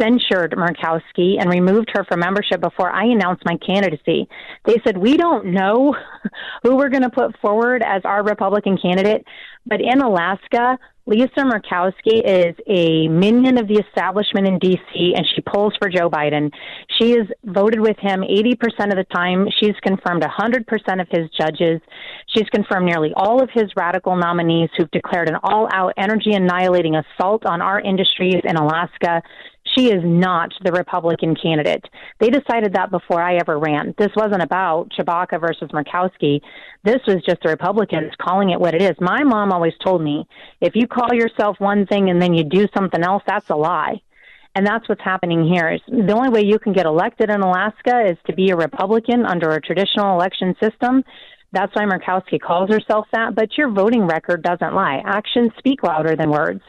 censured 0.01 0.53
Murkowski 0.53 1.41
and 1.41 1.51
removed 1.51 1.91
her 1.95 2.05
from 2.05 2.21
membership 2.21 2.61
before 2.61 2.91
I 2.91 3.05
announced 3.05 3.43
my 3.45 3.57
candidacy. 3.57 4.29
They 4.65 4.81
said, 4.85 4.97
We 4.97 5.17
don't 5.17 5.47
know 5.47 5.95
who 6.63 6.77
we're 6.77 6.89
going 6.89 7.03
to 7.03 7.11
put 7.11 7.39
forward 7.41 7.83
as 7.85 8.03
our 8.05 8.23
Republican 8.25 8.79
candidate, 8.79 9.25
but 9.67 9.81
in 9.81 10.01
Alaska, 10.01 10.79
Lisa 11.05 11.41
Murkowski 11.41 12.23
is 12.25 12.55
a 12.69 13.09
minion 13.09 13.59
of 13.59 13.67
the 13.67 13.83
establishment 13.89 14.47
in 14.47 14.59
D.C., 14.61 15.15
and 15.17 15.27
she 15.35 15.43
polls 15.43 15.75
for 15.81 15.89
Joe 15.89 16.09
Biden. 16.09 16.53
She 17.01 17.11
has 17.13 17.27
voted 17.45 17.81
with 17.81 17.97
him 17.99 18.21
80% 18.21 18.55
of 18.91 18.97
the 18.97 19.07
time. 19.13 19.49
She's 19.59 19.75
confirmed 19.83 20.23
100% 20.23 21.01
of 21.01 21.09
his 21.11 21.29
judges. 21.31 21.81
She's 22.29 22.49
confirmed 22.51 22.87
nearly 22.87 23.13
all 23.17 23.43
of 23.43 23.51
his 23.53 23.65
radical 23.77 24.15
nominees 24.15 24.71
who've 24.77 24.91
declared 24.93 25.29
an 25.29 25.37
all 25.43 25.69
out 25.73 25.93
energy 25.97 26.35
annihilating 26.35 26.95
assault 26.95 27.47
on 27.47 27.61
our 27.61 27.81
industries 27.81 28.41
in 28.45 28.55
Alaska. 28.55 29.23
She 29.77 29.91
is 29.91 30.03
not 30.05 30.53
the 30.63 30.73
Republican 30.73 31.35
candidate. 31.35 31.85
They 32.21 32.29
decided 32.29 32.75
that 32.75 32.91
before 32.91 33.23
I 33.23 33.37
ever 33.37 33.59
ran. 33.59 33.95
This 33.97 34.11
wasn't 34.15 34.43
about 34.43 34.91
Tshibaka 34.91 35.41
versus 35.41 35.71
Murkowski. 35.73 36.41
This 36.85 37.01
was 37.07 37.23
just 37.27 37.43
the 37.43 37.49
Republicans 37.49 38.13
calling 38.21 38.51
it 38.51 38.61
what 38.61 38.75
it 38.75 38.83
is. 38.83 38.97
My 39.01 39.23
mom 39.25 39.51
always 39.53 39.75
told 39.83 40.03
me 40.03 40.27
if 40.61 40.75
you 40.75 40.87
call 40.87 41.15
yourself 41.15 41.57
one 41.59 41.87
thing 41.87 42.11
and 42.11 42.21
then 42.21 42.35
you 42.35 42.45
do 42.45 42.67
something 42.77 43.03
else, 43.03 43.23
that's 43.27 43.49
a 43.51 43.57
lie. 43.57 44.01
And 44.55 44.67
that's 44.67 44.87
what's 44.89 45.03
happening 45.03 45.47
here. 45.51 45.79
The 45.89 46.13
only 46.13 46.29
way 46.29 46.45
you 46.45 46.59
can 46.59 46.75
get 46.75 46.85
elected 46.85 47.31
in 47.31 47.41
Alaska 47.41 48.05
is 48.07 48.19
to 48.27 48.35
be 48.35 48.51
a 48.51 48.57
Republican 48.57 49.25
under 49.25 49.53
a 49.53 49.61
traditional 49.63 50.15
election 50.15 50.55
system. 50.63 51.03
That's 51.53 51.75
why 51.75 51.85
Murkowski 51.85 52.41
calls 52.41 52.71
herself 52.71 53.07
that, 53.13 53.35
but 53.35 53.57
your 53.57 53.71
voting 53.71 54.07
record 54.07 54.43
doesn't 54.43 54.75
lie. 54.75 55.03
Actions 55.05 55.53
speak 55.59 55.83
louder 55.83 56.17
than 56.17 56.31
words. 56.31 56.63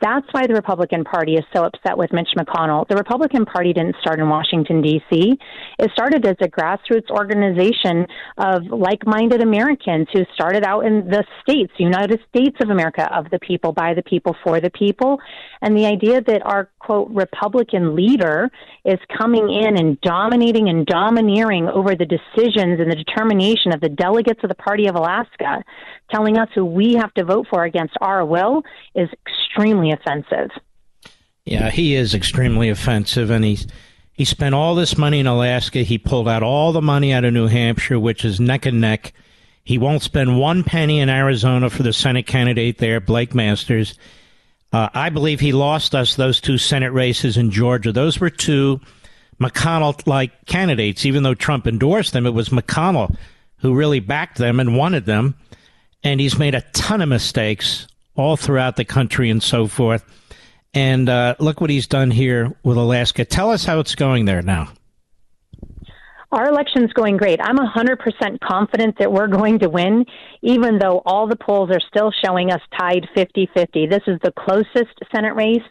That's 0.00 0.26
why 0.30 0.46
the 0.46 0.54
Republican 0.54 1.02
Party 1.02 1.34
is 1.34 1.44
so 1.52 1.64
upset 1.64 1.98
with 1.98 2.12
Mitch 2.12 2.28
McConnell. 2.38 2.86
The 2.88 2.94
Republican 2.94 3.44
Party 3.44 3.72
didn't 3.72 3.96
start 4.00 4.20
in 4.20 4.28
Washington, 4.28 4.80
D.C., 4.80 5.38
it 5.78 5.90
started 5.92 6.26
as 6.26 6.36
a 6.40 6.48
grassroots 6.48 7.08
organization 7.10 8.06
of 8.36 8.64
like 8.66 9.06
minded 9.06 9.42
Americans 9.42 10.08
who 10.12 10.24
started 10.34 10.64
out 10.64 10.84
in 10.84 11.08
the 11.08 11.24
states, 11.42 11.72
United 11.78 12.20
States 12.28 12.56
of 12.60 12.70
America, 12.70 13.08
of 13.16 13.30
the 13.30 13.38
people, 13.38 13.72
by 13.72 13.94
the 13.94 14.02
people, 14.02 14.36
for 14.42 14.60
the 14.60 14.70
people. 14.70 15.20
And 15.62 15.76
the 15.76 15.86
idea 15.86 16.20
that 16.20 16.42
our, 16.44 16.70
quote, 16.80 17.10
Republican 17.10 17.94
leader 17.94 18.50
is 18.84 18.98
coming 19.16 19.50
in 19.50 19.78
and 19.78 20.00
dominating 20.00 20.68
and 20.68 20.84
domineering 20.86 21.68
over 21.68 21.94
the 21.94 22.06
decisions 22.06 22.80
and 22.80 22.90
the 22.90 22.96
determination 22.96 23.72
of 23.72 23.80
the 23.80 23.88
delegates 23.88 24.40
of 24.42 24.48
the 24.48 24.56
Party 24.56 24.86
of 24.86 24.96
Alaska, 24.96 25.62
telling 26.10 26.38
us 26.38 26.48
who 26.54 26.64
we 26.64 26.94
have 26.94 27.12
to 27.14 27.24
vote 27.24 27.46
for 27.50 27.64
against 27.64 27.94
our 28.00 28.24
will, 28.24 28.62
is 28.94 29.08
extremely 29.26 29.87
offensive. 29.92 30.50
Yeah, 31.44 31.70
he 31.70 31.94
is 31.94 32.14
extremely 32.14 32.68
offensive, 32.68 33.30
and 33.30 33.44
he's 33.44 33.66
he 34.12 34.24
spent 34.24 34.54
all 34.54 34.74
this 34.74 34.98
money 34.98 35.20
in 35.20 35.26
Alaska. 35.26 35.78
He 35.80 35.96
pulled 35.96 36.28
out 36.28 36.42
all 36.42 36.72
the 36.72 36.82
money 36.82 37.12
out 37.12 37.24
of 37.24 37.32
New 37.32 37.46
Hampshire, 37.46 38.00
which 38.00 38.24
is 38.24 38.40
neck 38.40 38.66
and 38.66 38.80
neck. 38.80 39.12
He 39.64 39.78
won't 39.78 40.02
spend 40.02 40.38
one 40.38 40.64
penny 40.64 40.98
in 40.98 41.08
Arizona 41.08 41.70
for 41.70 41.82
the 41.82 41.92
Senate 41.92 42.26
candidate 42.26 42.78
there, 42.78 43.00
Blake 43.00 43.34
Masters. 43.34 43.94
Uh, 44.72 44.88
I 44.92 45.08
believe 45.10 45.40
he 45.40 45.52
lost 45.52 45.94
us 45.94 46.16
those 46.16 46.40
two 46.40 46.58
Senate 46.58 46.92
races 46.92 47.36
in 47.36 47.50
Georgia. 47.50 47.92
Those 47.92 48.18
were 48.18 48.30
two 48.30 48.80
McConnell 49.40 50.06
like 50.06 50.46
candidates. 50.46 51.06
Even 51.06 51.22
though 51.22 51.34
Trump 51.34 51.66
endorsed 51.66 52.12
them, 52.12 52.26
it 52.26 52.34
was 52.34 52.48
McConnell 52.48 53.16
who 53.58 53.74
really 53.74 54.00
backed 54.00 54.38
them 54.38 54.60
and 54.60 54.76
wanted 54.76 55.06
them. 55.06 55.34
And 56.02 56.20
he's 56.20 56.38
made 56.38 56.54
a 56.54 56.64
ton 56.72 57.00
of 57.00 57.08
mistakes 57.08 57.86
all 58.18 58.36
throughout 58.36 58.76
the 58.76 58.84
country 58.84 59.30
and 59.30 59.42
so 59.42 59.66
forth. 59.66 60.04
And 60.74 61.08
uh, 61.08 61.36
look 61.38 61.60
what 61.60 61.70
he's 61.70 61.86
done 61.86 62.10
here 62.10 62.54
with 62.62 62.76
Alaska. 62.76 63.24
Tell 63.24 63.50
us 63.50 63.64
how 63.64 63.80
it's 63.80 63.94
going 63.94 64.26
there 64.26 64.42
now. 64.42 64.72
Our 66.30 66.46
election's 66.46 66.92
going 66.92 67.16
great. 67.16 67.40
I'm 67.42 67.56
100% 67.56 68.40
confident 68.40 68.98
that 68.98 69.10
we're 69.10 69.28
going 69.28 69.60
to 69.60 69.70
win, 69.70 70.04
even 70.42 70.78
though 70.78 71.00
all 71.06 71.26
the 71.26 71.36
polls 71.36 71.70
are 71.70 71.80
still 71.88 72.12
showing 72.22 72.50
us 72.50 72.60
tied 72.78 73.08
50 73.14 73.48
50. 73.54 73.86
This 73.86 74.02
is 74.06 74.18
the 74.22 74.32
closest 74.32 74.92
Senate 75.10 75.34
race 75.34 75.62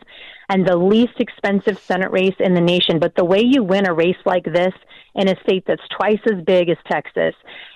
and 0.50 0.66
the 0.66 0.78
least 0.78 1.20
expensive 1.20 1.80
Senate 1.80 2.12
race 2.12 2.36
in 2.40 2.54
the 2.54 2.62
nation. 2.62 3.00
But 3.00 3.16
the 3.16 3.26
way 3.26 3.42
you 3.44 3.64
win 3.64 3.88
a 3.88 3.94
race 3.94 4.18
like 4.26 4.46
this 4.46 4.74
in 5.16 5.28
a 5.28 5.36
state 5.42 5.64
that's 5.68 5.82
twice 5.98 6.20
as 6.32 6.44
big 6.44 6.70
as 6.70 6.78
Texas 6.90 7.34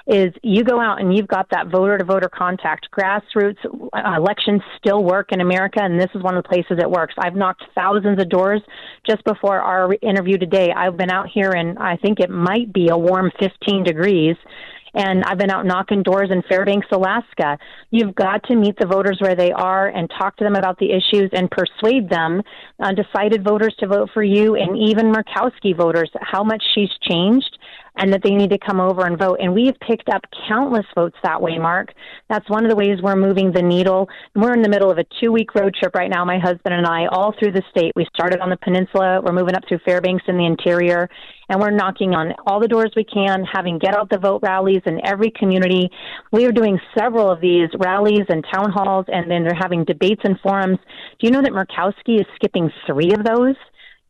is 0.07 0.31
you 0.43 0.63
go 0.63 0.79
out 0.79 1.01
and 1.01 1.15
you've 1.15 1.27
got 1.27 1.49
that 1.49 1.67
voter 1.67 1.97
to 1.97 2.03
voter 2.03 2.29
contact. 2.29 2.87
Grassroots 2.95 3.57
uh, 3.65 4.15
elections 4.15 4.61
still 4.77 5.03
work 5.03 5.31
in 5.31 5.41
America, 5.41 5.79
and 5.81 5.99
this 5.99 6.09
is 6.13 6.21
one 6.21 6.37
of 6.37 6.43
the 6.43 6.49
places 6.49 6.77
it 6.79 6.89
works. 6.89 7.15
I've 7.17 7.35
knocked 7.35 7.63
thousands 7.75 8.21
of 8.21 8.29
doors 8.29 8.61
just 9.07 9.23
before 9.25 9.59
our 9.59 9.93
interview 10.01 10.37
today. 10.37 10.71
I've 10.75 10.97
been 10.97 11.11
out 11.11 11.27
here, 11.33 11.51
and 11.51 11.77
I 11.79 11.97
think 11.97 12.19
it 12.19 12.29
might 12.29 12.71
be 12.71 12.89
a 12.89 12.97
warm 12.97 13.31
15 13.39 13.83
degrees 13.83 14.35
and 14.93 15.23
I've 15.23 15.37
been 15.37 15.51
out 15.51 15.65
knocking 15.65 16.03
doors 16.03 16.29
in 16.31 16.41
Fairbanks, 16.43 16.87
Alaska. 16.91 17.57
You've 17.89 18.15
got 18.15 18.43
to 18.45 18.55
meet 18.55 18.77
the 18.77 18.87
voters 18.87 19.17
where 19.19 19.35
they 19.35 19.51
are 19.51 19.87
and 19.87 20.09
talk 20.17 20.37
to 20.37 20.43
them 20.43 20.55
about 20.55 20.77
the 20.79 20.91
issues 20.91 21.29
and 21.33 21.49
persuade 21.49 22.09
them, 22.09 22.41
uh, 22.79 22.91
undecided 22.91 23.43
voters 23.43 23.73
to 23.79 23.87
vote 23.87 24.09
for 24.13 24.23
you, 24.23 24.55
and 24.55 24.77
even 24.77 25.13
Murkowski 25.13 25.75
voters, 25.75 26.11
how 26.19 26.43
much 26.43 26.63
she's 26.75 26.89
changed 27.09 27.57
and 27.97 28.11
that 28.13 28.21
they 28.23 28.31
need 28.31 28.49
to 28.49 28.57
come 28.57 28.79
over 28.79 29.05
and 29.05 29.17
vote. 29.17 29.37
And 29.41 29.53
we 29.53 29.65
have 29.65 29.75
picked 29.79 30.09
up 30.09 30.21
countless 30.47 30.85
votes 30.95 31.17
that 31.23 31.41
way, 31.41 31.57
Mark. 31.57 31.89
That's 32.29 32.49
one 32.49 32.63
of 32.65 32.69
the 32.69 32.75
ways 32.75 32.99
we're 33.01 33.15
moving 33.15 33.51
the 33.51 33.61
needle. 33.61 34.09
We're 34.35 34.53
in 34.53 34.61
the 34.61 34.69
middle 34.69 34.89
of 34.89 34.97
a 34.97 35.05
two 35.19 35.31
week 35.31 35.53
road 35.55 35.75
trip 35.75 35.93
right 35.95 36.09
now, 36.09 36.23
my 36.23 36.39
husband 36.39 36.73
and 36.73 36.87
I, 36.87 37.07
all 37.07 37.33
through 37.37 37.51
the 37.51 37.63
state. 37.69 37.91
We 37.95 38.07
started 38.13 38.39
on 38.39 38.49
the 38.49 38.57
peninsula, 38.57 39.21
we're 39.21 39.33
moving 39.33 39.55
up 39.55 39.63
through 39.67 39.79
Fairbanks 39.85 40.23
in 40.27 40.37
the 40.37 40.45
interior, 40.45 41.09
and 41.49 41.59
we're 41.59 41.71
knocking 41.71 42.13
on 42.13 42.33
all 42.47 42.59
the 42.61 42.67
doors 42.67 42.91
we 42.95 43.03
can, 43.03 43.43
having 43.43 43.77
get 43.77 43.93
out 43.93 44.09
the 44.09 44.17
vote 44.17 44.39
rallies 44.41 44.81
in 44.85 45.05
every 45.05 45.31
community. 45.31 45.89
We 46.31 46.45
are 46.45 46.51
doing 46.51 46.79
several 46.97 47.29
of 47.29 47.41
these 47.41 47.69
rallies 47.77 48.25
and 48.29 48.45
town 48.53 48.71
halls, 48.71 49.05
and 49.09 49.29
then 49.29 49.43
they're 49.43 49.53
having 49.53 49.83
debates 49.83 50.21
and 50.23 50.39
forums. 50.39 50.79
Do 51.19 51.27
you 51.27 51.31
know 51.31 51.41
that 51.41 51.51
Murkowski 51.51 52.19
is 52.19 52.25
skipping 52.35 52.71
three 52.87 53.11
of 53.11 53.25
those? 53.25 53.55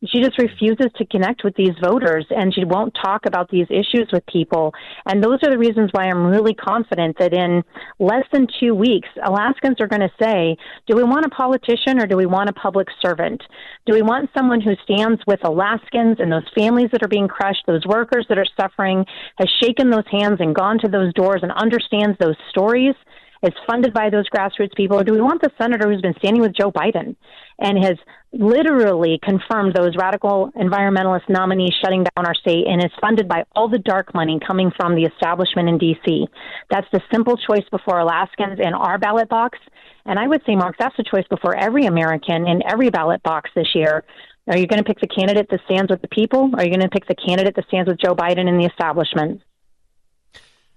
She 0.08 0.22
just 0.22 0.38
refuses 0.40 0.88
to 0.96 1.06
connect 1.06 1.44
with 1.44 1.56
these 1.56 1.76
voters 1.82 2.26
and 2.32 2.54
she 2.54 2.66
won't 2.66 2.96
talk 3.02 3.26
about 3.26 3.50
these 3.50 3.68
issues 3.70 4.10
with 4.12 4.26
people. 4.26 4.74
And 5.06 5.24
those 5.24 5.40
are 5.44 5.52
the 5.52 5.58
reasons 5.58 5.90
why 5.92 6.06
I'm 6.06 6.26
really 6.26 6.54
confident 6.54 7.18
that 7.20 7.34
in 7.34 7.64
less 8.00 8.26
than 8.34 8.48
two 8.60 8.74
weeks, 8.74 9.10
Alaskans 9.24 9.80
are 9.80 9.88
going 9.88 10.02
to 10.02 10.12
say, 10.22 10.58
do 10.88 10.96
we 10.96 11.04
want 11.04 11.26
a 11.26 11.30
politician 11.30 12.02
or 12.02 12.08
do 12.08 12.18
we 12.18 12.26
want 12.26 12.50
a 12.50 12.54
public 12.54 12.88
servant? 13.02 13.44
Do 13.86 13.94
we 13.94 14.02
want 14.02 14.30
someone 14.36 14.62
who 14.62 14.74
stands 14.84 15.22
with 15.28 15.44
Alaskans 15.44 16.18
and 16.20 16.32
those 16.32 16.50
families 16.56 16.90
that 16.92 17.04
are 17.04 17.08
being 17.08 17.28
crushed, 17.28 17.64
those 17.68 17.86
workers 17.86 18.26
that 18.30 18.40
are 18.40 18.46
suffering, 18.60 19.06
has 19.38 19.50
shaken 19.62 19.92
those 19.92 20.08
hands 20.12 20.38
and 20.40 20.56
gone 20.56 20.80
to 20.80 20.88
those 20.88 21.14
doors 21.14 21.42
and 21.44 21.52
understands 21.52 22.18
those 22.20 22.36
stories? 22.50 22.96
Is 23.44 23.54
funded 23.68 23.94
by 23.94 24.10
those 24.10 24.30
grassroots 24.30 24.76
people, 24.76 25.00
or 25.00 25.04
do 25.04 25.14
we 25.14 25.22
want 25.22 25.42
the 25.42 25.50
senator 25.60 25.92
who's 25.92 26.02
been 26.02 26.16
standing 26.18 26.42
with 26.42 26.56
Joe 26.56 26.72
Biden 26.72 27.16
and 27.60 27.84
has 27.84 27.98
literally 28.34 29.20
confirmed 29.24 29.74
those 29.74 29.96
radical 29.98 30.52
environmentalist 30.56 31.28
nominees 31.28 31.74
shutting 31.84 32.04
down 32.04 32.26
our 32.26 32.36
state 32.36 32.66
and 32.68 32.84
is 32.84 32.92
funded 33.02 33.28
by 33.28 33.44
all 33.56 33.68
the 33.68 33.80
dark 33.80 34.14
money 34.14 34.40
coming 34.46 34.72
from 34.78 34.96
the 34.96 35.04
establishment 35.04 35.68
in 35.68 35.78
D.C.? 35.78 36.28
That's 36.70 36.88
the 36.94 37.02
simple 37.12 37.36
choice 37.38 37.68
before 37.72 38.00
Alaskans 38.00 38.60
in 38.60 38.74
our 38.74 38.98
ballot 38.98 39.30
box. 39.30 39.58
And 40.06 40.18
I 40.18 40.28
would 40.28 40.42
say, 40.46 40.56
Mark, 40.56 40.76
that's 40.80 40.96
the 40.98 41.04
choice 41.04 41.26
before 41.30 41.56
every 41.56 41.86
American 41.86 42.48
in 42.48 42.62
every 42.68 42.90
ballot 42.90 43.22
box 43.24 43.50
this 43.56 43.76
year. 43.76 44.04
Are 44.48 44.58
you 44.58 44.66
going 44.66 44.84
to 44.84 44.84
pick 44.84 45.00
the 45.00 45.08
candidate 45.08 45.48
that 45.52 45.60
stands 45.66 45.92
with 45.92 46.02
the 46.02 46.08
people? 46.08 46.50
Or 46.54 46.60
are 46.60 46.66
you 46.66 46.72
going 46.72 46.82
to 46.82 46.90
pick 46.90 47.08
the 47.08 47.16
candidate 47.16 47.56
that 47.56 47.68
stands 47.68 47.88
with 47.88 48.00
Joe 48.00 48.16
Biden 48.16 48.48
and 48.48 48.60
the 48.60 48.66
establishment? 48.66 49.42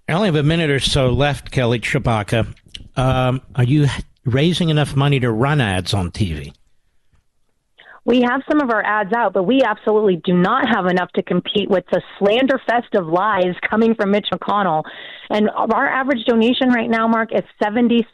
I 0.09 0.13
only 0.13 0.29
have 0.29 0.37
a 0.37 0.43
minute 0.43 0.71
or 0.71 0.81
so 0.81 1.11
left, 1.11 1.51
Kelly 1.51 1.81
Tshibaka. 1.81 2.55
Um, 2.97 3.41
are 3.55 3.65
you 3.65 3.87
raising 4.25 4.69
enough 4.69 4.95
money 4.95 5.19
to 5.21 5.31
run 5.31 5.61
ads 5.61 5.95
on 5.95 6.11
TV? 6.11 6.53
We 8.07 8.21
have 8.21 8.43
some 8.51 8.61
of 8.61 8.69
our 8.69 8.85
ads 8.85 9.15
out, 9.15 9.33
but 9.33 9.45
we 9.45 9.63
absolutely 9.63 10.17
do 10.17 10.35
not 10.35 10.69
have 10.69 10.85
enough 10.87 11.11
to 11.13 11.23
compete 11.23 11.71
with 11.71 11.85
the 11.91 12.03
slander 12.19 12.61
fest 12.67 12.95
of 12.95 13.07
lies 13.07 13.55
coming 13.69 13.95
from 13.95 14.11
Mitch 14.11 14.29
McConnell. 14.31 14.83
And 15.31 15.49
our 15.51 15.89
average 15.89 16.25
donation 16.27 16.69
right 16.69 16.89
now, 16.89 17.09
Mark, 17.09 17.31
is 17.33 17.43
$76. 17.63 18.05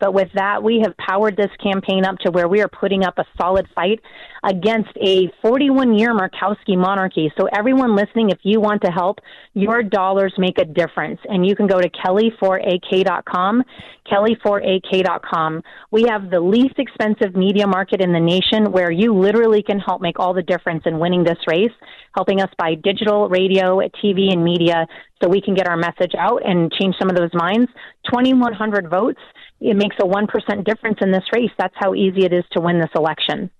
But 0.00 0.14
with 0.14 0.28
that, 0.34 0.62
we 0.62 0.82
have 0.84 0.96
powered 0.96 1.36
this 1.36 1.50
campaign 1.62 2.04
up 2.04 2.18
to 2.18 2.30
where 2.30 2.48
we 2.48 2.60
are 2.62 2.68
putting 2.68 3.04
up 3.04 3.18
a 3.18 3.24
solid 3.40 3.66
fight 3.74 4.00
against 4.44 4.90
a 5.00 5.30
41 5.42 5.98
year 5.98 6.14
Murkowski 6.14 6.76
monarchy. 6.76 7.32
So, 7.38 7.48
everyone 7.52 7.96
listening, 7.96 8.30
if 8.30 8.38
you 8.42 8.60
want 8.60 8.82
to 8.82 8.90
help, 8.90 9.18
your 9.54 9.82
dollars 9.82 10.32
make 10.38 10.58
a 10.58 10.64
difference. 10.64 11.20
And 11.24 11.46
you 11.46 11.56
can 11.56 11.66
go 11.66 11.80
to 11.80 11.88
kelly4ak.com, 11.88 13.64
kelly4ak.com. 14.10 15.62
We 15.90 16.04
have 16.08 16.30
the 16.30 16.40
least 16.40 16.78
expensive 16.78 17.34
media 17.34 17.66
market 17.66 18.00
in 18.00 18.12
the 18.12 18.20
nation 18.20 18.70
where 18.72 18.90
you 18.90 19.14
literally 19.14 19.62
can 19.62 19.78
help 19.80 20.00
make 20.00 20.18
all 20.18 20.34
the 20.34 20.42
difference 20.42 20.82
in 20.86 20.98
winning 20.98 21.24
this 21.24 21.38
race, 21.48 21.72
helping 22.14 22.40
us 22.40 22.50
by 22.58 22.74
digital, 22.74 23.28
radio, 23.28 23.80
TV, 24.02 24.32
and 24.32 24.44
media 24.44 24.86
so 25.20 25.28
we 25.28 25.40
can 25.40 25.54
get 25.54 25.66
our 25.66 25.76
message 25.76 26.12
out 26.16 26.42
and 26.44 26.72
change 26.72 26.96
some 26.98 27.10
of 27.10 27.16
those 27.16 27.32
minds. 27.34 27.70
2,100 28.06 28.88
votes. 28.88 29.20
It 29.60 29.76
makes 29.76 29.96
a 30.00 30.04
1% 30.04 30.64
difference 30.64 30.98
in 31.00 31.10
this 31.10 31.24
race. 31.32 31.50
That's 31.58 31.74
how 31.76 31.94
easy 31.94 32.24
it 32.24 32.32
is 32.32 32.44
to 32.52 32.60
win 32.60 32.78
this 32.78 32.90
election. 32.94 33.50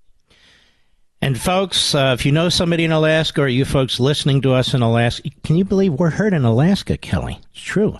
And 1.20 1.38
folks, 1.38 1.94
uh, 1.94 2.14
if 2.16 2.24
you 2.24 2.30
know 2.30 2.48
somebody 2.48 2.84
in 2.84 2.92
Alaska 2.92 3.42
or 3.42 3.48
you 3.48 3.64
folks 3.64 3.98
listening 3.98 4.40
to 4.42 4.52
us 4.52 4.72
in 4.72 4.82
Alaska, 4.82 5.28
can 5.42 5.56
you 5.56 5.64
believe 5.64 5.94
we're 5.94 6.10
heard 6.10 6.32
in 6.32 6.44
Alaska, 6.44 6.96
Kelly? 6.96 7.40
It's 7.52 7.60
true. 7.60 7.96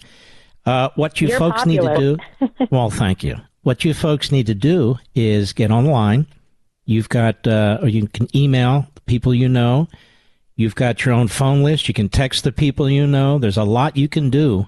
Uh, 0.64 0.90
what 0.94 1.20
you 1.20 1.28
You're 1.28 1.39
folks 1.39 1.64
popular. 1.64 1.98
need 1.98 2.18
to 2.18 2.47
do, 2.47 2.66
well, 2.70 2.90
thank 2.90 3.24
you. 3.24 3.36
What 3.62 3.85
you 3.85 3.93
folks 3.93 4.30
need 4.30 4.47
to 4.47 4.55
do 4.55 4.98
is 5.14 5.52
get 5.52 5.72
online. 5.72 6.26
You've 6.85 7.09
got, 7.09 7.44
uh, 7.47 7.78
or 7.82 7.89
you 7.89 8.06
can 8.06 8.35
email 8.36 8.86
people 9.06 9.35
you 9.35 9.48
know. 9.48 9.89
You've 10.59 10.74
got 10.74 11.05
your 11.05 11.14
own 11.14 11.28
phone 11.28 11.62
list. 11.62 11.86
You 11.86 11.94
can 11.94 12.09
text 12.09 12.43
the 12.43 12.51
people 12.51 12.90
you 12.90 13.06
know. 13.06 13.39
There's 13.39 13.56
a 13.56 13.62
lot 13.62 13.97
you 13.97 14.09
can 14.09 14.28
do. 14.28 14.66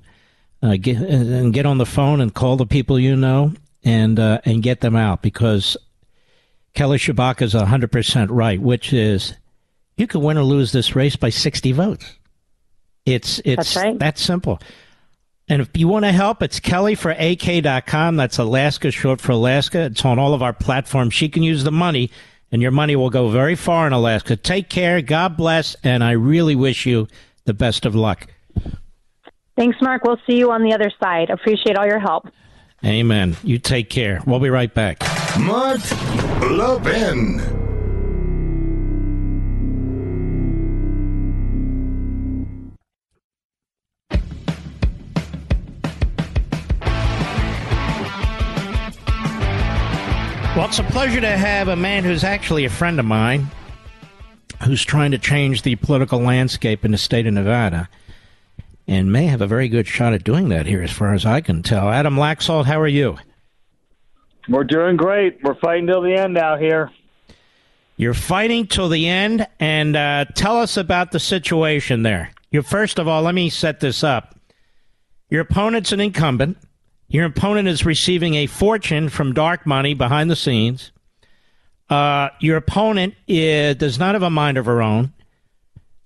Uh, 0.62 0.77
get 0.77 0.99
and 0.99 1.53
get 1.53 1.67
on 1.67 1.79
the 1.79 1.87
phone 1.87 2.21
and 2.21 2.33
call 2.33 2.57
the 2.57 2.65
people 2.65 2.97
you 2.97 3.17
know 3.17 3.55
and 3.83 4.21
uh, 4.21 4.41
and 4.45 4.62
get 4.62 4.83
them 4.83 4.95
out 4.95 5.21
because 5.21 5.77
Kelly 6.75 6.99
Tshibaka 6.99 7.43
is 7.43 7.55
100% 7.55 8.29
right, 8.31 8.61
which 8.61 8.93
is 8.93 9.35
you 9.97 10.07
could 10.07 10.23
win 10.23 10.39
or 10.39 10.45
lose 10.45 10.71
this 10.71 10.95
race 10.95 11.17
by 11.17 11.29
60 11.29 11.73
votes. 11.73 12.19
It's 13.05 13.41
it's 13.45 13.57
That's 13.57 13.77
right. 13.77 13.99
that 13.99 14.17
simple. 14.17 14.61
And 15.49 15.61
if 15.61 15.71
you 15.75 15.89
want 15.89 16.05
to 16.05 16.12
help, 16.12 16.41
it's 16.41 16.61
Kelly 16.61 16.95
for 16.95 17.11
AK.com. 17.11 18.15
That's 18.15 18.39
Alaska, 18.39 18.93
short 18.93 19.21
for 19.21 19.33
Alaska. 19.33 19.87
It's 19.87 20.05
on 20.05 20.21
all 20.21 20.35
of 20.35 20.43
our 20.45 20.53
platforms. 20.53 21.15
She 21.15 21.29
can 21.29 21.43
use 21.43 21.65
the 21.65 21.73
money, 21.73 22.12
and 22.53 22.63
your 22.63 22.71
money 22.71 22.97
will 22.97 23.11
go 23.11 23.29
very 23.29 23.55
far 23.55 23.87
in 23.87 23.93
Alaska. 23.93 24.37
Take 24.37 24.69
care. 24.69 25.01
God 25.03 25.37
bless. 25.37 25.77
And 25.83 26.03
I 26.03 26.13
really 26.13 26.55
wish 26.55 26.87
you 26.87 27.09
the 27.45 27.55
best 27.55 27.87
of 27.87 27.95
luck. 27.95 28.27
Thanks, 29.57 29.77
Mark. 29.83 30.05
We'll 30.05 30.21
see 30.27 30.37
you 30.37 30.51
on 30.51 30.63
the 30.63 30.73
other 30.73 30.91
side. 31.03 31.31
Appreciate 31.31 31.77
all 31.77 31.87
your 31.87 32.01
help. 32.01 32.29
Amen. 32.85 33.37
You 33.43 33.59
take 33.59 33.91
care. 33.91 34.23
We'll 34.27 34.41
be 34.41 34.49
right 34.49 34.73
back. 34.73 35.03
Mark 35.39 35.81
Levin. 36.41 37.60
Well, 50.61 50.69
it's 50.69 50.78
a 50.78 50.85
pleasure 50.85 51.23
to 51.23 51.39
have 51.39 51.69
a 51.69 51.74
man 51.74 52.05
who's 52.05 52.23
actually 52.23 52.66
a 52.66 52.69
friend 52.69 53.01
of 53.01 53.07
mine 53.07 53.47
who's 54.62 54.85
trying 54.85 55.12
to 55.12 55.16
change 55.16 55.62
the 55.62 55.77
political 55.77 56.19
landscape 56.19 56.85
in 56.85 56.91
the 56.91 56.99
state 56.99 57.27
of 57.27 57.32
Nevada 57.32 57.89
and 58.87 59.11
may 59.11 59.24
have 59.24 59.41
a 59.41 59.47
very 59.47 59.69
good 59.70 59.87
shot 59.87 60.12
at 60.12 60.23
doing 60.23 60.51
that 60.51 60.66
here, 60.66 60.82
as 60.82 60.93
far 60.93 61.15
as 61.15 61.24
I 61.24 61.41
can 61.41 61.62
tell. 61.62 61.89
Adam 61.89 62.16
Laxalt, 62.16 62.66
how 62.66 62.78
are 62.78 62.87
you? 62.87 63.16
We're 64.51 64.65
doing 64.65 64.99
great. 64.99 65.43
We're 65.43 65.55
fighting 65.55 65.87
till 65.87 66.03
the 66.03 66.12
end 66.12 66.37
out 66.37 66.61
here. 66.61 66.91
You're 67.97 68.12
fighting 68.12 68.66
till 68.66 68.91
the 68.91 69.09
end, 69.09 69.47
and 69.61 69.97
uh, 69.97 70.27
tell 70.35 70.59
us 70.59 70.77
about 70.77 71.12
the 71.12 71.20
situation 71.20 72.03
there. 72.03 72.32
You 72.51 72.61
first 72.61 72.99
of 72.99 73.09
all, 73.09 73.23
let 73.23 73.35
me 73.35 73.49
set 73.49 73.81
this 73.81 74.05
up. 74.05 74.39
Your 75.31 75.41
opponent's 75.41 75.93
an 75.93 76.01
incumbent. 76.01 76.59
Your 77.11 77.24
opponent 77.24 77.66
is 77.66 77.85
receiving 77.85 78.35
a 78.35 78.47
fortune 78.47 79.09
from 79.09 79.35
dark 79.35 79.66
money 79.66 79.95
behind 79.95 80.31
the 80.31 80.37
scenes. 80.37 80.93
Uh, 81.89 82.28
your 82.39 82.57
opponent 82.57 83.15
is, 83.27 83.74
does 83.74 83.99
not 83.99 84.15
have 84.15 84.23
a 84.23 84.31
mind 84.31 84.57
of 84.57 84.66
her 84.66 84.81
own. 84.81 85.12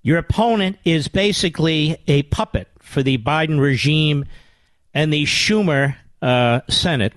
Your 0.02 0.16
opponent 0.16 0.78
is 0.82 1.08
basically 1.08 1.98
a 2.06 2.22
puppet 2.22 2.68
for 2.78 3.02
the 3.02 3.18
Biden 3.18 3.60
regime 3.60 4.24
and 4.94 5.12
the 5.12 5.24
Schumer 5.24 5.94
uh, 6.22 6.60
Senate. 6.70 7.12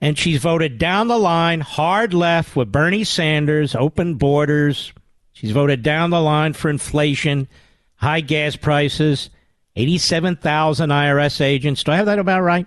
And 0.00 0.18
she's 0.18 0.42
voted 0.42 0.78
down 0.78 1.06
the 1.06 1.18
line, 1.18 1.60
hard 1.60 2.12
left 2.12 2.56
with 2.56 2.72
Bernie 2.72 3.04
Sanders, 3.04 3.76
open 3.76 4.16
borders. 4.16 4.92
She's 5.32 5.52
voted 5.52 5.84
down 5.84 6.10
the 6.10 6.20
line 6.20 6.54
for 6.54 6.68
inflation, 6.68 7.46
high 7.94 8.20
gas 8.20 8.56
prices, 8.56 9.30
87,000 9.76 10.90
IRS 10.90 11.40
agents. 11.40 11.84
Do 11.84 11.92
I 11.92 11.96
have 11.96 12.06
that 12.06 12.18
about 12.18 12.42
right? 12.42 12.66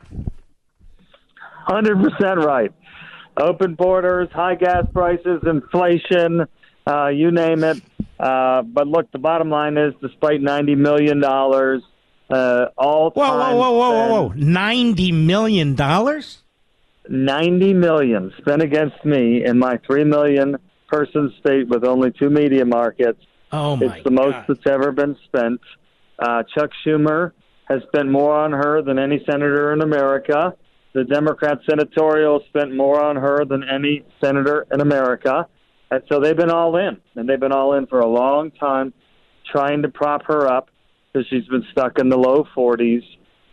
100% 1.68 2.46
right. 2.46 2.72
Open 3.38 3.76
borders, 3.76 4.30
high 4.32 4.56
gas 4.56 4.86
prices, 4.94 5.42
inflation, 5.46 6.46
uh, 6.86 7.08
you 7.08 7.32
name 7.32 7.64
it. 7.64 7.82
Uh, 8.20 8.62
but 8.64 8.88
look, 8.88 9.12
the 9.12 9.20
bottom 9.20 9.50
line 9.50 9.78
is 9.78 9.94
despite 10.02 10.42
$90 10.42 10.78
million, 10.78 11.24
uh, 11.24 12.66
all 12.78 13.12
Whoa, 13.12 13.38
whoa, 13.38 13.56
whoa, 13.56 13.72
whoa, 13.72 14.08
whoa, 14.08 14.28
whoa. 14.28 14.34
$90 14.36 15.14
million? 15.14 15.76
90 17.08 17.74
million 17.74 18.34
spent 18.38 18.62
against 18.62 19.04
me 19.04 19.44
in 19.44 19.58
my 19.58 19.80
3 19.88 20.04
million 20.04 20.58
person 20.88 21.34
state 21.40 21.68
with 21.68 21.84
only 21.84 22.12
two 22.12 22.30
media 22.30 22.66
markets. 22.66 23.24
Oh, 23.52 23.76
my 23.78 23.86
It's 23.96 24.04
the 24.04 24.12
most 24.12 24.38
that's 24.48 24.68
ever 24.68 24.92
been 24.92 25.18
spent. 25.26 25.62
Uh, 26.20 26.44
Chuck 26.56 26.70
Schumer 26.86 27.32
has 27.68 27.82
spent 27.88 28.10
more 28.10 28.36
on 28.36 28.52
her 28.52 28.82
than 28.82 29.00
any 29.00 29.24
senator 29.30 29.74
in 29.74 29.82
America. 29.82 30.56
The 30.94 31.04
Democrat 31.04 31.60
senatorial 31.70 32.42
spent 32.50 32.76
more 32.76 33.02
on 33.02 33.16
her 33.16 33.46
than 33.46 33.64
any 33.64 34.04
senator 34.24 34.66
in 34.72 34.82
America. 34.82 35.48
And 35.92 36.04
so 36.12 36.20
they've 36.20 36.36
been 36.36 36.52
all 36.52 36.76
in, 36.78 36.98
and 37.16 37.28
they've 37.28 37.40
been 37.40 37.52
all 37.52 37.74
in 37.74 37.88
for 37.88 38.00
a 38.00 38.08
long 38.08 38.52
time 38.52 38.94
trying 39.52 39.82
to 39.84 39.90
prop 39.90 40.24
her 40.26 40.48
up. 40.48 40.70
because 41.12 41.28
she's 41.30 41.46
been 41.48 41.66
stuck 41.72 41.98
in 42.00 42.10
the 42.10 42.18
low 42.18 42.46
40s 42.56 43.04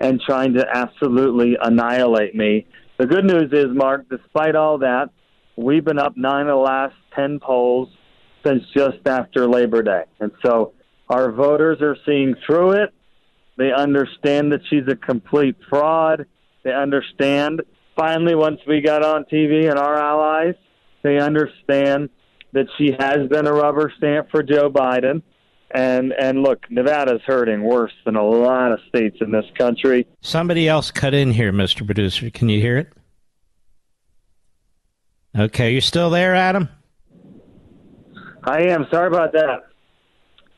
and 0.01 0.21
trying 0.21 0.55
to 0.55 0.67
absolutely 0.75 1.57
annihilate 1.61 2.35
me. 2.35 2.67
The 2.99 3.07
good 3.07 3.25
news 3.25 3.51
is, 3.53 3.67
Mark, 3.75 4.07
despite 4.11 4.55
all 4.55 4.79
that, 4.79 5.09
we've 5.57 5.85
been 5.85 5.99
up 5.99 6.17
nine 6.17 6.43
of 6.43 6.49
the 6.49 6.57
last 6.57 6.95
10 7.15 7.41
polls 7.41 7.89
since 8.45 8.63
just 8.75 9.07
after 9.07 9.49
Labor 9.49 9.83
Day. 9.83 10.03
And 10.21 10.33
so 10.45 10.73
our 11.09 11.31
voters 11.31 11.81
are 11.81 11.97
seeing 12.05 12.35
through 12.47 12.73
it. 12.73 12.93
They 13.57 13.73
understand 13.73 14.53
that 14.53 14.61
she's 14.69 14.87
a 14.89 14.97
complete 14.97 15.57
fraud. 15.69 16.27
They 16.63 16.73
understand, 16.73 17.63
finally, 17.97 18.35
once 18.35 18.61
we 18.67 18.81
got 18.81 19.05
on 19.05 19.25
TV 19.25 19.71
and 19.71 19.79
our 19.79 19.97
allies, 19.97 20.55
they 21.03 21.19
understand 21.19 22.11
that 22.53 22.67
she 22.77 22.93
has 22.99 23.29
been 23.29 23.47
a 23.47 23.53
rubber 23.53 23.93
stamp 23.97 24.31
for 24.31 24.43
Joe 24.43 24.71
Biden. 24.71 25.23
And 25.73 26.13
and 26.13 26.43
look, 26.43 26.71
Nevada's 26.71 27.23
hurting 27.27 27.63
worse 27.63 27.93
than 28.05 28.15
a 28.17 28.25
lot 28.25 28.73
of 28.73 28.79
states 28.89 29.19
in 29.21 29.33
this 29.33 29.45
country. 29.59 30.07
Somebody 30.21 30.69
else 30.69 30.91
cut 30.91 31.13
in 31.13 31.33
here, 31.33 31.53
Mr. 31.53 31.85
Producer. 31.85 32.31
Can 32.31 32.49
you 32.49 32.61
hear 32.61 32.79
it? 32.79 32.93
Okay, 35.37 35.73
you're 35.73 35.81
still 35.81 36.09
there, 36.09 36.35
Adam? 36.35 36.69
I 38.45 38.63
am. 38.69 38.87
Sorry 38.91 39.09
about 39.09 39.33
that. 39.33 39.67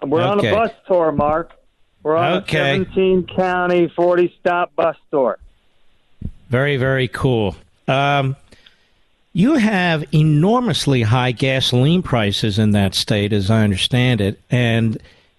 We're 0.02 0.22
on 0.22 0.44
a 0.44 0.50
bus 0.52 0.70
tour, 0.86 1.12
Mark. 1.12 1.52
We're 2.02 2.16
on 2.16 2.38
Okay. 2.42 2.80
a 2.80 2.84
17 2.84 3.26
county, 3.26 3.88
40 3.88 4.34
stop 4.40 4.74
bus 4.76 4.96
tour. 5.10 5.38
Very, 6.48 6.76
very 6.76 7.08
cool. 7.08 7.56
Um, 7.86 8.36
you 9.32 9.54
have 9.54 10.04
enormously 10.14 11.02
high 11.02 11.32
gasoline 11.32 12.02
prices 12.02 12.58
in 12.58 12.70
that 12.72 12.94
state, 12.94 13.32
as 13.32 13.50
I 13.50 13.62
understand 13.62 14.20
it, 14.20 14.40
and 14.50 14.98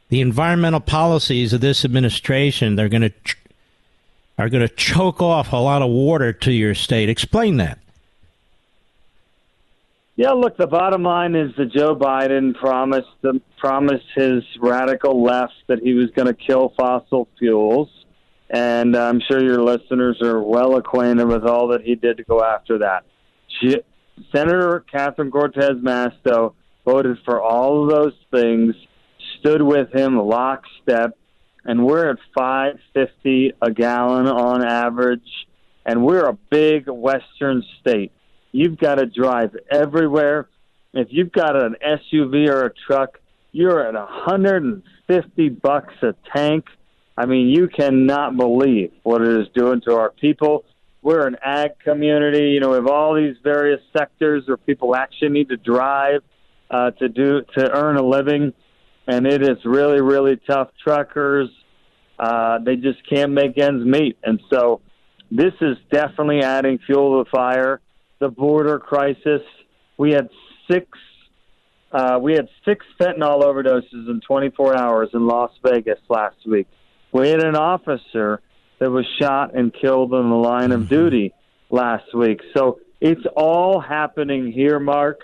the 0.09 0.21
environmental 0.21 0.79
policies 0.79 1.53
of 1.53 1.61
this 1.61 1.83
administration 1.85 2.75
they're 2.75 2.89
going 2.89 3.01
to 3.03 3.09
ch- 3.09 3.37
are 4.37 4.49
going 4.49 4.67
to 4.67 4.73
choke 4.73 5.21
off 5.21 5.51
a 5.53 5.57
lot 5.57 5.81
of 5.81 5.89
water 5.89 6.31
to 6.33 6.51
your 6.51 6.73
state. 6.75 7.09
Explain 7.09 7.57
that. 7.57 7.77
Yeah, 10.19 10.31
look, 10.31 10.57
the 10.57 10.67
bottom 10.67 11.03
line 11.03 11.33
is 11.33 11.55
that 11.55 11.71
Joe 11.71 11.95
Biden 11.95 12.53
promised 12.53 13.07
the, 13.21 13.39
promised 13.57 14.03
his 14.17 14.43
radical 14.59 15.23
left 15.23 15.53
that 15.69 15.79
he 15.81 15.93
was 15.93 16.07
going 16.13 16.25
to 16.25 16.33
kill 16.33 16.73
fossil 16.77 17.29
fuels, 17.39 17.87
and 18.49 18.97
I'm 18.97 19.21
sure 19.21 19.41
your 19.41 19.63
listeners 19.63 20.21
are 20.21 20.43
well 20.43 20.75
acquainted 20.75 21.25
with 21.25 21.45
all 21.45 21.69
that 21.69 21.83
he 21.83 21.95
did 21.95 22.17
to 22.17 22.23
go 22.23 22.43
after 22.43 22.79
that. 22.79 23.05
She, 23.61 23.77
Senator 24.35 24.83
Catherine 24.91 25.31
Cortez 25.31 25.77
Masto 25.81 26.53
voted 26.83 27.19
for 27.23 27.41
all 27.41 27.85
of 27.85 27.89
those 27.89 28.13
things, 28.29 28.75
stood 29.39 29.61
with 29.61 29.95
him 29.95 30.17
lockstep, 30.17 31.17
and 31.63 31.85
we're 31.85 32.09
at 32.09 32.17
550 32.37 33.53
a 33.61 33.71
gallon 33.71 34.27
on 34.27 34.67
average, 34.67 35.47
and 35.85 36.03
we're 36.03 36.27
a 36.27 36.37
big 36.49 36.89
western 36.89 37.63
state. 37.79 38.11
You've 38.51 38.77
got 38.77 38.95
to 38.95 39.05
drive 39.05 39.55
everywhere. 39.71 40.47
If 40.93 41.09
you've 41.11 41.31
got 41.31 41.55
an 41.55 41.75
SUV 41.85 42.47
or 42.47 42.65
a 42.65 42.71
truck, 42.87 43.19
you're 43.51 43.85
at 43.85 43.93
150 43.93 45.49
bucks 45.49 45.93
a 46.01 46.15
tank. 46.35 46.65
I 47.17 47.25
mean, 47.25 47.49
you 47.49 47.67
cannot 47.67 48.37
believe 48.37 48.91
what 49.03 49.21
it 49.21 49.41
is 49.41 49.47
doing 49.53 49.81
to 49.81 49.95
our 49.95 50.11
people. 50.11 50.63
We're 51.01 51.27
an 51.27 51.37
ag 51.43 51.79
community. 51.83 52.49
You 52.49 52.59
know, 52.59 52.69
we 52.69 52.75
have 52.75 52.87
all 52.87 53.15
these 53.15 53.35
various 53.43 53.81
sectors 53.97 54.43
where 54.47 54.57
people 54.57 54.95
actually 54.95 55.29
need 55.29 55.49
to 55.49 55.57
drive 55.57 56.21
uh, 56.71 56.91
to 56.91 57.09
do 57.09 57.41
to 57.57 57.71
earn 57.71 57.97
a 57.97 58.03
living, 58.03 58.53
and 59.07 59.25
it 59.25 59.41
is 59.41 59.57
really, 59.65 60.01
really 60.01 60.39
tough. 60.49 60.69
Truckers, 60.83 61.49
uh, 62.19 62.59
they 62.59 62.75
just 62.75 62.99
can't 63.07 63.31
make 63.31 63.57
ends 63.57 63.85
meet, 63.85 64.17
and 64.23 64.41
so 64.49 64.81
this 65.31 65.53
is 65.61 65.77
definitely 65.91 66.41
adding 66.41 66.79
fuel 66.85 67.17
to 67.17 67.23
the 67.23 67.37
fire. 67.37 67.81
The 68.19 68.29
border 68.29 68.79
crisis. 68.79 69.41
We 69.97 70.11
had 70.11 70.29
six. 70.69 70.87
Uh, 71.91 72.19
we 72.21 72.33
had 72.33 72.47
six 72.65 72.85
fentanyl 72.99 73.41
overdoses 73.41 74.09
in 74.09 74.21
24 74.25 74.77
hours 74.77 75.09
in 75.13 75.25
Las 75.25 75.51
Vegas 75.63 75.99
last 76.07 76.37
week. 76.45 76.67
We 77.11 77.29
had 77.29 77.43
an 77.43 77.55
officer 77.55 78.41
that 78.77 78.91
was 78.91 79.05
shot 79.19 79.55
and 79.55 79.73
killed 79.73 80.13
in 80.13 80.29
the 80.29 80.35
line 80.35 80.71
of 80.71 80.87
duty 80.87 81.33
last 81.69 82.13
week. 82.13 82.41
So 82.55 82.79
it's 83.01 83.25
all 83.35 83.79
happening 83.79 84.51
here, 84.51 84.79
Mark, 84.79 85.21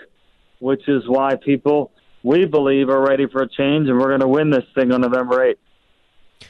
which 0.58 0.88
is 0.88 1.04
why 1.06 1.36
people, 1.36 1.92
we 2.22 2.46
believe, 2.46 2.88
are 2.88 3.00
ready 3.00 3.26
for 3.26 3.42
a 3.42 3.48
change, 3.48 3.88
and 3.88 3.98
we're 3.98 4.08
going 4.08 4.20
to 4.20 4.28
win 4.28 4.50
this 4.50 4.64
thing 4.74 4.92
on 4.92 5.02
November 5.02 5.54
8th. 5.54 6.48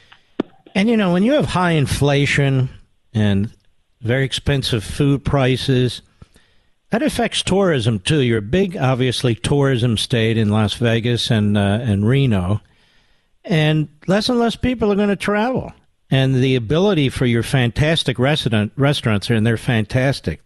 And 0.73 0.89
you 0.89 0.97
know, 0.97 1.11
when 1.11 1.23
you 1.23 1.33
have 1.33 1.45
high 1.45 1.71
inflation 1.71 2.69
and 3.13 3.51
very 4.01 4.23
expensive 4.23 4.83
food 4.83 5.25
prices, 5.25 6.01
that 6.89 7.03
affects 7.03 7.43
tourism 7.43 7.99
too. 7.99 8.21
You're 8.21 8.39
a 8.39 8.41
big, 8.41 8.77
obviously, 8.77 9.35
tourism 9.35 9.97
state 9.97 10.37
in 10.37 10.49
Las 10.49 10.75
Vegas 10.75 11.29
and 11.29 11.57
uh, 11.57 11.79
and 11.81 12.07
Reno, 12.07 12.61
and 13.43 13.89
less 14.07 14.29
and 14.29 14.39
less 14.39 14.55
people 14.55 14.91
are 14.91 14.95
going 14.95 15.09
to 15.09 15.15
travel. 15.15 15.73
And 16.09 16.35
the 16.35 16.55
ability 16.55 17.09
for 17.09 17.25
your 17.25 17.43
fantastic 17.43 18.17
resident 18.17 18.71
restaurants, 18.77 19.29
and 19.29 19.45
they're 19.45 19.57
fantastic, 19.57 20.41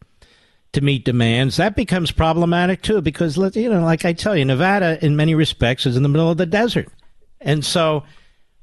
to 0.73 0.81
meet 0.81 1.05
demands, 1.05 1.57
that 1.57 1.75
becomes 1.75 2.11
problematic 2.11 2.81
too. 2.81 3.01
Because 3.01 3.37
you 3.55 3.69
know, 3.69 3.83
like 3.83 4.05
I 4.05 4.13
tell 4.13 4.35
you, 4.35 4.45
Nevada, 4.45 5.03
in 5.05 5.15
many 5.15 5.35
respects, 5.35 5.85
is 5.85 5.95
in 5.95 6.03
the 6.03 6.09
middle 6.09 6.31
of 6.31 6.37
the 6.37 6.47
desert, 6.47 6.89
and 7.39 7.63
so 7.63 8.03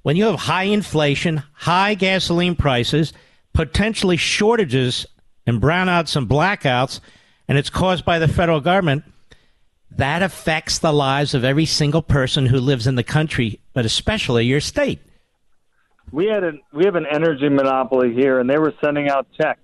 when 0.03 0.17
you 0.17 0.25
have 0.25 0.37
high 0.37 0.65
inflation, 0.65 1.43
high 1.53 1.95
gasoline 1.95 2.57
prices, 2.57 3.13
potentially 3.53 4.17
shortages 4.17 5.07
and 5.47 5.61
brownouts 5.61 6.17
and 6.17 6.29
blackouts, 6.29 7.01
and 7.49 7.57
it's 7.57 7.71
caused 7.71 8.05
by 8.05 8.19
the 8.19 8.29
federal 8.29 8.61
government, 8.61 9.05
that 9.91 10.23
affects 10.23 10.79
the 10.79 10.93
lives 10.93 11.35
of 11.35 11.45
every 11.45 11.65
single 11.65 12.03
person 12.03 12.47
who 12.47 12.59
lives 12.59 12.87
in 12.87 12.95
the 12.95 13.03
country, 13.03 13.59
but 13.73 13.87
especially 13.87 14.45
your 14.45 14.61
state. 14.61 15.01
we 16.13 16.27
had 16.27 16.45
an 16.45 16.61
we 16.73 16.85
have 16.85 16.95
an 16.95 17.07
energy 17.11 17.49
monopoly 17.49 18.13
here, 18.13 18.39
and 18.39 18.49
they 18.49 18.59
were 18.59 18.75
sending 18.83 19.09
out 19.09 19.27
checks 19.41 19.61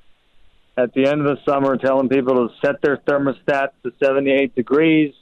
at 0.77 0.93
the 0.94 1.06
end 1.06 1.20
of 1.20 1.27
the 1.27 1.39
summer 1.44 1.77
telling 1.77 2.09
people 2.09 2.48
to 2.48 2.55
set 2.65 2.81
their 2.82 2.97
thermostats 2.97 3.73
to 3.85 3.93
78 4.02 4.55
degrees, 4.55 5.15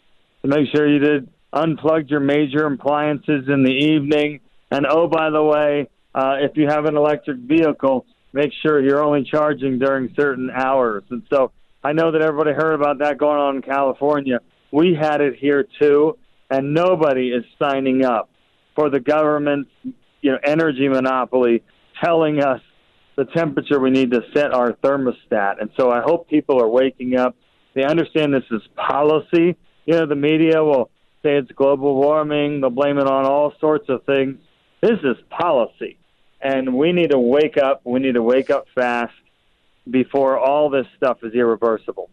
to 0.43 0.49
make 0.49 0.69
sure 0.75 0.89
you 0.89 0.99
did 0.99 1.29
unplugged 1.53 2.11
your 2.11 2.21
major 2.21 2.65
appliances 2.67 3.49
in 3.49 3.63
the 3.65 3.73
evening, 3.73 4.41
and 4.71 4.87
oh 4.89 5.09
by 5.09 5.31
the 5.31 5.43
way, 5.43 5.89
uh, 6.15 6.37
if 6.41 6.57
you 6.57 6.67
have 6.69 6.87
an 6.87 6.97
electric 6.97 7.39
vehicle, 7.39 8.07
make 8.33 8.53
sure 8.63 8.81
you're 8.81 9.05
only 9.05 9.25
charging 9.25 9.79
during 9.79 10.15
certain 10.15 10.51
hours. 10.51 11.03
And 11.11 11.23
so 11.29 11.53
I 11.85 11.93
know 11.93 12.13
that 12.13 12.23
everybody 12.23 12.53
heard 12.53 12.75
about 12.75 12.99
that 12.99 13.19
going 13.19 13.39
on 13.39 13.57
in 13.57 13.63
California. 13.63 14.39
We 14.71 14.95
had 14.95 15.21
it 15.21 15.37
here 15.39 15.67
too, 15.81 16.17
and 16.49 16.75
nobody 16.75 17.31
is 17.31 17.45
signing 17.59 18.05
up 18.05 18.31
for 18.75 18.89
the 18.89 19.01
government's 19.01 19.71
you 20.21 20.33
know 20.33 20.39
energy 20.45 20.89
monopoly 20.89 21.63
telling 22.03 22.43
us 22.43 22.61
the 23.17 23.25
temperature 23.27 23.79
we 23.79 23.91
need 23.91 24.13
to 24.13 24.23
set 24.33 24.53
our 24.55 24.73
thermostat. 24.73 25.61
And 25.61 25.71
so 25.77 25.91
I 25.91 26.01
hope 26.01 26.29
people 26.29 26.61
are 26.61 26.69
waking 26.69 27.17
up. 27.17 27.37
They 27.75 27.85
understand 27.85 28.33
this 28.33 28.45
is 28.51 28.63
policy. 28.77 29.57
You 29.85 29.95
know, 29.95 30.07
the 30.07 30.15
media 30.15 30.63
will 30.63 30.91
say 31.23 31.37
it's 31.37 31.51
global 31.53 31.97
warming. 31.97 32.61
They'll 32.61 32.71
blame 32.71 32.99
it 32.99 33.07
on 33.07 33.27
all 33.27 33.53
sorts 33.61 33.89
of 33.89 34.05
things. 34.05 34.39
This 34.81 34.99
is 35.03 35.17
policy. 35.31 35.99
And 36.41 36.75
we 36.75 36.93
need 36.93 37.11
to 37.11 37.19
wake 37.19 37.57
up. 37.57 37.83
We 37.85 38.01
need 38.01 38.15
to 38.15 38.23
wake 38.23 38.51
up 38.51 38.67
fast 38.75 39.13
before 39.91 40.39
all 40.39 40.71
this 40.71 40.87
stuff 40.97 41.19
is 41.23 41.35
irreversible. 41.35 42.11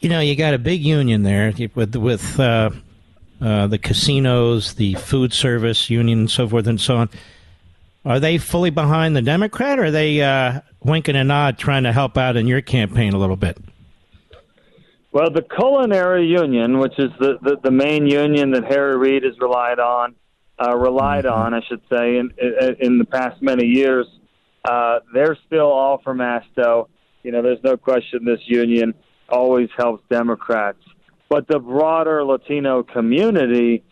You 0.00 0.08
know, 0.08 0.20
you 0.20 0.36
got 0.36 0.54
a 0.54 0.58
big 0.58 0.82
union 0.82 1.22
there 1.22 1.52
with 1.74 1.96
with 1.96 2.38
uh, 2.38 2.70
uh, 3.40 3.66
the 3.66 3.78
casinos, 3.78 4.74
the 4.74 4.94
food 4.94 5.32
service 5.32 5.90
union, 5.90 6.20
and 6.20 6.30
so 6.30 6.48
forth 6.48 6.66
and 6.66 6.80
so 6.80 6.96
on. 6.96 7.10
Are 8.04 8.20
they 8.20 8.38
fully 8.38 8.70
behind 8.70 9.16
the 9.16 9.22
Democrat, 9.22 9.78
or 9.78 9.86
are 9.86 9.90
they 9.90 10.22
uh, 10.22 10.60
winking 10.82 11.16
a 11.16 11.24
nod, 11.24 11.58
trying 11.58 11.82
to 11.82 11.92
help 11.92 12.16
out 12.16 12.36
in 12.36 12.46
your 12.46 12.60
campaign 12.60 13.12
a 13.12 13.18
little 13.18 13.36
bit? 13.36 13.58
Well, 15.10 15.30
the 15.30 15.42
culinary 15.42 16.26
union, 16.26 16.78
which 16.78 16.98
is 16.98 17.10
the, 17.18 17.38
the, 17.42 17.56
the 17.64 17.70
main 17.70 18.06
union 18.06 18.52
that 18.52 18.64
Harry 18.64 18.96
Reid 18.96 19.24
has 19.24 19.38
relied 19.40 19.78
on, 19.78 20.14
uh, 20.64 20.76
relied 20.76 21.26
on, 21.26 21.54
I 21.54 21.60
should 21.68 21.80
say, 21.90 22.18
in 22.18 22.32
in, 22.38 22.76
in 22.78 22.98
the 22.98 23.04
past 23.04 23.42
many 23.42 23.66
years, 23.66 24.06
uh, 24.68 25.00
they're 25.14 25.36
still 25.46 25.70
all 25.72 26.00
for 26.04 26.14
Masto. 26.14 26.88
You 27.22 27.32
know, 27.32 27.42
there's 27.42 27.62
no 27.64 27.76
question 27.76 28.24
this 28.24 28.40
union 28.44 28.92
always 29.28 29.68
helps 29.76 30.02
Democrats, 30.10 30.82
but 31.28 31.48
the 31.48 31.58
broader 31.58 32.22
Latino 32.24 32.82
community, 32.82 33.82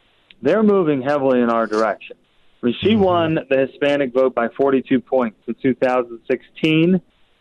they're 0.43 0.63
moving 0.63 1.03
heavily 1.03 1.41
in 1.41 1.51
our 1.51 1.67
direction. 1.67 2.17
I 2.63 2.67
mean, 2.67 2.75
she 2.83 2.95
won 2.95 3.39
the 3.49 3.67
Hispanic 3.67 4.13
vote 4.13 4.35
by 4.35 4.49
42 4.49 5.01
points 5.01 5.39
in 5.47 5.55
2016. 5.63 7.01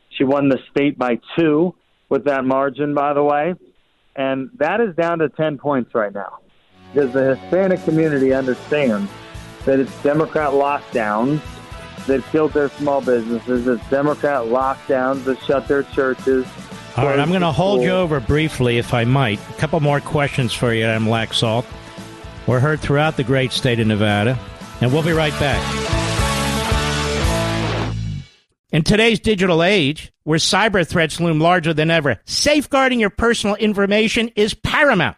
She 0.10 0.24
won 0.24 0.50
the 0.50 0.60
state 0.72 0.98
by 0.98 1.20
two 1.38 1.76
with 2.10 2.26
that 2.26 2.46
margin, 2.46 2.94
by 2.94 3.14
the 3.14 3.24
way. 3.24 3.56
And 4.16 4.50
that 4.60 4.80
is 4.80 4.96
down 4.96 5.20
to 5.20 5.30
10 5.30 5.58
points 5.58 5.94
right 5.94 6.14
now 6.14 6.40
because 6.94 7.12
the 7.12 7.36
Hispanic 7.36 7.84
community 7.84 8.34
understands 8.34 9.12
that 9.66 9.80
it's 9.80 10.04
Democrat 10.04 10.52
lockdowns 10.52 11.42
that 12.08 12.24
killed 12.32 12.54
their 12.54 12.70
small 12.70 13.02
businesses. 13.02 13.68
It's 13.68 13.90
Democrat 13.90 14.44
lockdowns 14.44 15.24
that 15.26 15.42
shut 15.42 15.68
their 15.68 15.84
churches. 15.84 16.46
All 16.98 17.06
right, 17.06 17.20
I'm 17.20 17.30
going 17.30 17.42
to 17.42 17.52
hold 17.52 17.82
you 17.82 17.92
over 17.92 18.20
briefly, 18.20 18.78
if 18.78 18.94
I 18.94 19.04
might. 19.04 19.40
A 19.50 19.54
couple 19.54 19.80
more 19.82 20.00
questions 20.00 20.54
for 20.54 20.74
you, 20.74 20.86
Adam 20.86 21.06
Laxalt. 21.08 21.66
We're 22.48 22.60
heard 22.60 22.80
throughout 22.80 23.18
the 23.18 23.24
great 23.24 23.52
state 23.52 23.80
of 23.80 23.88
Nevada, 23.88 24.40
and 24.80 24.94
we'll 24.94 25.04
be 25.04 25.12
right 25.12 25.34
back. 25.40 25.62
In 28.72 28.84
today's 28.84 29.20
digital 29.20 29.64
age, 29.64 30.12
where 30.24 30.40
cyber 30.40 30.88
threats 30.88 31.20
loom 31.20 31.40
larger 31.40 31.74
than 31.74 31.92
ever, 31.92 32.20
safeguarding 32.26 33.00
your 33.00 33.10
personal 33.10 33.56
information 33.56 34.30
is 34.36 34.54
paramount. 34.54 35.18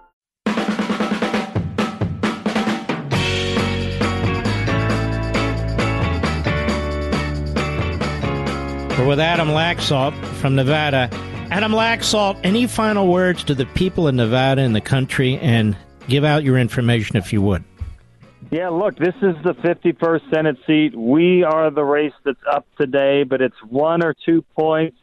We're 9.01 9.07
with 9.07 9.19
Adam 9.19 9.47
Laxalt 9.47 10.13
from 10.35 10.53
Nevada. 10.53 11.09
Adam 11.49 11.71
Laxalt, 11.71 12.39
any 12.43 12.67
final 12.67 13.07
words 13.07 13.43
to 13.45 13.55
the 13.55 13.65
people 13.65 14.07
in 14.07 14.15
Nevada 14.15 14.61
and 14.61 14.75
the 14.75 14.81
country, 14.81 15.39
and 15.39 15.75
give 16.07 16.23
out 16.23 16.43
your 16.43 16.59
information 16.59 17.17
if 17.17 17.33
you 17.33 17.41
would. 17.41 17.63
Yeah, 18.51 18.69
look, 18.69 18.97
this 18.97 19.15
is 19.23 19.35
the 19.43 19.55
51st 19.55 20.29
Senate 20.31 20.57
seat. 20.67 20.95
We 20.95 21.43
are 21.43 21.71
the 21.71 21.83
race 21.83 22.13
that's 22.23 22.43
up 22.47 22.67
today, 22.79 23.23
but 23.23 23.41
it's 23.41 23.55
one 23.67 24.03
or 24.03 24.13
two 24.23 24.43
points. 24.55 24.97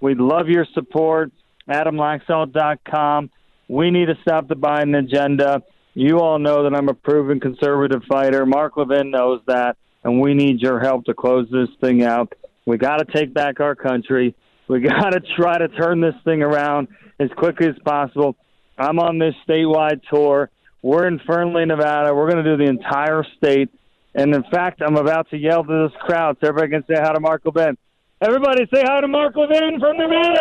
We'd 0.00 0.20
love 0.20 0.48
your 0.48 0.66
support. 0.72 1.30
AdamLaxalt.com. 1.68 3.28
We 3.68 3.90
need 3.90 4.06
to 4.06 4.16
stop 4.22 4.48
the 4.48 4.56
Biden 4.56 4.98
agenda. 4.98 5.62
You 5.92 6.20
all 6.20 6.38
know 6.38 6.62
that 6.62 6.74
I'm 6.74 6.88
a 6.88 6.94
proven 6.94 7.40
conservative 7.40 8.04
fighter. 8.08 8.46
Mark 8.46 8.78
Levin 8.78 9.10
knows 9.10 9.42
that, 9.48 9.76
and 10.02 10.18
we 10.18 10.32
need 10.32 10.62
your 10.62 10.80
help 10.80 11.04
to 11.04 11.12
close 11.12 11.46
this 11.50 11.68
thing 11.82 12.02
out. 12.02 12.32
We 12.66 12.78
got 12.78 12.96
to 12.98 13.04
take 13.04 13.34
back 13.34 13.60
our 13.60 13.74
country. 13.74 14.34
We 14.68 14.80
got 14.88 15.10
to 15.10 15.20
try 15.36 15.58
to 15.58 15.68
turn 15.68 16.00
this 16.00 16.14
thing 16.24 16.42
around 16.42 16.88
as 17.20 17.28
quickly 17.36 17.68
as 17.68 17.76
possible. 17.84 18.36
I'm 18.78 18.98
on 18.98 19.18
this 19.18 19.34
statewide 19.48 20.00
tour. 20.10 20.50
We're 20.82 21.06
in 21.06 21.20
Fernley, 21.26 21.64
Nevada. 21.64 22.14
We're 22.14 22.30
going 22.30 22.44
to 22.44 22.56
do 22.56 22.62
the 22.62 22.68
entire 22.68 23.24
state. 23.38 23.70
And 24.14 24.34
in 24.34 24.44
fact, 24.50 24.80
I'm 24.84 24.96
about 24.96 25.30
to 25.30 25.36
yell 25.36 25.64
to 25.64 25.88
this 25.88 25.96
crowd 26.02 26.36
so 26.40 26.48
everybody 26.48 26.70
can 26.72 26.84
say 26.86 27.00
hi 27.02 27.12
to 27.12 27.20
Mark 27.20 27.42
Levin. 27.44 27.76
Everybody 28.20 28.64
say 28.72 28.82
hi 28.84 29.00
to 29.00 29.08
Mark 29.08 29.34
Levin 29.36 29.80
from 29.80 29.96
Nevada. 29.96 30.40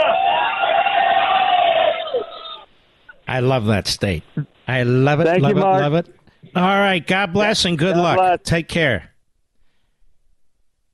I 3.27 3.39
love 3.39 3.65
that 3.65 3.87
state. 3.87 4.23
I 4.67 4.83
love 4.83 5.21
it, 5.21 5.25
Thank 5.25 5.41
love 5.43 5.51
you, 5.53 5.57
it, 5.57 5.61
Mark. 5.61 5.81
love 5.81 5.93
it. 5.95 6.15
All 6.55 6.61
right, 6.61 7.05
God 7.05 7.33
bless 7.33 7.65
and 7.65 7.77
good 7.77 7.95
God 7.95 8.17
luck. 8.17 8.43
Take 8.43 8.67
care. 8.67 9.12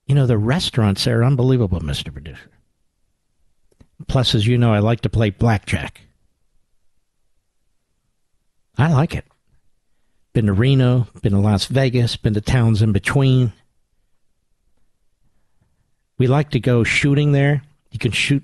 You 0.09 0.15
know, 0.15 0.25
the 0.25 0.39
restaurants 0.39 1.05
there 1.05 1.19
are 1.19 1.23
unbelievable, 1.23 1.79
Mr. 1.81 2.11
Producer. 2.11 2.49
Plus, 4.07 4.33
as 4.33 4.47
you 4.47 4.57
know, 4.57 4.73
I 4.73 4.79
like 4.79 5.01
to 5.01 5.09
play 5.09 5.29
blackjack. 5.29 6.01
I 8.75 8.91
like 8.91 9.13
it. 9.13 9.25
Been 10.33 10.47
to 10.47 10.53
Reno, 10.53 11.07
been 11.21 11.33
to 11.33 11.39
Las 11.39 11.67
Vegas, 11.67 12.17
been 12.17 12.33
to 12.33 12.41
towns 12.41 12.81
in 12.81 12.91
between. 12.91 13.53
We 16.17 16.25
like 16.25 16.49
to 16.51 16.59
go 16.59 16.83
shooting 16.83 17.31
there. 17.31 17.61
You 17.91 17.99
can 17.99 18.11
shoot 18.11 18.41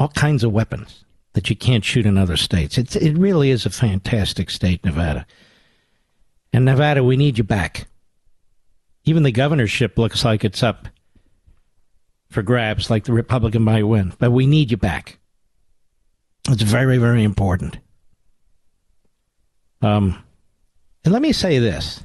all 0.00 0.08
kinds 0.08 0.42
of 0.42 0.50
weapons 0.50 1.04
that 1.34 1.48
you 1.48 1.54
can't 1.54 1.84
shoot 1.84 2.06
in 2.06 2.18
other 2.18 2.36
states. 2.36 2.76
It's, 2.76 2.96
it 2.96 3.16
really 3.16 3.50
is 3.50 3.66
a 3.66 3.70
fantastic 3.70 4.50
state, 4.50 4.84
Nevada. 4.84 5.26
And 6.52 6.64
Nevada, 6.64 7.04
we 7.04 7.16
need 7.16 7.38
you 7.38 7.44
back. 7.44 7.86
Even 9.06 9.22
the 9.22 9.32
governorship 9.32 9.96
looks 9.96 10.24
like 10.24 10.44
it's 10.44 10.62
up 10.62 10.88
for 12.28 12.42
grabs, 12.42 12.90
like 12.90 13.04
the 13.04 13.12
Republican 13.12 13.62
might 13.62 13.84
win. 13.84 14.12
But 14.18 14.32
we 14.32 14.46
need 14.46 14.72
you 14.72 14.76
back. 14.76 15.18
It's 16.48 16.62
very, 16.62 16.98
very 16.98 17.22
important. 17.22 17.78
Um, 19.80 20.22
and 21.04 21.12
let 21.12 21.22
me 21.22 21.32
say 21.32 21.58
this 21.58 22.02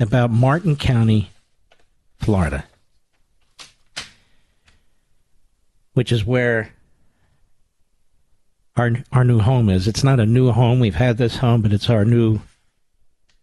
about 0.00 0.30
Martin 0.30 0.74
County, 0.74 1.30
Florida, 2.18 2.64
which 5.94 6.10
is 6.10 6.24
where 6.24 6.74
our 8.76 8.90
our 9.12 9.24
new 9.24 9.38
home 9.38 9.68
is. 9.68 9.86
It's 9.86 10.02
not 10.02 10.18
a 10.18 10.26
new 10.26 10.50
home. 10.50 10.80
We've 10.80 10.94
had 10.94 11.18
this 11.18 11.36
home, 11.36 11.62
but 11.62 11.72
it's 11.72 11.88
our 11.88 12.04
new 12.04 12.40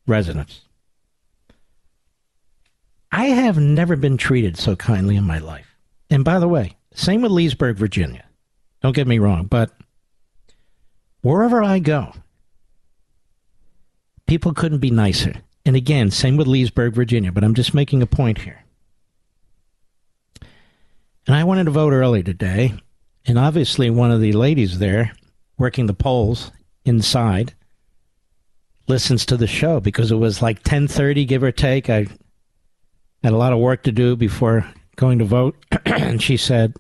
residence. 0.06 0.62
I 3.11 3.26
have 3.26 3.57
never 3.57 3.95
been 3.95 4.18
treated 4.18 4.57
so 4.57 4.76
kindly 4.76 5.15
in 5.15 5.23
my 5.23 5.40
life. 5.40 5.76
And 6.10 6.23
by 6.23 6.40
the 6.40 6.48
way, 6.48 6.77
same 6.94 7.22
with 7.22 7.31
Leesburg, 7.31 7.77
Virginia. 7.77 8.26
Don't 8.81 8.95
get 8.95 9.07
me 9.07 9.19
wrong, 9.19 9.45
but 9.45 9.72
wherever 11.22 11.61
I 11.61 11.80
go, 11.80 12.14
people 14.27 14.53
couldn't 14.53 14.80
be 14.80 14.91
nicer. 14.91 15.34
And 15.65 15.76
again, 15.76 16.11
same 16.11 16.38
with 16.38 16.48
Leesburg, 16.48 16.94
Virginia, 16.94 17.31
but 17.31 17.44
I'm 17.44 17.56
just 17.56 17.73
making 17.73 18.02
a 18.02 18.07
point 18.07 18.40
here. 18.40 18.64
And 21.27 21.36
I 21.36 21.44
wanted 21.44 21.65
to 21.65 21.72
vote 21.72 21.94
early 21.94 22.23
today, 22.23 22.73
and 23.26 23.38
obviously 23.38 23.90
one 23.90 24.11
of 24.11 24.22
the 24.22 24.34
ladies 24.34 24.80
there 24.80 25.14
working 25.57 25.86
the 25.86 25.94
polls 25.94 26.52
inside 26.86 27.53
listens 28.88 29.26
to 29.27 29.38
the 29.38 29.45
show 29.45 29.80
because 29.80 30.11
it 30.11 30.15
was 30.15 30.41
like 30.41 30.64
10:30 30.64 31.27
give 31.27 31.44
or 31.44 31.52
take. 31.52 31.90
I 31.90 32.07
had 33.24 33.34
a 33.34 33.38
lot 33.38 33.54
of 33.54 33.60
work 33.60 33.84
to 33.84 33.91
do 33.91 34.16
before 34.16 34.66
going 34.96 35.20
to 35.20 35.26
vote, 35.26 35.56
and 35.86 36.22
she 36.22 36.38
said 36.38 36.76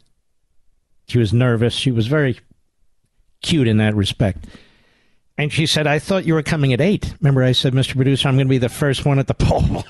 she 1.07 1.17
was 1.17 1.33
nervous. 1.33 1.73
She 1.73 1.91
was 1.91 2.07
very 2.07 2.39
cute 3.41 3.67
in 3.67 3.77
that 3.77 3.95
respect. 3.95 4.45
And 5.37 5.53
she 5.53 5.65
said, 5.65 5.87
I 5.87 5.99
thought 5.99 6.25
you 6.25 6.33
were 6.33 6.43
coming 6.43 6.73
at 6.73 6.81
8. 6.81 7.15
Remember, 7.21 7.43
I 7.43 7.53
said, 7.53 7.73
Mr. 7.73 7.95
Producer, 7.95 8.27
I'm 8.27 8.35
going 8.35 8.47
to 8.47 8.49
be 8.49 8.57
the 8.57 8.67
first 8.67 9.05
one 9.05 9.19
at 9.19 9.27
the 9.27 9.33
poll. 9.39 9.85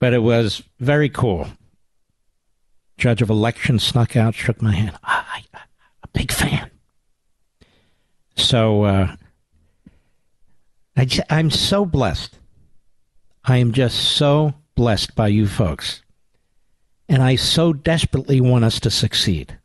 but 0.00 0.12
it 0.12 0.18
was 0.18 0.62
very 0.80 1.08
cool. 1.08 1.46
Judge 2.98 3.22
of 3.22 3.30
election 3.30 3.78
snuck 3.78 4.16
out, 4.16 4.34
shook 4.34 4.60
my 4.60 4.72
hand. 4.72 4.98
I, 5.04 5.44
a 6.02 6.08
big 6.12 6.32
fan. 6.32 6.70
So 8.36 8.82
uh, 8.82 9.16
I, 10.96 11.08
I'm 11.30 11.50
so 11.50 11.86
blessed. 11.86 12.38
I 13.44 13.56
am 13.56 13.72
just 13.72 13.98
so 13.98 14.54
blessed 14.74 15.14
by 15.14 15.28
you 15.28 15.46
folks. 15.46 16.02
And 17.08 17.22
I 17.22 17.36
so 17.36 17.72
desperately 17.72 18.40
want 18.40 18.64
us 18.64 18.80
to 18.80 18.90
succeed. 18.90 19.58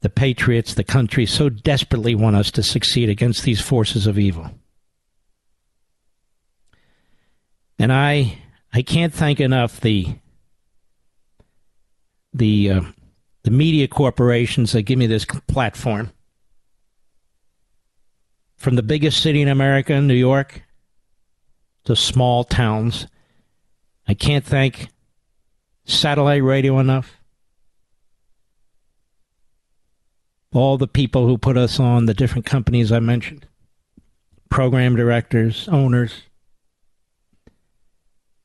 The 0.00 0.10
patriots, 0.10 0.74
the 0.74 0.84
country, 0.84 1.26
so 1.26 1.48
desperately 1.48 2.14
want 2.14 2.36
us 2.36 2.50
to 2.52 2.62
succeed 2.62 3.08
against 3.08 3.42
these 3.42 3.60
forces 3.60 4.06
of 4.06 4.18
evil. 4.18 4.50
And 7.78 7.92
I, 7.92 8.38
I 8.72 8.82
can't 8.82 9.12
thank 9.12 9.40
enough 9.40 9.80
the, 9.80 10.16
the, 12.32 12.70
uh, 12.70 12.80
the 13.42 13.50
media 13.50 13.88
corporations 13.88 14.72
that 14.72 14.82
give 14.82 14.98
me 14.98 15.06
this 15.06 15.24
platform. 15.24 16.12
From 18.56 18.76
the 18.76 18.82
biggest 18.82 19.22
city 19.22 19.42
in 19.42 19.48
America, 19.48 20.00
New 20.00 20.14
York, 20.14 20.62
to 21.86 21.96
small 21.96 22.44
towns. 22.44 23.06
I 24.06 24.14
can't 24.14 24.44
thank 24.44 24.88
satellite 25.84 26.42
radio 26.42 26.78
enough. 26.78 27.16
All 30.52 30.78
the 30.78 30.88
people 30.88 31.26
who 31.26 31.38
put 31.38 31.56
us 31.56 31.80
on, 31.80 32.06
the 32.06 32.14
different 32.14 32.46
companies 32.46 32.92
I 32.92 33.00
mentioned, 33.00 33.46
program 34.48 34.96
directors, 34.96 35.68
owners. 35.68 36.22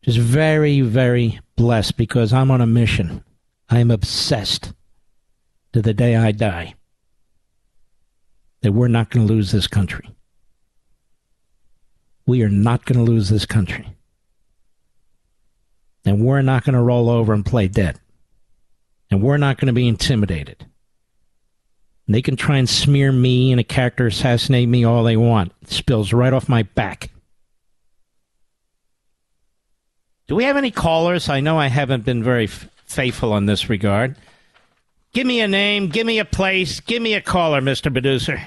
Just 0.03 0.17
very, 0.17 0.81
very 0.81 1.39
blessed 1.55 1.95
because 1.95 2.33
I'm 2.33 2.51
on 2.51 2.59
a 2.59 2.67
mission. 2.67 3.23
I 3.69 3.79
am 3.79 3.91
obsessed 3.91 4.73
to 5.73 5.81
the 5.81 5.93
day 5.93 6.15
I 6.15 6.31
die 6.31 6.75
that 8.61 8.73
we're 8.73 8.87
not 8.87 9.09
going 9.09 9.27
to 9.27 9.33
lose 9.33 9.51
this 9.51 9.67
country. 9.67 10.09
We 12.31 12.43
are 12.43 12.49
not 12.49 12.85
going 12.85 12.97
to 12.97 13.11
lose 13.11 13.27
this 13.27 13.45
country. 13.45 13.85
And 16.05 16.25
we're 16.25 16.41
not 16.41 16.63
going 16.63 16.75
to 16.75 16.81
roll 16.81 17.09
over 17.09 17.33
and 17.33 17.45
play 17.45 17.67
dead. 17.67 17.99
And 19.09 19.21
we're 19.21 19.35
not 19.35 19.57
going 19.57 19.67
to 19.67 19.73
be 19.73 19.85
intimidated. 19.85 20.65
And 22.07 22.15
they 22.15 22.21
can 22.21 22.37
try 22.37 22.55
and 22.55 22.69
smear 22.69 23.11
me 23.11 23.51
and 23.51 23.59
a 23.59 23.65
character 23.65 24.07
assassinate 24.07 24.69
me 24.69 24.85
all 24.85 25.03
they 25.03 25.17
want. 25.17 25.51
It 25.63 25.71
spills 25.71 26.13
right 26.13 26.31
off 26.31 26.47
my 26.47 26.63
back. 26.63 27.11
Do 30.29 30.35
we 30.37 30.45
have 30.45 30.55
any 30.55 30.71
callers? 30.71 31.27
I 31.27 31.41
know 31.41 31.59
I 31.59 31.67
haven't 31.67 32.05
been 32.05 32.23
very 32.23 32.45
f- 32.45 32.69
faithful 32.85 33.33
on 33.33 33.45
this 33.45 33.69
regard. 33.69 34.15
Give 35.11 35.27
me 35.27 35.41
a 35.41 35.49
name, 35.49 35.89
give 35.89 36.07
me 36.07 36.19
a 36.19 36.23
place, 36.23 36.79
give 36.79 37.01
me 37.01 37.13
a 37.13 37.19
caller, 37.19 37.59
Mr. 37.59 37.91
Producer. 37.91 38.41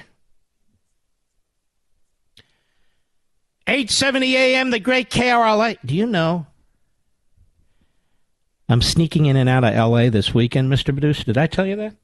870 3.67 4.35
AM, 4.35 4.69
the 4.69 4.79
great 4.79 5.09
KRLA. 5.09 5.77
Do 5.83 5.95
you 5.95 6.05
know? 6.05 6.45
I'm 8.69 8.81
sneaking 8.81 9.25
in 9.25 9.35
and 9.35 9.49
out 9.49 9.63
of 9.63 9.75
LA 9.75 10.09
this 10.09 10.33
weekend, 10.33 10.71
Mr. 10.71 10.93
Producer. 10.93 11.23
Did 11.23 11.37
I 11.37 11.47
tell 11.47 11.65
you 11.65 11.75
that? 11.77 11.95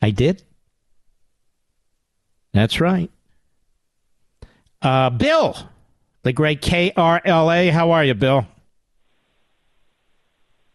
I 0.00 0.10
did? 0.10 0.42
That's 2.52 2.80
right. 2.80 3.10
Uh, 4.80 5.10
Bill, 5.10 5.56
the 6.22 6.32
great 6.32 6.60
KRLA. 6.60 7.70
How 7.70 7.90
are 7.92 8.04
you, 8.04 8.14
Bill? 8.14 8.46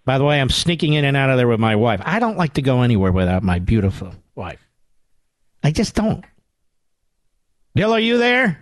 By 0.05 0.17
the 0.17 0.23
way, 0.23 0.41
I'm 0.41 0.49
sneaking 0.49 0.93
in 0.93 1.05
and 1.05 1.15
out 1.15 1.29
of 1.29 1.37
there 1.37 1.47
with 1.47 1.59
my 1.59 1.75
wife. 1.75 2.01
I 2.03 2.19
don't 2.19 2.37
like 2.37 2.53
to 2.53 2.63
go 2.63 2.81
anywhere 2.81 3.11
without 3.11 3.43
my 3.43 3.59
beautiful 3.59 4.13
wife. 4.33 4.59
I 5.63 5.71
just 5.71 5.93
don't. 5.93 6.25
Bill, 7.75 7.93
are 7.93 7.99
you 7.99 8.17
there? 8.17 8.59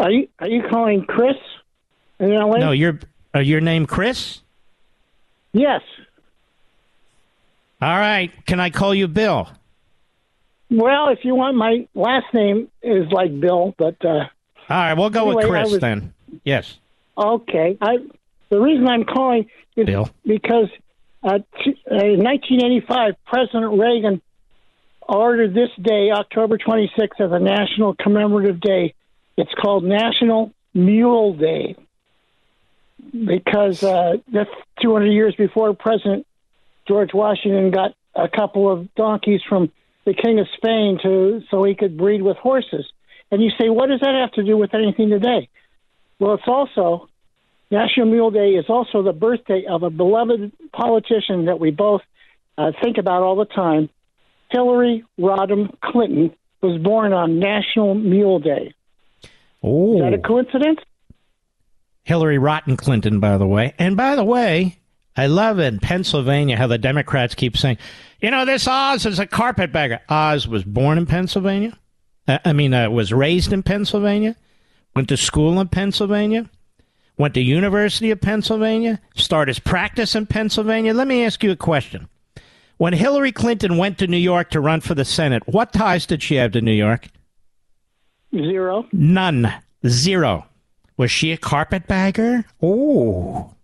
Are 0.00 0.10
you 0.10 0.28
are 0.38 0.48
you 0.48 0.62
calling 0.70 1.04
Chris 1.04 1.36
in 2.18 2.30
LA? 2.30 2.58
No, 2.58 2.72
you're 2.72 2.98
uh, 3.34 3.40
your 3.40 3.60
name 3.60 3.86
Chris? 3.86 4.40
Yes. 5.52 5.82
All 7.80 7.96
right. 7.96 8.32
Can 8.46 8.60
I 8.60 8.70
call 8.70 8.94
you 8.94 9.08
Bill? 9.08 9.48
Well, 10.70 11.08
if 11.08 11.20
you 11.24 11.34
want, 11.34 11.56
my 11.56 11.88
last 11.94 12.26
name 12.34 12.68
is 12.82 13.10
like 13.10 13.38
Bill, 13.40 13.74
but 13.78 13.96
uh, 14.04 14.08
all 14.08 14.26
right, 14.68 14.94
we'll 14.94 15.10
go 15.10 15.30
anyway, 15.30 15.36
with 15.36 15.46
Chris 15.46 15.70
was, 15.72 15.80
then. 15.80 16.12
Yes. 16.44 16.78
Okay. 17.16 17.78
I 17.80 17.96
the 18.50 18.60
reason 18.60 18.86
I'm 18.86 19.04
calling 19.04 19.48
is 19.76 19.86
Bill. 19.86 20.10
because 20.26 20.68
uh, 21.22 21.38
t- 21.64 21.80
uh, 21.90 22.04
in 22.04 22.22
1985, 22.22 23.14
President 23.26 23.78
Reagan 23.78 24.20
ordered 25.08 25.54
this 25.54 25.70
day, 25.82 26.10
October 26.10 26.58
26th, 26.58 27.20
as 27.20 27.32
a 27.32 27.38
national 27.38 27.94
commemorative 27.94 28.60
day. 28.60 28.94
It's 29.38 29.54
called 29.54 29.84
National 29.84 30.52
Mule 30.74 31.32
Day 31.32 31.76
because 33.12 33.84
uh, 33.84 34.14
that's 34.32 34.50
200 34.82 35.06
years 35.06 35.32
before 35.36 35.72
President 35.74 36.26
George 36.88 37.14
Washington 37.14 37.70
got 37.70 37.94
a 38.16 38.28
couple 38.28 38.68
of 38.68 38.92
donkeys 38.96 39.40
from 39.48 39.70
the 40.04 40.12
King 40.12 40.40
of 40.40 40.48
Spain 40.56 40.98
to 41.04 41.42
so 41.52 41.62
he 41.62 41.76
could 41.76 41.96
breed 41.96 42.20
with 42.20 42.36
horses. 42.38 42.84
And 43.30 43.40
you 43.40 43.50
say, 43.50 43.68
what 43.68 43.88
does 43.88 44.00
that 44.00 44.12
have 44.20 44.32
to 44.32 44.42
do 44.42 44.56
with 44.56 44.74
anything 44.74 45.10
today? 45.10 45.48
Well, 46.18 46.34
it's 46.34 46.48
also 46.48 47.08
National 47.70 48.06
Mule 48.06 48.32
Day 48.32 48.54
is 48.54 48.64
also 48.68 49.04
the 49.04 49.12
birthday 49.12 49.66
of 49.70 49.84
a 49.84 49.90
beloved 49.90 50.50
politician 50.72 51.44
that 51.44 51.60
we 51.60 51.70
both 51.70 52.00
uh, 52.56 52.72
think 52.82 52.98
about 52.98 53.22
all 53.22 53.36
the 53.36 53.44
time. 53.44 53.88
Hillary 54.50 55.04
Rodham 55.16 55.78
Clinton 55.80 56.34
was 56.60 56.82
born 56.82 57.12
on 57.12 57.38
National 57.38 57.94
Mule 57.94 58.40
Day. 58.40 58.74
Oh. 59.62 59.96
Is 59.96 60.02
that 60.02 60.14
a 60.14 60.18
coincidence? 60.18 60.80
Hillary 62.04 62.38
Rotten 62.38 62.76
Clinton, 62.76 63.20
by 63.20 63.36
the 63.36 63.46
way. 63.46 63.74
And 63.78 63.96
by 63.96 64.16
the 64.16 64.24
way, 64.24 64.78
I 65.16 65.26
love 65.26 65.58
in 65.58 65.78
Pennsylvania 65.78 66.56
how 66.56 66.66
the 66.66 66.78
Democrats 66.78 67.34
keep 67.34 67.56
saying, 67.56 67.78
you 68.20 68.30
know, 68.30 68.44
this 68.44 68.66
Oz 68.66 69.04
is 69.04 69.18
a 69.18 69.26
carpetbagger. 69.26 70.00
Oz 70.08 70.48
was 70.48 70.64
born 70.64 70.96
in 70.96 71.06
Pennsylvania. 71.06 71.76
I 72.26 72.52
mean, 72.52 72.74
uh, 72.74 72.90
was 72.90 73.12
raised 73.12 73.52
in 73.52 73.62
Pennsylvania, 73.62 74.36
went 74.94 75.08
to 75.08 75.16
school 75.16 75.60
in 75.60 75.68
Pennsylvania, 75.68 76.48
went 77.16 77.34
to 77.34 77.40
University 77.40 78.10
of 78.10 78.20
Pennsylvania, 78.20 79.00
started 79.14 79.50
his 79.50 79.58
practice 79.58 80.14
in 80.14 80.26
Pennsylvania. 80.26 80.94
Let 80.94 81.08
me 81.08 81.24
ask 81.24 81.42
you 81.42 81.50
a 81.50 81.56
question. 81.56 82.08
When 82.76 82.92
Hillary 82.92 83.32
Clinton 83.32 83.76
went 83.76 83.98
to 83.98 84.06
New 84.06 84.18
York 84.18 84.50
to 84.50 84.60
run 84.60 84.80
for 84.80 84.94
the 84.94 85.04
Senate, 85.04 85.42
what 85.46 85.72
ties 85.72 86.06
did 86.06 86.22
she 86.22 86.36
have 86.36 86.52
to 86.52 86.60
New 86.60 86.72
York? 86.72 87.08
Zero. 88.34 88.86
None. 88.92 89.52
Zero. 89.86 90.46
Was 90.96 91.10
she 91.10 91.32
a 91.32 91.36
carpetbagger? 91.36 92.44
Oh. 92.62 93.54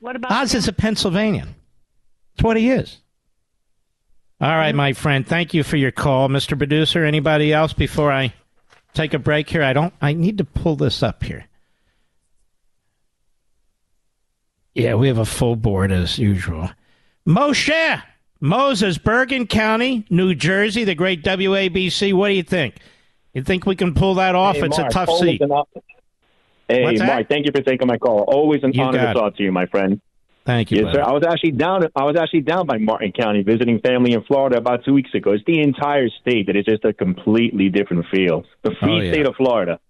What 0.00 0.16
about 0.16 0.32
Oz 0.32 0.54
is 0.54 0.68
a 0.68 0.72
Pennsylvanian. 0.72 1.54
That's 2.36 2.44
what 2.44 2.56
he 2.56 2.70
is. 2.70 2.98
All 4.40 4.50
right, 4.50 4.74
my 4.74 4.92
friend. 4.92 5.26
Thank 5.26 5.54
you 5.54 5.62
for 5.62 5.76
your 5.76 5.92
call, 5.92 6.28
Mr. 6.28 6.58
Producer. 6.58 7.04
Anybody 7.04 7.52
else 7.52 7.72
before 7.72 8.12
I 8.12 8.34
take 8.92 9.14
a 9.14 9.18
break 9.18 9.48
here? 9.48 9.62
I 9.62 9.72
don't. 9.72 9.94
I 10.02 10.12
need 10.12 10.38
to 10.38 10.44
pull 10.44 10.76
this 10.76 11.02
up 11.02 11.22
here. 11.22 11.46
Yeah, 14.74 14.94
we 14.96 15.08
have 15.08 15.18
a 15.18 15.24
full 15.24 15.56
board 15.56 15.92
as 15.92 16.18
usual. 16.18 16.68
Moshe 17.26 18.02
Moses, 18.44 18.98
Bergen 18.98 19.46
County, 19.46 20.04
New 20.10 20.34
Jersey, 20.34 20.84
the 20.84 20.94
great 20.94 21.22
WABC. 21.22 22.12
What 22.12 22.28
do 22.28 22.34
you 22.34 22.42
think? 22.42 22.76
You 23.34 23.42
think 23.42 23.66
we 23.66 23.76
can 23.76 23.94
pull 23.94 24.14
that 24.14 24.34
off? 24.34 24.56
Hey, 24.56 24.62
it's 24.66 24.78
Mark, 24.78 24.90
a 24.90 24.94
tough 24.94 25.10
seat. 25.18 25.42
Hey? 26.68 26.96
Mark, 26.98 27.28
thank 27.28 27.46
you 27.46 27.52
for 27.54 27.62
taking 27.62 27.86
my 27.86 27.98
call. 27.98 28.20
Always 28.26 28.62
an 28.62 28.72
You 28.72 28.82
honor 28.82 28.98
to 29.02 29.10
it. 29.10 29.14
talk 29.14 29.36
to 29.36 29.42
you, 29.42 29.52
my 29.52 29.66
friend. 29.66 30.00
Thank 30.46 30.70
you. 30.70 30.76
Yes, 30.78 30.84
buddy. 30.86 30.96
sir. 30.98 31.02
I 31.02 31.12
was 31.12 31.22
actually 31.26 31.52
down. 31.52 31.84
I 31.96 32.04
was 32.04 32.16
actually 32.16 32.42
down 32.42 32.66
by 32.66 32.76
Martin 32.78 33.12
County 33.12 33.42
visiting 33.42 33.80
family 33.80 34.12
in 34.12 34.22
Florida 34.24 34.58
about 34.58 34.84
two 34.84 34.92
weeks 34.92 35.10
ago. 35.14 35.32
It's 35.32 35.44
the 35.46 35.60
entire 35.60 36.08
state 36.20 36.46
that 36.48 36.56
is 36.56 36.64
just 36.66 36.84
a 36.84 36.92
completely 36.92 37.70
different 37.70 38.06
feel. 38.12 38.44
The 38.62 38.72
free 38.80 38.92
Oh, 38.92 39.00
yeah. 39.00 39.12
state 39.12 39.26
of 39.26 39.34
Florida. 39.36 39.80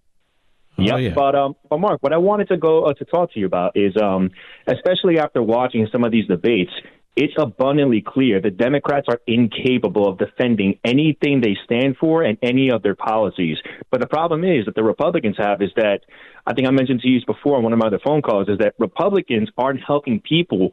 Yep. 0.77 0.99
yeah. 0.99 1.13
But 1.13 1.35
um, 1.35 1.55
but 1.69 1.79
Mark, 1.79 2.01
what 2.01 2.13
I 2.13 2.17
wanted 2.17 2.47
to 2.49 2.57
go 2.57 2.83
uh, 2.83 2.93
to 2.93 3.05
talk 3.05 3.33
to 3.33 3.39
you 3.39 3.45
about 3.45 3.75
is 3.77 3.95
um, 4.01 4.31
especially 4.67 5.19
after 5.19 5.41
watching 5.43 5.87
some 5.91 6.03
of 6.03 6.11
these 6.11 6.25
debates, 6.27 6.71
it's 7.15 7.33
abundantly 7.37 8.03
clear 8.05 8.41
the 8.41 8.51
Democrats 8.51 9.07
are 9.07 9.21
incapable 9.25 10.07
of 10.07 10.17
defending 10.17 10.79
anything 10.83 11.41
they 11.41 11.55
stand 11.63 11.95
for 11.97 12.23
and 12.23 12.37
any 12.41 12.69
of 12.69 12.83
their 12.83 12.95
policies. 12.95 13.57
But 13.89 14.01
the 14.01 14.07
problem 14.07 14.43
is 14.43 14.65
that 14.65 14.75
the 14.75 14.83
Republicans 14.83 15.37
have 15.37 15.61
is 15.61 15.71
that 15.77 16.01
I 16.45 16.53
think 16.53 16.67
I 16.67 16.71
mentioned 16.71 17.01
to 17.01 17.07
you 17.07 17.21
before 17.25 17.57
on 17.57 17.63
one 17.63 17.73
of 17.73 17.79
my 17.79 17.87
other 17.87 17.99
phone 18.05 18.21
calls 18.21 18.49
is 18.49 18.57
that 18.59 18.75
Republicans 18.79 19.49
aren't 19.57 19.81
helping 19.81 20.19
people 20.19 20.71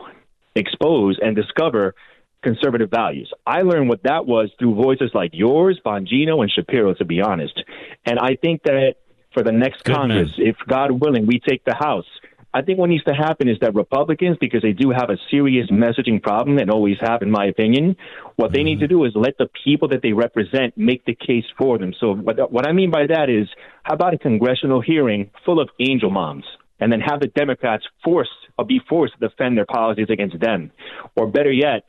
expose 0.56 1.18
and 1.22 1.36
discover 1.36 1.94
conservative 2.42 2.90
values. 2.90 3.32
I 3.46 3.62
learned 3.62 3.88
what 3.88 4.02
that 4.02 4.26
was 4.26 4.50
through 4.58 4.74
voices 4.74 5.12
like 5.14 5.30
yours, 5.32 5.80
Bongino, 5.84 6.42
and 6.42 6.50
Shapiro, 6.50 6.92
to 6.94 7.04
be 7.04 7.20
honest. 7.22 7.62
And 8.04 8.18
I 8.18 8.34
think 8.34 8.64
that 8.64 8.96
for 9.32 9.42
the 9.42 9.52
next 9.52 9.84
Good 9.84 9.94
Congress, 9.94 10.30
if 10.38 10.56
God 10.68 10.90
willing, 10.90 11.26
we 11.26 11.38
take 11.38 11.64
the 11.64 11.74
House, 11.74 12.06
I 12.54 12.62
think 12.62 12.78
what 12.78 12.90
needs 12.90 13.04
to 13.04 13.14
happen 13.14 13.48
is 13.48 13.56
that 13.60 13.74
Republicans, 13.74 14.36
because 14.40 14.60
they 14.60 14.72
do 14.72 14.90
have 14.90 15.08
a 15.08 15.16
serious 15.30 15.70
messaging 15.70 16.22
problem 16.22 16.58
and 16.58 16.70
always 16.70 16.96
have, 17.00 17.22
in 17.22 17.30
my 17.30 17.46
opinion, 17.46 17.96
what 18.36 18.52
they 18.52 18.62
need 18.62 18.80
to 18.80 18.88
do 18.88 19.04
is 19.04 19.12
let 19.14 19.38
the 19.38 19.48
people 19.64 19.88
that 19.88 20.02
they 20.02 20.12
represent 20.12 20.76
make 20.76 21.04
the 21.06 21.14
case 21.14 21.44
for 21.56 21.78
them. 21.78 21.94
So 21.98 22.14
what, 22.14 22.52
what 22.52 22.68
I 22.68 22.72
mean 22.72 22.90
by 22.90 23.06
that 23.06 23.30
is, 23.30 23.48
how 23.84 23.94
about 23.94 24.12
a 24.12 24.18
congressional 24.18 24.82
hearing 24.82 25.30
full 25.44 25.60
of 25.60 25.70
angel 25.80 26.10
moms? 26.10 26.44
and 26.80 26.90
then 26.90 27.00
have 27.00 27.20
the 27.20 27.28
Democrats 27.28 27.84
forced 28.02 28.30
or 28.58 28.64
be 28.64 28.80
forced 28.88 29.14
to 29.14 29.28
defend 29.28 29.56
their 29.56 29.64
policies 29.64 30.08
against 30.10 30.40
them. 30.40 30.72
Or 31.14 31.28
better 31.28 31.52
yet, 31.52 31.84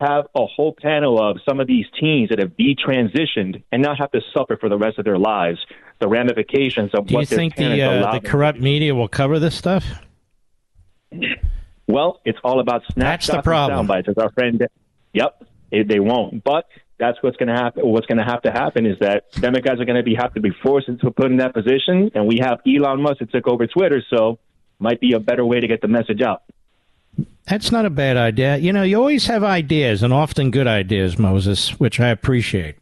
have 0.00 0.24
a 0.34 0.46
whole 0.46 0.74
panel 0.76 1.22
of 1.22 1.36
some 1.48 1.60
of 1.60 1.68
these 1.68 1.86
teens 2.00 2.28
that 2.30 2.40
have 2.40 2.50
detransitioned 2.56 3.62
and 3.70 3.80
not 3.80 3.98
have 3.98 4.10
to 4.10 4.20
suffer 4.34 4.56
for 4.56 4.68
the 4.68 4.76
rest 4.76 4.98
of 4.98 5.04
their 5.04 5.18
lives 5.18 5.58
the 6.02 6.08
ramifications 6.08 6.90
of 6.94 7.06
Do 7.06 7.14
what 7.14 7.20
you 7.20 7.26
think 7.36 7.54
the 7.54 7.80
uh, 7.80 8.12
the 8.12 8.20
corrupt 8.20 8.58
media 8.58 8.92
will 8.94 9.08
cover 9.08 9.38
this 9.38 9.54
stuff? 9.54 9.84
Well, 11.86 12.20
it's 12.24 12.38
all 12.42 12.58
about 12.60 12.82
snapshots 12.92 13.26
That's 13.28 13.36
the 13.38 13.42
problem. 13.42 13.78
and 13.78 13.88
sound 13.88 13.88
bites. 13.88 14.08
As 14.08 14.18
our 14.18 14.32
friend, 14.32 14.66
yep, 15.12 15.44
it, 15.70 15.88
they 15.88 16.00
won't. 16.00 16.42
But 16.42 16.66
that's 16.98 17.22
what's 17.22 17.36
going 17.36 17.48
to 17.48 17.54
happen. 17.54 17.86
What's 17.86 18.06
going 18.06 18.18
to 18.18 18.24
have 18.24 18.42
to 18.42 18.50
happen 18.50 18.84
is 18.84 18.98
that 19.00 19.30
Democrats 19.32 19.80
are 19.80 19.84
going 19.84 19.96
to 19.96 20.02
be 20.02 20.16
have 20.16 20.34
to 20.34 20.40
be 20.40 20.50
forced 20.62 20.88
into 20.88 21.10
put 21.10 21.26
in 21.26 21.36
that 21.36 21.54
position, 21.54 22.10
and 22.14 22.26
we 22.26 22.38
have 22.40 22.60
Elon 22.66 23.00
Musk 23.00 23.20
that 23.20 23.30
took 23.30 23.46
over 23.46 23.66
Twitter, 23.66 24.02
so 24.10 24.38
might 24.80 25.00
be 25.00 25.12
a 25.12 25.20
better 25.20 25.46
way 25.46 25.60
to 25.60 25.68
get 25.68 25.80
the 25.80 25.88
message 25.88 26.20
out. 26.20 26.42
That's 27.46 27.70
not 27.70 27.86
a 27.86 27.90
bad 27.90 28.16
idea. 28.16 28.56
You 28.56 28.72
know, 28.72 28.82
you 28.82 28.96
always 28.96 29.26
have 29.26 29.44
ideas, 29.44 30.02
and 30.02 30.12
often 30.12 30.50
good 30.50 30.66
ideas, 30.66 31.18
Moses, 31.18 31.78
which 31.78 32.00
I 32.00 32.08
appreciate. 32.08 32.76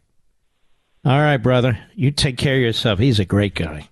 All 1.03 1.19
right, 1.19 1.37
brother. 1.37 1.79
You 1.95 2.11
take 2.11 2.37
care 2.37 2.55
of 2.55 2.61
yourself. 2.61 2.99
He's 2.99 3.19
a 3.19 3.25
great 3.25 3.55
guy. 3.55 3.89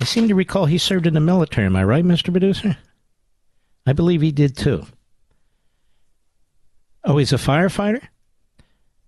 I 0.00 0.04
seem 0.04 0.28
to 0.28 0.34
recall 0.34 0.66
he 0.66 0.78
served 0.78 1.06
in 1.06 1.14
the 1.14 1.20
military. 1.20 1.66
Am 1.66 1.76
I 1.76 1.84
right, 1.84 2.04
Mr. 2.04 2.30
Producer? 2.30 2.76
I 3.86 3.92
believe 3.92 4.20
he 4.20 4.32
did 4.32 4.56
too. 4.56 4.84
Oh, 7.04 7.16
he's 7.16 7.32
a 7.32 7.36
firefighter? 7.36 8.02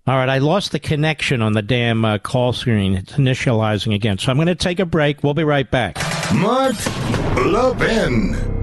All 0.07 0.17
right, 0.17 0.29
I 0.29 0.39
lost 0.39 0.73
the 0.73 0.79
connection 0.79 1.43
on 1.43 1.53
the 1.53 1.63
damn 1.63 2.05
uh, 2.05 2.19
call 2.19 2.53
screen. 2.53 2.95
It's 2.95 3.15
initializing 3.15 3.95
again. 3.95 4.19
So 4.19 4.31
I'm 4.31 4.37
going 4.37 4.47
to 4.47 4.55
take 4.55 4.79
a 4.79 4.87
break. 4.87 5.25
We'll 5.25 5.35
be 5.35 5.45
right 5.45 5.69
back. 5.69 5.99
Mark 6.33 6.77
Levin. 7.45 8.56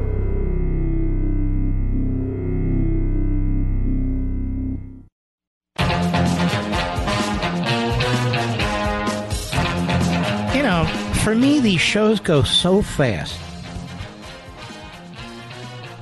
For 11.24 11.34
me, 11.34 11.62
these 11.62 11.80
shows 11.80 12.20
go 12.20 12.44
so 12.44 12.82
fast. 12.82 13.40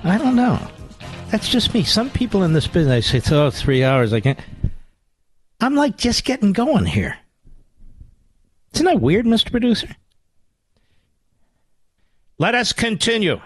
I 0.04 0.18
don't 0.18 0.36
know. 0.36 0.60
That's 1.30 1.48
just 1.48 1.74
me. 1.74 1.84
Some 1.84 2.10
people 2.10 2.44
in 2.44 2.54
this 2.54 2.68
business 2.68 3.08
say, 3.08 3.22
"Oh, 3.32 3.52
three 3.52 3.84
hours." 3.84 4.14
I 4.14 4.20
can't. 4.20 4.40
I'm 5.60 5.76
like 5.76 5.96
just 5.96 6.26
getting 6.26 6.54
going 6.54 6.86
here. 6.86 7.18
Isn't 8.74 8.86
that 8.86 9.00
weird, 9.00 9.26
Mr. 9.26 9.52
Producer? 9.52 9.96
Let 12.40 12.56
us 12.56 12.74
continue. 12.74 13.40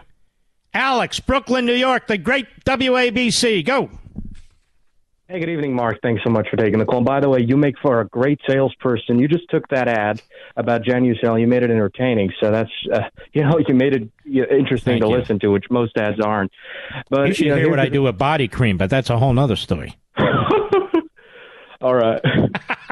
Alex, 0.73 1.19
Brooklyn, 1.19 1.65
New 1.65 1.73
York, 1.73 2.07
the 2.07 2.17
great 2.17 2.47
WABC. 2.65 3.65
Go. 3.65 3.89
Hey, 5.27 5.39
good 5.39 5.49
evening, 5.49 5.73
Mark. 5.73 6.03
Thanks 6.03 6.21
so 6.23 6.29
much 6.29 6.47
for 6.51 6.55
taking 6.55 6.77
the 6.77 6.85
call. 6.85 6.97
And 6.97 7.05
by 7.05 7.19
the 7.19 7.27
way, 7.27 7.39
you 7.39 7.57
make 7.57 7.73
for 7.81 7.99
a 7.99 8.07
great 8.07 8.39
salesperson. 8.47 9.17
You 9.17 9.27
just 9.27 9.49
took 9.49 9.67
that 9.69 9.87
ad 9.87 10.21
about 10.55 10.83
Genucel, 10.83 11.41
you 11.41 11.47
made 11.47 11.63
it 11.63 11.71
entertaining. 11.71 12.31
So 12.39 12.51
that's, 12.51 12.69
uh, 12.93 12.99
you 13.33 13.41
know, 13.41 13.57
you 13.67 13.73
made 13.73 13.95
it 13.95 14.07
interesting 14.51 14.93
Thank 14.93 15.03
to 15.03 15.09
you. 15.09 15.17
listen 15.17 15.39
to, 15.39 15.47
which 15.47 15.65
most 15.71 15.97
ads 15.97 16.19
aren't. 16.19 16.51
But 17.09 17.29
you 17.29 17.33
should 17.33 17.47
know, 17.47 17.55
hear 17.55 17.71
what 17.71 17.79
here's 17.79 17.89
I 17.89 17.93
do 17.93 18.03
with 18.03 18.19
body 18.19 18.47
cream, 18.47 18.77
but 18.77 18.91
that's 18.91 19.09
a 19.09 19.17
whole 19.17 19.33
nother 19.33 19.55
story. 19.55 19.97
All 21.81 21.95
right. 21.95 22.21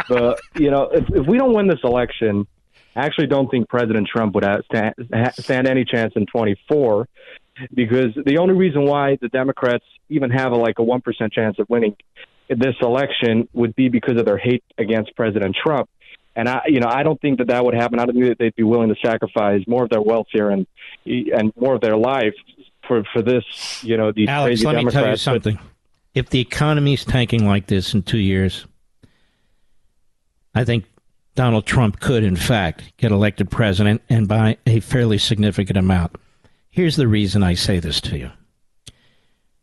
but, 0.10 0.40
you 0.56 0.72
know, 0.72 0.90
if, 0.92 1.06
if 1.14 1.28
we 1.28 1.38
don't 1.38 1.54
win 1.54 1.68
this 1.68 1.82
election, 1.84 2.48
I 2.96 3.06
actually 3.06 3.28
don't 3.28 3.50
think 3.52 3.70
President 3.70 4.08
Trump 4.08 4.34
would 4.34 4.46
stand 5.40 5.68
any 5.68 5.86
chance 5.86 6.14
in 6.16 6.26
24 6.26 7.08
because 7.74 8.10
the 8.26 8.38
only 8.38 8.54
reason 8.54 8.86
why 8.86 9.18
the 9.22 9.30
Democrats 9.30 9.86
even 10.10 10.30
have 10.32 10.52
a, 10.52 10.56
like 10.56 10.80
a 10.80 10.82
1% 10.82 11.32
chance 11.32 11.60
of 11.60 11.70
winning 11.70 11.96
this 12.50 12.76
election 12.82 13.48
would 13.54 13.76
be 13.76 13.90
because 13.90 14.20
of 14.20 14.26
their 14.26 14.38
hate 14.38 14.64
against 14.78 15.16
President 15.16 15.56
Trump. 15.56 15.90
And 16.36 16.50
I, 16.50 16.62
you 16.68 16.80
know, 16.80 16.88
I 16.90 17.04
don't 17.04 17.20
think 17.22 17.38
that 17.38 17.48
that 17.48 17.64
would 17.64 17.76
happen. 17.76 18.00
I 18.00 18.06
don't 18.06 18.16
think 18.16 18.28
that 18.28 18.40
they'd 18.40 18.56
be 18.56 18.64
willing 18.64 18.90
to 18.90 18.96
sacrifice 19.06 19.62
more 19.68 19.84
of 19.84 19.90
their 19.90 20.02
welfare 20.02 20.50
and 20.50 20.66
and 21.06 21.54
more 21.56 21.76
of 21.76 21.82
their 21.82 21.96
life 21.96 22.34
for 22.88 23.04
for 23.14 23.22
this. 23.22 23.44
You 23.84 23.98
know, 23.98 24.12
these 24.12 24.28
Alex, 24.28 24.62
crazy 24.62 24.66
let 24.66 24.84
me 24.84 24.92
tell 24.92 25.06
you 25.06 25.12
But- 25.12 25.20
something. 25.20 25.60
If 26.16 26.30
the 26.30 26.40
economy's 26.40 27.06
tanking 27.06 27.48
like 27.48 27.68
this 27.68 27.94
in 27.96 28.04
two 28.04 28.20
years, 28.20 28.68
I 30.54 30.64
think 30.64 30.86
Donald 31.34 31.66
Trump 31.66 32.00
could, 32.00 32.24
in 32.24 32.36
fact, 32.36 32.94
get 32.98 33.12
elected 33.12 33.50
president 33.50 34.02
and 34.10 34.28
by 34.28 34.58
a 34.68 34.80
fairly 34.80 35.18
significant 35.18 35.78
amount. 35.78 36.16
Here's 36.74 36.96
the 36.96 37.08
reason 37.08 37.44
I 37.44 37.54
say 37.54 37.80
this 37.80 38.02
to 38.02 38.18
you. 38.18 38.32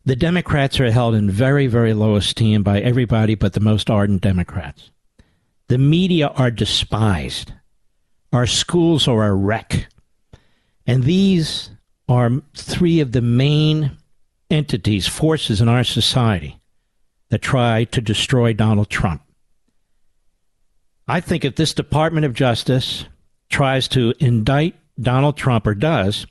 The 0.05 0.15
Democrats 0.15 0.79
are 0.79 0.89
held 0.89 1.13
in 1.13 1.29
very, 1.29 1.67
very 1.67 1.93
low 1.93 2.15
esteem 2.15 2.63
by 2.63 2.79
everybody 2.79 3.35
but 3.35 3.51
the 3.51 3.59
most 3.59 3.89
ardent 3.89 4.21
Democrats. 4.21 4.91
The 5.67 5.77
media 5.77 6.29
are 6.29 6.49
despised. 6.49 7.51
Our 8.31 8.47
schools 8.47 9.09
are 9.09 9.27
a 9.27 9.33
wreck. 9.33 9.87
And 10.87 11.03
these 11.03 11.71
are 12.07 12.31
three 12.55 13.01
of 13.01 13.11
the 13.11 13.21
main 13.21 13.97
entities, 14.49 15.05
forces 15.05 15.59
in 15.59 15.67
our 15.67 15.83
society 15.83 16.61
that 17.27 17.41
try 17.41 17.83
to 17.83 17.99
destroy 17.99 18.53
Donald 18.53 18.89
Trump. 18.89 19.21
I 21.09 21.19
think 21.19 21.43
if 21.43 21.57
this 21.57 21.73
Department 21.73 22.25
of 22.25 22.33
Justice 22.33 23.03
tries 23.49 23.89
to 23.89 24.13
indict 24.21 24.75
Donald 24.97 25.35
Trump 25.35 25.67
or 25.67 25.75
does, 25.75 26.25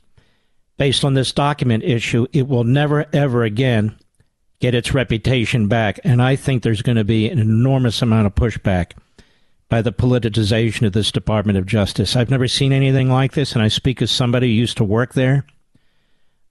based 0.81 1.05
on 1.05 1.13
this 1.13 1.31
document 1.31 1.83
issue, 1.83 2.25
it 2.33 2.47
will 2.47 2.63
never, 2.63 3.05
ever 3.13 3.43
again 3.43 3.95
get 4.59 4.73
its 4.73 4.95
reputation 4.95 5.67
back. 5.67 5.99
And 6.03 6.23
I 6.23 6.35
think 6.35 6.63
there's 6.63 6.81
going 6.81 6.95
to 6.95 7.03
be 7.03 7.29
an 7.29 7.37
enormous 7.37 8.01
amount 8.01 8.25
of 8.25 8.33
pushback 8.33 8.93
by 9.69 9.83
the 9.83 9.91
politicization 9.91 10.87
of 10.87 10.93
this 10.93 11.11
Department 11.11 11.59
of 11.59 11.67
Justice. 11.67 12.15
I've 12.15 12.31
never 12.31 12.47
seen 12.47 12.73
anything 12.73 13.11
like 13.11 13.33
this, 13.33 13.53
and 13.53 13.61
I 13.61 13.67
speak 13.67 14.01
as 14.01 14.09
somebody 14.09 14.47
who 14.47 14.53
used 14.53 14.77
to 14.77 14.83
work 14.83 15.13
there. 15.13 15.45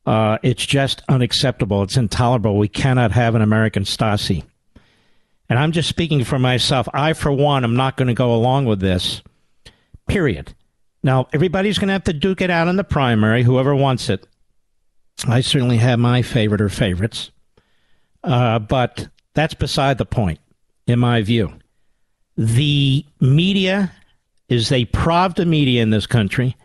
Uh, 0.07 0.39
it's 0.45 0.65
just 0.65 1.03
unacceptable. 1.09 1.83
It's 1.83 1.97
intolerable. 1.97 2.57
We 2.57 2.69
cannot 2.69 3.11
have 3.11 3.35
an 3.35 3.43
American 3.43 3.83
Stasi. 3.83 4.45
And 5.49 5.59
I'm 5.59 5.73
just 5.73 5.89
speaking 5.89 6.23
for 6.23 6.39
myself. 6.39 6.89
I, 6.95 7.15
for 7.15 7.33
one, 7.33 7.65
am 7.65 7.75
not 7.75 7.97
going 7.97 8.07
to 8.07 8.15
go 8.15 8.33
along 8.33 8.67
with 8.67 8.79
this. 8.79 9.23
Period. 10.07 10.55
Now, 11.03 11.29
everybody's 11.33 11.79
going 11.79 11.89
to 11.89 11.95
have 11.95 12.05
to 12.05 12.13
duke 12.13 12.41
it 12.41 12.51
out 12.51 12.69
in 12.69 12.77
the 12.77 12.85
primary, 12.85 13.43
whoever 13.43 13.75
wants 13.75 14.11
it. 14.11 14.27
I 15.27 15.41
certainly 15.41 15.79
have 15.79 15.99
my 15.99 16.23
favorite 16.23 16.61
or 16.61 16.69
favorites. 16.69 17.31
Uh, 18.23 18.59
but 18.59 19.09
that's 19.35 19.55
beside 19.55 19.99
the 19.99 20.05
point, 20.05 20.41
in 20.87 20.99
my 20.99 21.23
view. 21.23 21.53
The 22.37 23.05
media 23.21 23.93
is 24.49 24.73
a 24.73 24.87
Pravda 24.87 25.47
media 25.47 25.83
in 25.83 25.91
this 25.91 26.07
country. 26.07 26.57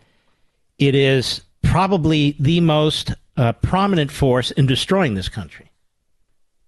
It 0.78 0.94
is 0.94 1.40
probably 1.62 2.36
the 2.38 2.60
most 2.60 3.12
uh, 3.36 3.52
prominent 3.52 4.10
force 4.10 4.50
in 4.50 4.66
destroying 4.66 5.14
this 5.14 5.28
country, 5.28 5.70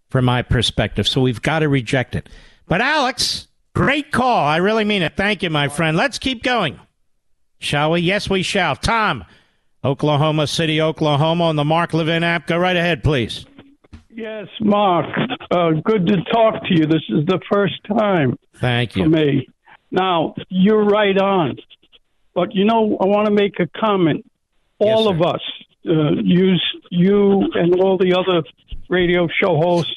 from 0.09 0.25
my 0.25 0.43
perspective. 0.43 1.07
So 1.07 1.21
we've 1.21 1.43
got 1.43 1.61
to 1.61 1.69
reject 1.69 2.15
it. 2.15 2.29
But 2.67 2.81
Alex, 2.81 3.49
great 3.75 4.13
call. 4.13 4.45
I 4.45 4.57
really 4.59 4.85
mean 4.85 5.03
it. 5.03 5.17
Thank 5.17 5.43
you, 5.43 5.51
my 5.51 5.69
friend. 5.69 5.97
Let's 5.97 6.19
keep 6.19 6.43
going. 6.43 6.79
Shall 7.59 7.93
we? 7.93 8.01
Yes, 8.01 8.29
we 8.31 8.43
shall. 8.43 8.77
Tom, 8.77 9.25
Oklahoma 9.85 10.47
City, 10.47 10.81
Oklahoma, 10.81 11.45
on 11.45 11.57
the 11.57 11.65
Mark 11.65 11.93
Levin 11.95 12.23
app. 12.23 12.47
Go 12.47 12.57
right 12.59 12.77
ahead, 12.77 13.03
please. 13.03 13.47
Yes, 14.11 14.49
Mark. 14.61 15.07
Uh, 15.51 15.71
good 15.85 16.07
to 16.07 16.17
talk 16.33 16.63
to 16.65 16.75
you. 16.75 16.87
This 16.87 17.03
is 17.09 17.25
the 17.27 17.41
first 17.51 17.75
time 17.87 18.37
Thank 18.57 18.97
you. 18.97 19.05
for 19.05 19.09
me. 19.11 19.47
Now, 19.91 20.35
you're 20.49 20.85
right 20.85 21.17
on. 21.17 21.57
But, 22.35 22.55
you 22.55 22.65
know, 22.65 22.97
I 23.01 23.07
want 23.07 23.27
to 23.27 23.33
make 23.33 23.59
a 23.61 23.67
comment. 23.79 24.25
All 24.79 25.09
of 25.09 25.23
us, 25.23 25.41
uh, 25.89 26.13
use 26.23 26.63
you 26.91 27.43
and 27.55 27.81
all 27.81 27.97
the 27.99 28.15
other 28.15 28.43
radio 28.89 29.27
show 29.29 29.57
hosts, 29.57 29.95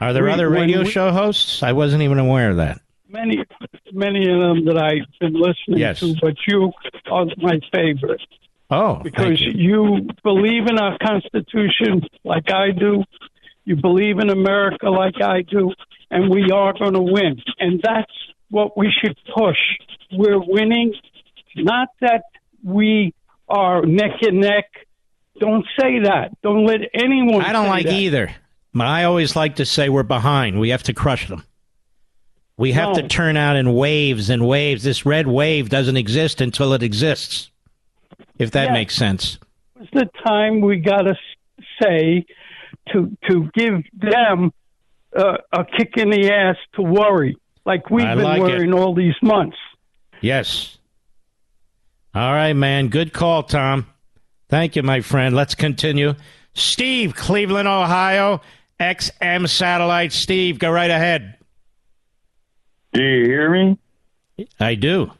Are 0.00 0.12
there 0.12 0.24
We- 0.24 0.30
other 0.30 0.48
radio 0.48 0.82
we- 0.82 0.90
show 0.90 1.10
hosts? 1.12 1.62
I 1.62 1.72
wasn't 1.72 2.02
even 2.02 2.18
aware 2.20 2.50
of 2.50 2.56
that. 2.58 2.80
Many, 3.08 3.44
many 3.92 4.20
of 4.30 4.38
them 4.38 4.64
that 4.66 4.76
I've 4.78 5.06
been 5.20 5.34
listening 5.34 5.78
Yes. 5.78 6.00
to, 6.00 6.14
but 6.20 6.34
you 6.46 6.72
are 7.10 7.26
my 7.38 7.58
favorite. 7.72 8.20
Oh, 8.70 8.96
because 9.02 9.40
you. 9.40 9.52
you 9.56 10.08
believe 10.22 10.66
in 10.66 10.78
our 10.78 10.98
Constitution 10.98 12.02
like 12.24 12.50
I 12.52 12.70
do. 12.70 13.02
You 13.64 13.76
believe 13.76 14.18
in 14.18 14.28
America 14.30 14.90
like 14.90 15.20
I 15.22 15.42
do, 15.42 15.72
and 16.10 16.30
we 16.30 16.50
are 16.50 16.72
going 16.74 16.94
to 16.94 17.00
win. 17.02 17.40
And 17.58 17.80
that's 17.82 18.12
what 18.50 18.76
we 18.76 18.92
should 19.02 19.16
push. 19.34 19.58
We're 20.12 20.38
winning, 20.40 20.94
not 21.56 21.88
that 22.00 22.24
we 22.62 23.14
are 23.48 23.84
neck 23.86 24.22
and 24.22 24.40
neck. 24.40 24.64
Don't 25.40 25.64
say 25.78 26.00
that. 26.00 26.30
Don't 26.42 26.64
let 26.66 26.80
anyone. 26.94 27.42
I 27.42 27.52
don't 27.52 27.68
like 27.68 27.84
that. 27.86 27.92
either. 27.94 28.34
But 28.74 28.86
I 28.86 29.04
always 29.04 29.34
like 29.36 29.56
to 29.56 29.64
say 29.66 29.88
we're 29.88 30.02
behind. 30.02 30.60
We 30.60 30.70
have 30.70 30.82
to 30.84 30.92
crush 30.94 31.28
them. 31.28 31.42
We 32.58 32.72
have 32.72 32.94
to 32.94 33.06
turn 33.08 33.36
out 33.36 33.56
in 33.56 33.72
waves 33.74 34.28
and 34.30 34.46
waves. 34.46 34.82
This 34.82 35.06
red 35.06 35.26
wave 35.28 35.68
doesn't 35.70 35.96
exist 35.96 36.40
until 36.40 36.72
it 36.74 36.82
exists. 36.82 37.50
If 38.38 38.50
that 38.50 38.64
Yes. 38.66 38.72
makes 38.72 38.94
sense. 38.96 39.38
It's 39.80 39.90
the 39.92 40.10
time 40.26 40.60
we 40.60 40.76
got 40.76 41.02
to 41.02 41.14
say 41.80 42.26
to 42.92 43.16
to 43.30 43.48
give 43.54 43.82
them 43.94 44.52
uh, 45.16 45.38
a 45.52 45.64
kick 45.64 45.96
in 45.96 46.10
the 46.10 46.30
ass 46.32 46.56
to 46.74 46.82
worry, 46.82 47.36
like 47.64 47.88
we've 47.90 48.04
I 48.04 48.14
been 48.16 48.24
like 48.24 48.38
it. 48.40 48.42
worrying 48.42 48.74
all 48.74 48.94
these 48.94 49.14
months. 49.22 49.56
Yes. 50.20 50.78
All 52.14 52.32
right, 52.32 52.52
man. 52.54 52.88
Good 52.88 53.12
call, 53.12 53.44
Tom. 53.44 53.86
Thank 54.48 54.74
you, 54.76 54.82
my 54.82 55.00
friend. 55.00 55.34
Let's 55.36 55.54
continue. 55.54 56.14
Steve, 56.54 57.14
Cleveland, 57.14 57.68
Ohio, 57.68 58.40
XM 58.80 59.48
Satellite. 59.48 60.12
Steve, 60.12 60.58
go 60.58 60.70
right 60.70 60.90
ahead. 60.90 61.36
Do 62.92 63.02
you 63.02 63.24
hear 63.26 63.50
me? 63.50 63.78
I 64.60 64.74
do. 64.74 65.10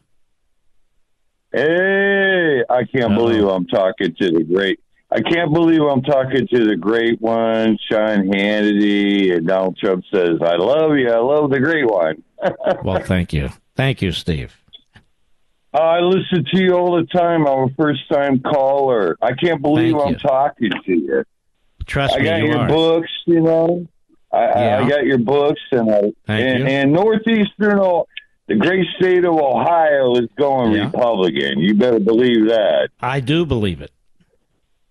Hey, 1.51 2.63
I 2.69 2.83
can't 2.85 3.15
believe 3.15 3.43
I'm 3.43 3.65
talking 3.65 4.15
to 4.19 4.31
the 4.31 4.43
great. 4.43 4.79
I 5.11 5.21
can't 5.21 5.51
believe 5.51 5.81
I'm 5.81 6.03
talking 6.03 6.47
to 6.47 6.65
the 6.65 6.75
great 6.75 7.19
one, 7.19 7.79
Sean 7.89 8.27
Hannity, 8.27 9.35
and 9.35 9.47
Donald 9.47 9.75
Trump 9.77 10.03
says, 10.13 10.37
"I 10.41 10.55
love 10.57 10.95
you. 10.97 11.09
I 11.09 11.17
love 11.17 11.49
the 11.49 11.59
great 11.59 11.85
one." 11.85 12.23
Well, 12.83 13.01
thank 13.01 13.33
you. 13.33 13.49
Thank 13.75 14.01
you, 14.01 14.11
Steve. 14.11 14.55
I 15.73 15.99
listen 15.99 16.45
to 16.53 16.59
you 16.61 16.73
all 16.73 16.95
the 16.95 17.05
time. 17.05 17.45
I'm 17.47 17.69
a 17.69 17.73
first 17.77 18.07
time 18.09 18.39
caller. 18.39 19.17
I 19.21 19.33
can't 19.33 19.61
believe 19.61 19.93
Thank 19.93 20.05
I'm 20.05 20.13
you. 20.13 20.19
talking 20.19 20.71
to 20.85 20.91
you. 20.93 21.23
Trust 21.85 22.15
I 22.15 22.19
me, 22.19 22.29
I 22.29 22.31
got 22.31 22.37
you 22.39 22.45
your 22.47 22.57
are. 22.59 22.67
books, 22.67 23.09
you 23.25 23.41
know. 23.41 23.87
I, 24.31 24.43
Yeah. 24.45 24.79
I 24.85 24.89
got 24.89 25.05
your 25.05 25.17
books, 25.17 25.61
and 25.71 25.89
I, 25.91 26.01
and, 26.27 26.59
you. 26.59 26.65
and 26.67 26.91
northeastern, 26.93 27.79
the 28.47 28.55
great 28.55 28.85
state 28.99 29.25
of 29.25 29.33
Ohio 29.35 30.15
is 30.15 30.27
going 30.37 30.73
Yeah. 30.73 30.85
Republican. 30.85 31.59
You 31.59 31.73
better 31.75 31.99
believe 31.99 32.47
that. 32.49 32.89
I 33.01 33.19
do 33.19 33.45
believe 33.45 33.81
it. 33.81 33.91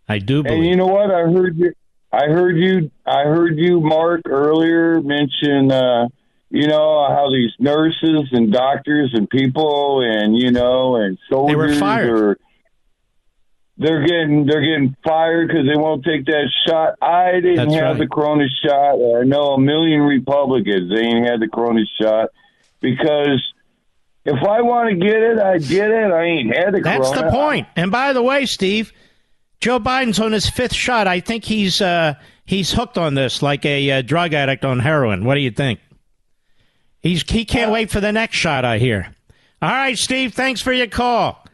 I 0.09 0.19
do 0.19 0.39
And 0.39 0.45
believe 0.47 0.65
you 0.65 0.77
know 0.77 0.87
what? 0.87 1.11
I 1.11 1.23
heard 1.23 1.57
you. 1.57 1.73
I 2.13 2.27
heard 2.29 2.57
you. 2.57 2.91
I 3.07 3.25
heard 3.25 3.59
you, 3.59 3.81
Mark, 3.81 4.23
earlier 4.27 5.01
mention. 5.03 5.71
Uh, 5.71 6.09
you 6.51 6.67
know 6.67 7.07
how 7.09 7.29
these 7.31 7.51
nurses 7.59 8.29
and 8.33 8.51
doctors 8.51 9.11
and 9.13 9.29
people 9.29 10.01
and 10.01 10.35
you 10.35 10.51
know 10.51 10.97
and 10.97 11.19
soldiers 11.29 11.53
They 11.53 11.57
were 11.57 11.75
fired. 11.75 12.11
are. 12.11 12.39
They're 13.81 14.05
getting 14.05 14.45
they're 14.45 14.61
getting 14.61 14.97
fired 15.05 15.49
because 15.49 15.65
they 15.67 15.77
won't 15.77 16.05
take 16.05 16.27
that 16.27 16.51
shot. 16.67 16.95
I 17.01 17.35
didn't 17.35 17.57
That's 17.57 17.75
have 17.75 17.83
right. 17.83 17.99
the 17.99 18.09
corona 18.09 18.47
shot. 18.65 18.95
I 18.95 19.23
know 19.23 19.53
a 19.55 19.61
million 19.61 20.01
Republicans 20.01 20.91
they 20.93 21.01
ain't 21.01 21.29
had 21.29 21.41
the 21.41 21.49
corona 21.49 21.83
shot 22.01 22.31
because 22.81 23.41
if 24.25 24.43
I 24.43 24.63
want 24.63 24.91
to 24.91 24.97
get 24.97 25.23
it, 25.23 25.39
I 25.39 25.59
get 25.59 25.91
it. 25.93 26.11
I 26.11 26.23
ain't 26.25 26.55
had 26.55 26.75
the 26.75 26.81
That's 26.81 27.09
corona. 27.11 27.31
the 27.31 27.31
point. 27.31 27.69
And 27.77 27.93
by 27.93 28.13
the 28.13 28.23
way, 28.23 28.47
Steve, 28.47 28.93
Joe 29.61 29.79
Biden's 29.79 30.19
on 30.19 30.33
his 30.33 30.51
fifth 30.51 30.75
shot. 30.75 31.07
I 31.07 31.21
think 31.21 31.45
he's 31.45 31.81
uh, 31.81 32.15
he's 32.45 32.73
hooked 32.73 32.99
on 32.99 33.15
this 33.15 33.43
like 33.43 33.65
a 33.65 33.91
uh, 33.93 34.03
drug 34.03 34.35
addict 34.35 34.65
on 34.65 34.81
heroin. 34.81 35.25
What 35.25 35.35
do 35.37 35.41
you 35.41 35.53
think? 35.53 35.79
He's 37.01 37.23
he 37.31 37.45
can't 37.45 37.71
wait 37.71 37.91
for 37.91 38.01
the 38.01 38.11
next 38.11 38.37
shot. 38.37 38.65
I 38.65 38.79
hear. 38.79 39.15
All 39.63 39.71
right, 39.71 39.97
Steve. 39.97 40.35
Thanks 40.35 40.61
for 40.61 40.73
your 40.73 40.89
call. 40.89 41.45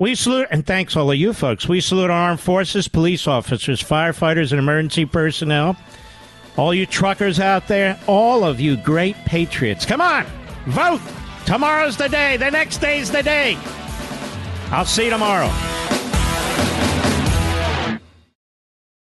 We 0.00 0.14
salute 0.14 0.46
and 0.52 0.64
thanks 0.64 0.94
all 0.94 1.10
of 1.10 1.16
you 1.16 1.32
folks. 1.32 1.68
We 1.68 1.80
salute 1.80 2.08
our 2.08 2.28
armed 2.28 2.38
forces, 2.38 2.86
police 2.86 3.26
officers, 3.26 3.82
firefighters, 3.82 4.52
and 4.52 4.60
emergency 4.60 5.04
personnel. 5.04 5.76
All 6.56 6.72
you 6.72 6.86
truckers 6.86 7.40
out 7.40 7.66
there, 7.66 7.98
all 8.06 8.44
of 8.44 8.60
you 8.60 8.76
great 8.76 9.16
patriots. 9.24 9.84
Come 9.84 10.00
on, 10.00 10.24
vote. 10.66 11.00
Tomorrow's 11.46 11.96
the 11.96 12.08
day. 12.08 12.36
The 12.36 12.50
next 12.50 12.78
day's 12.78 13.10
the 13.10 13.24
day. 13.24 13.58
I'll 14.70 14.84
see 14.84 15.06
you 15.06 15.10
tomorrow. 15.10 15.50